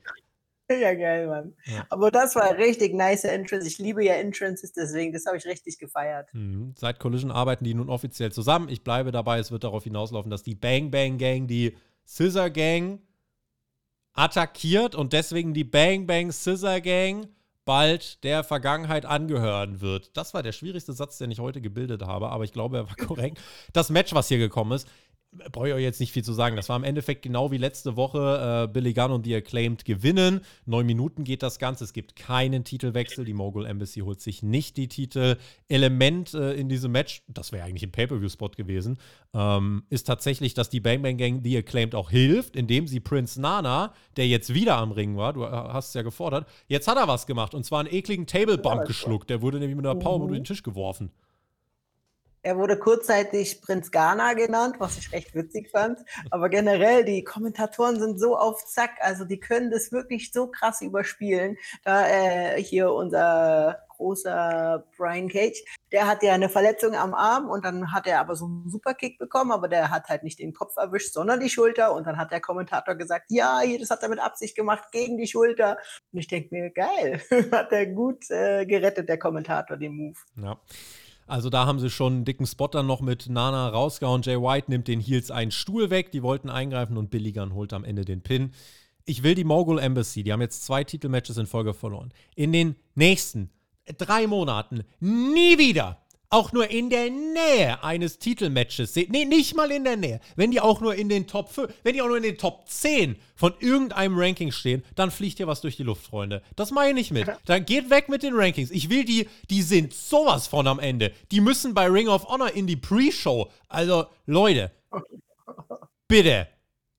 Ja, 0.80 0.94
geil, 0.94 1.26
Mann. 1.26 1.54
Ja. 1.64 1.86
Aber 1.90 2.10
das 2.10 2.34
war 2.34 2.56
richtig 2.56 2.94
nice 2.94 3.24
Entrance. 3.24 3.66
Ich 3.66 3.78
liebe 3.78 4.04
ja 4.04 4.14
Entrances, 4.14 4.72
deswegen, 4.72 5.12
das 5.12 5.26
habe 5.26 5.36
ich 5.36 5.46
richtig 5.46 5.78
gefeiert. 5.78 6.28
Mhm. 6.32 6.74
Seit 6.76 6.98
Collision 6.98 7.30
arbeiten 7.30 7.64
die 7.64 7.74
nun 7.74 7.88
offiziell 7.88 8.32
zusammen. 8.32 8.68
Ich 8.68 8.84
bleibe 8.84 9.12
dabei, 9.12 9.38
es 9.38 9.50
wird 9.50 9.64
darauf 9.64 9.84
hinauslaufen, 9.84 10.30
dass 10.30 10.42
die 10.42 10.54
Bang 10.54 10.90
Bang 10.90 11.18
Gang 11.18 11.46
die 11.46 11.76
Scissor 12.06 12.50
Gang 12.50 13.00
attackiert 14.14 14.94
und 14.94 15.12
deswegen 15.12 15.54
die 15.54 15.64
Bang 15.64 16.06
Bang 16.06 16.32
Scissor 16.32 16.80
Gang 16.80 17.28
bald 17.64 18.22
der 18.24 18.44
Vergangenheit 18.44 19.06
angehören 19.06 19.80
wird. 19.80 20.16
Das 20.16 20.34
war 20.34 20.42
der 20.42 20.52
schwierigste 20.52 20.92
Satz, 20.92 21.18
den 21.18 21.30
ich 21.30 21.38
heute 21.38 21.60
gebildet 21.60 22.02
habe, 22.02 22.30
aber 22.30 22.44
ich 22.44 22.52
glaube, 22.52 22.78
er 22.78 22.88
war 22.88 22.96
korrekt. 23.06 23.40
Das 23.72 23.90
Match, 23.90 24.14
was 24.14 24.28
hier 24.28 24.38
gekommen 24.38 24.72
ist, 24.72 24.88
brauche 25.50 25.68
ich 25.68 25.74
euch 25.74 25.82
jetzt 25.82 26.00
nicht 26.00 26.12
viel 26.12 26.24
zu 26.24 26.32
sagen. 26.32 26.56
Das 26.56 26.68
war 26.68 26.76
im 26.76 26.84
Endeffekt 26.84 27.22
genau 27.22 27.50
wie 27.50 27.56
letzte 27.56 27.96
Woche. 27.96 28.66
Äh, 28.68 28.72
Billy 28.72 28.92
Gunn 28.92 29.12
und 29.12 29.24
The 29.24 29.36
Acclaimed 29.36 29.84
gewinnen. 29.84 30.40
Neun 30.66 30.86
Minuten 30.86 31.24
geht 31.24 31.42
das 31.42 31.58
Ganze. 31.58 31.84
Es 31.84 31.92
gibt 31.92 32.16
keinen 32.16 32.64
Titelwechsel. 32.64 33.24
Die 33.24 33.32
Mogul 33.32 33.64
Embassy 33.66 34.00
holt 34.00 34.20
sich 34.20 34.42
nicht 34.42 34.76
die 34.76 34.88
Titel. 34.88 35.36
Element 35.68 36.34
äh, 36.34 36.52
in 36.52 36.68
diesem 36.68 36.92
Match, 36.92 37.22
das 37.28 37.52
wäre 37.52 37.64
eigentlich 37.64 37.82
ein 37.82 37.92
Pay-Per-View-Spot 37.92 38.50
gewesen, 38.50 38.98
ähm, 39.32 39.84
ist 39.88 40.06
tatsächlich, 40.06 40.52
dass 40.54 40.68
die 40.68 40.80
Bang 40.80 41.02
Bang 41.02 41.16
Gang 41.16 41.40
The 41.42 41.58
Acclaimed 41.58 41.94
auch 41.94 42.10
hilft, 42.10 42.54
indem 42.54 42.86
sie 42.86 43.00
Prince 43.00 43.40
Nana, 43.40 43.94
der 44.16 44.28
jetzt 44.28 44.52
wieder 44.52 44.76
am 44.76 44.92
Ring 44.92 45.16
war, 45.16 45.32
du 45.32 45.46
hast 45.46 45.88
es 45.88 45.94
ja 45.94 46.02
gefordert, 46.02 46.46
jetzt 46.68 46.88
hat 46.88 46.98
er 46.98 47.08
was 47.08 47.26
gemacht. 47.26 47.54
Und 47.54 47.64
zwar 47.64 47.80
einen 47.80 47.92
ekligen 47.92 48.26
Table 48.26 48.58
Bump 48.58 48.86
geschluckt. 48.86 49.30
Der 49.30 49.40
wurde 49.40 49.58
nämlich 49.58 49.76
mit 49.76 49.86
einer 49.86 49.98
Power 49.98 50.18
mhm. 50.18 50.28
durch 50.28 50.40
den 50.40 50.44
Tisch 50.44 50.62
geworfen. 50.62 51.10
Er 52.44 52.56
wurde 52.56 52.76
kurzzeitig 52.76 53.62
Prinz 53.62 53.90
Ghana 53.90 54.34
genannt, 54.34 54.76
was 54.78 54.98
ich 54.98 55.12
recht 55.12 55.34
witzig 55.34 55.70
fand. 55.70 56.00
Aber 56.30 56.48
generell, 56.48 57.04
die 57.04 57.22
Kommentatoren 57.22 58.00
sind 58.00 58.18
so 58.18 58.36
auf 58.36 58.64
Zack, 58.66 58.96
also 59.00 59.24
die 59.24 59.38
können 59.38 59.70
das 59.70 59.92
wirklich 59.92 60.32
so 60.32 60.48
krass 60.48 60.80
überspielen. 60.80 61.56
Da 61.84 62.08
äh, 62.08 62.62
hier 62.62 62.92
unser 62.92 63.78
großer 63.96 64.84
Brian 64.96 65.28
Cage, 65.28 65.62
der 65.92 66.08
hat 66.08 66.24
ja 66.24 66.32
eine 66.32 66.48
Verletzung 66.48 66.96
am 66.96 67.14
Arm 67.14 67.48
und 67.48 67.64
dann 67.64 67.92
hat 67.92 68.08
er 68.08 68.18
aber 68.18 68.34
so 68.34 68.46
einen 68.46 68.68
Superkick 68.68 69.18
bekommen, 69.18 69.52
aber 69.52 69.68
der 69.68 69.90
hat 69.90 70.08
halt 70.08 70.24
nicht 70.24 70.40
den 70.40 70.52
Kopf 70.52 70.76
erwischt, 70.76 71.12
sondern 71.12 71.38
die 71.38 71.50
Schulter. 71.50 71.94
Und 71.94 72.08
dann 72.08 72.16
hat 72.16 72.32
der 72.32 72.40
Kommentator 72.40 72.96
gesagt, 72.96 73.26
ja, 73.28 73.60
das 73.78 73.90
hat 73.90 74.02
er 74.02 74.08
mit 74.08 74.18
Absicht 74.18 74.56
gemacht 74.56 74.90
gegen 74.90 75.16
die 75.16 75.28
Schulter. 75.28 75.78
Und 76.12 76.18
ich 76.18 76.26
denke 76.26 76.48
mir, 76.52 76.70
geil, 76.70 77.22
hat 77.52 77.70
er 77.70 77.86
gut 77.86 78.28
äh, 78.30 78.66
gerettet, 78.66 79.08
der 79.08 79.18
Kommentator, 79.18 79.76
den 79.76 79.94
Move. 79.94 80.18
Ja. 80.36 80.58
Also 81.32 81.48
da 81.48 81.64
haben 81.64 81.80
sie 81.80 81.88
schon 81.88 82.12
einen 82.12 82.24
dicken 82.26 82.46
Spot 82.46 82.68
dann 82.68 82.86
noch 82.86 83.00
mit 83.00 83.30
Nana 83.30 83.70
rausgehauen. 83.70 84.20
Jay 84.20 84.36
White 84.36 84.70
nimmt 84.70 84.86
den 84.86 85.00
Heels 85.00 85.30
einen 85.30 85.50
Stuhl 85.50 85.88
weg, 85.88 86.12
die 86.12 86.22
wollten 86.22 86.50
eingreifen 86.50 86.98
und 86.98 87.08
Billy 87.08 87.32
Gunn 87.32 87.54
holt 87.54 87.72
am 87.72 87.84
Ende 87.84 88.04
den 88.04 88.20
Pin. 88.20 88.52
Ich 89.06 89.22
will 89.22 89.34
die 89.34 89.44
Mogul 89.44 89.78
Embassy, 89.78 90.24
die 90.24 90.30
haben 90.30 90.42
jetzt 90.42 90.62
zwei 90.62 90.84
Titelmatches 90.84 91.38
in 91.38 91.46
Folge 91.46 91.72
verloren. 91.72 92.12
In 92.34 92.52
den 92.52 92.76
nächsten 92.94 93.48
drei 93.96 94.26
Monaten 94.26 94.82
nie 95.00 95.56
wieder 95.56 96.01
auch 96.32 96.52
nur 96.52 96.70
in 96.70 96.88
der 96.88 97.10
Nähe 97.10 97.82
eines 97.84 98.18
Titelmatches 98.18 98.94
sehen, 98.94 99.08
nee, 99.10 99.24
nicht 99.24 99.54
mal 99.54 99.70
in 99.70 99.84
der 99.84 99.96
Nähe, 99.96 100.20
wenn 100.36 100.50
die 100.50 100.60
auch 100.60 100.80
nur 100.80 100.94
in 100.94 101.08
den 101.08 101.26
Top 101.26 101.50
5, 101.50 101.72
wenn 101.82 101.94
die 101.94 102.02
auch 102.02 102.08
nur 102.08 102.16
in 102.16 102.22
den 102.22 102.38
Top 102.38 102.68
10 102.68 103.16
von 103.34 103.54
irgendeinem 103.60 104.18
Ranking 104.18 104.50
stehen, 104.50 104.82
dann 104.94 105.10
fliegt 105.10 105.36
hier 105.36 105.46
was 105.46 105.60
durch 105.60 105.76
die 105.76 105.82
Luft, 105.82 106.06
Freunde. 106.06 106.42
Das 106.56 106.70
meine 106.70 107.00
ich 107.00 107.10
mit. 107.10 107.28
Dann 107.46 107.64
geht 107.64 107.90
weg 107.90 108.08
mit 108.08 108.22
den 108.22 108.34
Rankings. 108.34 108.70
Ich 108.70 108.88
will 108.88 109.04
die, 109.04 109.28
die 109.50 109.62
sind 109.62 109.92
sowas 109.92 110.46
von 110.46 110.66
am 110.66 110.78
Ende. 110.78 111.12
Die 111.30 111.40
müssen 111.40 111.74
bei 111.74 111.86
Ring 111.86 112.08
of 112.08 112.26
Honor 112.28 112.52
in 112.52 112.66
die 112.66 112.76
Pre-Show. 112.76 113.50
Also, 113.68 114.06
Leute, 114.26 114.70
bitte, 116.08 116.48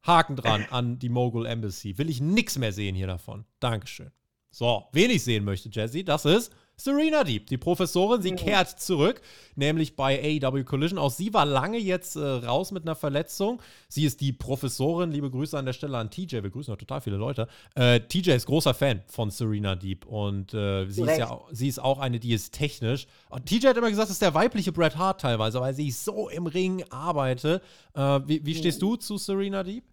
Haken 0.03 0.35
dran 0.35 0.65
an 0.69 0.99
die 0.99 1.09
Mogul 1.09 1.45
Embassy. 1.45 1.97
Will 1.97 2.09
ich 2.09 2.21
nichts 2.21 2.57
mehr 2.57 2.73
sehen 2.73 2.95
hier 2.95 3.07
davon. 3.07 3.45
Dankeschön. 3.59 4.11
So, 4.51 4.85
wen 4.91 5.09
ich 5.09 5.23
sehen 5.23 5.43
möchte, 5.43 5.69
Jesse, 5.69 6.03
das 6.03 6.25
ist 6.25 6.51
Serena 6.75 7.23
Deep, 7.23 7.47
die 7.47 7.57
Professorin, 7.57 8.21
sie 8.21 8.31
mhm. 8.31 8.37
kehrt 8.37 8.79
zurück, 8.79 9.21
nämlich 9.55 9.95
bei 9.95 10.41
AEW 10.43 10.63
Collision. 10.63 10.97
Auch 10.97 11.11
sie 11.11 11.33
war 11.33 11.45
lange 11.45 11.77
jetzt 11.77 12.15
äh, 12.15 12.19
raus 12.19 12.71
mit 12.71 12.83
einer 12.83 12.95
Verletzung. 12.95 13.61
Sie 13.87 14.05
ist 14.05 14.21
die 14.21 14.33
Professorin. 14.33 15.11
Liebe 15.11 15.29
Grüße 15.29 15.57
an 15.57 15.65
der 15.65 15.73
Stelle 15.73 15.97
an 15.97 16.09
TJ. 16.09 16.41
Wir 16.43 16.49
grüßen 16.49 16.71
noch 16.71 16.79
total 16.79 17.01
viele 17.01 17.17
Leute. 17.17 17.47
Äh, 17.75 17.99
TJ 17.99 18.31
ist 18.31 18.47
großer 18.47 18.73
Fan 18.73 19.01
von 19.07 19.29
Serena 19.29 19.75
Deep 19.75 20.05
und 20.05 20.53
äh, 20.53 20.87
sie, 20.89 21.03
ist 21.03 21.17
ja, 21.17 21.39
sie 21.51 21.67
ist 21.67 21.79
auch 21.79 21.99
eine, 21.99 22.19
die 22.19 22.33
ist 22.33 22.53
technisch. 22.53 23.05
Und 23.29 23.45
TJ 23.45 23.67
hat 23.67 23.77
immer 23.77 23.89
gesagt, 23.89 24.07
das 24.07 24.13
ist 24.13 24.21
der 24.21 24.33
weibliche 24.33 24.71
Bret 24.71 24.97
Hart 24.97 25.21
teilweise, 25.21 25.61
weil 25.61 25.73
sie 25.73 25.91
so 25.91 26.29
im 26.29 26.47
Ring 26.47 26.83
arbeitet. 26.89 27.61
Äh, 27.93 28.19
wie, 28.25 28.45
wie 28.45 28.55
stehst 28.55 28.81
mhm. 28.81 28.87
du 28.87 28.95
zu 28.95 29.17
Serena 29.17 29.63
Deep? 29.63 29.83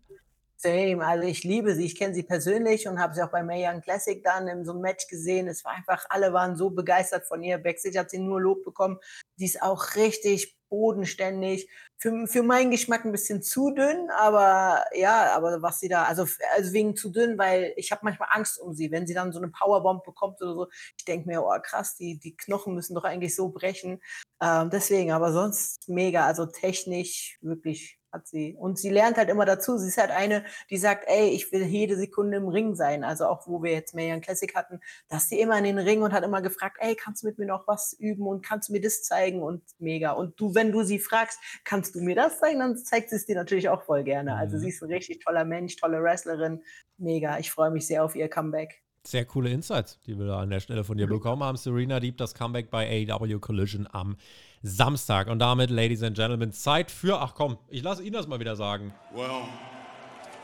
Same, 0.63 1.05
also 1.07 1.27
ich 1.27 1.43
liebe 1.43 1.75
sie, 1.75 1.87
ich 1.87 1.97
kenne 1.97 2.15
sie 2.15 2.23
persönlich 2.23 2.87
und 2.87 3.01
habe 3.01 3.15
sie 3.15 3.23
auch 3.23 3.31
bei 3.31 3.43
Mae 3.43 3.67
Young 3.67 3.81
Classic 3.81 4.23
dann 4.23 4.47
in 4.47 4.65
so 4.65 4.73
einem 4.73 4.83
Match 4.83 5.07
gesehen. 5.09 5.49
Es 5.49 5.65
war 5.65 5.73
einfach, 5.73 6.05
alle 6.11 6.35
waren 6.35 6.55
so 6.55 6.69
begeistert 6.69 7.27
von 7.27 7.43
ihr. 7.43 7.57
Backstage 7.57 7.99
hat 7.99 8.11
sie 8.11 8.19
nur 8.19 8.43
Lob 8.43 8.63
bekommen. 8.63 8.99
Die 9.39 9.47
ist 9.47 9.63
auch 9.63 9.97
richtig 9.97 10.59
bodenständig. 10.69 11.69
Für, 11.99 12.27
für 12.27 12.43
meinen 12.43 12.71
Geschmack 12.71 13.05
ein 13.05 13.13
bisschen 13.13 13.43
zu 13.43 13.71
dünn, 13.71 14.09
aber 14.19 14.85
ja, 14.95 15.35
aber 15.35 15.63
was 15.63 15.81
sie 15.81 15.89
da, 15.89 16.05
also, 16.05 16.27
also 16.55 16.73
wegen 16.73 16.97
zu 16.97 17.11
dünn, 17.11 17.39
weil 17.39 17.73
ich 17.77 17.91
habe 17.91 18.03
manchmal 18.05 18.29
Angst 18.33 18.59
um 18.59 18.75
sie, 18.75 18.91
wenn 18.91 19.07
sie 19.07 19.15
dann 19.15 19.33
so 19.33 19.39
eine 19.39 19.49
Powerbomb 19.49 20.05
bekommt 20.05 20.41
oder 20.43 20.55
so. 20.55 20.69
Ich 20.99 21.05
denke 21.05 21.27
mir, 21.27 21.43
oh 21.43 21.59
krass, 21.63 21.97
die, 21.97 22.19
die 22.19 22.37
Knochen 22.37 22.75
müssen 22.75 22.95
doch 22.95 23.05
eigentlich 23.05 23.35
so 23.35 23.49
brechen. 23.49 24.01
Ähm, 24.43 24.71
deswegen, 24.71 25.13
aber 25.13 25.33
sonst 25.33 25.89
mega, 25.89 26.27
also 26.27 26.47
technisch 26.47 27.39
wirklich 27.43 28.00
hat 28.13 28.27
sie. 28.27 28.57
Und 28.59 28.79
sie 28.79 28.91
lernt 28.91 29.17
halt 29.17 29.29
immer 29.29 29.45
dazu. 29.45 29.79
Sie 29.79 29.89
ist 29.89 29.99
halt 29.99 30.11
eine, 30.11 30.45
die 30.69 30.79
sagt, 30.79 31.05
ey, 31.07 31.29
ich 31.29 31.53
will 31.53 31.63
jede 31.65 31.97
Sekunde 31.97 32.37
im 32.37 32.49
Ring 32.49 32.75
sein. 32.75 33.05
Also 33.05 33.27
auch, 33.27 33.47
wo 33.47 33.63
wir 33.63 33.73
jetzt 33.73 33.95
Mayan 33.95 34.21
Classic 34.21 34.55
hatten, 34.55 34.81
dass 35.09 35.29
sie 35.29 35.41
immer 35.41 35.59
in 35.59 35.65
den 35.65 35.79
Ring 35.79 36.03
und 36.03 36.13
hat 36.13 36.25
immer 36.25 36.43
gefragt, 36.43 36.79
ey, 36.81 36.95
kannst 36.95 37.23
du 37.23 37.27
mit 37.27 37.39
mir 37.39 37.47
noch 37.47 37.67
was 37.67 37.93
üben 37.99 38.27
und 38.27 38.45
kannst 38.45 38.69
du 38.69 38.73
mir 38.73 38.81
das 38.81 39.03
zeigen 39.03 39.43
und 39.43 39.63
mega. 39.79 40.13
Und 40.13 40.41
du, 40.41 40.55
wenn 40.55 40.73
du 40.73 40.83
sie 40.83 40.99
fragst, 40.99 41.39
kannst 41.65 41.95
du 41.95 42.01
mir 42.01 42.15
das 42.15 42.39
zeigen, 42.39 42.61
dann 42.61 42.77
zeigt 42.77 43.11
sie 43.11 43.17
es 43.17 43.27
dir 43.27 43.37
natürlich 43.37 43.69
auch 43.69 43.83
voll 43.83 44.05
gerne. 44.05 44.35
Also 44.37 44.57
mhm. 44.57 44.61
sie 44.61 44.69
ist 44.69 44.83
ein 44.83 44.91
richtig 44.91 45.21
toller 45.25 45.45
Mensch, 45.45 45.77
tolle 45.77 46.03
Wrestlerin. 46.03 46.63
Mega. 46.99 47.39
Ich 47.39 47.51
freue 47.51 47.71
mich 47.71 47.87
sehr 47.87 48.05
auf 48.05 48.15
ihr 48.15 48.29
Comeback. 48.29 48.83
Sehr 49.07 49.25
coole 49.25 49.51
Insights, 49.51 49.99
die 50.07 50.19
wir 50.19 50.27
da 50.27 50.41
an 50.41 50.51
der 50.51 50.61
Stelle 50.61 50.85
von 50.85 50.99
dir 50.99 51.07
bekommen 51.07 51.43
haben. 51.43 51.57
Serena 51.57 52.01
Deep, 52.01 52.19
das 52.19 52.35
Comeback 52.35 52.71
bei 52.71 53.07
AEW 53.09 53.39
Collision 53.39 53.89
am 53.91 54.17
Samstag. 54.63 55.29
Und 55.29 55.39
damit, 55.39 55.71
Ladies 55.71 56.03
and 56.03 56.17
Gentlemen, 56.17 56.53
Zeit 56.53 56.91
für, 56.91 57.21
ach 57.21 57.35
komm, 57.35 57.57
ich 57.69 57.83
lasse 57.83 58.03
Ihnen 58.03 58.13
das 58.13 58.27
mal 58.27 58.41
wieder 58.41 58.57
sagen. 58.57 58.93
Well, 59.15 59.45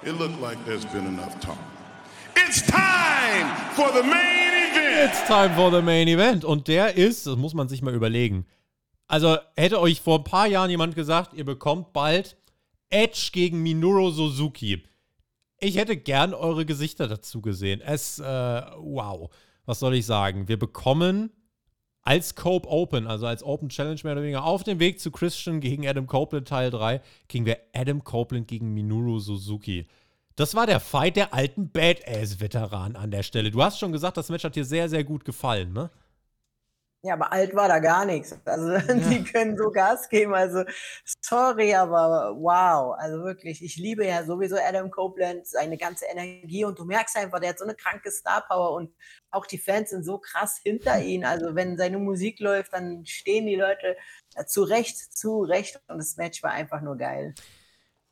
it 0.02 0.18
looked 0.18 0.40
like 0.40 0.56
there's 0.64 0.86
been 0.86 1.06
enough 1.06 1.38
talk. 1.40 1.58
It's 2.34 2.62
time 2.62 3.50
for 3.74 3.92
the 3.92 4.02
main 4.02 4.72
event. 4.72 5.10
It's 5.10 5.26
time 5.26 5.54
for 5.54 5.70
the 5.70 5.82
main 5.82 6.08
event. 6.08 6.44
Und 6.44 6.68
der 6.68 6.96
ist, 6.96 7.26
das 7.26 7.36
muss 7.36 7.52
man 7.52 7.68
sich 7.68 7.82
mal 7.82 7.94
überlegen. 7.94 8.46
Also 9.06 9.36
hätte 9.56 9.80
euch 9.80 10.00
vor 10.00 10.18
ein 10.18 10.24
paar 10.24 10.46
Jahren 10.46 10.70
jemand 10.70 10.94
gesagt, 10.94 11.34
ihr 11.34 11.44
bekommt 11.44 11.92
bald 11.92 12.36
Edge 12.88 13.30
gegen 13.32 13.62
Minoru 13.62 14.10
Suzuki. 14.10 14.82
Ich 15.58 15.76
hätte 15.76 15.96
gern 15.96 16.34
eure 16.34 16.66
Gesichter 16.66 17.08
dazu 17.08 17.40
gesehen. 17.40 17.80
Es, 17.80 18.18
äh, 18.18 18.22
wow. 18.24 19.30
Was 19.64 19.80
soll 19.80 19.94
ich 19.94 20.06
sagen? 20.06 20.48
Wir 20.48 20.58
bekommen 20.58 21.30
als 22.02 22.36
Cope 22.36 22.68
Open, 22.68 23.06
also 23.06 23.26
als 23.26 23.42
Open 23.42 23.68
Challenge 23.68 24.00
mehr 24.04 24.12
oder 24.12 24.22
weniger, 24.22 24.44
auf 24.44 24.62
dem 24.62 24.78
Weg 24.78 25.00
zu 25.00 25.10
Christian 25.10 25.60
gegen 25.60 25.86
Adam 25.88 26.06
Copeland 26.06 26.46
Teil 26.46 26.70
3, 26.70 27.00
kriegen 27.28 27.46
wir 27.46 27.58
Adam 27.74 28.04
Copeland 28.04 28.46
gegen 28.46 28.72
Minoru 28.74 29.18
Suzuki. 29.18 29.88
Das 30.36 30.54
war 30.54 30.66
der 30.66 30.78
Fight 30.78 31.16
der 31.16 31.34
alten 31.34 31.72
Badass-Veteranen 31.72 32.96
an 32.96 33.10
der 33.10 33.24
Stelle. 33.24 33.50
Du 33.50 33.62
hast 33.62 33.80
schon 33.80 33.90
gesagt, 33.90 34.18
das 34.18 34.28
Match 34.28 34.44
hat 34.44 34.54
dir 34.54 34.64
sehr, 34.64 34.88
sehr 34.88 35.02
gut 35.02 35.24
gefallen, 35.24 35.72
ne? 35.72 35.90
Ja, 37.06 37.14
aber 37.14 37.32
alt 37.32 37.54
war 37.54 37.68
da 37.68 37.78
gar 37.78 38.04
nichts. 38.04 38.36
Also 38.44 38.72
ja. 38.72 38.94
die 38.94 39.22
können 39.22 39.56
so 39.56 39.70
Gas 39.70 40.08
geben. 40.08 40.34
Also 40.34 40.64
sorry, 41.20 41.72
aber 41.72 42.34
wow. 42.36 42.96
Also 42.98 43.22
wirklich, 43.22 43.62
ich 43.62 43.76
liebe 43.76 44.04
ja 44.04 44.24
sowieso 44.24 44.56
Adam 44.56 44.90
Copeland, 44.90 45.46
seine 45.46 45.76
ganze 45.76 46.06
Energie 46.06 46.64
und 46.64 46.78
du 46.78 46.84
merkst 46.84 47.16
einfach, 47.16 47.38
der 47.38 47.50
hat 47.50 47.58
so 47.58 47.64
eine 47.64 47.76
kranke 47.76 48.10
Star 48.10 48.44
Power 48.48 48.72
und 48.72 48.92
auch 49.30 49.46
die 49.46 49.58
Fans 49.58 49.90
sind 49.90 50.04
so 50.04 50.18
krass 50.18 50.58
hinter 50.60 51.00
ihm. 51.00 51.24
Also 51.24 51.54
wenn 51.54 51.76
seine 51.76 51.98
Musik 51.98 52.40
läuft, 52.40 52.72
dann 52.72 53.06
stehen 53.06 53.46
die 53.46 53.54
Leute 53.54 53.96
zu 54.46 54.64
Recht, 54.64 54.96
zu 54.96 55.42
Recht 55.42 55.80
und 55.86 55.98
das 55.98 56.16
Match 56.16 56.42
war 56.42 56.50
einfach 56.50 56.80
nur 56.80 56.96
geil. 56.96 57.34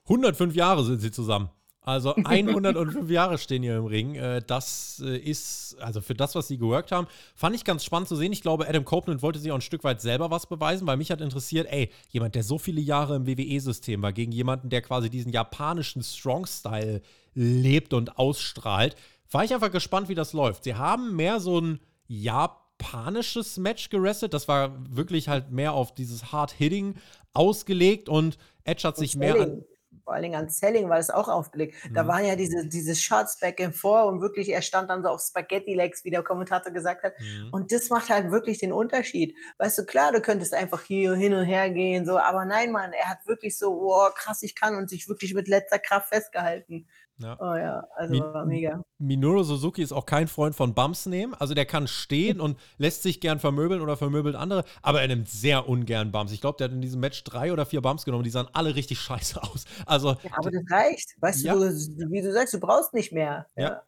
105 0.04 0.54
Jahre 0.54 0.84
sind 0.84 1.00
sie 1.00 1.10
zusammen. 1.10 1.50
Also 1.84 2.14
105 2.24 3.10
Jahre 3.10 3.38
stehen 3.38 3.62
hier 3.62 3.76
im 3.76 3.84
Ring. 3.84 4.14
Äh, 4.14 4.42
das 4.44 5.02
äh, 5.04 5.16
ist, 5.16 5.76
also 5.80 6.00
für 6.00 6.14
das, 6.14 6.34
was 6.34 6.48
sie 6.48 6.56
geworkt 6.56 6.92
haben, 6.92 7.06
fand 7.34 7.54
ich 7.54 7.64
ganz 7.64 7.84
spannend 7.84 8.08
zu 8.08 8.16
sehen. 8.16 8.32
Ich 8.32 8.42
glaube, 8.42 8.68
Adam 8.68 8.84
Copeland 8.84 9.22
wollte 9.22 9.38
sich 9.38 9.52
auch 9.52 9.56
ein 9.56 9.60
Stück 9.60 9.84
weit 9.84 10.00
selber 10.00 10.30
was 10.30 10.46
beweisen, 10.46 10.86
weil 10.86 10.96
mich 10.96 11.10
hat 11.10 11.20
interessiert, 11.20 11.68
ey, 11.70 11.90
jemand, 12.08 12.34
der 12.34 12.42
so 12.42 12.58
viele 12.58 12.80
Jahre 12.80 13.16
im 13.16 13.26
WWE-System 13.26 14.02
war, 14.02 14.12
gegen 14.12 14.32
jemanden, 14.32 14.70
der 14.70 14.82
quasi 14.82 15.10
diesen 15.10 15.30
japanischen 15.30 16.02
Strong-Style 16.02 17.02
lebt 17.34 17.92
und 17.92 18.18
ausstrahlt, 18.18 18.96
war 19.30 19.44
ich 19.44 19.52
einfach 19.52 19.70
gespannt, 19.72 20.08
wie 20.08 20.14
das 20.14 20.32
läuft. 20.32 20.64
Sie 20.64 20.74
haben 20.74 21.16
mehr 21.16 21.40
so 21.40 21.60
ein 21.60 21.80
japanisches 22.06 23.58
Match 23.58 23.90
gerestet. 23.90 24.32
Das 24.32 24.48
war 24.48 24.72
wirklich 24.88 25.28
halt 25.28 25.50
mehr 25.50 25.74
auf 25.74 25.94
dieses 25.94 26.32
Hard-Hitting 26.32 26.94
ausgelegt 27.34 28.08
und 28.08 28.38
Edge 28.62 28.86
hat 28.86 28.96
sich 28.96 29.16
mehr 29.16 29.34
an 29.34 29.64
vor 30.04 30.12
allen 30.12 30.22
Dingen 30.22 30.34
an 30.36 30.50
Selling 30.50 30.88
war 30.90 30.98
das 30.98 31.10
auch 31.10 31.28
aufgelegt. 31.28 31.74
Mhm. 31.88 31.94
Da 31.94 32.06
waren 32.06 32.24
ja 32.24 32.36
diese, 32.36 32.66
diese 32.68 32.94
Shots 32.94 33.40
back 33.40 33.60
and 33.60 33.74
forth 33.74 34.06
und 34.06 34.20
wirklich, 34.20 34.50
er 34.50 34.62
stand 34.62 34.90
dann 34.90 35.02
so 35.02 35.08
auf 35.08 35.20
Spaghetti-Legs, 35.20 36.04
wie 36.04 36.10
der 36.10 36.22
Kommentator 36.22 36.72
gesagt 36.72 37.02
hat. 37.02 37.14
Mhm. 37.18 37.48
Und 37.52 37.72
das 37.72 37.88
macht 37.88 38.10
halt 38.10 38.30
wirklich 38.30 38.58
den 38.58 38.72
Unterschied. 38.72 39.34
Weißt 39.58 39.78
du, 39.78 39.86
klar, 39.86 40.12
du 40.12 40.20
könntest 40.20 40.52
einfach 40.54 40.82
hier 40.82 41.14
hin 41.14 41.32
und 41.32 41.44
her 41.44 41.70
gehen, 41.70 42.04
so, 42.04 42.18
aber 42.18 42.44
nein, 42.44 42.70
Mann, 42.70 42.92
er 42.92 43.08
hat 43.08 43.26
wirklich 43.26 43.58
so, 43.58 43.72
wow, 43.72 44.12
krass, 44.14 44.42
ich 44.42 44.54
kann 44.54 44.76
und 44.76 44.90
sich 44.90 45.08
wirklich 45.08 45.34
mit 45.34 45.48
letzter 45.48 45.78
Kraft 45.78 46.08
festgehalten. 46.08 46.86
Ja. 47.18 47.36
Oh 47.40 47.56
ja, 47.56 47.86
also 47.94 48.12
Mi 48.12 48.20
war 48.20 48.44
mega. 48.44 48.82
Minoru 48.98 49.44
Suzuki 49.44 49.82
ist 49.82 49.92
auch 49.92 50.06
kein 50.06 50.26
Freund 50.26 50.56
von 50.56 50.74
Bumps 50.74 51.06
nehmen. 51.06 51.34
Also 51.34 51.54
der 51.54 51.64
kann 51.64 51.86
stehen 51.86 52.40
und 52.40 52.58
lässt 52.76 53.02
sich 53.02 53.20
gern 53.20 53.38
vermöbeln 53.38 53.80
oder 53.80 53.96
vermöbelt 53.96 54.34
andere, 54.34 54.64
aber 54.82 55.00
er 55.00 55.08
nimmt 55.08 55.28
sehr 55.28 55.68
ungern 55.68 56.10
Bumps. 56.10 56.32
Ich 56.32 56.40
glaube, 56.40 56.58
der 56.58 56.66
hat 56.66 56.74
in 56.74 56.80
diesem 56.80 57.00
Match 57.00 57.22
drei 57.22 57.52
oder 57.52 57.66
vier 57.66 57.82
Bumps 57.82 58.04
genommen, 58.04 58.24
die 58.24 58.30
sahen 58.30 58.48
alle 58.52 58.74
richtig 58.74 58.98
scheiße 59.00 59.42
aus. 59.42 59.64
Also, 59.86 60.10
ja, 60.10 60.30
aber 60.32 60.50
das 60.50 60.62
reicht. 60.70 61.14
Weißt 61.20 61.44
ja. 61.44 61.54
du, 61.54 61.60
wie 61.60 62.22
du 62.22 62.32
sagst, 62.32 62.52
du 62.54 62.60
brauchst 62.60 62.94
nicht 62.94 63.12
mehr. 63.12 63.46
ja. 63.56 63.62
ja. 63.62 63.82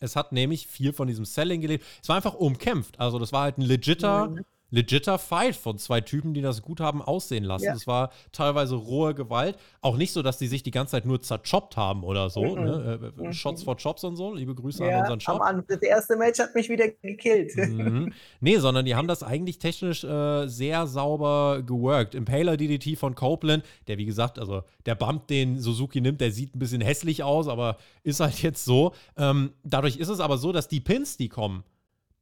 Es 0.00 0.14
hat 0.14 0.30
nämlich 0.30 0.68
viel 0.68 0.92
von 0.92 1.08
diesem 1.08 1.24
Selling 1.24 1.60
gelebt. 1.60 1.84
Es 2.00 2.08
war 2.08 2.14
einfach 2.14 2.34
umkämpft. 2.34 3.00
Also, 3.00 3.18
das 3.18 3.32
war 3.32 3.42
halt 3.42 3.58
ein 3.58 3.62
legitter. 3.62 4.28
Mhm 4.28 4.44
legitter 4.70 5.18
Fight 5.18 5.56
von 5.56 5.78
zwei 5.78 6.00
Typen, 6.00 6.34
die 6.34 6.42
das 6.42 6.62
gut 6.62 6.80
haben 6.80 7.00
aussehen 7.00 7.44
lassen. 7.44 7.64
Ja. 7.64 7.72
Das 7.72 7.86
war 7.86 8.10
teilweise 8.32 8.74
rohe 8.74 9.14
Gewalt. 9.14 9.56
Auch 9.80 9.96
nicht 9.96 10.12
so, 10.12 10.22
dass 10.22 10.38
die 10.38 10.46
sich 10.46 10.62
die 10.62 10.70
ganze 10.70 10.92
Zeit 10.92 11.06
nur 11.06 11.20
zerchoppt 11.20 11.76
haben 11.76 12.04
oder 12.04 12.30
so. 12.30 12.44
Mhm. 12.44 12.64
Ne? 12.64 13.12
Äh, 13.18 13.22
mhm. 13.22 13.32
Shots 13.32 13.62
for 13.62 13.76
Chops 13.76 14.04
und 14.04 14.16
so. 14.16 14.34
Liebe 14.34 14.54
Grüße 14.54 14.84
ja, 14.84 14.96
an 14.96 15.00
unseren 15.02 15.20
Shop. 15.20 15.40
Am 15.40 15.64
das 15.66 15.80
erste 15.80 16.16
Match 16.16 16.38
hat 16.38 16.54
mich 16.54 16.68
wieder 16.68 16.88
gekillt. 16.88 17.56
Mhm. 17.56 18.12
Nee, 18.40 18.58
sondern 18.58 18.84
die 18.84 18.94
haben 18.94 19.08
das 19.08 19.22
eigentlich 19.22 19.58
technisch 19.58 20.04
äh, 20.04 20.46
sehr 20.46 20.86
sauber 20.86 21.62
geworkt. 21.62 22.14
Impaler 22.14 22.56
DDT 22.56 22.98
von 22.98 23.14
Copeland, 23.14 23.64
der 23.86 23.98
wie 23.98 24.06
gesagt, 24.06 24.38
also 24.38 24.62
der 24.86 24.94
Bump, 24.94 25.26
den 25.28 25.58
Suzuki 25.58 26.00
nimmt, 26.00 26.20
der 26.20 26.30
sieht 26.30 26.54
ein 26.54 26.58
bisschen 26.58 26.80
hässlich 26.80 27.22
aus, 27.22 27.48
aber 27.48 27.78
ist 28.02 28.20
halt 28.20 28.42
jetzt 28.42 28.64
so. 28.64 28.92
Ähm, 29.16 29.52
dadurch 29.64 29.96
ist 29.96 30.08
es 30.08 30.20
aber 30.20 30.38
so, 30.38 30.52
dass 30.52 30.68
die 30.68 30.80
Pins, 30.80 31.16
die 31.16 31.28
kommen, 31.28 31.64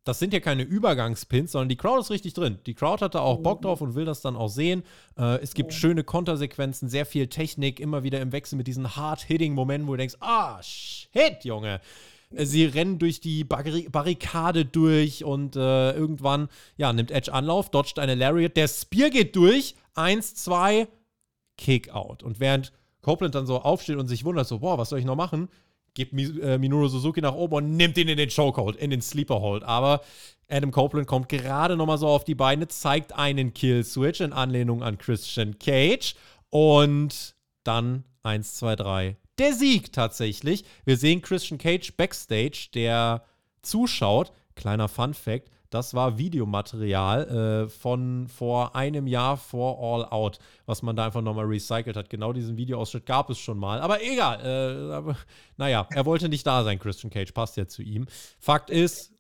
das 0.06 0.20
sind 0.20 0.32
ja 0.32 0.38
keine 0.38 0.62
Übergangspins, 0.62 1.52
sondern 1.52 1.68
die 1.68 1.76
Crowd 1.76 1.98
ist 1.98 2.10
richtig 2.10 2.32
drin. 2.32 2.58
Die 2.64 2.74
Crowd 2.74 3.04
hat 3.04 3.16
da 3.16 3.20
auch 3.20 3.38
Bock 3.38 3.60
drauf 3.60 3.80
und 3.80 3.96
will 3.96 4.04
das 4.04 4.20
dann 4.20 4.36
auch 4.36 4.48
sehen. 4.48 4.84
Äh, 5.18 5.42
es 5.42 5.52
gibt 5.52 5.72
ja. 5.72 5.78
schöne 5.78 6.04
Kontersequenzen, 6.04 6.88
sehr 6.88 7.04
viel 7.06 7.26
Technik, 7.26 7.80
immer 7.80 8.04
wieder 8.04 8.20
im 8.20 8.30
Wechsel 8.30 8.56
mit 8.56 8.68
diesen 8.68 8.94
Hard-Hitting-Momenten, 8.94 9.88
wo 9.88 9.92
du 9.92 9.98
denkst, 9.98 10.14
ah, 10.20 10.62
shit, 10.62 11.44
Junge. 11.44 11.80
Äh, 12.30 12.46
sie 12.46 12.66
rennen 12.66 13.00
durch 13.00 13.20
die 13.20 13.42
Barrikade 13.42 14.64
durch 14.64 15.24
und 15.24 15.56
äh, 15.56 15.92
irgendwann, 15.92 16.48
ja, 16.76 16.92
nimmt 16.92 17.10
Edge 17.10 17.32
Anlauf, 17.32 17.70
dodgt 17.70 17.98
eine 17.98 18.14
Lariat, 18.14 18.56
der 18.56 18.68
Spear 18.68 19.10
geht 19.10 19.34
durch, 19.34 19.74
eins, 19.94 20.36
zwei, 20.36 20.86
Kick-Out. 21.58 22.22
Und 22.22 22.38
während 22.38 22.72
Copeland 23.02 23.34
dann 23.34 23.46
so 23.46 23.60
aufsteht 23.60 23.96
und 23.96 24.06
sich 24.06 24.24
wundert, 24.24 24.46
so, 24.46 24.60
boah, 24.60 24.78
was 24.78 24.90
soll 24.90 25.00
ich 25.00 25.04
noch 25.04 25.16
machen, 25.16 25.48
gibt 25.96 26.12
äh, 26.12 26.58
Minoru 26.58 26.86
Suzuki 26.86 27.20
nach 27.20 27.34
oben 27.34 27.56
und 27.56 27.76
nimmt 27.76 27.98
ihn 27.98 28.06
in 28.06 28.16
den 28.16 28.30
Chokehold, 28.30 28.76
in 28.76 28.90
den 28.90 29.02
Sleeper 29.02 29.40
Hold. 29.40 29.64
Aber 29.64 30.02
Adam 30.48 30.70
Copeland 30.70 31.08
kommt 31.08 31.28
gerade 31.28 31.76
nochmal 31.76 31.98
so 31.98 32.06
auf 32.06 32.22
die 32.22 32.36
Beine, 32.36 32.68
zeigt 32.68 33.12
einen 33.14 33.52
Kill-Switch 33.52 34.20
in 34.20 34.32
Anlehnung 34.32 34.84
an 34.84 34.98
Christian 34.98 35.58
Cage 35.58 36.14
und 36.50 37.34
dann 37.64 38.04
1, 38.22 38.54
2, 38.54 38.76
3. 38.76 39.16
Der 39.38 39.52
Sieg 39.52 39.92
tatsächlich. 39.92 40.64
Wir 40.84 40.96
sehen 40.96 41.20
Christian 41.22 41.58
Cage 41.58 41.92
backstage, 41.96 42.68
der 42.74 43.24
zuschaut. 43.62 44.32
Kleiner 44.54 44.88
Fun 44.88 45.14
Fact: 45.14 45.50
das 45.70 45.94
war 45.94 46.18
Videomaterial 46.18 47.66
äh, 47.66 47.68
von 47.68 48.28
vor 48.28 48.76
einem 48.76 49.06
Jahr 49.06 49.36
vor 49.36 49.78
All 49.80 50.04
Out, 50.06 50.38
was 50.66 50.82
man 50.82 50.96
da 50.96 51.06
einfach 51.06 51.22
nochmal 51.22 51.46
recycelt 51.46 51.96
hat. 51.96 52.10
Genau 52.10 52.32
diesen 52.32 52.56
Videoausschnitt 52.56 53.06
gab 53.06 53.30
es 53.30 53.38
schon 53.38 53.58
mal. 53.58 53.80
Aber 53.80 54.02
egal. 54.02 54.40
Äh, 54.44 54.92
aber, 54.92 55.16
naja, 55.56 55.86
er 55.90 56.06
wollte 56.06 56.28
nicht 56.28 56.46
da 56.46 56.64
sein, 56.64 56.78
Christian 56.78 57.10
Cage. 57.10 57.32
Passt 57.32 57.56
ja 57.56 57.66
zu 57.66 57.82
ihm. 57.82 58.06
Fakt 58.38 58.70
ist, 58.70 59.12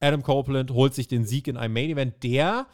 Adam 0.00 0.22
Copeland 0.22 0.70
holt 0.70 0.94
sich 0.94 1.08
den 1.08 1.24
Sieg 1.24 1.48
in 1.48 1.56
einem 1.56 1.74
Main 1.74 1.90
Event, 1.90 2.22
der 2.22 2.66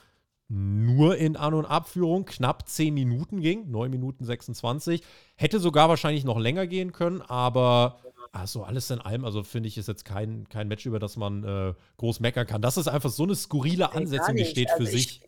nur 0.48 1.16
in 1.16 1.36
An- 1.36 1.54
und 1.54 1.64
Abführung 1.64 2.26
knapp 2.26 2.68
10 2.68 2.92
Minuten 2.92 3.40
ging, 3.40 3.70
9 3.70 3.90
Minuten 3.90 4.24
26. 4.24 5.02
Hätte 5.36 5.58
sogar 5.58 5.88
wahrscheinlich 5.88 6.24
noch 6.24 6.38
länger 6.38 6.66
gehen 6.66 6.92
können, 6.92 7.22
aber 7.22 7.98
also 8.34 8.64
alles 8.64 8.90
in 8.90 9.00
allem, 9.00 9.24
also 9.24 9.44
finde 9.44 9.68
ich, 9.68 9.78
ist 9.78 9.88
jetzt 9.88 10.04
kein, 10.04 10.48
kein 10.48 10.68
Match, 10.68 10.86
über 10.86 10.98
das 10.98 11.16
man 11.16 11.44
äh, 11.44 11.74
groß 11.98 12.20
meckern 12.20 12.46
kann. 12.46 12.60
Das 12.60 12.76
ist 12.76 12.88
einfach 12.88 13.10
so 13.10 13.22
eine 13.22 13.34
skurrile 13.34 13.92
Ansetzung, 13.92 14.34
die 14.36 14.44
steht 14.44 14.70
also 14.70 14.84
für 14.84 14.90
ich, 14.90 15.08
sich. 15.08 15.20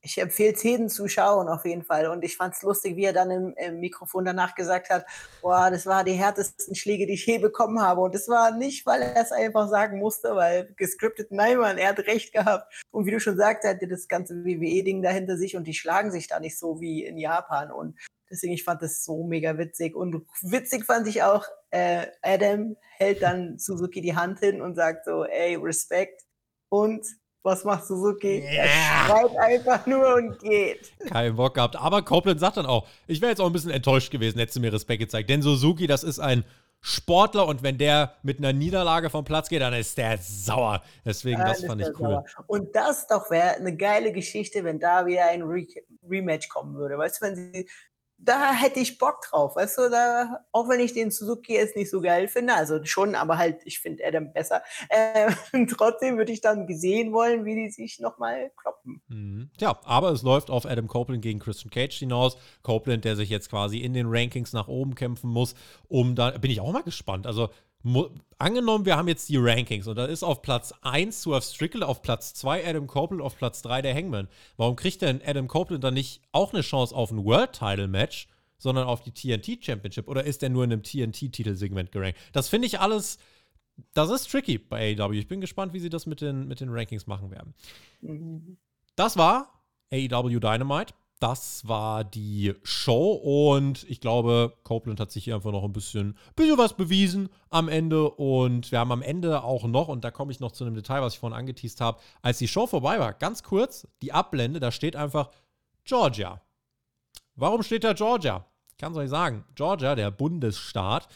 Ich 0.00 0.18
empfehle 0.18 0.52
es 0.52 0.62
jedem 0.62 0.88
zu 0.88 1.08
schauen, 1.08 1.48
auf 1.48 1.64
jeden 1.64 1.82
Fall. 1.82 2.08
Und 2.08 2.24
ich 2.24 2.36
fand 2.36 2.54
es 2.54 2.62
lustig, 2.62 2.96
wie 2.96 3.04
er 3.04 3.12
dann 3.12 3.30
im, 3.30 3.54
im, 3.56 3.80
Mikrofon 3.80 4.24
danach 4.24 4.54
gesagt 4.54 4.90
hat, 4.90 5.06
boah, 5.40 5.70
das 5.70 5.86
war 5.86 6.04
die 6.04 6.12
härtesten 6.12 6.74
Schläge, 6.74 7.06
die 7.06 7.14
ich 7.14 7.26
je 7.26 7.38
bekommen 7.38 7.80
habe. 7.80 8.02
Und 8.02 8.14
das 8.14 8.28
war 8.28 8.50
nicht, 8.50 8.84
weil 8.86 9.00
er 9.00 9.16
es 9.16 9.32
einfach 9.32 9.68
sagen 9.68 9.98
musste, 9.98 10.34
weil 10.34 10.74
gescriptet, 10.76 11.32
nein, 11.32 11.58
Mann, 11.58 11.78
er 11.78 11.90
hat 11.90 12.00
recht 12.00 12.32
gehabt. 12.32 12.72
Und 12.90 13.06
wie 13.06 13.12
du 13.12 13.20
schon 13.20 13.36
sagst, 13.36 13.64
er 13.64 13.74
hatte 13.74 13.88
das 13.88 14.08
ganze 14.08 14.44
WWE-Ding 14.44 15.02
dahinter 15.02 15.36
sich 15.38 15.56
und 15.56 15.64
die 15.66 15.74
schlagen 15.74 16.10
sich 16.10 16.28
da 16.28 16.38
nicht 16.38 16.58
so 16.58 16.80
wie 16.80 17.04
in 17.04 17.16
Japan. 17.16 17.70
Und 17.70 17.98
Deswegen, 18.34 18.52
ich 18.52 18.64
fand 18.64 18.82
das 18.82 19.04
so 19.04 19.24
mega 19.24 19.56
witzig. 19.58 19.94
Und 19.94 20.26
witzig 20.42 20.84
fand 20.84 21.06
ich 21.06 21.22
auch, 21.22 21.44
äh, 21.70 22.06
Adam 22.22 22.76
hält 22.96 23.22
dann 23.22 23.58
Suzuki 23.58 24.00
die 24.00 24.16
Hand 24.16 24.40
hin 24.40 24.60
und 24.60 24.74
sagt 24.74 25.04
so, 25.04 25.24
ey, 25.24 25.56
Respekt. 25.56 26.22
Und 26.68 27.06
was 27.42 27.64
macht 27.64 27.84
Suzuki? 27.84 28.40
Yeah. 28.40 28.64
Er 28.64 29.06
schreit 29.06 29.36
einfach 29.38 29.86
nur 29.86 30.14
und 30.14 30.38
geht. 30.38 30.92
Kein 31.10 31.36
Bock 31.36 31.54
gehabt. 31.54 31.76
Aber 31.76 32.02
Copeland 32.02 32.40
sagt 32.40 32.56
dann 32.56 32.66
auch, 32.66 32.88
ich 33.06 33.20
wäre 33.20 33.30
jetzt 33.30 33.40
auch 33.40 33.46
ein 33.46 33.52
bisschen 33.52 33.70
enttäuscht 33.70 34.10
gewesen, 34.10 34.38
hätte 34.38 34.58
mir 34.60 34.72
Respekt 34.72 35.00
gezeigt. 35.00 35.28
Denn 35.28 35.42
Suzuki, 35.42 35.86
das 35.86 36.04
ist 36.04 36.18
ein 36.18 36.44
Sportler 36.86 37.46
und 37.46 37.62
wenn 37.62 37.78
der 37.78 38.14
mit 38.22 38.38
einer 38.38 38.52
Niederlage 38.52 39.08
vom 39.08 39.24
Platz 39.24 39.48
geht, 39.48 39.62
dann 39.62 39.72
ist 39.72 39.96
der 39.96 40.18
sauer. 40.18 40.82
Deswegen, 41.02 41.38
ja, 41.38 41.46
das 41.46 41.64
fand 41.64 41.80
ich 41.80 41.88
cool. 41.98 42.10
Sauer. 42.10 42.24
Und 42.46 42.76
das 42.76 43.06
doch 43.06 43.30
wäre 43.30 43.56
eine 43.56 43.74
geile 43.74 44.12
Geschichte, 44.12 44.64
wenn 44.64 44.78
da 44.80 45.06
wieder 45.06 45.28
ein 45.28 45.42
Re 45.42 45.66
Rematch 46.06 46.50
kommen 46.50 46.74
würde. 46.74 46.98
Weißt 46.98 47.22
du, 47.22 47.26
wenn 47.26 47.36
sie 47.36 47.68
da 48.18 48.52
hätte 48.52 48.80
ich 48.80 48.98
Bock 48.98 49.20
drauf, 49.28 49.56
weißt 49.56 49.78
du, 49.78 49.90
da, 49.90 50.40
auch 50.52 50.68
wenn 50.68 50.80
ich 50.80 50.92
den 50.92 51.10
Suzuki 51.10 51.54
jetzt 51.54 51.76
nicht 51.76 51.90
so 51.90 52.00
geil 52.00 52.28
finde, 52.28 52.54
also 52.54 52.84
schon, 52.84 53.14
aber 53.14 53.38
halt, 53.38 53.60
ich 53.64 53.80
finde 53.80 54.04
Adam 54.06 54.32
besser, 54.32 54.62
äh, 54.88 55.30
trotzdem 55.66 56.16
würde 56.16 56.32
ich 56.32 56.40
dann 56.40 56.66
gesehen 56.66 57.12
wollen, 57.12 57.44
wie 57.44 57.54
die 57.54 57.70
sich 57.70 58.00
nochmal 58.00 58.50
kloppen. 58.56 59.02
Mhm. 59.08 59.50
Ja, 59.60 59.78
aber 59.84 60.10
es 60.12 60.22
läuft 60.22 60.50
auf 60.50 60.66
Adam 60.66 60.88
Copeland 60.88 61.22
gegen 61.22 61.38
Christian 61.38 61.70
Cage 61.70 61.98
hinaus. 61.98 62.36
Copeland, 62.62 63.04
der 63.04 63.16
sich 63.16 63.28
jetzt 63.28 63.50
quasi 63.50 63.78
in 63.78 63.92
den 63.92 64.06
Rankings 64.08 64.52
nach 64.52 64.68
oben 64.68 64.94
kämpfen 64.94 65.30
muss, 65.30 65.54
um 65.88 66.14
da, 66.14 66.30
bin 66.30 66.50
ich 66.50 66.60
auch 66.60 66.72
mal 66.72 66.82
gespannt, 66.82 67.26
also 67.26 67.50
angenommen, 68.38 68.86
wir 68.86 68.96
haben 68.96 69.08
jetzt 69.08 69.28
die 69.28 69.36
Rankings 69.36 69.86
und 69.86 69.96
da 69.96 70.06
ist 70.06 70.22
auf 70.22 70.42
Platz 70.42 70.72
1 70.82 71.22
Swerve 71.22 71.42
Strickle, 71.42 71.86
auf 71.86 72.02
Platz 72.02 72.34
2 72.34 72.66
Adam 72.66 72.86
Copeland, 72.86 73.22
auf 73.22 73.36
Platz 73.36 73.62
3 73.62 73.82
der 73.82 73.94
Hangman. 73.94 74.28
Warum 74.56 74.76
kriegt 74.76 75.02
denn 75.02 75.20
Adam 75.24 75.48
Copeland 75.48 75.84
dann 75.84 75.94
nicht 75.94 76.22
auch 76.32 76.52
eine 76.52 76.62
Chance 76.62 76.94
auf 76.94 77.10
ein 77.10 77.24
World 77.24 77.52
Title 77.52 77.88
Match, 77.88 78.28
sondern 78.58 78.86
auf 78.86 79.02
die 79.02 79.12
TNT 79.12 79.64
Championship? 79.64 80.08
Oder 80.08 80.24
ist 80.24 80.42
der 80.42 80.50
nur 80.50 80.64
in 80.64 80.72
einem 80.72 80.82
TNT-Titelsegment 80.82 81.92
gerankt? 81.92 82.18
Das 82.32 82.48
finde 82.48 82.66
ich 82.66 82.80
alles, 82.80 83.18
das 83.92 84.10
ist 84.10 84.30
tricky 84.30 84.58
bei 84.58 84.96
AEW. 84.98 85.12
Ich 85.12 85.28
bin 85.28 85.40
gespannt, 85.40 85.72
wie 85.74 85.80
sie 85.80 85.90
das 85.90 86.06
mit 86.06 86.20
den, 86.20 86.48
mit 86.48 86.60
den 86.60 86.70
Rankings 86.70 87.06
machen 87.06 87.30
werden. 87.30 87.54
Mhm. 88.00 88.56
Das 88.96 89.16
war 89.16 89.62
AEW 89.92 90.40
Dynamite 90.40 90.94
das 91.24 91.66
war 91.66 92.04
die 92.04 92.52
Show 92.64 93.12
und 93.12 93.86
ich 93.88 94.02
glaube, 94.02 94.58
Copeland 94.62 95.00
hat 95.00 95.10
sich 95.10 95.24
hier 95.24 95.36
einfach 95.36 95.52
noch 95.52 95.64
ein 95.64 95.72
bisschen, 95.72 96.18
bisschen 96.36 96.58
was 96.58 96.76
bewiesen 96.76 97.30
am 97.48 97.70
Ende 97.70 98.10
und 98.10 98.70
wir 98.70 98.78
haben 98.78 98.92
am 98.92 99.00
Ende 99.00 99.42
auch 99.42 99.64
noch, 99.64 99.88
und 99.88 100.04
da 100.04 100.10
komme 100.10 100.32
ich 100.32 100.40
noch 100.40 100.52
zu 100.52 100.66
einem 100.66 100.74
Detail, 100.74 101.00
was 101.00 101.14
ich 101.14 101.20
vorhin 101.20 101.38
angeteased 101.38 101.80
habe, 101.80 101.98
als 102.20 102.36
die 102.36 102.46
Show 102.46 102.66
vorbei 102.66 102.98
war, 102.98 103.14
ganz 103.14 103.42
kurz, 103.42 103.88
die 104.02 104.12
Ablende, 104.12 104.60
da 104.60 104.70
steht 104.70 104.96
einfach 104.96 105.30
Georgia. 105.84 106.42
Warum 107.36 107.62
steht 107.62 107.84
da 107.84 107.94
Georgia? 107.94 108.44
Kann 108.76 108.92
es 108.92 108.98
euch 108.98 109.08
sagen. 109.08 109.46
Georgia, 109.54 109.94
der 109.94 110.10
Bundesstaat, 110.10 111.08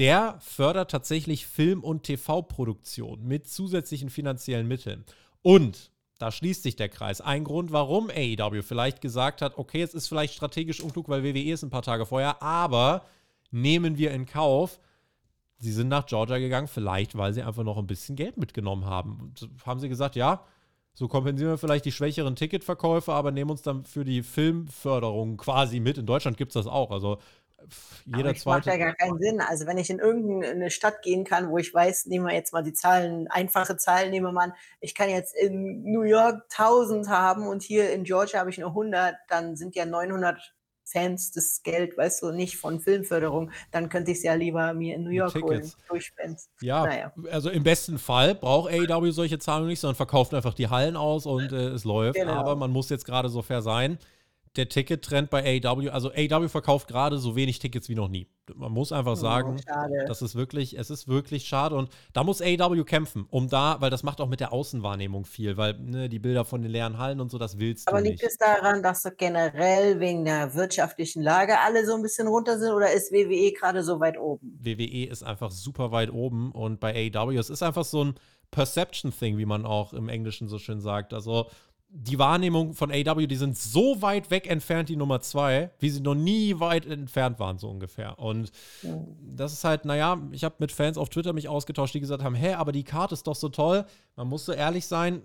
der 0.00 0.38
fördert 0.40 0.90
tatsächlich 0.90 1.46
Film- 1.46 1.84
und 1.84 2.02
TV-Produktion 2.02 3.22
mit 3.22 3.46
zusätzlichen 3.46 4.10
finanziellen 4.10 4.66
Mitteln. 4.66 5.04
Und 5.40 5.91
da 6.18 6.30
schließt 6.30 6.62
sich 6.62 6.76
der 6.76 6.88
Kreis. 6.88 7.20
Ein 7.20 7.44
Grund, 7.44 7.72
warum 7.72 8.10
AEW 8.10 8.62
vielleicht 8.62 9.00
gesagt 9.00 9.42
hat, 9.42 9.58
okay, 9.58 9.82
es 9.82 9.94
ist 9.94 10.08
vielleicht 10.08 10.34
strategisch 10.34 10.80
unklug, 10.80 11.08
weil 11.08 11.24
WWE 11.24 11.52
ist 11.52 11.62
ein 11.62 11.70
paar 11.70 11.82
Tage 11.82 12.06
vorher, 12.06 12.42
aber 12.42 13.04
nehmen 13.50 13.98
wir 13.98 14.12
in 14.12 14.26
Kauf, 14.26 14.78
sie 15.58 15.72
sind 15.72 15.88
nach 15.88 16.06
Georgia 16.06 16.38
gegangen, 16.38 16.68
vielleicht 16.68 17.16
weil 17.16 17.32
sie 17.32 17.42
einfach 17.42 17.64
noch 17.64 17.78
ein 17.78 17.86
bisschen 17.86 18.16
Geld 18.16 18.36
mitgenommen 18.36 18.84
haben. 18.84 19.18
Und 19.20 19.48
haben 19.64 19.80
sie 19.80 19.88
gesagt, 19.88 20.16
ja, 20.16 20.44
so 20.94 21.08
kompensieren 21.08 21.52
wir 21.52 21.58
vielleicht 21.58 21.86
die 21.86 21.92
schwächeren 21.92 22.36
Ticketverkäufe, 22.36 23.12
aber 23.12 23.30
nehmen 23.30 23.50
uns 23.50 23.62
dann 23.62 23.84
für 23.84 24.04
die 24.04 24.22
Filmförderung 24.22 25.38
quasi 25.38 25.80
mit. 25.80 25.96
In 25.96 26.06
Deutschland 26.06 26.36
gibt 26.36 26.50
es 26.50 26.54
das 26.54 26.66
auch. 26.66 26.90
Also 26.90 27.18
jeder 28.06 28.30
Aber 28.30 28.34
zweite. 28.34 28.68
macht 28.70 28.78
ja 28.78 28.84
gar 28.84 28.94
keinen 28.94 29.18
Sinn. 29.18 29.40
Also 29.40 29.66
wenn 29.66 29.78
ich 29.78 29.90
in 29.90 29.98
irgendeine 29.98 30.70
Stadt 30.70 31.02
gehen 31.02 31.24
kann, 31.24 31.50
wo 31.50 31.58
ich 31.58 31.72
weiß, 31.72 32.06
nehmen 32.06 32.26
wir 32.26 32.34
jetzt 32.34 32.52
mal 32.52 32.62
die 32.62 32.72
Zahlen, 32.72 33.28
einfache 33.28 33.76
Zahlen, 33.76 34.10
nehmen 34.10 34.26
wir 34.26 34.32
mal 34.32 34.52
ich 34.80 34.94
kann 34.94 35.08
jetzt 35.08 35.34
in 35.34 35.82
New 35.84 36.02
York 36.02 36.44
1000 36.50 37.08
haben 37.08 37.46
und 37.46 37.62
hier 37.62 37.92
in 37.92 38.04
Georgia 38.04 38.40
habe 38.40 38.50
ich 38.50 38.58
nur 38.58 38.70
100, 38.70 39.14
dann 39.28 39.56
sind 39.56 39.76
ja 39.76 39.86
900 39.86 40.54
Fans 40.84 41.30
das 41.30 41.62
Geld, 41.62 41.96
weißt 41.96 42.22
du, 42.22 42.32
nicht 42.32 42.56
von 42.56 42.80
Filmförderung, 42.80 43.50
dann 43.70 43.88
könnte 43.88 44.10
ich 44.10 44.18
es 44.18 44.24
ja 44.24 44.34
lieber 44.34 44.74
mir 44.74 44.96
in 44.96 45.04
New 45.04 45.10
York 45.10 45.34
holen, 45.34 45.70
durch 45.88 46.10
Fans. 46.10 46.50
Ja, 46.60 46.84
naja. 46.84 47.12
also 47.30 47.48
im 47.48 47.62
besten 47.62 47.98
Fall 47.98 48.34
braucht 48.34 48.72
AEW 48.72 49.10
solche 49.12 49.38
Zahlen 49.38 49.68
nicht, 49.68 49.80
sondern 49.80 49.96
verkauft 49.96 50.34
einfach 50.34 50.54
die 50.54 50.68
Hallen 50.68 50.96
aus 50.96 51.24
und 51.24 51.52
äh, 51.52 51.68
es 51.68 51.84
läuft. 51.84 52.16
Genau. 52.16 52.32
Aber 52.32 52.56
man 52.56 52.70
muss 52.70 52.90
jetzt 52.90 53.06
gerade 53.06 53.28
so 53.28 53.42
fair 53.42 53.62
sein 53.62 53.98
der 54.56 54.68
Tickettrend 54.68 55.30
bei 55.30 55.62
AW, 55.64 55.88
also 55.88 56.10
AW 56.12 56.48
verkauft 56.48 56.88
gerade 56.88 57.18
so 57.18 57.36
wenig 57.36 57.58
Tickets 57.58 57.88
wie 57.88 57.94
noch 57.94 58.08
nie. 58.08 58.28
Man 58.54 58.72
muss 58.72 58.92
einfach 58.92 59.16
sagen, 59.16 59.56
oh, 59.66 60.06
das 60.06 60.20
ist 60.20 60.34
wirklich, 60.34 60.78
es 60.78 60.90
ist 60.90 61.08
wirklich 61.08 61.44
schade 61.44 61.74
und 61.74 61.88
da 62.12 62.22
muss 62.22 62.42
AW 62.42 62.84
kämpfen, 62.84 63.26
um 63.30 63.48
da, 63.48 63.76
weil 63.80 63.88
das 63.88 64.02
macht 64.02 64.20
auch 64.20 64.28
mit 64.28 64.40
der 64.40 64.52
Außenwahrnehmung 64.52 65.24
viel, 65.24 65.56
weil 65.56 65.78
ne, 65.78 66.08
die 66.08 66.18
Bilder 66.18 66.44
von 66.44 66.60
den 66.60 66.70
leeren 66.70 66.98
Hallen 66.98 67.20
und 67.20 67.30
so, 67.30 67.38
das 67.38 67.58
willst 67.58 67.88
Aber 67.88 67.98
du 67.98 68.10
nicht. 68.10 68.22
Aber 68.22 68.22
liegt 68.22 68.32
es 68.32 68.36
daran, 68.36 68.82
dass 68.82 69.04
generell 69.16 70.00
wegen 70.00 70.24
der 70.24 70.54
wirtschaftlichen 70.54 71.22
Lage 71.22 71.58
alle 71.60 71.86
so 71.86 71.94
ein 71.94 72.02
bisschen 72.02 72.26
runter 72.26 72.58
sind 72.58 72.72
oder 72.72 72.92
ist 72.92 73.10
WWE 73.10 73.52
gerade 73.52 73.82
so 73.82 74.00
weit 74.00 74.18
oben? 74.18 74.58
WWE 74.60 75.06
ist 75.06 75.22
einfach 75.22 75.50
super 75.50 75.92
weit 75.92 76.12
oben 76.12 76.52
und 76.52 76.78
bei 76.78 77.10
AW, 77.14 77.36
es 77.36 77.48
ist 77.48 77.62
einfach 77.62 77.84
so 77.84 78.04
ein 78.04 78.14
Perception-Thing, 78.50 79.38
wie 79.38 79.46
man 79.46 79.64
auch 79.64 79.92
im 79.94 80.08
Englischen 80.08 80.46
so 80.46 80.58
schön 80.58 80.80
sagt. 80.80 81.14
Also 81.14 81.46
die 81.94 82.18
Wahrnehmung 82.18 82.72
von 82.72 82.90
AW, 82.90 83.26
die 83.26 83.36
sind 83.36 83.56
so 83.56 84.00
weit 84.00 84.30
weg 84.30 84.48
entfernt, 84.48 84.88
die 84.88 84.96
Nummer 84.96 85.20
zwei, 85.20 85.70
wie 85.78 85.90
sie 85.90 86.00
noch 86.00 86.14
nie 86.14 86.58
weit 86.58 86.86
entfernt 86.86 87.38
waren, 87.38 87.58
so 87.58 87.68
ungefähr. 87.68 88.18
Und 88.18 88.50
das 89.20 89.52
ist 89.52 89.64
halt, 89.64 89.84
naja, 89.84 90.18
ich 90.32 90.42
habe 90.42 90.54
mit 90.58 90.72
Fans 90.72 90.96
auf 90.96 91.10
Twitter 91.10 91.34
mich 91.34 91.48
ausgetauscht, 91.48 91.94
die 91.94 92.00
gesagt 92.00 92.22
haben, 92.22 92.34
hä, 92.34 92.54
aber 92.54 92.72
die 92.72 92.84
Karte 92.84 93.12
ist 93.12 93.26
doch 93.26 93.36
so 93.36 93.50
toll. 93.50 93.84
Man 94.16 94.28
muss 94.28 94.46
so 94.46 94.52
ehrlich 94.52 94.86
sein, 94.86 95.20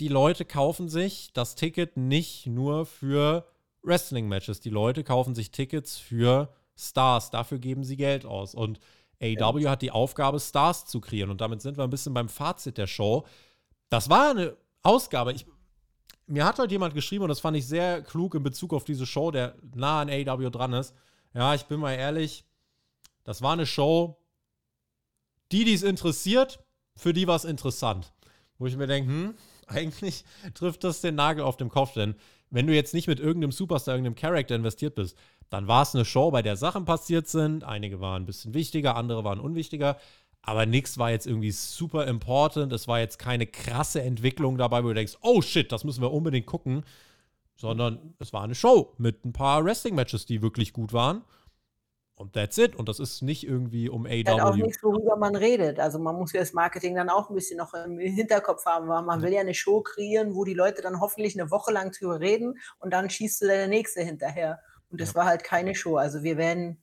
die 0.00 0.08
Leute 0.08 0.44
kaufen 0.44 0.88
sich 0.88 1.32
das 1.34 1.54
Ticket 1.54 1.96
nicht 1.96 2.46
nur 2.46 2.84
für 2.84 3.46
Wrestling-Matches. 3.82 4.58
Die 4.58 4.70
Leute 4.70 5.04
kaufen 5.04 5.36
sich 5.36 5.52
Tickets 5.52 5.98
für 5.98 6.52
Stars. 6.76 7.30
Dafür 7.30 7.58
geben 7.58 7.84
sie 7.84 7.96
Geld 7.96 8.26
aus. 8.26 8.56
Und 8.56 8.80
AW 9.20 9.60
ja. 9.60 9.70
hat 9.70 9.82
die 9.82 9.92
Aufgabe, 9.92 10.40
Stars 10.40 10.86
zu 10.86 11.00
kreieren. 11.00 11.30
Und 11.30 11.40
damit 11.40 11.62
sind 11.62 11.76
wir 11.76 11.84
ein 11.84 11.90
bisschen 11.90 12.14
beim 12.14 12.28
Fazit 12.28 12.76
der 12.76 12.88
Show. 12.88 13.24
Das 13.88 14.10
war 14.10 14.30
eine 14.30 14.56
Ausgabe. 14.82 15.32
Ich 15.32 15.46
mir 16.28 16.44
hat 16.44 16.58
heute 16.58 16.72
jemand 16.72 16.94
geschrieben, 16.94 17.24
und 17.24 17.28
das 17.28 17.40
fand 17.40 17.56
ich 17.56 17.66
sehr 17.66 18.02
klug 18.02 18.34
in 18.34 18.42
Bezug 18.42 18.72
auf 18.72 18.84
diese 18.84 19.06
Show, 19.06 19.30
der 19.30 19.56
nah 19.74 20.00
an 20.00 20.10
AW 20.10 20.50
dran 20.50 20.72
ist. 20.72 20.94
Ja, 21.34 21.54
ich 21.54 21.64
bin 21.64 21.80
mal 21.80 21.94
ehrlich, 21.94 22.44
das 23.24 23.42
war 23.42 23.52
eine 23.52 23.66
Show, 23.66 24.18
die, 25.52 25.64
die 25.64 25.74
es 25.74 25.82
interessiert, 25.82 26.60
für 26.96 27.12
die 27.12 27.26
war 27.26 27.36
es 27.36 27.44
interessant. 27.44 28.12
Wo 28.58 28.66
ich 28.66 28.76
mir 28.76 28.86
denke, 28.86 29.10
hm, 29.10 29.34
eigentlich 29.66 30.24
trifft 30.54 30.84
das 30.84 31.00
den 31.00 31.14
Nagel 31.14 31.44
auf 31.44 31.56
den 31.56 31.68
Kopf, 31.68 31.94
denn 31.94 32.14
wenn 32.50 32.66
du 32.66 32.74
jetzt 32.74 32.94
nicht 32.94 33.08
mit 33.08 33.20
irgendeinem 33.20 33.52
Superstar, 33.52 33.94
irgendeinem 33.94 34.14
Charakter 34.14 34.54
investiert 34.54 34.94
bist, 34.94 35.16
dann 35.50 35.66
war 35.66 35.82
es 35.82 35.94
eine 35.94 36.04
Show, 36.04 36.30
bei 36.30 36.42
der 36.42 36.56
Sachen 36.56 36.84
passiert 36.84 37.28
sind. 37.28 37.64
Einige 37.64 38.00
waren 38.00 38.22
ein 38.22 38.26
bisschen 38.26 38.54
wichtiger, 38.54 38.96
andere 38.96 39.24
waren 39.24 39.40
unwichtiger. 39.40 39.98
Aber 40.42 40.66
nichts 40.66 40.98
war 40.98 41.10
jetzt 41.10 41.26
irgendwie 41.26 41.50
super 41.50 42.06
important. 42.06 42.72
Es 42.72 42.88
war 42.88 43.00
jetzt 43.00 43.18
keine 43.18 43.46
krasse 43.46 44.02
Entwicklung 44.02 44.56
dabei, 44.56 44.82
wo 44.82 44.88
du 44.88 44.94
denkst, 44.94 45.18
oh 45.20 45.42
shit, 45.42 45.70
das 45.70 45.84
müssen 45.84 46.00
wir 46.00 46.12
unbedingt 46.12 46.46
gucken. 46.46 46.84
Sondern 47.56 48.14
es 48.18 48.32
war 48.32 48.44
eine 48.44 48.54
Show 48.54 48.94
mit 48.98 49.24
ein 49.24 49.32
paar 49.32 49.64
Wrestling-Matches, 49.64 50.26
die 50.26 50.42
wirklich 50.42 50.72
gut 50.72 50.92
waren. 50.92 51.22
Und 52.18 52.32
that's 52.32 52.58
it. 52.58 52.74
Und 52.74 52.88
das 52.88 52.98
ist 52.98 53.22
nicht 53.22 53.46
irgendwie 53.46 53.88
um 53.88 54.04
AW. 54.04 54.24
Halt 54.26 54.40
auch 54.40 54.56
nichts, 54.56 54.82
worüber 54.82 55.16
man 55.16 55.36
redet. 55.36 55.78
Also 55.78 56.00
man 56.00 56.16
muss 56.16 56.32
ja 56.32 56.40
das 56.40 56.52
Marketing 56.52 56.96
dann 56.96 57.10
auch 57.10 57.30
ein 57.30 57.34
bisschen 57.34 57.58
noch 57.58 57.74
im 57.74 57.98
Hinterkopf 57.98 58.64
haben, 58.66 58.88
weil 58.88 59.02
man 59.02 59.22
will 59.22 59.32
ja 59.32 59.40
eine 59.40 59.54
Show 59.54 59.82
kreieren, 59.82 60.34
wo 60.34 60.44
die 60.44 60.54
Leute 60.54 60.82
dann 60.82 61.00
hoffentlich 61.00 61.38
eine 61.38 61.52
Woche 61.52 61.72
lang 61.72 61.92
drüber 61.92 62.18
reden 62.18 62.58
und 62.80 62.92
dann 62.92 63.08
schießt 63.08 63.42
du 63.42 63.46
der 63.46 63.68
nächste 63.68 64.02
hinterher. 64.02 64.60
Und 64.90 65.00
das 65.00 65.10
ja. 65.10 65.14
war 65.16 65.26
halt 65.26 65.44
keine 65.44 65.76
Show. 65.76 65.96
Also 65.96 66.24
wir 66.24 66.36
werden 66.36 66.82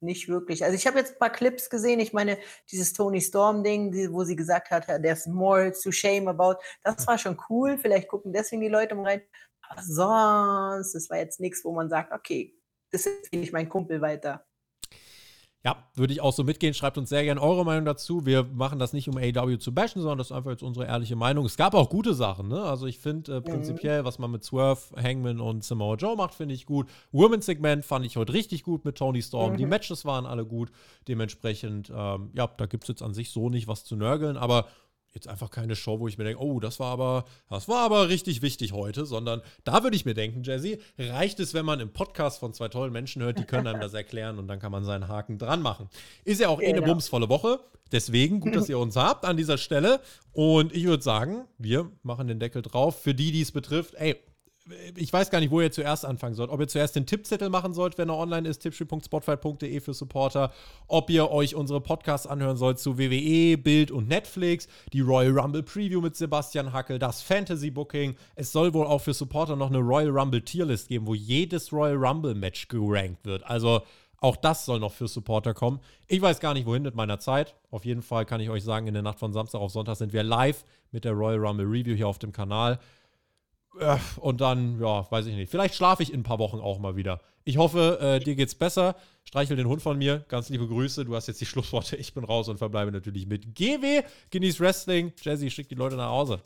nicht 0.00 0.28
wirklich. 0.28 0.64
Also 0.64 0.76
ich 0.76 0.86
habe 0.86 0.98
jetzt 0.98 1.12
ein 1.14 1.18
paar 1.18 1.30
Clips 1.30 1.70
gesehen. 1.70 2.00
Ich 2.00 2.12
meine, 2.12 2.38
dieses 2.70 2.92
Tony 2.92 3.20
Storm-Ding, 3.20 4.12
wo 4.12 4.24
sie 4.24 4.36
gesagt 4.36 4.70
hat, 4.70 4.86
there's 4.86 5.26
more 5.26 5.72
to 5.72 5.90
shame 5.90 6.28
about, 6.28 6.60
das 6.82 7.06
war 7.06 7.18
schon 7.18 7.38
cool. 7.48 7.78
Vielleicht 7.78 8.08
gucken 8.08 8.32
deswegen 8.32 8.62
die 8.62 8.68
Leute 8.68 8.94
mal 8.94 9.04
rein. 9.04 9.22
Aber 9.68 9.82
sonst, 9.82 10.94
das 10.94 11.08
war 11.10 11.18
jetzt 11.18 11.40
nichts, 11.40 11.64
wo 11.64 11.72
man 11.72 11.88
sagt, 11.88 12.12
okay, 12.12 12.54
das 12.90 13.06
ist 13.06 13.32
nicht 13.32 13.52
mein 13.52 13.68
Kumpel 13.68 14.00
weiter. 14.00 14.46
Ja, 15.64 15.82
würde 15.94 16.12
ich 16.12 16.20
auch 16.20 16.34
so 16.34 16.44
mitgehen. 16.44 16.74
Schreibt 16.74 16.98
uns 16.98 17.08
sehr 17.08 17.24
gerne 17.24 17.40
eure 17.40 17.64
Meinung 17.64 17.86
dazu. 17.86 18.26
Wir 18.26 18.44
machen 18.44 18.78
das 18.78 18.92
nicht, 18.92 19.08
um 19.08 19.16
AW 19.16 19.56
zu 19.56 19.72
bashen, 19.72 20.02
sondern 20.02 20.18
das 20.18 20.26
ist 20.26 20.36
einfach 20.36 20.50
jetzt 20.50 20.62
unsere 20.62 20.86
ehrliche 20.86 21.16
Meinung. 21.16 21.46
Es 21.46 21.56
gab 21.56 21.72
auch 21.72 21.88
gute 21.88 22.12
Sachen, 22.12 22.48
ne? 22.48 22.62
Also 22.62 22.86
ich 22.86 22.98
finde 22.98 23.36
äh, 23.36 23.40
mhm. 23.40 23.44
prinzipiell, 23.44 24.04
was 24.04 24.18
man 24.18 24.30
mit 24.30 24.44
Swerve, 24.44 24.82
Hangman 24.94 25.40
und 25.40 25.64
Samoa 25.64 25.94
Joe 25.96 26.16
macht, 26.16 26.34
finde 26.34 26.54
ich 26.54 26.66
gut. 26.66 26.90
Women's 27.12 27.46
Segment 27.46 27.82
fand 27.82 28.04
ich 28.04 28.18
heute 28.18 28.34
richtig 28.34 28.62
gut 28.62 28.84
mit 28.84 28.96
Tony 28.96 29.22
Storm. 29.22 29.54
Mhm. 29.54 29.56
Die 29.56 29.64
Matches 29.64 30.04
waren 30.04 30.26
alle 30.26 30.44
gut. 30.44 30.70
Dementsprechend, 31.08 31.90
ähm, 31.94 32.30
ja, 32.34 32.46
da 32.46 32.66
gibt 32.66 32.84
es 32.84 32.88
jetzt 32.88 33.02
an 33.02 33.14
sich 33.14 33.30
so 33.30 33.48
nicht 33.48 33.66
was 33.66 33.84
zu 33.84 33.96
nörgeln, 33.96 34.36
aber 34.36 34.66
jetzt 35.14 35.28
einfach 35.28 35.50
keine 35.50 35.76
Show, 35.76 36.00
wo 36.00 36.08
ich 36.08 36.18
mir 36.18 36.24
denke, 36.24 36.42
oh, 36.42 36.58
das 36.58 36.80
war 36.80 36.90
aber, 36.92 37.24
das 37.48 37.68
war 37.68 37.84
aber 37.84 38.08
richtig 38.08 38.42
wichtig 38.42 38.72
heute, 38.72 39.06
sondern 39.06 39.42
da 39.62 39.82
würde 39.84 39.96
ich 39.96 40.04
mir 40.04 40.14
denken, 40.14 40.42
Jesse, 40.42 40.78
reicht 40.98 41.38
es, 41.38 41.54
wenn 41.54 41.64
man 41.64 41.78
im 41.80 41.92
Podcast 41.92 42.40
von 42.40 42.52
zwei 42.52 42.68
tollen 42.68 42.92
Menschen 42.92 43.22
hört, 43.22 43.38
die 43.38 43.44
können 43.44 43.68
einem 43.68 43.80
das 43.80 43.94
erklären 43.94 44.38
und 44.38 44.48
dann 44.48 44.58
kann 44.58 44.72
man 44.72 44.84
seinen 44.84 45.06
Haken 45.06 45.38
dran 45.38 45.62
machen. 45.62 45.88
Ist 46.24 46.40
ja 46.40 46.48
auch 46.48 46.58
genau. 46.58 46.68
eh 46.68 46.72
eine 46.72 46.80
genau. 46.80 46.94
bumsvolle 46.94 47.28
Woche, 47.28 47.60
deswegen 47.92 48.40
gut, 48.40 48.56
dass 48.56 48.68
ihr 48.68 48.78
uns 48.78 48.96
habt 48.96 49.24
an 49.24 49.36
dieser 49.36 49.56
Stelle 49.56 50.00
und 50.32 50.74
ich 50.74 50.84
würde 50.84 51.02
sagen, 51.02 51.44
wir 51.58 51.90
machen 52.02 52.26
den 52.26 52.40
Deckel 52.40 52.62
drauf. 52.62 53.00
Für 53.00 53.14
die, 53.14 53.30
die 53.30 53.42
es 53.42 53.52
betrifft, 53.52 53.94
ey, 53.94 54.16
ich 54.96 55.12
weiß 55.12 55.30
gar 55.30 55.40
nicht, 55.40 55.50
wo 55.50 55.60
ihr 55.60 55.70
zuerst 55.70 56.06
anfangen 56.06 56.34
sollt. 56.34 56.50
Ob 56.50 56.58
ihr 56.58 56.68
zuerst 56.68 56.96
den 56.96 57.04
Tippzettel 57.04 57.50
machen 57.50 57.74
sollt, 57.74 57.98
wenn 57.98 58.08
er 58.08 58.16
online 58.16 58.48
ist, 58.48 58.60
tippspiel.spotfight.de 58.60 59.80
für 59.80 59.92
Supporter. 59.92 60.52
Ob 60.88 61.10
ihr 61.10 61.30
euch 61.30 61.54
unsere 61.54 61.82
Podcasts 61.82 62.26
anhören 62.26 62.56
sollt 62.56 62.78
zu 62.78 62.98
WWE, 62.98 63.58
Bild 63.58 63.90
und 63.90 64.08
Netflix, 64.08 64.66
die 64.92 65.00
Royal 65.00 65.38
Rumble 65.38 65.62
Preview 65.62 66.00
mit 66.00 66.16
Sebastian 66.16 66.72
Hackel, 66.72 66.98
das 66.98 67.20
Fantasy 67.20 67.70
Booking. 67.70 68.16
Es 68.36 68.52
soll 68.52 68.72
wohl 68.72 68.86
auch 68.86 69.02
für 69.02 69.12
Supporter 69.12 69.54
noch 69.56 69.68
eine 69.68 69.78
Royal 69.78 70.10
Rumble 70.10 70.42
Tierlist 70.42 70.88
geben, 70.88 71.06
wo 71.06 71.14
jedes 71.14 71.70
Royal 71.70 71.96
Rumble 71.96 72.34
Match 72.34 72.68
gerankt 72.68 73.26
wird. 73.26 73.44
Also 73.44 73.82
auch 74.20 74.36
das 74.36 74.64
soll 74.64 74.80
noch 74.80 74.92
für 74.92 75.08
Supporter 75.08 75.52
kommen. 75.52 75.80
Ich 76.08 76.22
weiß 76.22 76.40
gar 76.40 76.54
nicht, 76.54 76.64
wohin 76.64 76.82
mit 76.82 76.94
meiner 76.94 77.18
Zeit. 77.18 77.54
Auf 77.70 77.84
jeden 77.84 78.00
Fall 78.00 78.24
kann 78.24 78.40
ich 78.40 78.48
euch 78.48 78.64
sagen, 78.64 78.86
in 78.86 78.94
der 78.94 79.02
Nacht 79.02 79.18
von 79.18 79.34
Samstag 79.34 79.60
auf 79.60 79.72
Sonntag 79.72 79.96
sind 79.96 80.14
wir 80.14 80.22
live 80.22 80.64
mit 80.90 81.04
der 81.04 81.12
Royal 81.12 81.44
Rumble 81.44 81.66
Review 81.66 81.94
hier 81.94 82.08
auf 82.08 82.18
dem 82.18 82.32
Kanal. 82.32 82.78
Und 84.20 84.40
dann, 84.40 84.80
ja, 84.80 85.10
weiß 85.10 85.26
ich 85.26 85.34
nicht. 85.34 85.50
Vielleicht 85.50 85.74
schlafe 85.74 86.02
ich 86.02 86.12
in 86.12 86.20
ein 86.20 86.22
paar 86.24 86.38
Wochen 86.38 86.58
auch 86.58 86.78
mal 86.78 86.96
wieder. 86.96 87.20
Ich 87.44 87.58
hoffe, 87.58 87.98
äh, 88.00 88.20
dir 88.20 88.36
geht's 88.36 88.54
besser. 88.54 88.96
Streichel 89.24 89.56
den 89.56 89.68
Hund 89.68 89.82
von 89.82 89.98
mir. 89.98 90.24
Ganz 90.28 90.48
liebe 90.48 90.66
Grüße. 90.66 91.04
Du 91.04 91.14
hast 91.14 91.26
jetzt 91.26 91.40
die 91.40 91.46
Schlussworte. 91.46 91.96
Ich 91.96 92.14
bin 92.14 92.24
raus 92.24 92.48
und 92.48 92.58
verbleibe 92.58 92.92
natürlich 92.92 93.26
mit 93.26 93.54
GW. 93.54 94.02
Genieß 94.30 94.60
Wrestling. 94.60 95.12
Jesse, 95.20 95.50
schick 95.50 95.68
die 95.68 95.74
Leute 95.74 95.96
nach 95.96 96.10
Hause. 96.10 96.40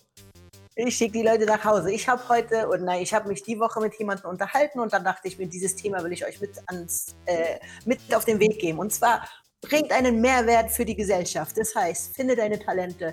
Ich 0.75 0.97
schicke 0.97 1.19
die 1.19 1.23
Leute 1.23 1.45
nach 1.45 1.65
Hause. 1.65 1.93
Ich 1.93 2.09
habe 2.09 2.23
heute, 2.29 2.69
und 2.69 2.85
nein, 2.85 3.03
ich 3.03 3.13
habe 3.13 3.29
mich 3.29 3.43
die 3.43 3.59
Woche 3.59 3.81
mit 3.81 3.99
jemandem 3.99 4.31
unterhalten 4.31 4.79
und 4.79 4.93
dann 4.93 5.03
dachte 5.03 5.27
ich 5.27 5.37
mir, 5.37 5.49
dieses 5.49 5.75
Thema 5.75 6.05
will 6.05 6.13
ich 6.13 6.25
euch 6.25 6.41
mit, 6.41 6.51
ans, 6.67 7.17
äh, 7.27 7.59
mit 7.85 7.99
auf 8.15 8.25
den 8.25 8.39
Weg 8.39 8.61
geben. 8.61 8.79
Und 8.79 8.93
zwar 8.93 9.29
bringt 9.61 9.91
einen 9.91 10.21
Mehrwert 10.21 10.71
für 10.71 10.85
die 10.85 10.95
Gesellschaft. 10.95 11.59
Das 11.59 11.75
heißt, 11.75 12.15
finde 12.15 12.37
deine 12.37 12.59
Talente 12.59 13.13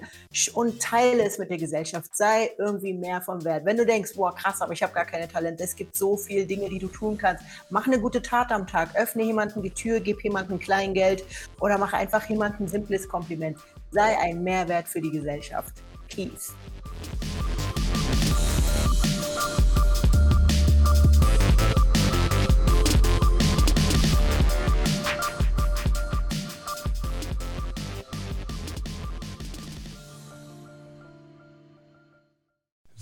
und 0.54 0.82
teile 0.82 1.24
es 1.24 1.38
mit 1.38 1.50
der 1.50 1.58
Gesellschaft. 1.58 2.16
Sei 2.16 2.52
irgendwie 2.58 2.94
mehr 2.94 3.22
vom 3.22 3.44
Wert. 3.44 3.66
Wenn 3.66 3.78
du 3.78 3.86
denkst, 3.86 4.14
boah, 4.16 4.34
krass, 4.34 4.62
aber 4.62 4.74
ich 4.74 4.84
habe 4.84 4.94
gar 4.94 5.06
keine 5.06 5.28
Talente, 5.28 5.64
es 5.64 5.76
gibt 5.76 5.96
so 5.96 6.18
viele 6.18 6.46
Dinge, 6.46 6.70
die 6.70 6.80
du 6.80 6.88
tun 6.88 7.18
kannst. 7.18 7.44
Mach 7.70 7.88
eine 7.88 8.00
gute 8.00 8.22
Tat 8.22 8.52
am 8.52 8.68
Tag. 8.68 8.96
Öffne 8.96 9.24
jemanden 9.24 9.64
die 9.64 9.72
Tür, 9.72 10.00
gib 10.00 10.24
jemandem 10.24 10.60
Kleingeld 10.60 11.26
oder 11.60 11.78
mach 11.78 11.94
einfach 11.94 12.30
jemandem 12.30 12.66
ein 12.66 12.70
simples 12.70 13.08
Kompliment. 13.10 13.58
Sei 13.92 14.18
ein 14.20 14.44
Mehrwert 14.44 14.88
für 14.88 15.02
die 15.02 15.12
Gesellschaft. 15.12 15.74
Peace. 16.08 16.54